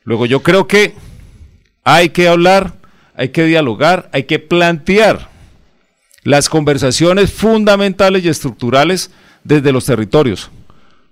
Luego 0.05 0.25
yo 0.25 0.43
creo 0.43 0.67
que 0.69 0.95
hay 1.85 2.09
que 2.09 2.29
hablar, 2.29 2.77
hay 3.15 3.29
que 3.29 3.45
dialogar, 3.45 4.09
hay 4.15 4.23
que 4.23 4.39
plantear 4.39 5.29
las 6.23 6.49
conversaciones 6.49 7.31
fundamentales 7.31 8.25
y 8.25 8.31
estructurales 8.31 9.11
desde 9.45 9.73
los 9.73 9.85
territorios. 9.85 10.51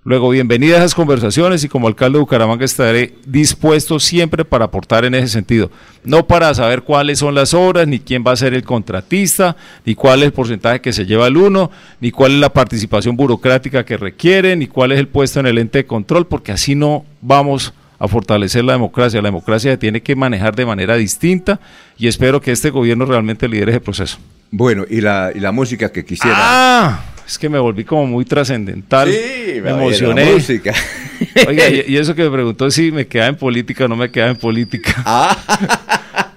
Luego, 0.05 0.29
bienvenidas 0.29 0.79
a 0.79 0.85
esas 0.85 0.95
conversaciones 0.95 1.63
y 1.63 1.67
como 1.67 1.87
alcalde 1.87 2.17
de 2.17 2.21
Bucaramanga 2.21 2.63
estaré 2.63 3.15
dispuesto 3.25 3.99
siempre 3.99 4.45
para 4.45 4.65
aportar 4.65 5.03
en 5.03 5.13
ese 5.13 5.27
sentido. 5.27 5.69
No 6.05 6.25
para 6.25 6.53
saber 6.53 6.83
cuáles 6.83 7.19
son 7.19 7.35
las 7.35 7.53
obras, 7.53 7.85
ni 7.85 7.99
quién 7.99 8.23
va 8.25 8.31
a 8.31 8.37
ser 8.37 8.53
el 8.53 8.63
contratista, 8.63 9.57
ni 9.85 9.95
cuál 9.95 10.19
es 10.19 10.27
el 10.27 10.33
porcentaje 10.33 10.79
que 10.79 10.93
se 10.93 11.05
lleva 11.05 11.27
el 11.27 11.35
uno, 11.35 11.69
ni 11.99 12.11
cuál 12.11 12.31
es 12.31 12.39
la 12.39 12.53
participación 12.53 13.17
burocrática 13.17 13.83
que 13.83 13.97
requiere, 13.97 14.55
ni 14.55 14.67
cuál 14.67 14.93
es 14.93 14.99
el 14.99 15.09
puesto 15.09 15.41
en 15.41 15.47
el 15.47 15.57
ente 15.57 15.79
de 15.79 15.85
control, 15.85 16.25
porque 16.27 16.53
así 16.53 16.75
no 16.75 17.05
vamos 17.21 17.73
a 17.99 18.07
fortalecer 18.07 18.63
la 18.63 18.73
democracia. 18.73 19.21
La 19.21 19.27
democracia 19.27 19.71
se 19.71 19.77
tiene 19.77 20.01
que 20.01 20.15
manejar 20.15 20.55
de 20.55 20.65
manera 20.65 20.95
distinta 20.95 21.59
y 21.97 22.07
espero 22.07 22.41
que 22.41 22.51
este 22.51 22.69
gobierno 22.69 23.03
realmente 23.05 23.49
lidere 23.49 23.73
ese 23.73 23.81
proceso. 23.81 24.17
Bueno, 24.49 24.85
y 24.89 25.01
la, 25.01 25.31
y 25.35 25.39
la 25.39 25.51
música 25.51 25.91
que 25.91 26.05
quisiera. 26.05 26.35
Ah, 26.39 27.03
es 27.29 27.37
que 27.37 27.47
me 27.49 27.59
volví 27.59 27.83
como 27.85 28.05
muy 28.07 28.25
trascendental. 28.25 29.11
Sí, 29.11 29.61
me 29.61 29.69
emocioné. 29.69 30.25
música. 30.33 30.73
Oiga, 31.47 31.69
y, 31.69 31.85
y 31.87 31.97
eso 31.97 32.15
que 32.15 32.23
me 32.23 32.31
preguntó 32.31 32.69
si 32.71 32.91
me 32.91 33.05
quedaba 33.07 33.29
en 33.29 33.35
política 33.35 33.85
o 33.85 33.87
no 33.87 33.95
me 33.95 34.09
quedaba 34.11 34.31
en 34.31 34.37
política. 34.37 34.95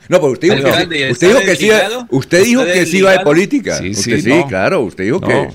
No, 0.08 0.18
pero 0.20 0.32
usted 0.32 0.48
dijo 0.48 0.62
que, 0.64 0.68
Alcalde, 0.70 0.96
sí- 0.96 1.02
¿está 1.04 1.12
usted 1.12 1.28
dijo 1.28 1.40
que 1.40 1.56
sí, 1.56 1.70
usted 2.10 2.44
dijo 2.44 2.60
¿Está 2.62 2.74
que 2.74 2.86
sí 2.86 2.98
iba 2.98 3.12
de 3.12 3.20
política. 3.20 3.78
Sí, 3.78 3.90
usted 3.90 4.16
sí, 4.16 4.22
sí, 4.22 4.28
no. 4.28 4.46
claro, 4.48 4.80
usted 4.82 5.04
dijo 5.04 5.20
No. 5.20 5.26
que, 5.28 5.48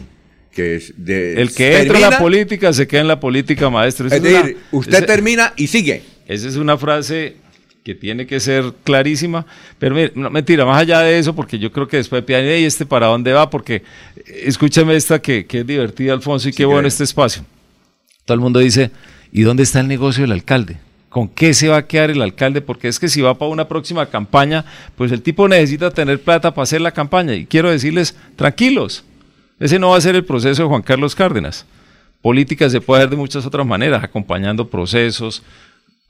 que 0.52 0.76
es 0.78 0.94
de, 0.98 1.40
El 1.40 1.54
que 1.54 1.82
entra 1.82 1.98
a 1.98 2.02
la 2.12 2.18
política 2.18 2.74
se 2.74 2.88
queda 2.88 3.02
en 3.02 3.08
la 3.10 3.20
política, 3.20 3.70
maestro. 3.70 4.08
Es 4.08 4.14
una- 4.20 4.30
decir, 4.30 4.58
usted 4.72 5.06
termina 5.06 5.54
y 5.58 5.68
sigue. 5.68 6.02
Esa 6.28 6.48
es 6.48 6.56
una 6.56 6.76
frase 6.78 7.36
que 7.88 7.96
tiene 7.96 8.28
que 8.28 8.42
ser 8.42 8.74
clarísima. 8.84 9.46
Pero 9.80 9.96
mire, 9.96 10.12
no, 10.14 10.30
mentira, 10.30 10.66
más 10.66 10.82
allá 10.82 11.00
de 11.00 11.18
eso, 11.18 11.34
porque 11.34 11.58
yo 11.58 11.72
creo 11.72 11.88
que 11.88 11.96
después 11.96 12.22
pidan, 12.22 12.44
¿y 12.44 12.66
este 12.66 12.86
para 12.86 13.08
dónde 13.08 13.32
va? 13.32 13.50
Porque 13.50 13.76
eh, 13.76 14.44
escúchame 14.44 14.94
esta 14.94 15.22
que, 15.22 15.46
que 15.46 15.60
es 15.60 15.68
divertida, 15.68 16.12
Alfonso, 16.12 16.50
y 16.50 16.52
qué 16.52 16.66
bueno 16.66 16.86
este 16.86 17.06
espacio. 17.06 17.46
Todo 18.26 18.36
el 18.36 18.42
mundo 18.42 18.60
dice, 18.60 18.92
¿y 19.32 19.44
dónde 19.44 19.64
está 19.64 19.80
el 19.80 19.88
negocio 19.88 20.24
del 20.24 20.34
alcalde? 20.34 20.80
¿Con 21.08 21.30
qué 21.30 21.54
se 21.54 21.70
va 21.70 21.78
a 21.78 21.88
quedar 21.88 22.10
el 22.10 22.22
alcalde? 22.22 22.60
Porque 22.60 22.90
es 22.90 23.00
que 23.00 23.08
si 23.08 23.22
va 23.22 23.38
para 23.38 23.52
una 23.52 23.70
próxima 23.70 24.06
campaña, 24.08 24.66
pues 24.98 25.14
el 25.14 25.22
tipo 25.22 25.48
necesita 25.48 25.90
tener 25.90 26.22
plata 26.22 26.54
para 26.54 26.64
hacer 26.64 26.82
la 26.82 26.92
campaña. 26.92 27.36
Y 27.36 27.46
quiero 27.46 27.72
decirles, 27.72 28.18
tranquilos, 28.36 29.06
ese 29.62 29.80
no 29.80 29.92
va 29.92 29.98
a 29.98 30.02
ser 30.02 30.18
el 30.18 30.26
proceso 30.26 30.64
de 30.64 30.68
Juan 30.68 30.82
Carlos 30.82 31.16
Cárdenas. 31.16 31.66
Política 32.22 32.70
se 32.70 32.82
puede 32.82 33.04
hacer 33.04 33.12
de 33.12 33.16
muchas 33.16 33.46
otras 33.46 33.66
maneras, 33.66 34.04
acompañando 34.04 34.68
procesos, 34.68 35.42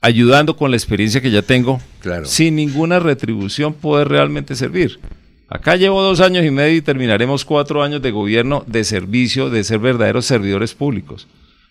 ayudando 0.00 0.56
con 0.56 0.70
la 0.70 0.76
experiencia 0.76 1.20
que 1.20 1.30
ya 1.30 1.42
tengo, 1.42 1.80
sin 2.24 2.56
ninguna 2.56 3.00
retribución 3.00 3.74
poder 3.74 4.08
realmente 4.08 4.54
servir. 4.54 5.00
Acá 5.48 5.76
llevo 5.76 6.02
dos 6.02 6.20
años 6.20 6.44
y 6.44 6.50
medio 6.50 6.76
y 6.76 6.82
terminaremos 6.82 7.44
cuatro 7.44 7.82
años 7.82 8.02
de 8.02 8.10
gobierno 8.10 8.64
de 8.66 8.84
servicio, 8.84 9.48
de 9.48 9.64
ser 9.64 9.78
verdaderos 9.78 10.26
servidores 10.26 10.74
públicos. 10.74 11.26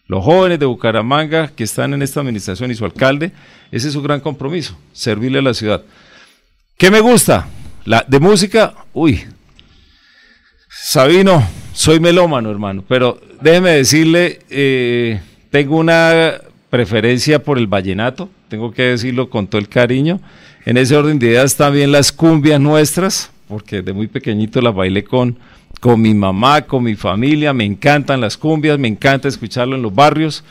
Los 0.08 0.24
jóvenes 0.24 0.60
de 0.60 0.66
Bucaramanga 0.66 1.50
que 1.50 1.64
están 1.64 1.94
en 1.94 2.02
esta 2.02 2.22
administración 2.22 2.72
y 2.72 2.76
su 2.76 2.86
alcalde, 2.86 3.32
ese 3.72 3.88
es 3.88 3.94
su 3.94 4.02
gran 4.02 4.20
compromiso, 4.20 4.78
servirle 4.94 5.40
a 5.40 5.44
la 5.44 5.54
ciudad. 5.54 5.84
¿Qué 6.78 6.90
me 6.90 7.02
gusta? 7.02 7.48
La, 7.86 8.04
de 8.08 8.20
música, 8.20 8.74
uy, 8.94 9.24
Sabino, 10.70 11.48
soy 11.74 12.00
melómano, 12.00 12.50
hermano, 12.50 12.84
pero 12.88 13.20
déjeme 13.42 13.72
decirle, 13.72 14.40
eh, 14.50 15.22
tengo 15.52 15.78
una 15.78 16.42
preferencia 16.78 17.42
por 17.42 17.58
el 17.58 17.66
vallenato, 17.66 18.30
tengo 18.50 18.72
que 18.72 18.84
decirlo 18.84 19.32
con 19.32 19.48
todo 19.48 19.60
el 19.60 19.68
cariño. 19.68 20.20
En 20.64 20.78
ese 20.78 20.96
orden 20.96 21.18
de 21.18 21.26
ideas 21.26 21.56
también 21.56 21.92
las 21.92 22.12
cumbias 22.12 22.62
nuestras, 22.62 23.32
porque 23.48 23.82
de 23.82 23.94
muy 23.94 24.06
pequeñito 24.06 24.62
las 24.62 24.76
bailé 24.76 25.04
con, 25.04 25.40
con 25.80 26.00
mi 26.00 26.14
mamá, 26.14 26.62
con 26.62 26.84
mi 26.84 26.94
familia, 26.94 27.52
me 27.52 27.66
encantan 27.66 28.22
las 28.22 28.38
cumbias, 28.38 28.78
me 28.78 28.88
encanta 28.88 29.28
escucharlo 29.28 29.76
en 29.76 29.82
los 29.82 29.96
barrios 29.96 30.44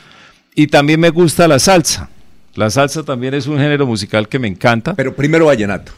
y 0.53 0.67
también 0.67 0.99
me 0.99 1.11
gusta 1.11 1.47
la 1.47 1.59
salsa. 1.59 2.09
La 2.55 2.69
salsa 2.69 3.03
también 3.03 3.33
es 3.33 3.47
un 3.47 3.57
género 3.57 3.85
musical 3.85 4.27
que 4.27 4.37
me 4.37 4.49
encanta. 4.49 4.95
Pero 4.95 5.15
primero 5.15 5.45
vallenato. 5.45 5.93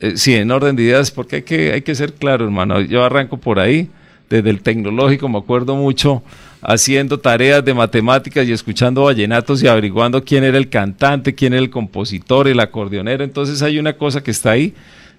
Eh, 0.00 0.16
sí, 0.16 0.34
en 0.34 0.50
orden 0.50 0.74
de 0.74 0.82
ideas, 0.82 1.12
porque 1.12 1.36
hay 1.36 1.42
que, 1.42 1.72
hay 1.72 1.82
que 1.82 1.94
ser 1.94 2.14
claro, 2.14 2.44
hermano. 2.44 2.80
Yo 2.80 3.04
arranco 3.04 3.36
por 3.36 3.60
ahí, 3.60 3.88
desde 4.28 4.50
el 4.50 4.60
tecnológico, 4.60 5.28
me 5.28 5.38
acuerdo 5.38 5.76
mucho, 5.76 6.24
haciendo 6.62 7.18
tareas 7.18 7.64
de 7.64 7.74
matemáticas 7.74 8.46
y 8.46 8.52
escuchando 8.52 9.04
vallenatos 9.04 9.62
y 9.62 9.68
averiguando 9.68 10.24
quién 10.24 10.44
era 10.44 10.58
el 10.58 10.68
cantante, 10.68 11.34
quién 11.34 11.52
era 11.52 11.62
el 11.62 11.70
compositor, 11.70 12.48
el 12.48 12.60
acordeonero. 12.60 13.24
Entonces 13.24 13.62
hay 13.62 13.78
una 13.78 13.94
cosa 13.94 14.22
que 14.22 14.30
está 14.30 14.52
ahí. 14.52 14.74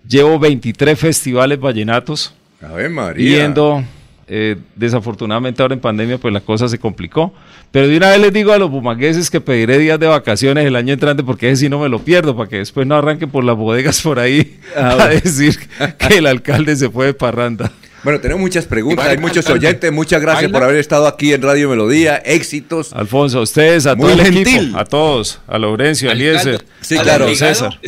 Llevo 0.08 0.40
23 0.40 0.98
festivales 0.98 1.60
vallenatos. 1.60 2.34
Ave 2.62 2.90
María. 2.90 3.40
Yendo, 3.40 3.84
eh, 4.28 4.58
desafortunadamente 4.76 5.62
ahora 5.62 5.74
en 5.74 5.80
pandemia 5.80 6.18
pues 6.18 6.34
la 6.34 6.42
cosa 6.42 6.68
se 6.68 6.78
complicó. 6.78 7.34
Pero 7.72 7.88
de 7.88 7.98
una 7.98 8.10
vez 8.10 8.20
les 8.20 8.34
digo 8.34 8.52
a 8.52 8.58
los 8.58 8.70
bumangueses 8.70 9.30
que 9.30 9.42
pediré 9.42 9.78
días 9.78 10.00
de 10.00 10.08
vacaciones 10.08 10.66
el 10.66 10.76
año 10.76 10.94
entrante 10.94 11.24
porque 11.24 11.50
ese 11.50 11.66
sí 11.66 11.70
no 11.70 11.80
me 11.80 11.90
lo 11.90 12.00
pierdo, 12.00 12.36
para 12.36 12.50
que 12.50 12.58
después 12.58 12.88
no 12.88 12.96
arranquen 12.96 13.30
por 13.30 13.44
las 13.44 13.56
bodegas 13.56 14.02
por 14.02 14.20
ahí 14.20 14.60
Ah, 14.76 14.98
a 15.00 15.08
decir 15.08 15.58
que 15.98 16.18
el 16.18 16.28
alcalde 16.28 16.76
se 16.76 16.90
fue 16.90 17.08
de 17.08 17.14
parranda. 17.14 17.72
Bueno, 18.04 18.20
tenemos 18.20 18.42
muchas 18.42 18.66
preguntas, 18.66 19.08
hay 19.08 19.18
muchos 19.18 19.50
oyentes. 19.50 19.92
Muchas 19.92 20.22
gracias 20.22 20.44
Baila. 20.44 20.58
por 20.60 20.64
haber 20.64 20.80
estado 20.80 21.08
aquí 21.08 21.34
en 21.34 21.42
Radio 21.42 21.70
Melodía. 21.70 22.16
Éxitos. 22.18 22.94
Alfonso, 22.94 23.40
a 23.40 23.42
ustedes, 23.42 23.86
a 23.86 23.96
Muy 23.96 24.12
todo 24.14 24.22
el 24.22 24.38
equipo, 24.38 24.78
a 24.78 24.86
todos, 24.86 25.42
a 25.48 25.58
Laurencio, 25.58 26.10
a 26.10 26.14
Eliezer, 26.14 26.64
Sí, 26.82 26.98
a 26.98 27.04
claro. 27.04 27.34
César. 27.36 27.80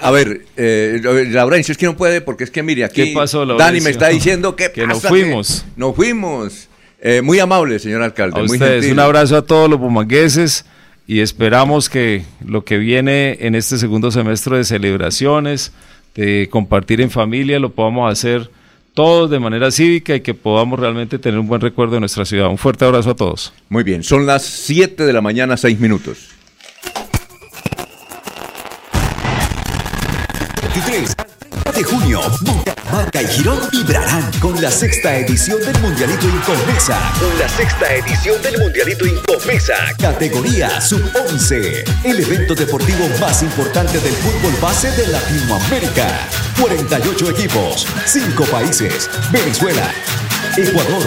A 0.00 0.10
ver, 0.10 0.42
eh, 0.56 1.00
Laurencio, 1.30 1.72
es 1.72 1.78
que 1.78 1.86
no 1.86 1.96
puede 1.96 2.20
porque 2.20 2.44
es 2.44 2.50
que 2.50 2.62
mire, 2.62 2.84
aquí 2.84 3.04
¿Qué 3.06 3.12
pasó, 3.14 3.44
Laurencio? 3.44 3.64
Dani 3.66 3.80
me 3.80 3.90
está 3.90 4.08
diciendo 4.08 4.56
que, 4.56 4.70
Que 4.72 4.86
nos 4.86 5.02
fuimos. 5.02 5.64
nos 5.76 5.96
fuimos. 5.96 6.68
Eh, 7.00 7.20
muy 7.22 7.38
amable, 7.38 7.78
señor 7.78 8.02
alcalde. 8.02 8.40
A 8.40 8.42
muy 8.44 8.52
ustedes, 8.56 8.82
gentil. 8.82 8.92
un 8.92 9.00
abrazo 9.00 9.36
a 9.36 9.42
todos 9.42 9.68
los 9.70 9.78
bumangueses 9.78 10.64
y 11.06 11.20
esperamos 11.20 11.88
que 11.88 12.24
lo 12.44 12.64
que 12.64 12.78
viene 12.78 13.38
en 13.40 13.54
este 13.54 13.78
segundo 13.78 14.10
semestre 14.10 14.56
de 14.58 14.64
celebraciones, 14.64 15.72
de 16.14 16.48
compartir 16.50 17.00
en 17.00 17.10
familia, 17.10 17.58
lo 17.58 17.70
podamos 17.72 18.10
hacer 18.10 18.50
todos 18.96 19.28
de 19.30 19.38
manera 19.38 19.70
cívica 19.70 20.14
y 20.14 20.22
que 20.22 20.32
podamos 20.32 20.80
realmente 20.80 21.18
tener 21.18 21.38
un 21.38 21.46
buen 21.46 21.60
recuerdo 21.60 21.94
de 21.94 22.00
nuestra 22.00 22.24
ciudad. 22.24 22.48
Un 22.48 22.56
fuerte 22.56 22.86
abrazo 22.86 23.10
a 23.10 23.14
todos. 23.14 23.52
Muy 23.68 23.84
bien, 23.84 24.02
son 24.02 24.24
las 24.24 24.42
7 24.42 25.04
de 25.04 25.12
la 25.12 25.20
mañana, 25.20 25.58
6 25.58 25.78
minutos. 25.78 26.30
23 30.74 31.25
de 31.76 31.84
junio, 31.84 32.20
Bucaramanga 32.40 33.22
y 33.22 33.26
Girón 33.26 33.60
vibrarán 33.70 34.30
con 34.40 34.60
la 34.62 34.70
sexta 34.70 35.14
edición 35.14 35.60
del 35.60 35.78
Mundialito 35.82 36.26
Incomesa. 36.26 37.12
Con 37.20 37.38
la 37.38 37.48
sexta 37.50 37.94
edición 37.94 38.40
del 38.40 38.58
Mundialito 38.58 39.04
Incomesa. 39.06 39.74
Categoría 39.98 40.80
Sub-11. 40.80 41.84
El 42.04 42.20
evento 42.20 42.54
deportivo 42.54 43.06
más 43.20 43.42
importante 43.42 43.98
del 43.98 44.14
fútbol 44.14 44.54
base 44.60 44.90
de 44.92 45.06
Latinoamérica. 45.08 46.26
48 46.58 47.30
equipos, 47.30 47.86
5 48.06 48.44
países. 48.44 49.10
Venezuela, 49.30 49.92
Ecuador, 50.56 51.06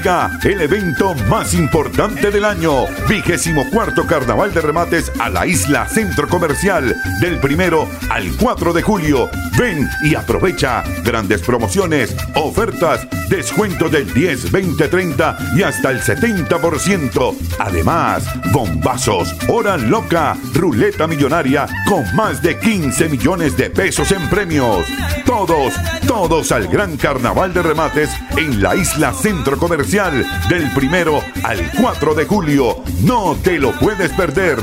El 0.00 0.62
evento 0.62 1.14
más 1.28 1.52
importante 1.52 2.30
del 2.30 2.46
año, 2.46 2.86
vigésimo 3.06 3.68
cuarto 3.68 4.06
Carnaval 4.06 4.54
de 4.54 4.62
Remates 4.62 5.12
a 5.18 5.28
la 5.28 5.46
isla 5.46 5.86
Centro 5.86 6.26
Comercial, 6.26 6.96
del 7.20 7.38
primero 7.38 7.86
al 8.08 8.34
4 8.36 8.72
de 8.72 8.80
julio. 8.80 9.28
Ven 9.58 9.86
y 10.02 10.14
aprovecha 10.14 10.82
grandes 11.04 11.42
promociones, 11.42 12.16
ofertas, 12.34 13.06
descuento 13.28 13.90
del 13.90 14.10
10, 14.14 14.50
20, 14.50 14.88
30 14.88 15.38
y 15.54 15.62
hasta 15.64 15.90
el 15.90 16.00
70%. 16.00 17.36
Además, 17.58 18.24
bombazos, 18.52 19.34
hora 19.48 19.76
loca, 19.76 20.34
ruleta 20.54 21.06
millonaria 21.06 21.66
con 21.86 22.04
más 22.16 22.40
de 22.40 22.58
15 22.58 23.10
millones 23.10 23.54
de 23.54 23.68
pesos 23.68 24.12
en 24.12 24.30
premios. 24.30 24.86
Todos, 25.26 25.74
todos 26.06 26.52
al 26.52 26.68
gran 26.68 26.96
Carnaval 26.96 27.52
de 27.52 27.62
Remates 27.62 28.10
en 28.38 28.62
la 28.62 28.74
isla 28.74 29.12
Centro 29.12 29.58
Comercial 29.58 29.89
del 29.90 30.70
primero 30.72 31.20
al 31.42 31.68
4 31.72 32.14
de 32.14 32.24
julio. 32.24 32.76
No 33.02 33.36
te 33.42 33.58
lo 33.58 33.72
puedes 33.72 34.12
perder. 34.12 34.60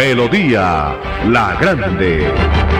Melodía 0.00 0.96
La 1.26 1.58
Grande. 1.60 2.79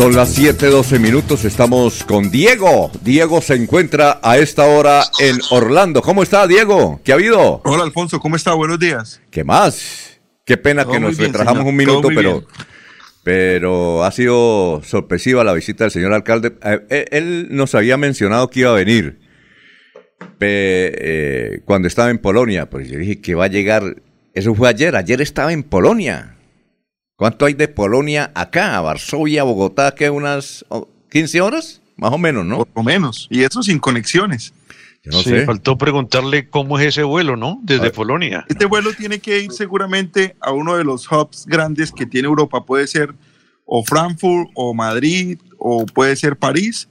Son 0.00 0.16
las 0.16 0.34
7:12 0.34 0.98
minutos, 0.98 1.44
estamos 1.44 2.04
con 2.04 2.30
Diego. 2.30 2.90
Diego 3.02 3.42
se 3.42 3.54
encuentra 3.54 4.18
a 4.22 4.38
esta 4.38 4.64
hora 4.64 5.02
en 5.18 5.38
Orlando. 5.50 6.00
¿Cómo 6.00 6.22
está, 6.22 6.46
Diego? 6.46 7.02
¿Qué 7.04 7.12
ha 7.12 7.16
habido? 7.16 7.60
Hola, 7.66 7.82
Alfonso, 7.84 8.18
¿cómo 8.18 8.34
está? 8.34 8.54
Buenos 8.54 8.78
días. 8.78 9.20
¿Qué 9.30 9.44
más? 9.44 10.18
Qué 10.46 10.56
pena 10.56 10.84
Todo 10.84 10.94
que 10.94 11.00
nos 11.00 11.18
bien, 11.18 11.34
retrasamos 11.34 11.58
señor. 11.58 11.70
un 11.70 11.76
minuto, 11.76 12.08
pero, 12.14 12.32
bien. 12.32 12.44
pero 13.22 14.02
ha 14.02 14.10
sido 14.10 14.80
sorpresiva 14.86 15.44
la 15.44 15.52
visita 15.52 15.84
del 15.84 15.90
señor 15.90 16.14
alcalde. 16.14 16.54
Eh, 16.64 16.80
eh, 16.88 17.04
Él 17.10 17.48
nos 17.50 17.74
había 17.74 17.98
mencionado 17.98 18.48
que 18.48 18.60
iba 18.60 18.70
a 18.70 18.74
venir 18.76 19.20
eh, 20.40 21.60
cuando 21.66 21.88
estaba 21.88 22.08
en 22.08 22.16
Polonia. 22.16 22.70
Pues 22.70 22.88
yo 22.88 22.98
dije 22.98 23.20
que 23.20 23.34
va 23.34 23.44
a 23.44 23.48
llegar. 23.48 23.96
Eso 24.32 24.54
fue 24.54 24.70
ayer. 24.70 24.96
Ayer 24.96 25.20
estaba 25.20 25.52
en 25.52 25.62
Polonia. 25.62 26.38
¿Cuánto 27.20 27.44
hay 27.44 27.52
de 27.52 27.68
Polonia 27.68 28.32
acá? 28.34 28.78
A 28.78 28.80
Varsovia, 28.80 29.42
Bogotá, 29.42 29.94
que 29.94 30.08
unas 30.08 30.64
oh, 30.70 30.88
15 31.10 31.42
horas? 31.42 31.82
Más 31.98 32.14
o 32.14 32.16
menos, 32.16 32.46
¿no? 32.46 32.64
Por 32.64 32.68
lo 32.76 32.82
menos. 32.82 33.28
Y 33.30 33.42
eso 33.42 33.62
sin 33.62 33.78
conexiones. 33.78 34.54
Yo 35.04 35.12
no 35.12 35.18
Sí, 35.18 35.28
sé. 35.28 35.44
faltó 35.44 35.76
preguntarle 35.76 36.48
cómo 36.48 36.78
es 36.78 36.86
ese 36.86 37.02
vuelo, 37.02 37.36
¿no? 37.36 37.60
Desde. 37.62 37.90
Polonia. 37.90 38.46
Este 38.48 38.64
vuelo 38.64 38.94
tiene 38.94 39.18
que 39.18 39.38
ir 39.38 39.52
seguramente 39.52 40.34
a 40.40 40.52
uno 40.52 40.78
de 40.78 40.84
los 40.84 41.12
hubs 41.12 41.44
grandes 41.44 41.92
que 41.92 42.06
tiene 42.06 42.26
Europa. 42.26 42.64
Puede 42.64 42.86
ser 42.86 43.14
o 43.66 43.84
Frankfurt 43.84 44.48
o 44.54 44.72
Madrid 44.72 45.38
o 45.58 45.84
puede 45.84 46.16
ser 46.16 46.38
París. 46.38 46.88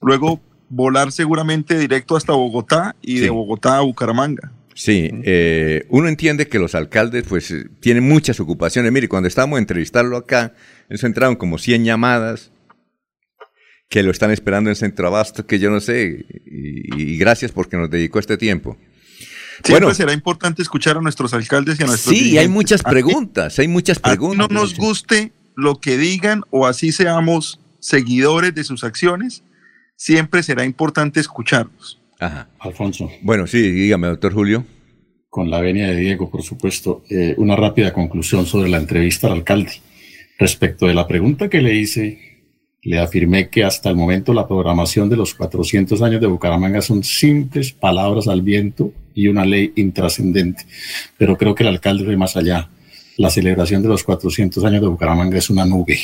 Luego 0.00 0.40
volar 0.68 1.12
seguramente 1.12 1.78
directo 1.78 2.16
hasta 2.16 2.32
Bogotá 2.32 2.96
y 3.00 3.20
de. 3.20 3.30
Bogotá 3.30 3.76
a 3.76 3.82
Bucaramanga. 3.82 4.50
Sí, 4.80 5.10
eh, 5.24 5.86
uno 5.88 6.06
entiende 6.08 6.46
que 6.46 6.60
los 6.60 6.76
alcaldes 6.76 7.24
pues 7.28 7.50
eh, 7.50 7.64
tienen 7.80 8.04
muchas 8.04 8.38
ocupaciones. 8.38 8.92
Mire, 8.92 9.08
cuando 9.08 9.26
estábamos 9.26 9.56
a 9.56 9.60
entrevistarlo 9.60 10.16
acá, 10.16 10.54
eso 10.88 11.06
entraron 11.08 11.34
como 11.34 11.58
100 11.58 11.84
llamadas 11.84 12.52
que 13.88 14.04
lo 14.04 14.12
están 14.12 14.30
esperando 14.30 14.70
en 14.70 14.76
Centro 14.76 15.08
Abasto, 15.08 15.46
que 15.46 15.58
yo 15.58 15.70
no 15.70 15.80
sé, 15.80 16.24
y, 16.46 17.02
y 17.14 17.16
gracias 17.18 17.50
porque 17.50 17.76
nos 17.76 17.90
dedicó 17.90 18.20
este 18.20 18.36
tiempo. 18.36 18.76
Siempre 19.64 19.86
Bueno. 19.86 19.94
será 19.94 20.12
importante 20.12 20.62
escuchar 20.62 20.96
a 20.96 21.00
nuestros 21.00 21.34
alcaldes 21.34 21.80
y 21.80 21.82
a 21.82 21.86
nuestros 21.86 22.14
Sí, 22.14 22.18
hay 22.20 22.24
dirigentes. 22.26 22.50
muchas 22.54 22.80
Así- 22.84 22.90
preguntas, 22.92 23.58
hay 23.58 23.66
muchas 23.66 23.96
así 23.96 24.02
preguntas. 24.16 24.48
no 24.48 24.54
nos 24.60 24.76
guste 24.76 25.32
lo 25.56 25.80
que 25.80 25.96
digan 25.98 26.42
o 26.50 26.68
así 26.68 26.92
seamos 26.92 27.58
seguidores 27.80 28.54
de 28.54 28.62
sus 28.62 28.84
acciones, 28.84 29.42
siempre 29.96 30.44
será 30.44 30.64
importante 30.64 31.18
escucharlos. 31.18 31.97
Ajá. 32.18 32.48
Alfonso. 32.58 33.10
Bueno, 33.22 33.46
sí, 33.46 33.70
dígame, 33.70 34.08
doctor 34.08 34.32
Julio. 34.32 34.64
Con 35.30 35.50
la 35.50 35.60
venia 35.60 35.88
de 35.88 35.96
Diego, 35.96 36.30
por 36.30 36.42
supuesto, 36.42 37.04
eh, 37.10 37.34
una 37.38 37.54
rápida 37.54 37.92
conclusión 37.92 38.46
sobre 38.46 38.68
la 38.68 38.78
entrevista 38.78 39.26
al 39.26 39.34
alcalde. 39.34 39.72
Respecto 40.38 40.86
de 40.86 40.94
la 40.94 41.06
pregunta 41.06 41.48
que 41.48 41.60
le 41.60 41.74
hice, 41.74 42.18
le 42.82 42.98
afirmé 42.98 43.50
que 43.50 43.64
hasta 43.64 43.90
el 43.90 43.96
momento 43.96 44.32
la 44.32 44.46
programación 44.46 45.08
de 45.08 45.16
los 45.16 45.34
400 45.34 46.00
años 46.02 46.20
de 46.20 46.26
Bucaramanga 46.26 46.80
son 46.80 47.04
simples 47.04 47.72
palabras 47.72 48.28
al 48.28 48.42
viento 48.42 48.92
y 49.14 49.28
una 49.28 49.44
ley 49.44 49.72
intrascendente. 49.76 50.64
Pero 51.16 51.36
creo 51.36 51.54
que 51.54 51.64
el 51.64 51.68
alcalde 51.68 52.04
fue 52.04 52.16
más 52.16 52.36
allá. 52.36 52.70
La 53.16 53.30
celebración 53.30 53.82
de 53.82 53.88
los 53.88 54.04
400 54.04 54.64
años 54.64 54.80
de 54.80 54.88
Bucaramanga 54.88 55.36
es 55.36 55.50
una 55.50 55.66
nube. 55.66 55.98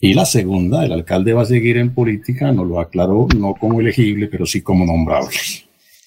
Y 0.00 0.14
la 0.14 0.24
segunda, 0.24 0.84
el 0.84 0.92
alcalde 0.92 1.32
va 1.32 1.42
a 1.42 1.46
seguir 1.46 1.76
en 1.76 1.92
política, 1.92 2.52
nos 2.52 2.66
lo 2.68 2.80
aclaró, 2.80 3.26
no 3.36 3.54
como 3.54 3.80
elegible, 3.80 4.28
pero 4.28 4.46
sí 4.46 4.62
como 4.62 4.86
nombrable. 4.86 5.36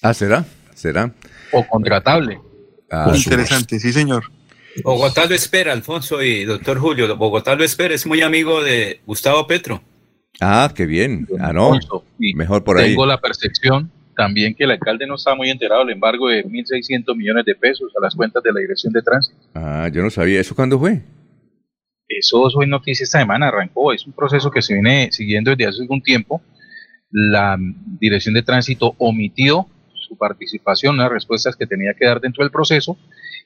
Ah, 0.00 0.14
¿será? 0.14 0.44
¿Será? 0.74 1.12
O 1.52 1.66
contratable. 1.66 2.40
Ah, 2.90 3.12
Interesante, 3.14 3.78
sí, 3.78 3.92
señor. 3.92 4.24
Bogotá 4.82 5.26
lo 5.26 5.34
espera, 5.34 5.72
Alfonso 5.72 6.22
y 6.22 6.44
doctor 6.44 6.78
Julio. 6.78 7.16
Bogotá 7.16 7.54
lo 7.54 7.64
espera, 7.64 7.94
es 7.94 8.06
muy 8.06 8.22
amigo 8.22 8.62
de 8.62 9.00
Gustavo 9.06 9.46
Petro. 9.46 9.82
Ah, 10.40 10.72
qué 10.74 10.86
bien. 10.86 11.28
Ah, 11.38 11.52
no. 11.52 11.74
Alfonso, 11.74 12.04
Mejor 12.18 12.64
por 12.64 12.78
ahí. 12.78 12.90
Tengo 12.90 13.04
la 13.04 13.18
percepción 13.18 13.90
también 14.16 14.54
que 14.54 14.64
el 14.64 14.70
alcalde 14.70 15.06
no 15.06 15.16
está 15.16 15.34
muy 15.34 15.50
enterado 15.50 15.84
del 15.84 15.94
embargo 15.94 16.28
de 16.28 16.44
1.600 16.44 17.14
millones 17.16 17.44
de 17.44 17.54
pesos 17.54 17.92
a 17.96 18.00
las 18.02 18.14
cuentas 18.14 18.42
de 18.42 18.52
la 18.52 18.60
Dirección 18.60 18.92
de 18.92 19.02
Tránsito. 19.02 19.38
Ah, 19.54 19.88
yo 19.92 20.02
no 20.02 20.10
sabía. 20.10 20.40
¿Eso 20.40 20.54
cuándo 20.54 20.78
fue? 20.78 21.02
Eso 22.18 22.48
es 22.48 22.54
hoy 22.56 22.66
noticia 22.66 23.04
esta 23.04 23.20
semana, 23.20 23.48
arrancó. 23.48 23.92
Es 23.92 24.06
un 24.06 24.12
proceso 24.12 24.50
que 24.50 24.62
se 24.62 24.74
viene 24.74 25.10
siguiendo 25.12 25.50
desde 25.50 25.66
hace 25.66 25.82
algún 25.82 26.02
tiempo. 26.02 26.42
La 27.10 27.56
Dirección 28.00 28.34
de 28.34 28.42
Tránsito 28.42 28.94
omitió 28.98 29.66
su 29.94 30.16
participación, 30.16 30.96
las 30.96 31.10
respuestas 31.10 31.56
que 31.56 31.66
tenía 31.66 31.94
que 31.94 32.06
dar 32.06 32.20
dentro 32.20 32.44
del 32.44 32.50
proceso, 32.50 32.96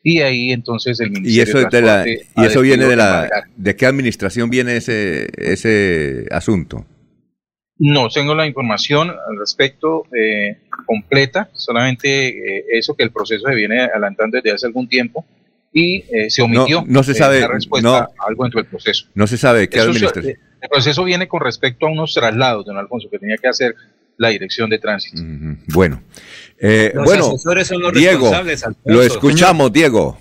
y 0.02 0.20
ahí 0.20 0.52
entonces 0.52 1.00
el 1.00 1.08
Y 1.08 1.10
Ministerio 1.10 1.42
eso 1.42 1.58
es 1.66 1.70
de 1.70 1.80
la, 1.80 2.02
Transporte 2.02 2.26
y 2.36 2.44
eso 2.44 2.60
viene 2.60 2.84
de 2.86 2.96
la 2.96 3.28
de 3.56 3.76
qué 3.76 3.86
administración 3.86 4.50
viene 4.50 4.76
ese 4.76 5.28
ese 5.36 6.26
asunto. 6.30 6.84
No 7.78 8.08
tengo 8.08 8.34
la 8.34 8.46
información 8.46 9.10
al 9.10 9.38
respecto 9.38 10.04
eh, 10.16 10.60
completa, 10.86 11.50
solamente 11.52 12.28
eh, 12.28 12.64
eso 12.70 12.94
que 12.94 13.02
el 13.02 13.10
proceso 13.10 13.48
se 13.48 13.54
viene 13.54 13.80
adelantando 13.80 14.36
desde 14.36 14.52
hace 14.52 14.66
algún 14.66 14.88
tiempo 14.88 15.26
y 15.78 15.96
eh, 16.10 16.30
se 16.30 16.40
omitió 16.40 16.80
No- 16.80 16.86
no 16.88 17.02
se 17.02 17.12
sabe, 17.12 17.46
respuesta 17.46 17.86
no- 17.86 17.94
a 17.96 18.08
algo 18.26 18.44
dentro 18.44 18.62
del 18.62 18.70
proceso. 18.70 19.08
No 19.14 19.26
se 19.26 19.36
sabe 19.36 19.60
de 19.60 19.68
qué 19.68 19.78
administración. 19.80 20.24
eh, 20.30 20.36
el 20.62 20.68
proceso 20.70 21.04
viene 21.04 21.28
con 21.28 21.42
respecto 21.42 21.86
a 21.86 21.90
unos 21.90 22.14
traslados, 22.14 22.64
don 22.64 22.78
Alfonso, 22.78 23.08
que 23.10 23.18
tenía 23.18 23.36
que 23.36 23.46
hacer 23.46 23.74
la 24.16 24.28
dirección 24.30 24.70
de 24.70 24.78
tránsito. 24.78 25.20
Bueno, 25.68 26.02
eh, 26.58 26.92
Los 26.94 27.04
bueno, 27.04 27.26
asesores 27.28 27.68
son 27.68 27.82
los 27.82 27.92
Diego, 27.92 28.20
responsables, 28.22 28.64
Alfonso. 28.64 28.88
lo 28.90 29.02
escuchamos, 29.02 29.70
Diego. 29.70 30.18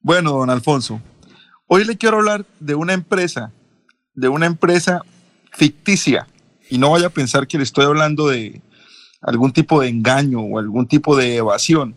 Bueno, 0.00 0.32
don 0.32 0.50
Alfonso, 0.50 1.00
hoy 1.68 1.84
le 1.84 1.96
quiero 1.96 2.16
hablar 2.16 2.44
de 2.58 2.74
una 2.74 2.92
empresa, 2.92 3.52
de 4.14 4.28
una 4.28 4.46
empresa 4.46 5.02
ficticia. 5.52 6.26
Y 6.68 6.78
no 6.78 6.90
vaya 6.90 7.06
a 7.06 7.10
pensar 7.10 7.46
que 7.46 7.56
le 7.58 7.62
estoy 7.64 7.84
hablando 7.84 8.28
de, 8.28 8.60
algún 9.20 9.52
tipo 9.52 9.80
de 9.80 9.88
engaño 9.88 10.40
o 10.40 10.58
algún 10.58 10.88
tipo 10.88 11.16
de 11.16 11.36
evasión. 11.36 11.94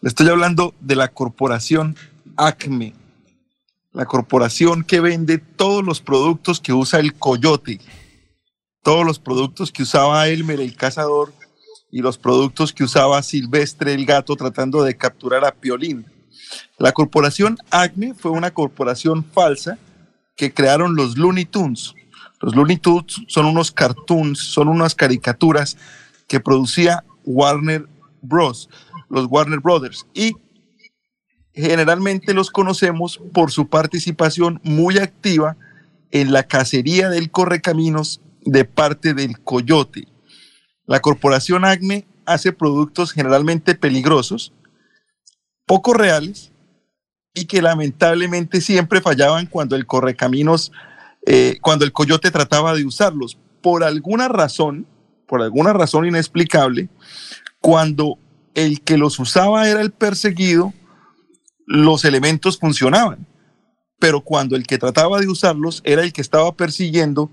Le 0.00 0.08
estoy 0.08 0.28
hablando 0.28 0.76
de 0.78 0.94
la 0.94 1.08
corporación 1.08 1.96
Acme, 2.36 2.94
la 3.92 4.06
corporación 4.06 4.84
que 4.84 5.00
vende 5.00 5.38
todos 5.38 5.84
los 5.84 6.00
productos 6.00 6.60
que 6.60 6.72
usa 6.72 7.00
el 7.00 7.14
coyote, 7.14 7.80
todos 8.84 9.04
los 9.04 9.18
productos 9.18 9.72
que 9.72 9.82
usaba 9.82 10.28
Elmer 10.28 10.60
el 10.60 10.76
cazador 10.76 11.32
y 11.90 12.00
los 12.00 12.16
productos 12.16 12.72
que 12.72 12.84
usaba 12.84 13.20
Silvestre 13.24 13.92
el 13.92 14.06
gato 14.06 14.36
tratando 14.36 14.84
de 14.84 14.96
capturar 14.96 15.44
a 15.44 15.50
Piolín. 15.50 16.06
La 16.78 16.92
corporación 16.92 17.58
Acme 17.72 18.14
fue 18.14 18.30
una 18.30 18.52
corporación 18.52 19.24
falsa 19.24 19.78
que 20.36 20.54
crearon 20.54 20.94
los 20.94 21.18
Looney 21.18 21.44
Tunes. 21.44 21.92
Los 22.40 22.54
Looney 22.54 22.76
Tunes 22.76 23.22
son 23.26 23.46
unos 23.46 23.72
cartoons, 23.72 24.38
son 24.38 24.68
unas 24.68 24.94
caricaturas 24.94 25.76
que 26.28 26.38
producía 26.38 27.02
Warner 27.24 27.88
Bros., 28.22 28.68
los 29.08 29.26
Warner 29.26 29.60
Brothers, 29.60 30.06
y 30.14 30.34
generalmente 31.52 32.34
los 32.34 32.50
conocemos 32.50 33.20
por 33.32 33.50
su 33.50 33.68
participación 33.68 34.60
muy 34.62 34.98
activa 34.98 35.56
en 36.10 36.32
la 36.32 36.44
cacería 36.44 37.08
del 37.08 37.30
correcaminos 37.30 38.20
de 38.42 38.64
parte 38.64 39.14
del 39.14 39.40
coyote. 39.40 40.08
La 40.86 41.00
corporación 41.00 41.64
Acme 41.64 42.06
hace 42.24 42.52
productos 42.52 43.12
generalmente 43.12 43.74
peligrosos, 43.74 44.52
poco 45.66 45.92
reales 45.94 46.52
y 47.34 47.44
que 47.46 47.62
lamentablemente 47.62 48.60
siempre 48.60 49.00
fallaban 49.00 49.46
cuando 49.46 49.76
el 49.76 49.86
correcaminos, 49.86 50.72
eh, 51.26 51.58
cuando 51.60 51.84
el 51.84 51.92
coyote 51.92 52.30
trataba 52.30 52.74
de 52.74 52.84
usarlos. 52.84 53.38
Por 53.60 53.84
alguna 53.84 54.28
razón, 54.28 54.86
por 55.26 55.42
alguna 55.42 55.72
razón 55.72 56.06
inexplicable, 56.06 56.88
cuando 57.60 58.18
el 58.54 58.80
que 58.80 58.98
los 58.98 59.18
usaba 59.18 59.68
era 59.68 59.80
el 59.80 59.92
perseguido, 59.92 60.72
los 61.66 62.04
elementos 62.04 62.58
funcionaban. 62.58 63.26
Pero 63.98 64.20
cuando 64.20 64.56
el 64.56 64.66
que 64.66 64.78
trataba 64.78 65.20
de 65.20 65.28
usarlos 65.28 65.82
era 65.84 66.02
el 66.02 66.12
que 66.12 66.22
estaba 66.22 66.52
persiguiendo, 66.54 67.30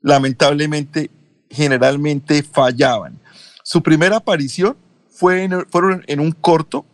lamentablemente, 0.00 1.10
generalmente 1.50 2.42
fallaban. 2.42 3.20
Su 3.62 3.82
primera 3.82 4.16
aparición 4.16 4.76
fue 5.08 5.44
en, 5.44 5.66
fueron 5.70 6.04
en 6.06 6.20
un 6.20 6.32
corto, 6.32 6.84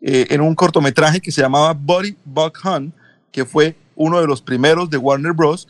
eh, 0.00 0.26
en 0.30 0.40
un 0.40 0.54
cortometraje 0.54 1.20
que 1.20 1.32
se 1.32 1.42
llamaba 1.42 1.74
Body 1.74 2.16
Bug 2.24 2.52
Hunt, 2.64 2.94
que 3.30 3.44
fue 3.44 3.76
uno 3.94 4.20
de 4.20 4.26
los 4.26 4.42
primeros 4.42 4.90
de 4.90 4.98
Warner 4.98 5.32
Bros. 5.32 5.68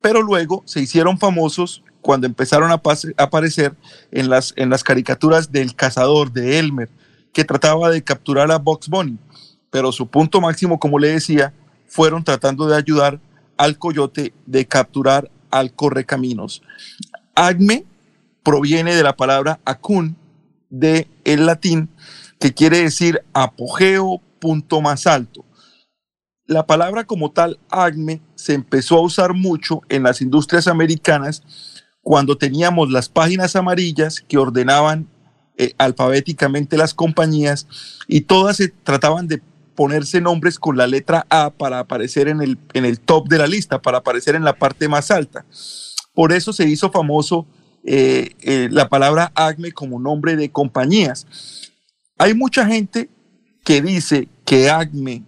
Pero 0.00 0.22
luego 0.22 0.62
se 0.66 0.80
hicieron 0.80 1.18
famosos 1.18 1.82
cuando 2.00 2.26
empezaron 2.26 2.70
a, 2.70 2.82
aparecer 3.16 3.74
en 4.10 4.30
las, 4.30 4.52
en 4.56 4.70
las 4.70 4.84
caricaturas 4.84 5.52
del 5.52 5.74
cazador 5.74 6.32
de 6.32 6.58
Elmer, 6.58 6.88
que 7.32 7.44
trataba 7.44 7.90
de 7.90 8.02
capturar 8.02 8.50
a 8.50 8.58
Box 8.58 8.88
Bunny. 8.88 9.18
Pero 9.70 9.92
su 9.92 10.06
punto 10.06 10.40
máximo, 10.40 10.78
como 10.78 10.98
le 10.98 11.08
decía, 11.08 11.52
fueron 11.86 12.24
tratando 12.24 12.66
de 12.66 12.76
ayudar 12.76 13.20
al 13.56 13.78
coyote 13.78 14.32
de 14.46 14.66
capturar 14.66 15.30
al 15.50 15.72
correcaminos. 15.72 16.62
Acme 17.34 17.84
proviene 18.42 18.94
de 18.94 19.02
la 19.02 19.16
palabra 19.16 19.60
acun 19.64 20.16
de 20.70 21.08
el 21.24 21.46
latín, 21.46 21.88
que 22.38 22.54
quiere 22.54 22.78
decir 22.78 23.22
apogeo, 23.32 24.20
punto 24.38 24.80
más 24.80 25.06
alto. 25.06 25.44
La 26.46 26.66
palabra 26.66 27.04
como 27.04 27.30
tal, 27.30 27.58
acme, 27.68 28.20
se 28.34 28.54
empezó 28.54 28.96
a 28.96 29.02
usar 29.02 29.34
mucho 29.34 29.82
en 29.88 30.02
las 30.02 30.20
industrias 30.20 30.66
americanas 30.66 31.42
cuando 32.02 32.36
teníamos 32.36 32.90
las 32.90 33.08
páginas 33.08 33.56
amarillas 33.56 34.24
que 34.26 34.38
ordenaban 34.38 35.08
eh, 35.56 35.74
alfabéticamente 35.78 36.76
las 36.76 36.94
compañías 36.94 37.66
y 38.08 38.22
todas 38.22 38.56
se 38.56 38.68
trataban 38.68 39.28
de 39.28 39.42
ponerse 39.74 40.20
nombres 40.20 40.58
con 40.58 40.76
la 40.76 40.86
letra 40.86 41.26
A 41.30 41.50
para 41.50 41.78
aparecer 41.78 42.28
en 42.28 42.40
el, 42.40 42.58
en 42.74 42.84
el 42.84 43.00
top 43.00 43.28
de 43.28 43.38
la 43.38 43.46
lista, 43.46 43.80
para 43.80 43.98
aparecer 43.98 44.34
en 44.34 44.44
la 44.44 44.54
parte 44.54 44.88
más 44.88 45.10
alta. 45.10 45.44
Por 46.14 46.32
eso 46.32 46.52
se 46.52 46.68
hizo 46.68 46.90
famoso 46.90 47.46
eh, 47.84 48.30
eh, 48.42 48.68
la 48.70 48.88
palabra 48.88 49.32
ACME 49.34 49.72
como 49.72 49.98
nombre 49.98 50.36
de 50.36 50.50
compañías. 50.50 51.26
Hay 52.18 52.34
mucha 52.34 52.66
gente 52.66 53.08
que 53.64 53.80
dice 53.80 54.28
que 54.44 54.68
ACME 54.68 55.22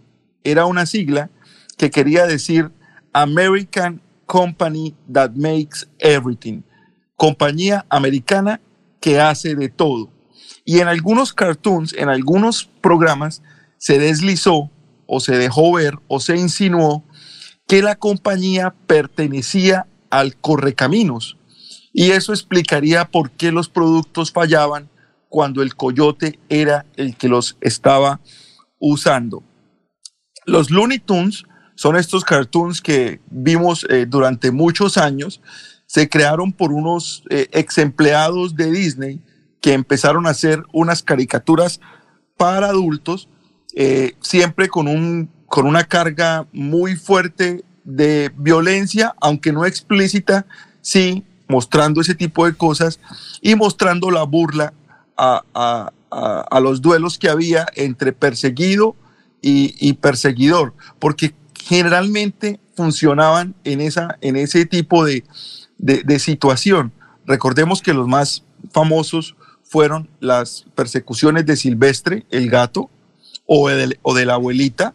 era 0.45 0.67
una 0.67 0.85
sigla 0.85 1.31
que 1.79 1.91
quería 1.91 2.27
decir 2.27 2.71
American 3.13 4.03
Company 4.33 4.95
That 5.13 5.33
Makes 5.33 5.87
Everything, 5.99 6.63
compañía 7.17 7.85
americana 7.91 8.63
que 8.99 9.21
hace 9.21 9.55
de 9.55 9.69
todo. 9.69 10.11
Y 10.65 10.79
en 10.79 10.89
algunos 10.89 11.35
cartoons, 11.35 11.93
en 11.93 12.09
algunos 12.09 12.65
programas, 12.81 13.43
se 13.77 13.99
deslizó 13.99 14.71
o 15.07 15.21
se 15.21 15.37
dejó 15.37 15.75
ver 15.75 15.99
o 16.09 16.19
se 16.19 16.39
insinuó 16.39 17.05
que 17.69 17.83
la 17.83 17.97
compañía 17.97 18.75
pertenecía 18.87 19.87
al 20.09 20.35
Correcaminos. 20.39 21.37
Y 21.93 22.13
eso 22.13 22.33
explicaría 22.33 23.05
por 23.05 23.33
qué 23.33 23.53
los 23.53 23.69
productos 23.69 24.33
fallaban 24.33 24.89
cuando 25.29 25.61
el 25.61 25.77
coyote 25.77 26.39
era 26.49 26.87
el 26.97 27.17
que 27.19 27.29
los 27.29 27.59
estaba 27.61 28.23
usando. 28.79 29.43
Los 30.47 30.71
Looney 30.71 31.01
Tunes 31.01 31.45
son 31.75 31.97
estos 31.97 32.25
cartoons 32.25 32.81
que 32.81 33.21
vimos 33.31 33.87
eh, 33.89 34.07
durante 34.09 34.51
muchos 34.51 34.99
años. 34.99 35.41
Se 35.87 36.09
crearon 36.09 36.53
por 36.53 36.73
unos 36.73 37.23
eh, 37.31 37.49
ex 37.53 37.79
empleados 37.79 38.55
de 38.55 38.71
Disney 38.71 39.21
que 39.61 39.73
empezaron 39.73 40.27
a 40.27 40.31
hacer 40.31 40.63
unas 40.73 41.03
caricaturas 41.03 41.81
para 42.37 42.69
adultos, 42.69 43.29
eh, 43.75 44.15
siempre 44.21 44.69
con, 44.69 44.89
un, 44.89 45.31
con 45.47 45.67
una 45.67 45.85
carga 45.85 46.47
muy 46.53 46.97
fuerte 46.97 47.65
de 47.85 48.33
violencia, 48.37 49.15
aunque 49.21 49.53
no 49.53 49.65
explícita, 49.65 50.47
sí 50.81 51.25
mostrando 51.49 52.01
ese 52.01 52.15
tipo 52.15 52.47
de 52.47 52.55
cosas 52.55 52.99
y 53.41 53.55
mostrando 53.55 54.11
la 54.11 54.23
burla 54.23 54.73
a, 55.17 55.45
a, 55.55 55.93
a, 56.51 56.61
los 56.61 56.81
duelos 56.81 57.19
que 57.19 57.29
había 57.29 57.67
entre 57.75 58.13
perseguido 58.13 58.97
y, 59.43 59.75
y 59.79 59.95
perseguidor, 59.95 60.75
porque 60.99 61.35
generalmente 61.65 62.61
funcionaban 62.75 63.55
en, 63.65 63.81
esa, 63.81 64.19
en 64.21 64.37
ese 64.37 64.67
tipo 64.67 65.05
de, 65.05 65.25
de, 65.79 66.19
situación. 66.19 66.93
Recordemos 67.27 67.83
que 67.83 67.95
los 67.95 68.09
más 68.09 68.45
famosos 68.73 69.37
fueron 69.63 70.09
las 70.21 70.67
persecuciones 70.75 71.47
de 71.47 71.57
Silvestre, 71.57 72.27
el 72.31 72.51
gato, 72.51 72.91
o 73.47 73.69
de, 73.69 73.99
o 74.03 74.15
de 74.15 74.27
la 74.27 74.35
abuelita, 74.35 74.95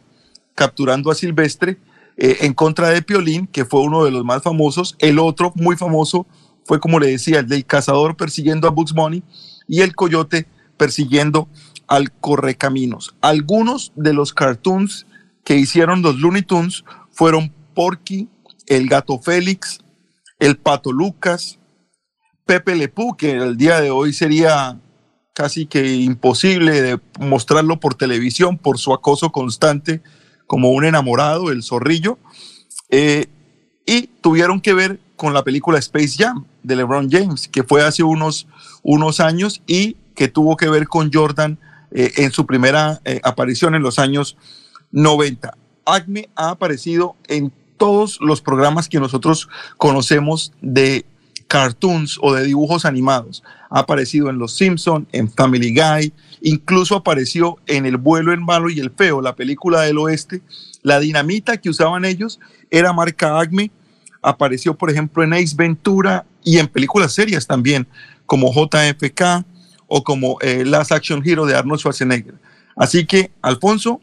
capturando 0.55 1.11
a 1.11 1.15
Silvestre 1.15 1.77
eh, 2.17 2.37
en 2.41 2.53
contra 2.53 2.89
de 2.89 3.01
Piolín, 3.01 3.47
que 3.47 3.65
fue 3.65 3.81
uno 3.81 4.03
de 4.03 4.11
los 4.11 4.23
más 4.23 4.43
famosos. 4.43 4.95
El 4.99 5.19
otro 5.19 5.51
muy 5.55 5.75
famoso 5.77 6.25
fue, 6.65 6.79
como 6.79 6.99
le 6.99 7.07
decía, 7.07 7.39
el 7.39 7.47
del 7.47 7.65
cazador 7.65 8.17
persiguiendo 8.17 8.67
a 8.67 8.71
Bugs 8.71 8.93
Bunny 8.93 9.23
y 9.67 9.81
el 9.81 9.95
coyote 9.95 10.47
persiguiendo 10.77 11.47
al 11.87 12.11
correcaminos. 12.11 13.15
Algunos 13.21 13.93
de 13.95 14.13
los 14.13 14.33
cartoons 14.33 15.06
que 15.47 15.55
hicieron 15.55 16.01
los 16.01 16.19
Looney 16.19 16.41
Tunes 16.41 16.83
fueron 17.09 17.53
Porky, 17.73 18.27
el 18.65 18.89
gato 18.89 19.17
Félix, 19.17 19.79
el 20.39 20.57
pato 20.57 20.91
Lucas, 20.91 21.57
Pepe 22.45 22.75
Lepú, 22.75 23.15
que 23.15 23.31
el 23.31 23.55
día 23.55 23.79
de 23.79 23.89
hoy 23.89 24.11
sería 24.11 24.77
casi 25.33 25.65
que 25.65 25.95
imposible 25.95 26.81
de 26.81 26.99
mostrarlo 27.21 27.79
por 27.79 27.95
televisión 27.95 28.57
por 28.57 28.77
su 28.77 28.93
acoso 28.93 29.31
constante 29.31 30.01
como 30.47 30.71
un 30.71 30.83
enamorado, 30.83 31.49
el 31.49 31.63
zorrillo, 31.63 32.19
eh, 32.89 33.27
y 33.85 34.07
tuvieron 34.19 34.59
que 34.59 34.73
ver 34.73 34.99
con 35.15 35.33
la 35.33 35.45
película 35.45 35.79
Space 35.79 36.17
Jam 36.17 36.43
de 36.61 36.75
LeBron 36.75 37.09
James, 37.09 37.47
que 37.47 37.63
fue 37.63 37.85
hace 37.85 38.03
unos, 38.03 38.47
unos 38.83 39.21
años 39.21 39.61
y 39.65 39.95
que 40.13 40.27
tuvo 40.27 40.57
que 40.57 40.67
ver 40.67 40.89
con 40.89 41.09
Jordan 41.09 41.57
eh, 41.91 42.11
en 42.17 42.31
su 42.33 42.45
primera 42.45 42.99
eh, 43.05 43.21
aparición 43.23 43.75
en 43.75 43.81
los 43.81 43.97
años 43.97 44.35
90. 44.91 45.55
Acme 45.85 46.29
ha 46.35 46.49
aparecido 46.49 47.15
en 47.27 47.51
todos 47.77 48.19
los 48.21 48.41
programas 48.41 48.89
que 48.89 48.99
nosotros 48.99 49.47
conocemos 49.77 50.51
de 50.61 51.05
cartoons 51.47 52.19
o 52.21 52.33
de 52.33 52.43
dibujos 52.43 52.85
animados. 52.85 53.43
Ha 53.69 53.79
aparecido 53.79 54.29
en 54.29 54.37
Los 54.37 54.55
Simpson, 54.55 55.07
en 55.11 55.31
Family 55.31 55.73
Guy, 55.73 56.13
incluso 56.41 56.95
apareció 56.95 57.57
en 57.65 57.85
El 57.85 57.97
vuelo 57.97 58.33
en 58.33 58.43
malo 58.43 58.69
y 58.69 58.79
el 58.79 58.91
feo, 58.91 59.21
la 59.21 59.35
película 59.35 59.81
del 59.81 59.97
oeste. 59.97 60.41
La 60.81 60.99
dinamita 60.99 61.57
que 61.57 61.69
usaban 61.69 62.05
ellos 62.05 62.39
era 62.69 62.93
marca 62.93 63.39
Acme. 63.39 63.71
Apareció, 64.21 64.75
por 64.75 64.89
ejemplo, 64.89 65.23
en 65.23 65.33
Ace 65.33 65.55
Ventura 65.55 66.25
y 66.43 66.57
en 66.57 66.67
películas 66.67 67.13
serias 67.13 67.47
también, 67.47 67.87
como 68.25 68.53
JFK 68.53 69.45
o 69.87 70.03
como 70.03 70.37
eh, 70.41 70.65
Last 70.65 70.91
Action 70.91 71.21
Hero 71.25 71.45
de 71.45 71.55
Arnold 71.55 71.79
Schwarzenegger. 71.79 72.35
Así 72.75 73.05
que, 73.05 73.31
Alfonso, 73.41 74.01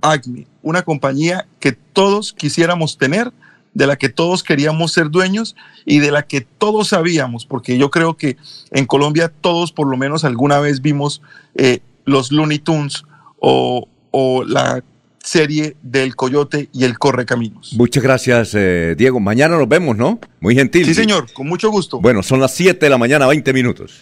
Acme, 0.00 0.46
una 0.62 0.82
compañía 0.82 1.46
que 1.60 1.72
todos 1.72 2.32
quisiéramos 2.32 2.98
tener, 2.98 3.32
de 3.74 3.86
la 3.86 3.96
que 3.96 4.08
todos 4.08 4.42
queríamos 4.42 4.92
ser 4.92 5.10
dueños 5.10 5.56
y 5.86 6.00
de 6.00 6.10
la 6.10 6.22
que 6.22 6.42
todos 6.42 6.88
sabíamos, 6.88 7.46
porque 7.46 7.78
yo 7.78 7.90
creo 7.90 8.16
que 8.16 8.36
en 8.70 8.86
Colombia 8.86 9.32
todos 9.40 9.72
por 9.72 9.86
lo 9.86 9.96
menos 9.96 10.24
alguna 10.24 10.58
vez 10.58 10.82
vimos 10.82 11.22
eh, 11.54 11.80
los 12.04 12.32
Looney 12.32 12.58
Tunes 12.58 13.04
o, 13.38 13.88
o 14.10 14.44
la 14.44 14.82
serie 15.22 15.76
del 15.82 16.16
Coyote 16.16 16.68
y 16.72 16.84
el 16.84 16.98
Correcaminos. 16.98 17.74
Muchas 17.76 18.02
gracias, 18.02 18.54
eh, 18.54 18.94
Diego. 18.98 19.20
Mañana 19.20 19.56
nos 19.56 19.68
vemos, 19.68 19.96
¿no? 19.96 20.18
Muy 20.40 20.54
gentil. 20.54 20.84
Sí, 20.84 20.94
señor, 20.94 21.32
con 21.32 21.48
mucho 21.48 21.70
gusto. 21.70 22.00
Bueno, 22.00 22.22
son 22.22 22.40
las 22.40 22.54
7 22.54 22.84
de 22.84 22.90
la 22.90 22.98
mañana, 22.98 23.26
20 23.26 23.52
minutos. 23.52 24.00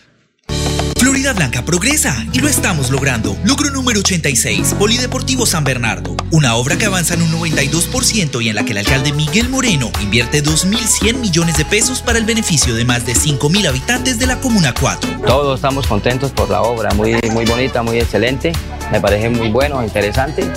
Florida 1.31 1.47
Blanca 1.47 1.65
progresa 1.65 2.26
y 2.33 2.41
lo 2.41 2.49
estamos 2.49 2.91
logrando. 2.91 3.36
Logro 3.44 3.70
número 3.70 4.00
86, 4.00 4.75
Polideportivo 4.78 5.47
San 5.47 5.62
Bernardo. 5.62 6.17
Una 6.33 6.57
obra 6.57 6.76
que 6.76 6.86
avanza 6.86 7.15
en 7.15 7.23
un 7.23 7.31
92% 7.31 8.42
y 8.42 8.49
en 8.49 8.57
la 8.57 8.65
que 8.65 8.73
el 8.73 8.78
alcalde 8.78 9.12
Miguel 9.12 9.49
Moreno 9.49 9.92
invierte 10.00 10.42
2.100 10.42 11.18
millones 11.18 11.57
de 11.57 11.65
pesos 11.65 12.02
para 12.02 12.18
el 12.18 12.25
beneficio 12.25 12.75
de 12.75 12.84
más 12.84 13.07
de 13.07 13.15
5.000 13.15 13.68
habitantes 13.68 14.18
de 14.18 14.26
la 14.26 14.41
Comuna 14.41 14.75
4. 14.78 15.20
Todos 15.25 15.59
estamos 15.59 15.86
contentos 15.86 16.33
por 16.33 16.50
la 16.50 16.62
obra, 16.62 16.92
muy, 16.94 17.15
muy 17.31 17.44
bonita, 17.44 17.83
muy 17.83 17.99
excelente. 17.99 18.52
Me 18.91 19.00
parece 19.00 19.31
muy 19.31 19.50
bueno, 19.50 19.83
interesante, 19.84 20.50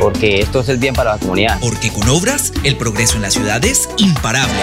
porque 0.00 0.40
esto 0.40 0.60
es 0.60 0.68
el 0.68 0.76
bien 0.76 0.94
para 0.94 1.12
la 1.12 1.18
comunidad. 1.18 1.58
Porque 1.60 1.90
con 1.90 2.06
obras, 2.08 2.52
el 2.64 2.76
progreso 2.76 3.16
en 3.16 3.22
la 3.22 3.30
ciudad 3.30 3.64
es 3.64 3.88
imparable. 3.96 4.62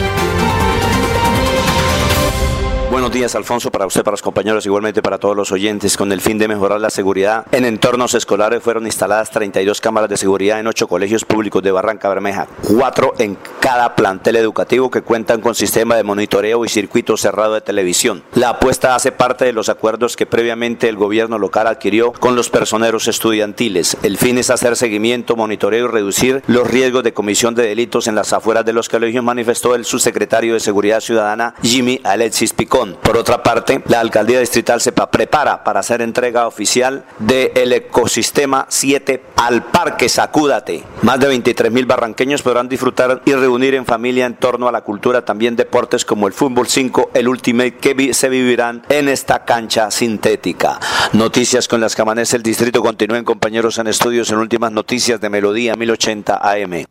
Buenos 2.91 3.13
días, 3.13 3.35
Alfonso, 3.35 3.71
para 3.71 3.85
usted, 3.85 4.03
para 4.03 4.15
los 4.15 4.21
compañeros, 4.21 4.65
igualmente 4.65 5.01
para 5.01 5.17
todos 5.17 5.33
los 5.33 5.53
oyentes. 5.53 5.95
Con 5.95 6.11
el 6.11 6.19
fin 6.19 6.37
de 6.37 6.49
mejorar 6.49 6.81
la 6.81 6.89
seguridad 6.89 7.45
en 7.53 7.63
entornos 7.63 8.13
escolares, 8.15 8.61
fueron 8.61 8.85
instaladas 8.85 9.31
32 9.31 9.79
cámaras 9.79 10.09
de 10.09 10.17
seguridad 10.17 10.59
en 10.59 10.67
ocho 10.67 10.89
colegios 10.89 11.23
públicos 11.23 11.63
de 11.63 11.71
Barranca 11.71 12.09
Bermeja, 12.09 12.49
cuatro 12.61 13.13
en 13.17 13.37
cada 13.61 13.95
plantel 13.95 14.35
educativo 14.35 14.91
que 14.91 15.03
cuentan 15.03 15.39
con 15.39 15.55
sistema 15.55 15.95
de 15.95 16.03
monitoreo 16.03 16.65
y 16.65 16.67
circuito 16.67 17.15
cerrado 17.15 17.53
de 17.53 17.61
televisión. 17.61 18.23
La 18.33 18.49
apuesta 18.49 18.93
hace 18.93 19.13
parte 19.13 19.45
de 19.45 19.53
los 19.53 19.69
acuerdos 19.69 20.17
que 20.17 20.25
previamente 20.25 20.89
el 20.89 20.97
gobierno 20.97 21.39
local 21.39 21.67
adquirió 21.67 22.11
con 22.11 22.35
los 22.35 22.49
personeros 22.49 23.07
estudiantiles. 23.07 23.95
El 24.03 24.17
fin 24.17 24.37
es 24.37 24.49
hacer 24.49 24.75
seguimiento, 24.75 25.37
monitoreo 25.37 25.85
y 25.85 25.87
reducir 25.87 26.43
los 26.47 26.69
riesgos 26.69 27.03
de 27.03 27.13
comisión 27.13 27.55
de 27.55 27.63
delitos 27.63 28.07
en 28.07 28.15
las 28.15 28.33
afueras 28.33 28.65
de 28.65 28.73
los 28.73 28.89
colegios, 28.89 29.23
manifestó 29.23 29.75
el 29.75 29.85
subsecretario 29.85 30.55
de 30.55 30.59
Seguridad 30.59 30.99
Ciudadana, 30.99 31.55
Jimmy 31.63 32.01
Alexis 32.03 32.51
Por 32.89 33.17
otra 33.17 33.43
parte, 33.43 33.81
la 33.87 33.99
alcaldía 33.99 34.39
distrital 34.39 34.81
se 34.81 34.91
prepara 34.91 35.63
para 35.63 35.81
hacer 35.81 36.01
entrega 36.01 36.47
oficial 36.47 37.05
del 37.19 37.73
ecosistema 37.73 38.65
7 38.69 39.23
al 39.35 39.63
Parque 39.65 40.09
Sacúdate. 40.09 40.83
Más 41.03 41.19
de 41.19 41.27
23 41.27 41.71
mil 41.71 41.85
barranqueños 41.85 42.41
podrán 42.41 42.69
disfrutar 42.69 43.21
y 43.25 43.33
reunir 43.33 43.75
en 43.75 43.85
familia 43.85 44.25
en 44.25 44.35
torno 44.35 44.67
a 44.67 44.71
la 44.71 44.81
cultura, 44.81 45.23
también 45.23 45.55
deportes 45.55 46.05
como 46.05 46.27
el 46.27 46.33
fútbol 46.33 46.67
5, 46.67 47.11
el 47.13 47.27
Ultimate, 47.27 47.77
que 47.77 48.13
se 48.13 48.29
vivirán 48.29 48.83
en 48.89 49.09
esta 49.09 49.45
cancha 49.45 49.91
sintética. 49.91 50.79
Noticias 51.13 51.67
con 51.67 51.81
las 51.81 51.95
que 51.95 52.01
amanece 52.01 52.37
el 52.37 52.43
distrito. 52.43 52.81
Continúen 52.81 53.23
compañeros 53.23 53.77
en 53.77 53.87
estudios 53.87 54.31
en 54.31 54.37
últimas 54.37 54.71
noticias 54.71 55.21
de 55.21 55.29
Melodía 55.29 55.75
1080 55.75 56.39
AM. 56.41 56.85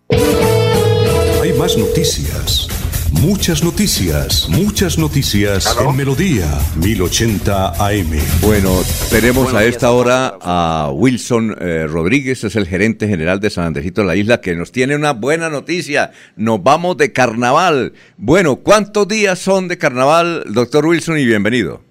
Hay 1.42 1.52
más 1.54 1.76
noticias. 1.76 2.68
Muchas 3.12 3.64
noticias, 3.64 4.48
muchas 4.48 4.96
noticias 4.96 5.76
en 5.80 5.96
Melodía 5.96 6.46
1080 6.76 7.84
AM. 7.84 8.12
Bueno, 8.40 8.70
tenemos 9.10 9.52
a 9.52 9.64
esta 9.64 9.90
hora 9.90 10.38
a 10.40 10.90
Wilson 10.94 11.56
eh, 11.60 11.88
Rodríguez, 11.88 12.44
es 12.44 12.54
el 12.54 12.68
gerente 12.68 13.08
general 13.08 13.40
de 13.40 13.50
San 13.50 13.64
Andresito 13.64 14.02
de 14.02 14.06
la 14.06 14.14
isla, 14.14 14.40
que 14.40 14.54
nos 14.54 14.70
tiene 14.70 14.94
una 14.94 15.12
buena 15.12 15.50
noticia. 15.50 16.12
Nos 16.36 16.62
vamos 16.62 16.96
de 16.98 17.12
carnaval. 17.12 17.94
Bueno, 18.16 18.56
¿cuántos 18.56 19.08
días 19.08 19.40
son 19.40 19.66
de 19.66 19.76
carnaval, 19.76 20.44
doctor 20.46 20.86
Wilson? 20.86 21.18
Y 21.18 21.26
bienvenido. 21.26 21.82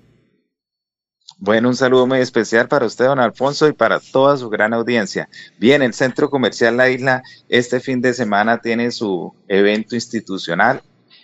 Bueno, 1.38 1.67
un 1.67 1.75
saludo 1.75 2.07
muy 2.07 2.19
especial 2.19 2.69
para 2.69 2.85
usted, 2.85 3.06
don 3.06 3.19
Alfonso, 3.19 3.67
y 3.67 3.73
para 3.73 3.99
toda 3.99 4.38
su 4.38 4.49
gran 4.49 4.73
audiencia. 4.73 5.27
Bien, 5.57 5.81
el 5.81 5.93
Centro 5.93 6.30
Comercial 6.30 6.77
La 6.77 6.89
Isla 6.89 7.23
este 7.49 7.81
fin 7.81 7.99
de 7.99 8.14
semana 8.14 8.61
tiene 8.61 8.91
su 8.91 9.33
evento 9.49 9.95
institucional 9.95 10.81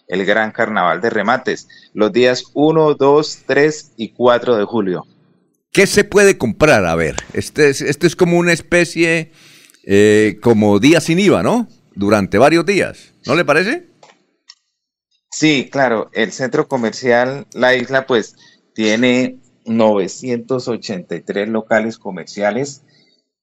el 0.07 0.25
Gran 0.25 0.51
Carnaval 0.51 1.01
de 1.01 1.09
Remates, 1.09 1.67
los 1.93 2.11
días 2.11 2.45
1, 2.53 2.95
2, 2.95 3.39
3 3.45 3.91
y 3.97 4.09
4 4.09 4.57
de 4.57 4.65
julio. 4.65 5.05
¿Qué 5.71 5.87
se 5.87 6.03
puede 6.03 6.37
comprar? 6.37 6.85
A 6.85 6.95
ver, 6.95 7.15
este 7.33 7.69
es, 7.69 7.81
este 7.81 8.07
es 8.07 8.15
como 8.15 8.37
una 8.37 8.53
especie, 8.53 9.31
eh, 9.83 10.37
como 10.41 10.79
día 10.79 11.01
sin 11.01 11.19
IVA, 11.19 11.43
¿no? 11.43 11.67
Durante 11.95 12.37
varios 12.37 12.65
días, 12.65 13.13
¿no 13.25 13.35
le 13.35 13.45
parece? 13.45 13.87
Sí, 15.31 15.69
claro, 15.69 16.09
el 16.13 16.31
centro 16.31 16.67
comercial 16.67 17.45
La 17.53 17.75
Isla 17.75 18.07
pues 18.07 18.35
tiene 18.73 19.37
983 19.65 21.49
locales 21.49 21.97
comerciales 21.97 22.83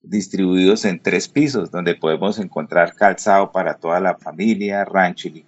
distribuidos 0.03 0.85
en 0.85 1.01
tres 1.01 1.29
pisos, 1.29 1.71
donde 1.71 1.95
podemos 1.95 2.39
encontrar 2.39 2.95
calzado 2.95 3.53
para 3.53 3.75
toda 3.75 4.01
la 4.01 4.17
familia, 4.17 4.85
rancho 4.85 5.29
y 5.29 5.45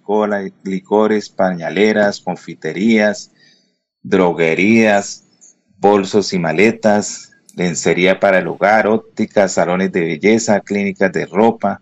licores, 0.63 1.29
pañaleras, 1.29 2.21
confiterías, 2.21 3.31
droguerías, 4.01 5.25
bolsos 5.77 6.33
y 6.33 6.39
maletas, 6.39 7.33
lencería 7.55 8.19
para 8.19 8.39
el 8.39 8.47
hogar, 8.47 8.87
ópticas, 8.87 9.53
salones 9.53 9.91
de 9.91 10.01
belleza, 10.01 10.59
clínicas 10.61 11.11
de 11.11 11.25
ropa, 11.25 11.81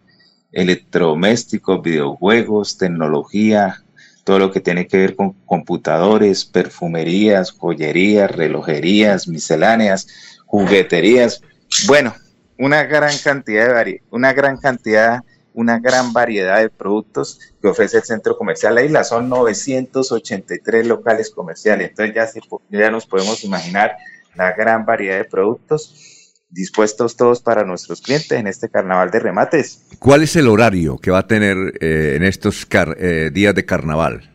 electrodomésticos, 0.52 1.82
videojuegos, 1.82 2.78
tecnología, 2.78 3.84
todo 4.24 4.40
lo 4.40 4.52
que 4.52 4.62
tiene 4.62 4.88
que 4.88 4.98
ver 4.98 5.16
con 5.16 5.34
computadores, 5.46 6.46
perfumerías, 6.46 7.52
joyerías, 7.52 8.32
relojerías, 8.32 9.28
misceláneas, 9.28 10.08
jugueterías. 10.46 11.42
Bueno, 11.88 12.14
una 12.58 12.84
gran 12.84 13.18
cantidad 13.24 13.86
de 13.86 14.02
una 14.12 14.34
gran 14.34 14.58
cantidad, 14.58 15.22
una 15.54 15.80
gran 15.80 16.14
variedad 16.14 16.60
de 16.60 16.70
productos 16.70 17.40
que 17.62 17.68
ofrece 17.68 17.98
el 17.98 18.04
centro 18.04 18.38
comercial 18.38 18.76
La 18.76 18.84
Isla. 18.84 19.04
Son 19.04 19.30
983 19.30 20.88
locales 20.88 21.30
comerciales. 21.30 21.90
Entonces 21.90 22.16
ya, 22.16 22.28
ya 22.70 22.92
nos 22.92 23.06
podemos 23.06 23.44
imaginar 23.44 23.98
la 24.36 24.54
gran 24.54 24.86
variedad 24.86 25.18
de 25.18 25.26
productos 25.26 26.24
dispuestos 26.54 27.18
todos 27.18 27.42
para 27.42 27.64
nuestros 27.64 28.02
clientes 28.02 28.32
en 28.32 28.48
este 28.48 28.70
carnaval 28.70 29.10
de 29.10 29.20
remates. 29.20 29.86
¿Cuál 30.00 30.22
es 30.22 30.36
el 30.36 30.48
horario 30.48 30.98
que 31.00 31.10
va 31.10 31.20
a 31.20 31.28
tener 31.28 31.58
eh, 31.82 32.14
en 32.16 32.24
estos 32.24 32.68
eh, 32.98 33.32
días 33.34 33.56
de 33.56 33.66
carnaval? 33.66 34.30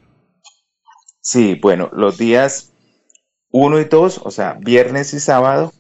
Sí, 1.20 1.58
bueno, 1.62 1.90
los 1.92 2.18
días 2.18 2.72
1 3.50 3.80
y 3.80 3.84
2, 3.84 4.20
o 4.24 4.30
sea, 4.30 4.58
viernes 4.60 5.14
y 5.14 5.20
sábado, 5.20 5.72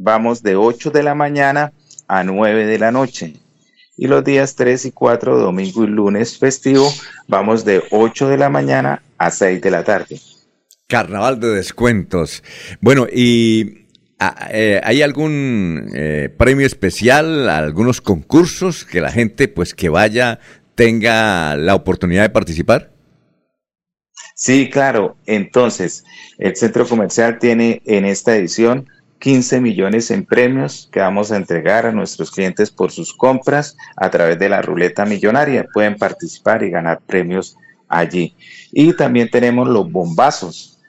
vamos 0.00 0.42
de 0.42 0.56
8 0.56 0.90
de 0.90 1.02
la 1.02 1.14
mañana 1.14 1.72
a 2.08 2.24
9 2.24 2.66
de 2.66 2.78
la 2.78 2.90
noche. 2.90 3.34
Y 3.96 4.06
los 4.06 4.24
días 4.24 4.56
3 4.56 4.86
y 4.86 4.92
4, 4.92 5.38
domingo 5.38 5.84
y 5.84 5.88
lunes 5.88 6.38
festivo, 6.38 6.90
vamos 7.28 7.64
de 7.66 7.82
8 7.90 8.28
de 8.28 8.38
la 8.38 8.48
mañana 8.48 9.02
a 9.18 9.30
6 9.30 9.60
de 9.60 9.70
la 9.70 9.84
tarde. 9.84 10.18
Carnaval 10.88 11.38
de 11.38 11.48
descuentos. 11.48 12.42
Bueno, 12.80 13.06
¿y 13.12 13.86
ah, 14.18 14.48
eh, 14.50 14.80
hay 14.82 15.02
algún 15.02 15.90
eh, 15.94 16.34
premio 16.36 16.66
especial, 16.66 17.48
algunos 17.50 18.00
concursos 18.00 18.86
que 18.86 19.02
la 19.02 19.12
gente 19.12 19.48
pues 19.48 19.74
que 19.74 19.90
vaya 19.90 20.40
tenga 20.74 21.56
la 21.56 21.74
oportunidad 21.74 22.22
de 22.22 22.30
participar? 22.30 22.90
Sí, 24.34 24.70
claro. 24.70 25.18
Entonces, 25.26 26.04
el 26.38 26.56
centro 26.56 26.88
comercial 26.88 27.38
tiene 27.38 27.82
en 27.84 28.06
esta 28.06 28.34
edición 28.34 28.88
15 29.20 29.60
millones 29.60 30.10
en 30.10 30.24
premios 30.24 30.88
que 30.90 31.00
vamos 31.00 31.30
a 31.30 31.36
entregar 31.36 31.86
a 31.86 31.92
nuestros 31.92 32.30
clientes 32.30 32.70
por 32.70 32.90
sus 32.90 33.14
compras 33.14 33.76
a 33.96 34.10
través 34.10 34.38
de 34.38 34.48
la 34.48 34.62
ruleta 34.62 35.04
millonaria. 35.04 35.66
Pueden 35.72 35.96
participar 35.96 36.62
y 36.62 36.70
ganar 36.70 37.00
premios 37.06 37.56
allí. 37.88 38.34
Y 38.72 38.94
también 38.94 39.30
tenemos 39.30 39.68
los 39.68 39.90
bombazos, 39.92 40.80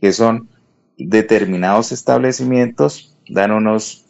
que 0.00 0.12
son 0.12 0.48
determinados 0.96 1.92
establecimientos, 1.92 3.16
dan 3.28 3.52
unos, 3.52 4.06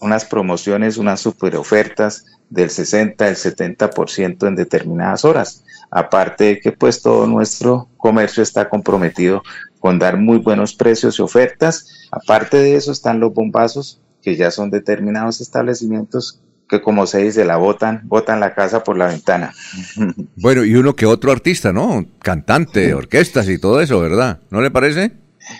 unas 0.00 0.24
promociones, 0.24 0.96
unas 0.96 1.20
super 1.20 1.56
ofertas 1.56 2.24
del 2.48 2.70
60, 2.70 3.28
el 3.28 3.36
70% 3.36 4.48
en 4.48 4.56
determinadas 4.56 5.24
horas. 5.24 5.64
Aparte 5.90 6.44
de 6.44 6.60
que 6.60 6.72
pues 6.72 7.02
todo 7.02 7.26
nuestro 7.26 7.88
comercio 7.98 8.42
está 8.42 8.68
comprometido 8.70 9.42
con 9.82 9.98
dar 9.98 10.16
muy 10.16 10.38
buenos 10.38 10.74
precios 10.74 11.18
y 11.18 11.22
ofertas. 11.22 12.06
Aparte 12.12 12.58
de 12.58 12.76
eso 12.76 12.92
están 12.92 13.18
los 13.18 13.34
bombazos, 13.34 14.00
que 14.22 14.36
ya 14.36 14.52
son 14.52 14.70
determinados 14.70 15.40
establecimientos 15.40 16.40
que 16.68 16.80
como 16.80 17.06
se 17.06 17.18
dice, 17.18 17.44
la 17.44 17.56
botan, 17.56 18.00
botan 18.04 18.38
la 18.40 18.54
casa 18.54 18.82
por 18.84 18.96
la 18.96 19.08
ventana. 19.08 19.52
Bueno, 20.36 20.64
y 20.64 20.74
uno 20.76 20.96
que 20.96 21.04
otro 21.04 21.30
artista, 21.32 21.72
¿no? 21.72 22.06
Cantante, 22.20 22.94
orquestas 22.94 23.48
y 23.48 23.58
todo 23.58 23.80
eso, 23.80 24.00
¿verdad? 24.00 24.40
¿No 24.50 24.62
le 24.62 24.70
parece? 24.70 25.12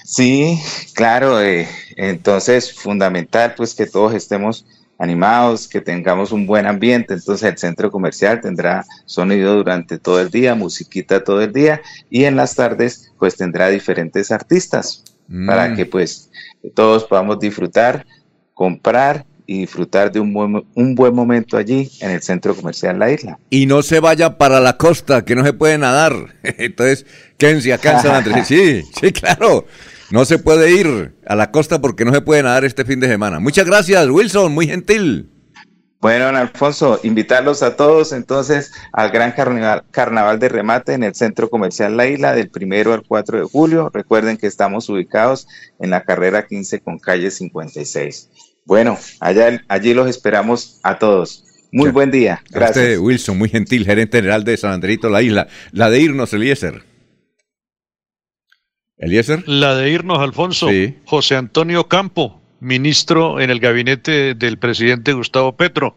Sí, 0.04 0.58
claro. 0.94 1.42
eh, 1.42 1.68
entonces, 1.96 2.72
fundamental 2.72 3.54
pues 3.56 3.74
que 3.74 3.86
todos 3.86 4.14
estemos 4.14 4.64
animados, 5.02 5.66
que 5.66 5.80
tengamos 5.80 6.30
un 6.30 6.46
buen 6.46 6.64
ambiente. 6.66 7.14
Entonces, 7.14 7.50
el 7.50 7.58
centro 7.58 7.90
comercial 7.90 8.40
tendrá 8.40 8.84
sonido 9.04 9.56
durante 9.56 9.98
todo 9.98 10.20
el 10.20 10.30
día, 10.30 10.54
musiquita 10.54 11.24
todo 11.24 11.42
el 11.42 11.52
día 11.52 11.82
y 12.08 12.24
en 12.24 12.36
las 12.36 12.54
tardes 12.54 13.12
pues 13.18 13.36
tendrá 13.36 13.68
diferentes 13.68 14.30
artistas 14.30 15.02
para 15.46 15.68
Mm. 15.68 15.76
que 15.76 15.86
pues 15.86 16.30
todos 16.74 17.04
podamos 17.04 17.38
disfrutar, 17.40 18.06
comprar 18.54 19.24
y 19.44 19.60
disfrutar 19.60 20.12
de 20.12 20.20
un 20.20 20.32
buen, 20.32 20.64
un 20.74 20.94
buen 20.94 21.14
momento 21.14 21.56
allí 21.56 21.90
en 22.00 22.10
el 22.10 22.22
centro 22.22 22.54
comercial 22.54 22.98
La 22.98 23.10
Isla. 23.10 23.38
Y 23.50 23.66
no 23.66 23.82
se 23.82 23.98
vaya 23.98 24.38
para 24.38 24.60
la 24.60 24.76
costa, 24.76 25.24
que 25.24 25.34
no 25.34 25.44
se 25.44 25.52
puede 25.52 25.78
nadar. 25.78 26.12
Entonces, 26.42 27.06
quédense 27.38 27.72
acá 27.72 27.94
en 27.94 28.00
San 28.02 28.14
Andrés. 28.14 28.46
Sí, 28.52 28.82
sí, 29.00 29.10
claro. 29.10 29.66
No 30.12 30.26
se 30.26 30.38
puede 30.38 30.70
ir 30.72 31.14
a 31.26 31.34
la 31.34 31.50
costa 31.50 31.80
porque 31.80 32.04
no 32.04 32.12
se 32.12 32.20
puede 32.20 32.42
nadar 32.42 32.66
este 32.66 32.84
fin 32.84 33.00
de 33.00 33.08
semana. 33.08 33.40
Muchas 33.40 33.64
gracias, 33.64 34.06
Wilson, 34.10 34.52
muy 34.52 34.66
gentil. 34.66 35.30
Bueno, 36.02 36.26
don 36.26 36.36
Alfonso, 36.36 37.00
invitarlos 37.02 37.62
a 37.62 37.76
todos 37.76 38.12
entonces 38.12 38.72
al 38.92 39.10
gran 39.10 39.32
carnaval, 39.32 39.84
carnaval 39.90 40.38
de 40.38 40.50
remate 40.50 40.92
en 40.92 41.02
el 41.02 41.14
Centro 41.14 41.48
Comercial 41.48 41.96
La 41.96 42.08
Isla 42.08 42.34
del 42.34 42.50
primero 42.50 42.92
al 42.92 43.04
4 43.08 43.38
de 43.38 43.44
julio. 43.44 43.90
Recuerden 43.90 44.36
que 44.36 44.46
estamos 44.46 44.86
ubicados 44.90 45.48
en 45.80 45.88
la 45.88 46.02
carrera 46.02 46.46
15 46.46 46.80
con 46.80 46.98
calle 46.98 47.30
56. 47.30 48.28
Bueno, 48.66 48.98
allá, 49.18 49.64
allí 49.68 49.94
los 49.94 50.10
esperamos 50.10 50.78
a 50.82 50.98
todos. 50.98 51.46
Muy 51.72 51.88
buen 51.88 52.10
día. 52.10 52.34
A 52.34 52.42
Gracias. 52.50 52.76
Usted, 52.76 52.98
Wilson, 52.98 53.38
muy 53.38 53.48
gentil, 53.48 53.86
gerente 53.86 54.18
general 54.18 54.44
de 54.44 54.58
San 54.58 54.72
Andrito, 54.72 55.08
la 55.08 55.22
isla. 55.22 55.48
La 55.70 55.88
de 55.88 56.00
irnos, 56.02 56.34
Eliezer. 56.34 56.91
Eliezer. 59.02 59.42
La 59.48 59.74
de 59.74 59.90
irnos, 59.90 60.20
Alfonso. 60.20 60.68
Sí. 60.68 60.94
José 61.04 61.36
Antonio 61.36 61.88
Campo, 61.88 62.40
ministro 62.60 63.40
en 63.40 63.50
el 63.50 63.58
gabinete 63.58 64.34
del 64.34 64.58
presidente 64.58 65.12
Gustavo 65.12 65.56
Petro. 65.56 65.96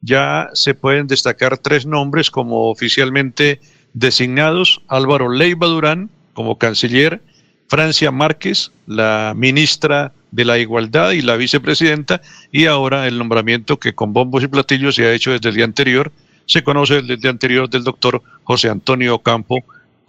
Ya 0.00 0.50
se 0.52 0.74
pueden 0.74 1.06
destacar 1.06 1.56
tres 1.58 1.86
nombres 1.86 2.32
como 2.32 2.68
oficialmente 2.68 3.60
designados. 3.94 4.82
Álvaro 4.88 5.30
Leiva 5.30 5.68
Durán 5.68 6.10
como 6.34 6.58
canciller, 6.58 7.22
Francia 7.68 8.10
Márquez, 8.10 8.72
la 8.86 9.34
ministra 9.36 10.12
de 10.32 10.44
la 10.44 10.58
Igualdad 10.58 11.12
y 11.12 11.22
la 11.22 11.36
vicepresidenta, 11.36 12.22
y 12.50 12.66
ahora 12.66 13.06
el 13.06 13.18
nombramiento 13.18 13.78
que 13.78 13.94
con 13.94 14.12
bombos 14.12 14.42
y 14.42 14.48
platillos 14.48 14.96
se 14.96 15.06
ha 15.06 15.12
hecho 15.12 15.30
desde 15.30 15.50
el 15.50 15.54
día 15.54 15.64
anterior, 15.64 16.10
se 16.46 16.64
conoce 16.64 16.94
desde 16.94 17.14
el 17.14 17.20
día 17.20 17.30
anterior 17.30 17.70
del 17.70 17.84
doctor 17.84 18.22
José 18.42 18.68
Antonio 18.68 19.20
Campo 19.20 19.62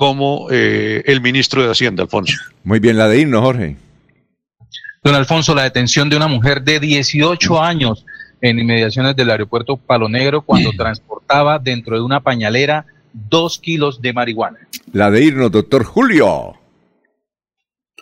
como 0.03 0.49
eh, 0.51 1.01
el 1.05 1.21
ministro 1.21 1.63
de 1.63 1.71
Hacienda, 1.71 2.03
Alfonso. 2.03 2.37
Muy 2.65 2.81
bien, 2.81 2.97
la 2.97 3.07
de 3.07 3.21
irnos, 3.21 3.39
Jorge. 3.39 3.77
Don 5.01 5.15
Alfonso, 5.15 5.55
la 5.55 5.63
detención 5.63 6.09
de 6.09 6.17
una 6.17 6.27
mujer 6.27 6.61
de 6.61 6.81
18 6.81 7.63
años 7.63 8.05
en 8.41 8.59
inmediaciones 8.59 9.15
del 9.15 9.29
aeropuerto 9.29 9.77
Palo 9.77 10.09
Negro 10.09 10.41
cuando 10.41 10.71
transportaba 10.73 11.57
dentro 11.57 11.95
de 11.95 12.01
una 12.01 12.19
pañalera 12.19 12.85
dos 13.13 13.57
kilos 13.57 14.01
de 14.01 14.11
marihuana. 14.11 14.59
La 14.91 15.09
de 15.09 15.23
irnos, 15.23 15.49
doctor 15.49 15.85
Julio. 15.85 16.55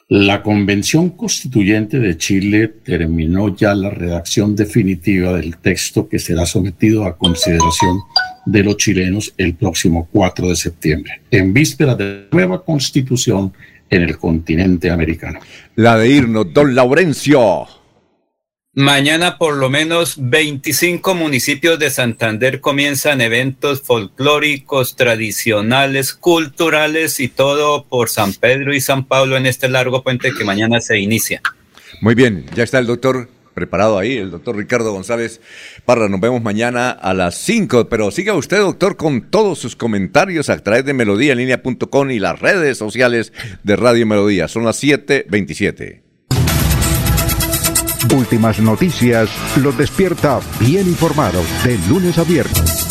La 0.07 0.41
Convención 0.41 1.11
Constituyente 1.11 1.99
de 1.99 2.17
Chile 2.17 2.67
terminó 2.67 3.55
ya 3.55 3.75
la 3.75 3.91
redacción 3.91 4.55
definitiva 4.55 5.33
del 5.33 5.57
texto 5.57 6.09
que 6.09 6.17
será 6.17 6.47
sometido 6.47 7.05
a 7.05 7.15
consideración 7.15 7.99
de 8.45 8.63
los 8.63 8.77
chilenos 8.77 9.33
el 9.37 9.55
próximo 9.55 10.07
4 10.11 10.49
de 10.49 10.55
septiembre, 10.55 11.21
en 11.29 11.53
víspera 11.53 11.95
de 11.95 12.27
nueva 12.31 12.63
constitución 12.63 13.53
en 13.89 14.03
el 14.03 14.17
continente 14.17 14.89
americano. 14.89 15.39
La 15.75 15.97
de 15.97 16.09
irnos, 16.09 16.53
don 16.53 16.73
Laurencio. 16.73 17.67
Mañana 18.73 19.37
por 19.37 19.57
lo 19.57 19.69
menos 19.69 20.15
25 20.17 21.13
municipios 21.13 21.77
de 21.77 21.89
Santander 21.89 22.61
comienzan 22.61 23.19
eventos 23.19 23.81
folclóricos, 23.81 24.95
tradicionales, 24.95 26.13
culturales 26.13 27.19
y 27.19 27.27
todo 27.27 27.83
por 27.83 28.07
San 28.07 28.33
Pedro 28.33 28.73
y 28.73 28.79
San 28.79 29.03
Pablo 29.03 29.35
en 29.35 29.45
este 29.45 29.67
largo 29.67 30.03
puente 30.03 30.31
que 30.31 30.45
mañana 30.45 30.79
se 30.79 30.99
inicia. 30.99 31.41
Muy 31.99 32.15
bien, 32.15 32.45
ya 32.55 32.63
está 32.63 32.79
el 32.79 32.87
doctor 32.87 33.29
preparado 33.53 33.97
ahí, 33.97 34.17
el 34.17 34.31
doctor 34.31 34.55
Ricardo 34.55 34.91
González 34.91 35.41
Parra. 35.85 36.09
Nos 36.09 36.19
vemos 36.19 36.41
mañana 36.41 36.91
a 36.91 37.13
las 37.13 37.35
5, 37.35 37.89
pero 37.89 38.11
siga 38.11 38.33
usted, 38.33 38.59
doctor, 38.59 38.97
con 38.97 39.29
todos 39.29 39.59
sus 39.59 39.75
comentarios 39.75 40.49
a 40.49 40.57
través 40.59 40.85
de 40.85 40.93
melodíaenlínea.com 40.93 42.11
y 42.11 42.19
las 42.19 42.39
redes 42.39 42.77
sociales 42.77 43.33
de 43.63 43.75
Radio 43.75 44.05
Melodía. 44.05 44.47
Son 44.47 44.65
las 44.65 44.81
7.27. 44.83 46.01
Últimas 48.13 48.59
noticias 48.59 49.29
los 49.57 49.77
despierta 49.77 50.41
bien 50.59 50.87
informados 50.87 51.45
de 51.63 51.77
lunes 51.87 52.17
a 52.17 52.23
viernes. 52.23 52.90